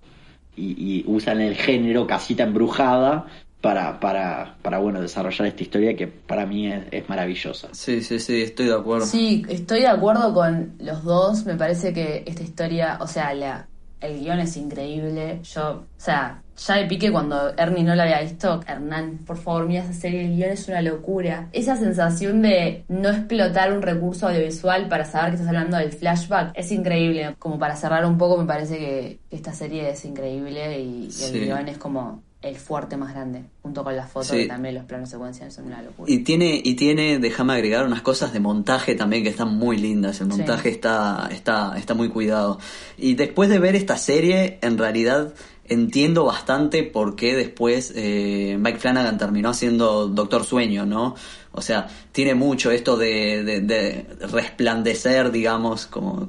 y, 0.57 1.01
y 1.01 1.05
usan 1.07 1.40
el 1.40 1.55
género 1.55 2.07
casita 2.07 2.45
embrujada 2.45 3.27
para, 3.61 3.99
para, 4.01 4.57
para 4.63 4.79
bueno, 4.79 5.01
desarrollar 5.01 5.49
esta 5.49 5.63
historia 5.63 5.97
que 5.97 6.07
para 6.07 6.47
mí 6.47 6.71
es, 6.73 6.85
es 6.91 7.09
maravillosa. 7.09 7.69
Sí, 7.73 8.03
sí, 8.03 8.19
sí, 8.21 8.43
estoy 8.43 8.67
de 8.67 8.75
acuerdo. 8.75 9.07
Sí, 9.07 9.45
estoy 9.49 9.81
de 9.81 9.89
acuerdo 9.89 10.33
con 10.33 10.75
los 10.79 11.03
dos. 11.05 11.45
Me 11.45 11.57
parece 11.57 11.93
que 11.93 12.23
esta 12.27 12.43
historia, 12.43 12.99
o 13.01 13.07
sea, 13.07 13.35
la, 13.35 13.67
el 14.01 14.21
guion 14.21 14.39
es 14.41 14.57
increíble. 14.57 15.41
Yo, 15.43 15.71
o 15.71 15.85
sea, 15.97 16.41
ya 16.57 16.77
de 16.77 16.87
pique 16.87 17.11
cuando 17.11 17.53
Ernie 17.57 17.83
no 17.85 17.95
la 17.97 18.05
había 18.05 18.21
visto, 18.21 18.61
Hernán, 18.67 19.19
por 19.27 19.37
favor, 19.37 19.67
mira 19.67 19.83
esa 19.83 19.93
serie, 19.93 20.25
el 20.27 20.37
guion 20.37 20.51
es 20.51 20.69
una 20.69 20.81
locura. 20.83 21.49
Esa 21.53 21.77
sensación 21.77 22.43
de 22.43 22.85
no 22.89 23.09
explotar 23.11 23.73
un 23.73 23.83
recurso 23.83 24.29
audiovisual 24.29 24.87
para 24.89 25.05
saber 25.05 25.31
que 25.31 25.35
estás 25.37 25.49
hablando 25.49 25.77
del 25.79 25.91
flashback 25.93 26.53
es 26.55 26.71
increíble. 26.71 27.35
Como 27.41 27.59
para 27.59 27.75
cerrar 27.75 28.07
un 28.07 28.17
poco, 28.19 28.37
me 28.39 28.47
parece 28.47 28.79
que 28.79 29.19
esta 29.31 29.53
serie 29.53 29.91
es 29.91 30.05
increíble 30.05 30.81
y, 30.81 31.07
y 31.07 31.11
Sí. 31.11 31.37
el 31.39 31.45
guion 31.47 31.69
es 31.69 31.79
como 31.79 32.23
el 32.40 32.55
fuerte 32.56 32.97
más 32.97 33.12
grande, 33.12 33.44
junto 33.62 33.82
con 33.82 33.97
las 33.97 34.10
fotos 34.10 34.28
Sí. 34.28 34.36
que 34.43 34.47
también 34.47 34.74
los 34.77 34.85
planos 34.85 35.10
secuenciales 35.10 35.55
son 35.55 35.66
una 35.66 35.82
locura. 35.82 36.10
Y 36.10 36.19
tiene, 36.20 36.60
y 36.65 36.74
tiene, 36.74 37.19
déjame 37.19 37.55
agregar 37.55 37.85
unas 37.85 38.02
cosas 38.02 38.32
de 38.32 38.39
montaje 38.39 38.94
también 38.94 39.24
que 39.24 39.31
están 39.31 39.56
muy 39.56 39.77
lindas. 39.77 40.20
El 40.20 40.31
Sí. 40.31 40.36
montaje 40.39 40.69
está, 40.69 41.28
está, 41.32 41.77
está 41.77 41.94
muy 41.94 42.09
cuidado. 42.10 42.59
Y 42.97 43.15
después 43.15 43.48
de 43.51 43.59
ver 43.59 43.74
esta 43.74 43.97
serie, 43.97 44.59
en 44.62 44.78
realidad 44.78 45.35
entiendo 45.70 46.24
bastante 46.24 46.82
por 46.85 47.15
qué 47.16 47.35
después 47.36 47.93
eh, 47.94 48.56
Mike 48.59 48.78
Flanagan 48.78 49.19
terminó 49.19 49.51
haciendo 49.51 50.06
Doctor 50.09 50.44
Sueño, 50.44 50.86
¿no? 50.86 51.15
O 51.59 51.63
sea, 51.63 51.87
tiene 52.13 52.35
mucho 52.35 52.71
esto 52.71 52.97
de, 52.97 53.45
de- 53.45 53.61
de 53.61 54.07
resplandecer, 54.33 55.31
digamos, 55.31 55.87
como, 55.87 56.27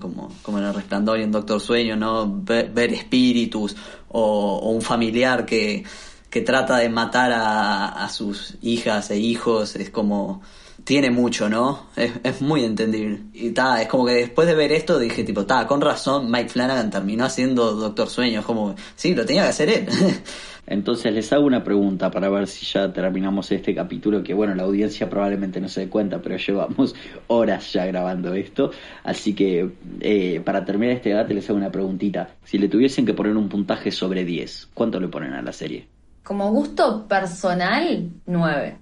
en 0.48 0.64
el 0.64 0.74
resplandor 0.74 1.20
y 1.20 1.24
en 1.24 1.32
Doctor 1.32 1.62
Sueño, 1.62 1.96
¿no? 1.96 2.42
Ver, 2.44 2.94
espíritus 2.94 3.76
o, 4.10 4.72
un 4.72 4.82
familiar 4.82 5.46
que, 5.46 5.84
que 6.30 6.42
trata 6.42 6.78
de 6.78 6.90
matar 6.90 7.32
a 7.34 8.10
sus 8.10 8.56
hijas 8.62 9.10
e 9.12 9.18
hijos, 9.18 9.76
es 9.76 9.90
como 9.90 10.42
tiene 10.84 11.12
mucho, 11.12 11.50
¿no? 11.50 11.88
Es, 11.96 12.12
es 12.24 12.42
muy 12.42 12.64
entendible. 12.64 13.20
Y 13.34 13.52
ta, 13.52 13.82
es 13.82 13.88
como 13.88 14.06
que 14.06 14.14
después 14.14 14.48
de 14.48 14.56
ver 14.56 14.72
esto 14.72 15.00
dije 15.00 15.24
tipo, 15.24 15.46
ta, 15.46 15.68
con 15.68 15.82
razón 15.82 16.30
Mike 16.32 16.50
Flanagan 16.50 16.90
terminó 16.90 17.26
haciendo 17.26 17.74
Doctor 17.74 18.10
Sueño, 18.10 18.40
es 18.40 18.46
como, 18.46 18.76
sí, 18.96 19.14
lo 19.14 19.26
tenía 19.26 19.44
que 19.44 19.50
hacer 19.50 19.70
él. 19.70 19.88
Entonces 20.70 21.12
les 21.12 21.34
hago 21.34 21.46
una 21.46 21.64
pregunta 21.64 22.12
para 22.12 22.30
ver 22.30 22.48
si 22.48 22.64
ya 22.64 22.94
terminamos 22.94 23.52
este 23.52 23.74
capítulo, 23.74 24.22
que 24.22 24.36
bueno, 24.36 24.54
la 24.54 24.64
audiencia 24.64 25.10
probablemente 25.10 25.60
no 25.60 25.68
se 25.68 25.82
dé 25.82 25.90
cuenta, 25.90 26.22
pero 26.22 26.38
llevamos 26.38 26.94
horas 27.28 27.74
ya 27.74 27.88
grabando 27.88 28.36
esto. 28.36 28.70
Así 29.04 29.34
que 29.34 29.72
eh, 30.00 30.42
para 30.46 30.64
terminar 30.66 30.96
este 30.96 31.10
debate 31.10 31.34
les 31.34 31.50
hago 31.50 31.58
una 31.58 31.72
preguntita. 31.72 32.36
Si 32.44 32.60
le 32.60 32.70
tuviesen 32.70 33.06
que 33.06 33.16
poner 33.16 33.36
un 33.36 33.50
puntaje 33.50 33.92
sobre 33.92 34.24
10, 34.26 34.70
¿cuánto 34.76 35.00
le 35.00 35.08
ponen 35.08 35.34
a 35.34 35.42
la 35.42 35.54
serie? 35.54 35.88
Como 36.24 36.52
gusto 36.52 37.08
personal, 37.08 38.08
9. 38.28 38.78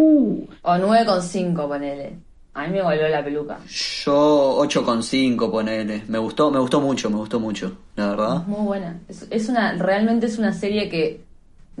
¡Ujú! 0.00 0.48
O 0.62 0.70
9,5 0.72 1.68
ponele. 1.68 2.16
A 2.54 2.66
mí 2.66 2.72
me 2.72 2.82
volvió 2.82 3.08
la 3.08 3.22
peluca. 3.22 3.58
Yo 3.68 4.56
8,5 4.60 5.50
ponele. 5.50 6.02
Me 6.08 6.18
gustó, 6.18 6.50
me 6.50 6.58
gustó 6.58 6.80
mucho, 6.80 7.10
me 7.10 7.16
gustó 7.16 7.38
mucho, 7.38 7.76
la 7.96 8.08
verdad. 8.08 8.36
Es 8.42 8.48
muy 8.48 8.66
buena. 8.66 9.00
Es, 9.08 9.26
es 9.30 9.48
una, 9.48 9.72
realmente 9.74 10.26
es 10.26 10.38
una 10.38 10.52
serie 10.52 10.88
que 10.88 11.20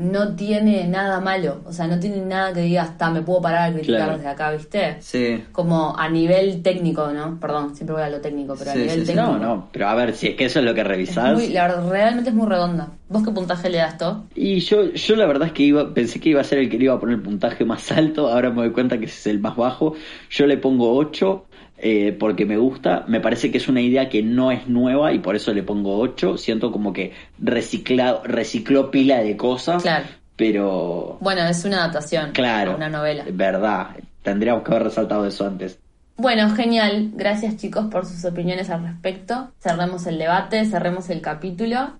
no 0.00 0.34
tiene 0.34 0.86
nada 0.88 1.20
malo. 1.20 1.60
O 1.66 1.72
sea, 1.72 1.86
no 1.86 2.00
tiene 2.00 2.16
nada 2.24 2.52
que 2.52 2.60
diga, 2.62 2.82
hasta 2.82 3.10
me 3.10 3.22
puedo 3.22 3.40
parar 3.42 3.68
a 3.70 3.72
criticar 3.72 3.96
Claro. 3.96 4.12
desde 4.16 4.28
acá, 4.28 4.50
¿viste? 4.50 4.96
Sí. 5.00 5.44
Como 5.52 5.96
a 5.96 6.08
nivel 6.08 6.62
técnico, 6.62 7.08
¿no? 7.12 7.38
Perdón, 7.38 7.76
siempre 7.76 7.94
voy 7.94 8.02
a 8.04 8.10
lo 8.10 8.20
técnico, 8.20 8.54
pero 8.58 8.72
Sí, 8.72 8.78
a 8.78 8.80
nivel 8.80 8.94
sí, 8.94 9.00
sí. 9.00 9.06
técnico. 9.14 9.32
No, 9.32 9.38
no, 9.38 9.68
pero 9.70 9.88
a 9.88 9.94
ver, 9.94 10.14
si 10.14 10.28
es 10.28 10.36
que 10.36 10.46
eso 10.46 10.58
es 10.60 10.64
lo 10.64 10.74
que 10.74 10.82
revisás. 10.84 11.34
muy- 11.34 11.48
la 11.48 11.68
verdad, 11.68 11.88
realmente 11.90 12.30
es 12.30 12.36
muy 12.36 12.48
redonda. 12.48 12.88
¿Vos 13.08 13.24
qué 13.24 13.30
puntaje 13.32 13.68
le 13.70 13.78
das, 13.78 13.98
To? 13.98 14.24
Y 14.34 14.60
yo, 14.60 14.92
yo 14.92 15.16
la 15.16 15.26
verdad 15.26 15.48
es 15.48 15.52
que 15.52 15.64
iba, 15.64 15.92
pensé 15.92 16.20
que 16.20 16.28
iba 16.30 16.40
a 16.40 16.44
ser 16.44 16.58
el 16.60 16.70
que 16.70 16.78
le 16.78 16.84
iba 16.84 16.94
a 16.94 17.00
poner 17.00 17.16
el 17.16 17.22
puntaje 17.22 17.64
más 17.64 17.90
alto, 17.92 18.28
ahora 18.28 18.50
me 18.50 18.62
doy 18.62 18.70
cuenta 18.70 18.98
que 18.98 19.06
ese 19.06 19.18
es 19.18 19.26
el 19.26 19.40
más 19.40 19.56
bajo. 19.56 19.94
Yo 20.30 20.46
le 20.46 20.56
pongo 20.56 20.94
8 20.96 21.44
eh, 21.82 22.16
porque 22.18 22.44
me 22.46 22.56
gusta, 22.56 23.04
me 23.08 23.20
parece 23.20 23.50
que 23.50 23.58
es 23.58 23.68
una 23.68 23.80
idea 23.80 24.08
que 24.08 24.22
no 24.22 24.50
es 24.50 24.66
nueva 24.68 25.12
y 25.12 25.18
por 25.18 25.36
eso 25.36 25.52
le 25.52 25.62
pongo 25.62 25.98
8. 25.98 26.36
Siento 26.38 26.70
como 26.72 26.92
que 26.92 27.12
recicla, 27.38 28.20
recicló 28.24 28.90
pila 28.90 29.18
de 29.22 29.36
cosas, 29.36 29.82
Claro. 29.82 30.06
pero 30.36 31.18
Bueno, 31.20 31.42
es 31.42 31.64
una 31.64 31.78
adaptación 31.78 32.32
claro, 32.32 32.76
una 32.76 32.88
novela. 32.88 33.24
verdad, 33.32 33.88
tendríamos 34.22 34.62
que 34.64 34.70
haber 34.72 34.84
resaltado 34.84 35.26
eso 35.26 35.46
antes. 35.46 35.78
Bueno, 36.16 36.54
genial. 36.54 37.10
Gracias 37.14 37.56
chicos 37.56 37.86
por 37.86 38.04
sus 38.04 38.24
opiniones 38.26 38.68
al 38.68 38.82
respecto. 38.82 39.52
Cerremos 39.58 40.06
el 40.06 40.18
debate, 40.18 40.66
cerremos 40.66 41.08
el 41.08 41.22
capítulo, 41.22 41.92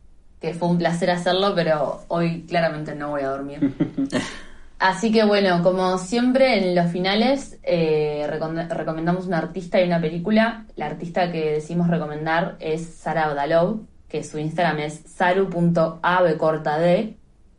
que 0.43 0.53
fue 0.53 0.69
un 0.69 0.77
placer 0.77 1.11
hacerlo, 1.11 1.55
pero 1.55 2.01
hoy 2.09 2.43
claramente 2.47 2.95
no 2.95 3.11
voy 3.11 3.23
a 3.23 3.29
dormir. 3.31 3.61
Así 4.81 5.13
que 5.13 5.25
bueno, 5.25 5.63
como 5.63 5.99
siempre 5.99 6.57
en 6.59 6.75
los 6.75 6.91
finales 6.91 7.59
eh, 7.63 8.27
recom- 8.31 8.67
recomendamos 8.67 9.27
una 9.27 9.37
artista 9.37 9.79
y 9.79 9.85
una 9.87 10.01
película. 10.01 10.65
La 10.75 10.87
artista 10.87 11.31
que 11.31 11.51
decimos 11.53 11.89
recomendar 11.89 12.57
es 12.61 12.87
Sara 12.95 13.27
Abdalov, 13.27 13.83
que 14.09 14.25
su 14.25 14.39
Instagram 14.39 14.79
es 14.79 15.03
saru.abcortad, 15.07 16.81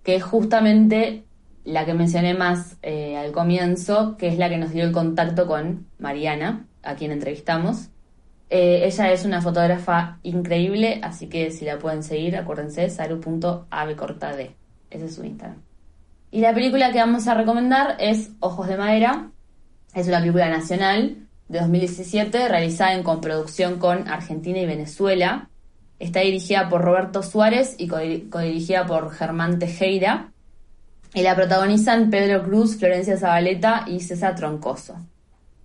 que 0.04 0.16
es 0.16 0.24
justamente 0.24 1.24
la 1.64 1.86
que 1.86 1.94
mencioné 1.94 2.34
más 2.34 2.78
eh, 2.82 3.16
al 3.18 3.32
comienzo, 3.32 4.18
que 4.18 4.28
es 4.28 4.40
la 4.40 4.50
que 4.50 4.58
nos 4.58 4.72
dio 4.72 4.84
el 4.84 4.92
contacto 4.92 5.46
con 5.46 5.86
Mariana, 6.00 6.66
a 6.82 6.96
quien 6.96 7.12
entrevistamos. 7.12 7.90
Eh, 8.50 8.82
ella 8.86 9.12
es 9.12 9.26
una 9.26 9.44
fotógrafa 9.44 10.18
increíble, 10.24 11.00
así 11.04 11.28
que 11.30 11.52
si 11.52 11.66
la 11.66 11.78
pueden 11.78 12.02
seguir, 12.02 12.36
acuérdense, 12.36 12.90
saru.abcortad. 12.90 14.40
Ese 14.90 15.06
es 15.06 15.16
su 15.16 15.24
Instagram. 15.24 15.62
Y 16.32 16.40
la 16.42 16.54
película 16.54 16.92
que 16.92 17.00
vamos 17.00 17.28
a 17.28 17.34
recomendar 17.34 17.98
es 18.00 18.32
Ojos 18.40 18.68
de 18.68 18.78
Madera. 18.78 19.32
Es 19.94 20.08
una 20.08 20.20
película 20.20 20.50
nacional 20.50 21.18
de 21.50 21.60
2017 21.60 22.48
realizada 22.48 22.94
en 22.94 23.04
coproducción 23.04 23.78
con 23.80 24.08
Argentina 24.08 24.60
y 24.60 24.66
Venezuela. 24.66 25.50
Está 26.00 26.22
dirigida 26.22 26.70
por 26.70 26.82
Roberto 26.82 27.22
Suárez 27.22 27.76
y 27.78 27.88
co- 27.88 27.98
codirigida 28.30 28.86
por 28.86 29.12
Germán 29.12 29.60
Tejera. 29.60 30.32
Y 31.14 31.22
la 31.24 31.36
protagonizan 31.36 32.10
Pedro 32.10 32.42
Cruz, 32.44 32.78
Florencia 32.78 33.18
Zabaleta 33.18 33.84
y 33.86 34.00
César 34.00 34.36
Troncoso. 34.36 34.96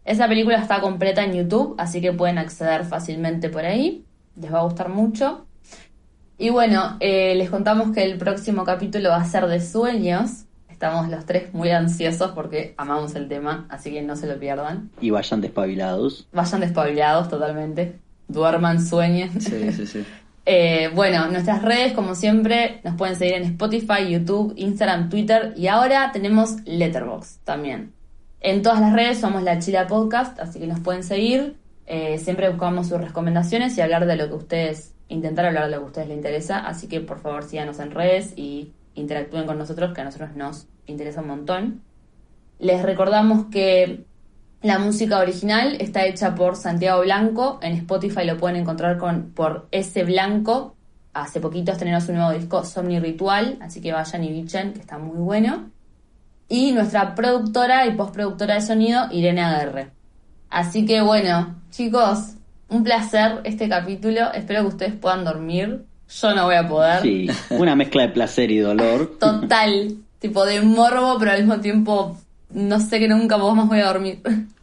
Esa 0.05 0.27
película 0.29 0.59
está 0.59 0.81
completa 0.81 1.23
en 1.25 1.35
YouTube, 1.35 1.77
así 1.79 2.01
que 2.01 2.13
pueden 2.13 2.39
acceder 2.39 2.85
fácilmente 2.85 3.49
por 3.49 3.65
ahí. 3.65 4.05
Les 4.35 4.53
va 4.53 4.59
a 4.61 4.65
gustar 4.65 4.89
mucho. 4.89 5.47
Y 6.39 6.51
bueno, 6.51 6.97
eh, 7.01 7.35
les 7.37 7.49
contamos 7.49 7.93
que 7.95 8.03
el 8.05 8.19
próximo 8.19 8.65
capítulo 8.65 9.11
va 9.11 9.17
a 9.19 9.25
ser 9.25 9.47
de 9.47 9.61
sueños. 9.61 10.46
Estamos 10.77 11.09
los 11.09 11.25
tres 11.25 11.55
muy 11.55 11.71
ansiosos 11.71 12.33
porque 12.33 12.75
amamos 12.77 13.15
el 13.15 13.29
tema, 13.29 13.65
así 13.71 13.91
que 13.91 14.03
no 14.03 14.15
se 14.15 14.27
lo 14.27 14.39
pierdan. 14.39 14.91
Y 15.01 15.09
vayan 15.09 15.41
despabilados. 15.41 16.29
Vayan 16.35 16.61
despabilados 16.61 17.31
totalmente. 17.31 17.99
Duerman, 18.29 18.85
sueñen. 18.85 19.41
Sí, 19.41 19.73
sí, 19.73 19.87
sí. 19.87 20.05
Eh, 20.45 20.91
bueno, 20.95 21.29
nuestras 21.29 21.63
redes, 21.63 21.95
como 21.95 22.15
siempre, 22.15 22.83
nos 22.85 22.95
pueden 22.97 23.17
seguir 23.17 23.37
en 23.37 23.45
Spotify, 23.45 24.07
YouTube, 24.07 24.53
Instagram, 24.55 25.09
Twitter 25.09 25.55
y 25.57 25.69
ahora 25.69 26.13
tenemos 26.13 26.57
Letterboxd 26.67 27.39
también. 27.45 27.95
En 28.43 28.61
todas 28.61 28.79
las 28.79 28.93
redes 28.93 29.17
somos 29.17 29.43
la 29.43 29.59
Chila 29.59 29.87
Podcast, 29.87 30.39
así 30.41 30.59
que 30.59 30.67
nos 30.67 30.81
pueden 30.81 31.05
seguir. 31.05 31.57
Eh, 31.87 32.19
siempre 32.19 32.51
buscamos 32.51 32.89
sus 32.89 33.01
recomendaciones 33.01 33.79
y 33.79 33.81
hablar 33.81 34.05
de 34.05 34.17
lo 34.17 34.29
que 34.29 34.35
ustedes, 34.35 34.93
intentar 35.09 35.47
hablar 35.47 35.65
de 35.65 35.71
lo 35.71 35.79
que 35.79 35.85
a 35.85 35.87
ustedes 35.87 36.09
les 36.09 36.19
interesa. 36.19 36.59
Así 36.59 36.87
que 36.87 37.01
por 37.01 37.19
favor 37.19 37.45
síganos 37.45 37.79
en 37.79 37.93
redes 37.93 38.35
y 38.37 38.73
interactúen 38.97 39.47
con 39.47 39.59
nosotros, 39.59 39.95
que 39.95 40.01
a 40.01 40.05
nosotros 40.05 40.35
nos 40.35 40.67
interesa 40.87 41.21
un 41.21 41.29
montón. 41.29 41.83
Les 42.59 42.83
recordamos 42.83 43.47
que 43.47 44.05
la 44.63 44.79
música 44.79 45.21
original 45.21 45.77
está 45.79 46.07
hecha 46.07 46.35
por 46.35 46.57
Santiago 46.57 47.03
Blanco. 47.03 47.61
En 47.63 47.75
Spotify 47.75 48.25
lo 48.25 48.37
pueden 48.37 48.57
encontrar 48.57 48.99
con, 48.99 49.31
por 49.31 49.69
S 49.71 50.03
Blanco. 50.03 50.75
Hace 51.13 51.41
poquito 51.41 51.73
estrenó 51.73 52.01
su 52.01 52.13
nuevo 52.13 52.33
disco 52.33 52.65
Somni 52.65 52.99
Ritual, 52.99 53.59
así 53.61 53.81
que 53.81 53.93
vayan 53.93 54.25
y 54.25 54.33
bichen, 54.33 54.73
que 54.73 54.81
está 54.81 54.99
muy 54.99 55.19
bueno. 55.19 55.71
Y 56.49 56.73
nuestra 56.73 57.15
productora 57.15 57.87
y 57.87 57.95
postproductora 57.95 58.55
de 58.55 58.61
sonido, 58.61 59.07
Irene 59.11 59.43
Aguerre. 59.43 59.91
Así 60.51 60.85
que 60.87 61.01
bueno, 61.01 61.57
chicos, 61.71 62.35
un 62.69 62.83
placer 62.83 63.41
este 63.45 63.69
capítulo. 63.69 64.33
Espero 64.33 64.63
que 64.63 64.69
ustedes 64.69 64.95
puedan 64.95 65.25
dormir. 65.25 65.85
Yo 66.09 66.35
no 66.35 66.45
voy 66.45 66.55
a 66.55 66.69
poder. 66.69 67.03
Sí, 67.03 67.29
una 67.51 67.75
mezcla 67.75 68.03
de 68.03 68.09
placer 68.11 68.51
y 68.51 68.59
dolor. 68.59 69.17
Total, 69.21 69.97
tipo 70.19 70.45
de 70.45 70.61
morbo, 70.63 71.19
pero 71.19 71.33
al 71.33 71.39
mismo 71.39 71.61
tiempo 71.61 72.17
no 72.51 72.81
sé 72.81 72.99
que 72.99 73.09
nunca 73.09 73.37
más 73.39 73.69
voy 73.69 73.81
a 73.81 73.87
dormir. 73.87 74.21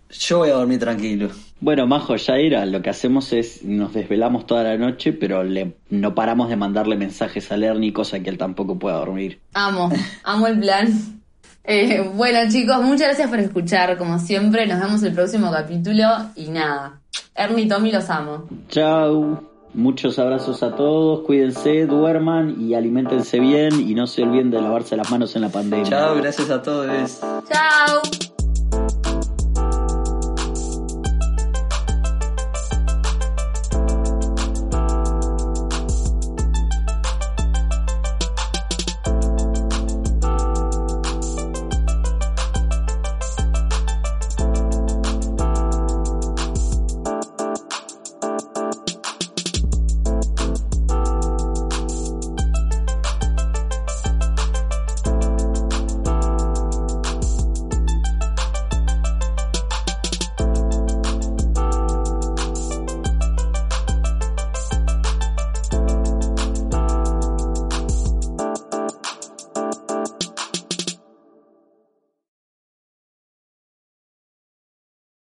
Yo 0.10 0.40
voy 0.40 0.49
a 0.49 0.53
dormir 0.53 0.80
tranquilo. 0.80 1.30
Bueno, 1.60 1.88
Majo, 1.88 2.15
ya 2.15 2.36
era. 2.36 2.65
Lo 2.65 2.82
que 2.82 2.90
hacemos 2.90 3.34
es 3.34 3.64
nos 3.64 3.94
desvelamos 3.94 4.45
toda 4.45 4.64
la 4.64 4.78
noche, 4.78 5.14
pero 5.14 5.44
le, 5.44 5.76
no 5.90 6.14
paramos 6.14 6.49
de 6.49 6.56
mandarle 6.56 6.95
mensajes 6.95 7.52
a 7.52 7.57
Lerny, 7.57 7.91
cosa 7.91 8.20
que 8.20 8.30
él 8.30 8.38
tampoco 8.38 8.78
pueda 8.78 8.98
dormir. 8.98 9.40
Amo, 9.53 9.91
amo 10.24 10.48
el 10.48 10.60
plan. 10.60 11.22
Eh, 11.65 12.11
bueno 12.15 12.40
chicos, 12.49 12.82
muchas 12.84 13.07
gracias 13.07 13.30
por 13.30 13.40
escuchar, 13.40 13.98
como 13.98 14.20
siempre, 14.20 14.68
nos 14.68 14.82
vemos 14.82 15.02
el 15.03 15.14
próximo 15.14 15.49
capítulo 15.49 16.10
y 16.36 16.49
nada, 16.49 16.99
Ernie 17.34 17.64
y 17.64 17.68
Tommy 17.70 17.90
los 17.90 18.10
amo. 18.10 18.49
Chau. 18.68 19.53
Muchos 19.74 20.20
abrazos 20.20 20.62
a 20.62 20.76
todos, 20.76 21.22
cuídense, 21.22 21.88
duerman 21.88 22.62
y 22.62 22.76
aliméntense 22.76 23.40
bien 23.40 23.80
y 23.80 23.95
no 23.95 24.06
se 24.06 24.22
olviden 24.22 24.52
de 24.52 24.62
lavarse 24.62 24.95
las 24.95 25.10
manos 25.10 25.36
en 25.36 25.41
la 25.41 25.50
pandemia. 25.50 25.90
Chao, 25.90 26.16
gracias 26.16 26.50
a 26.52 26.62
todos. 26.62 27.20
Chao. 27.20 28.32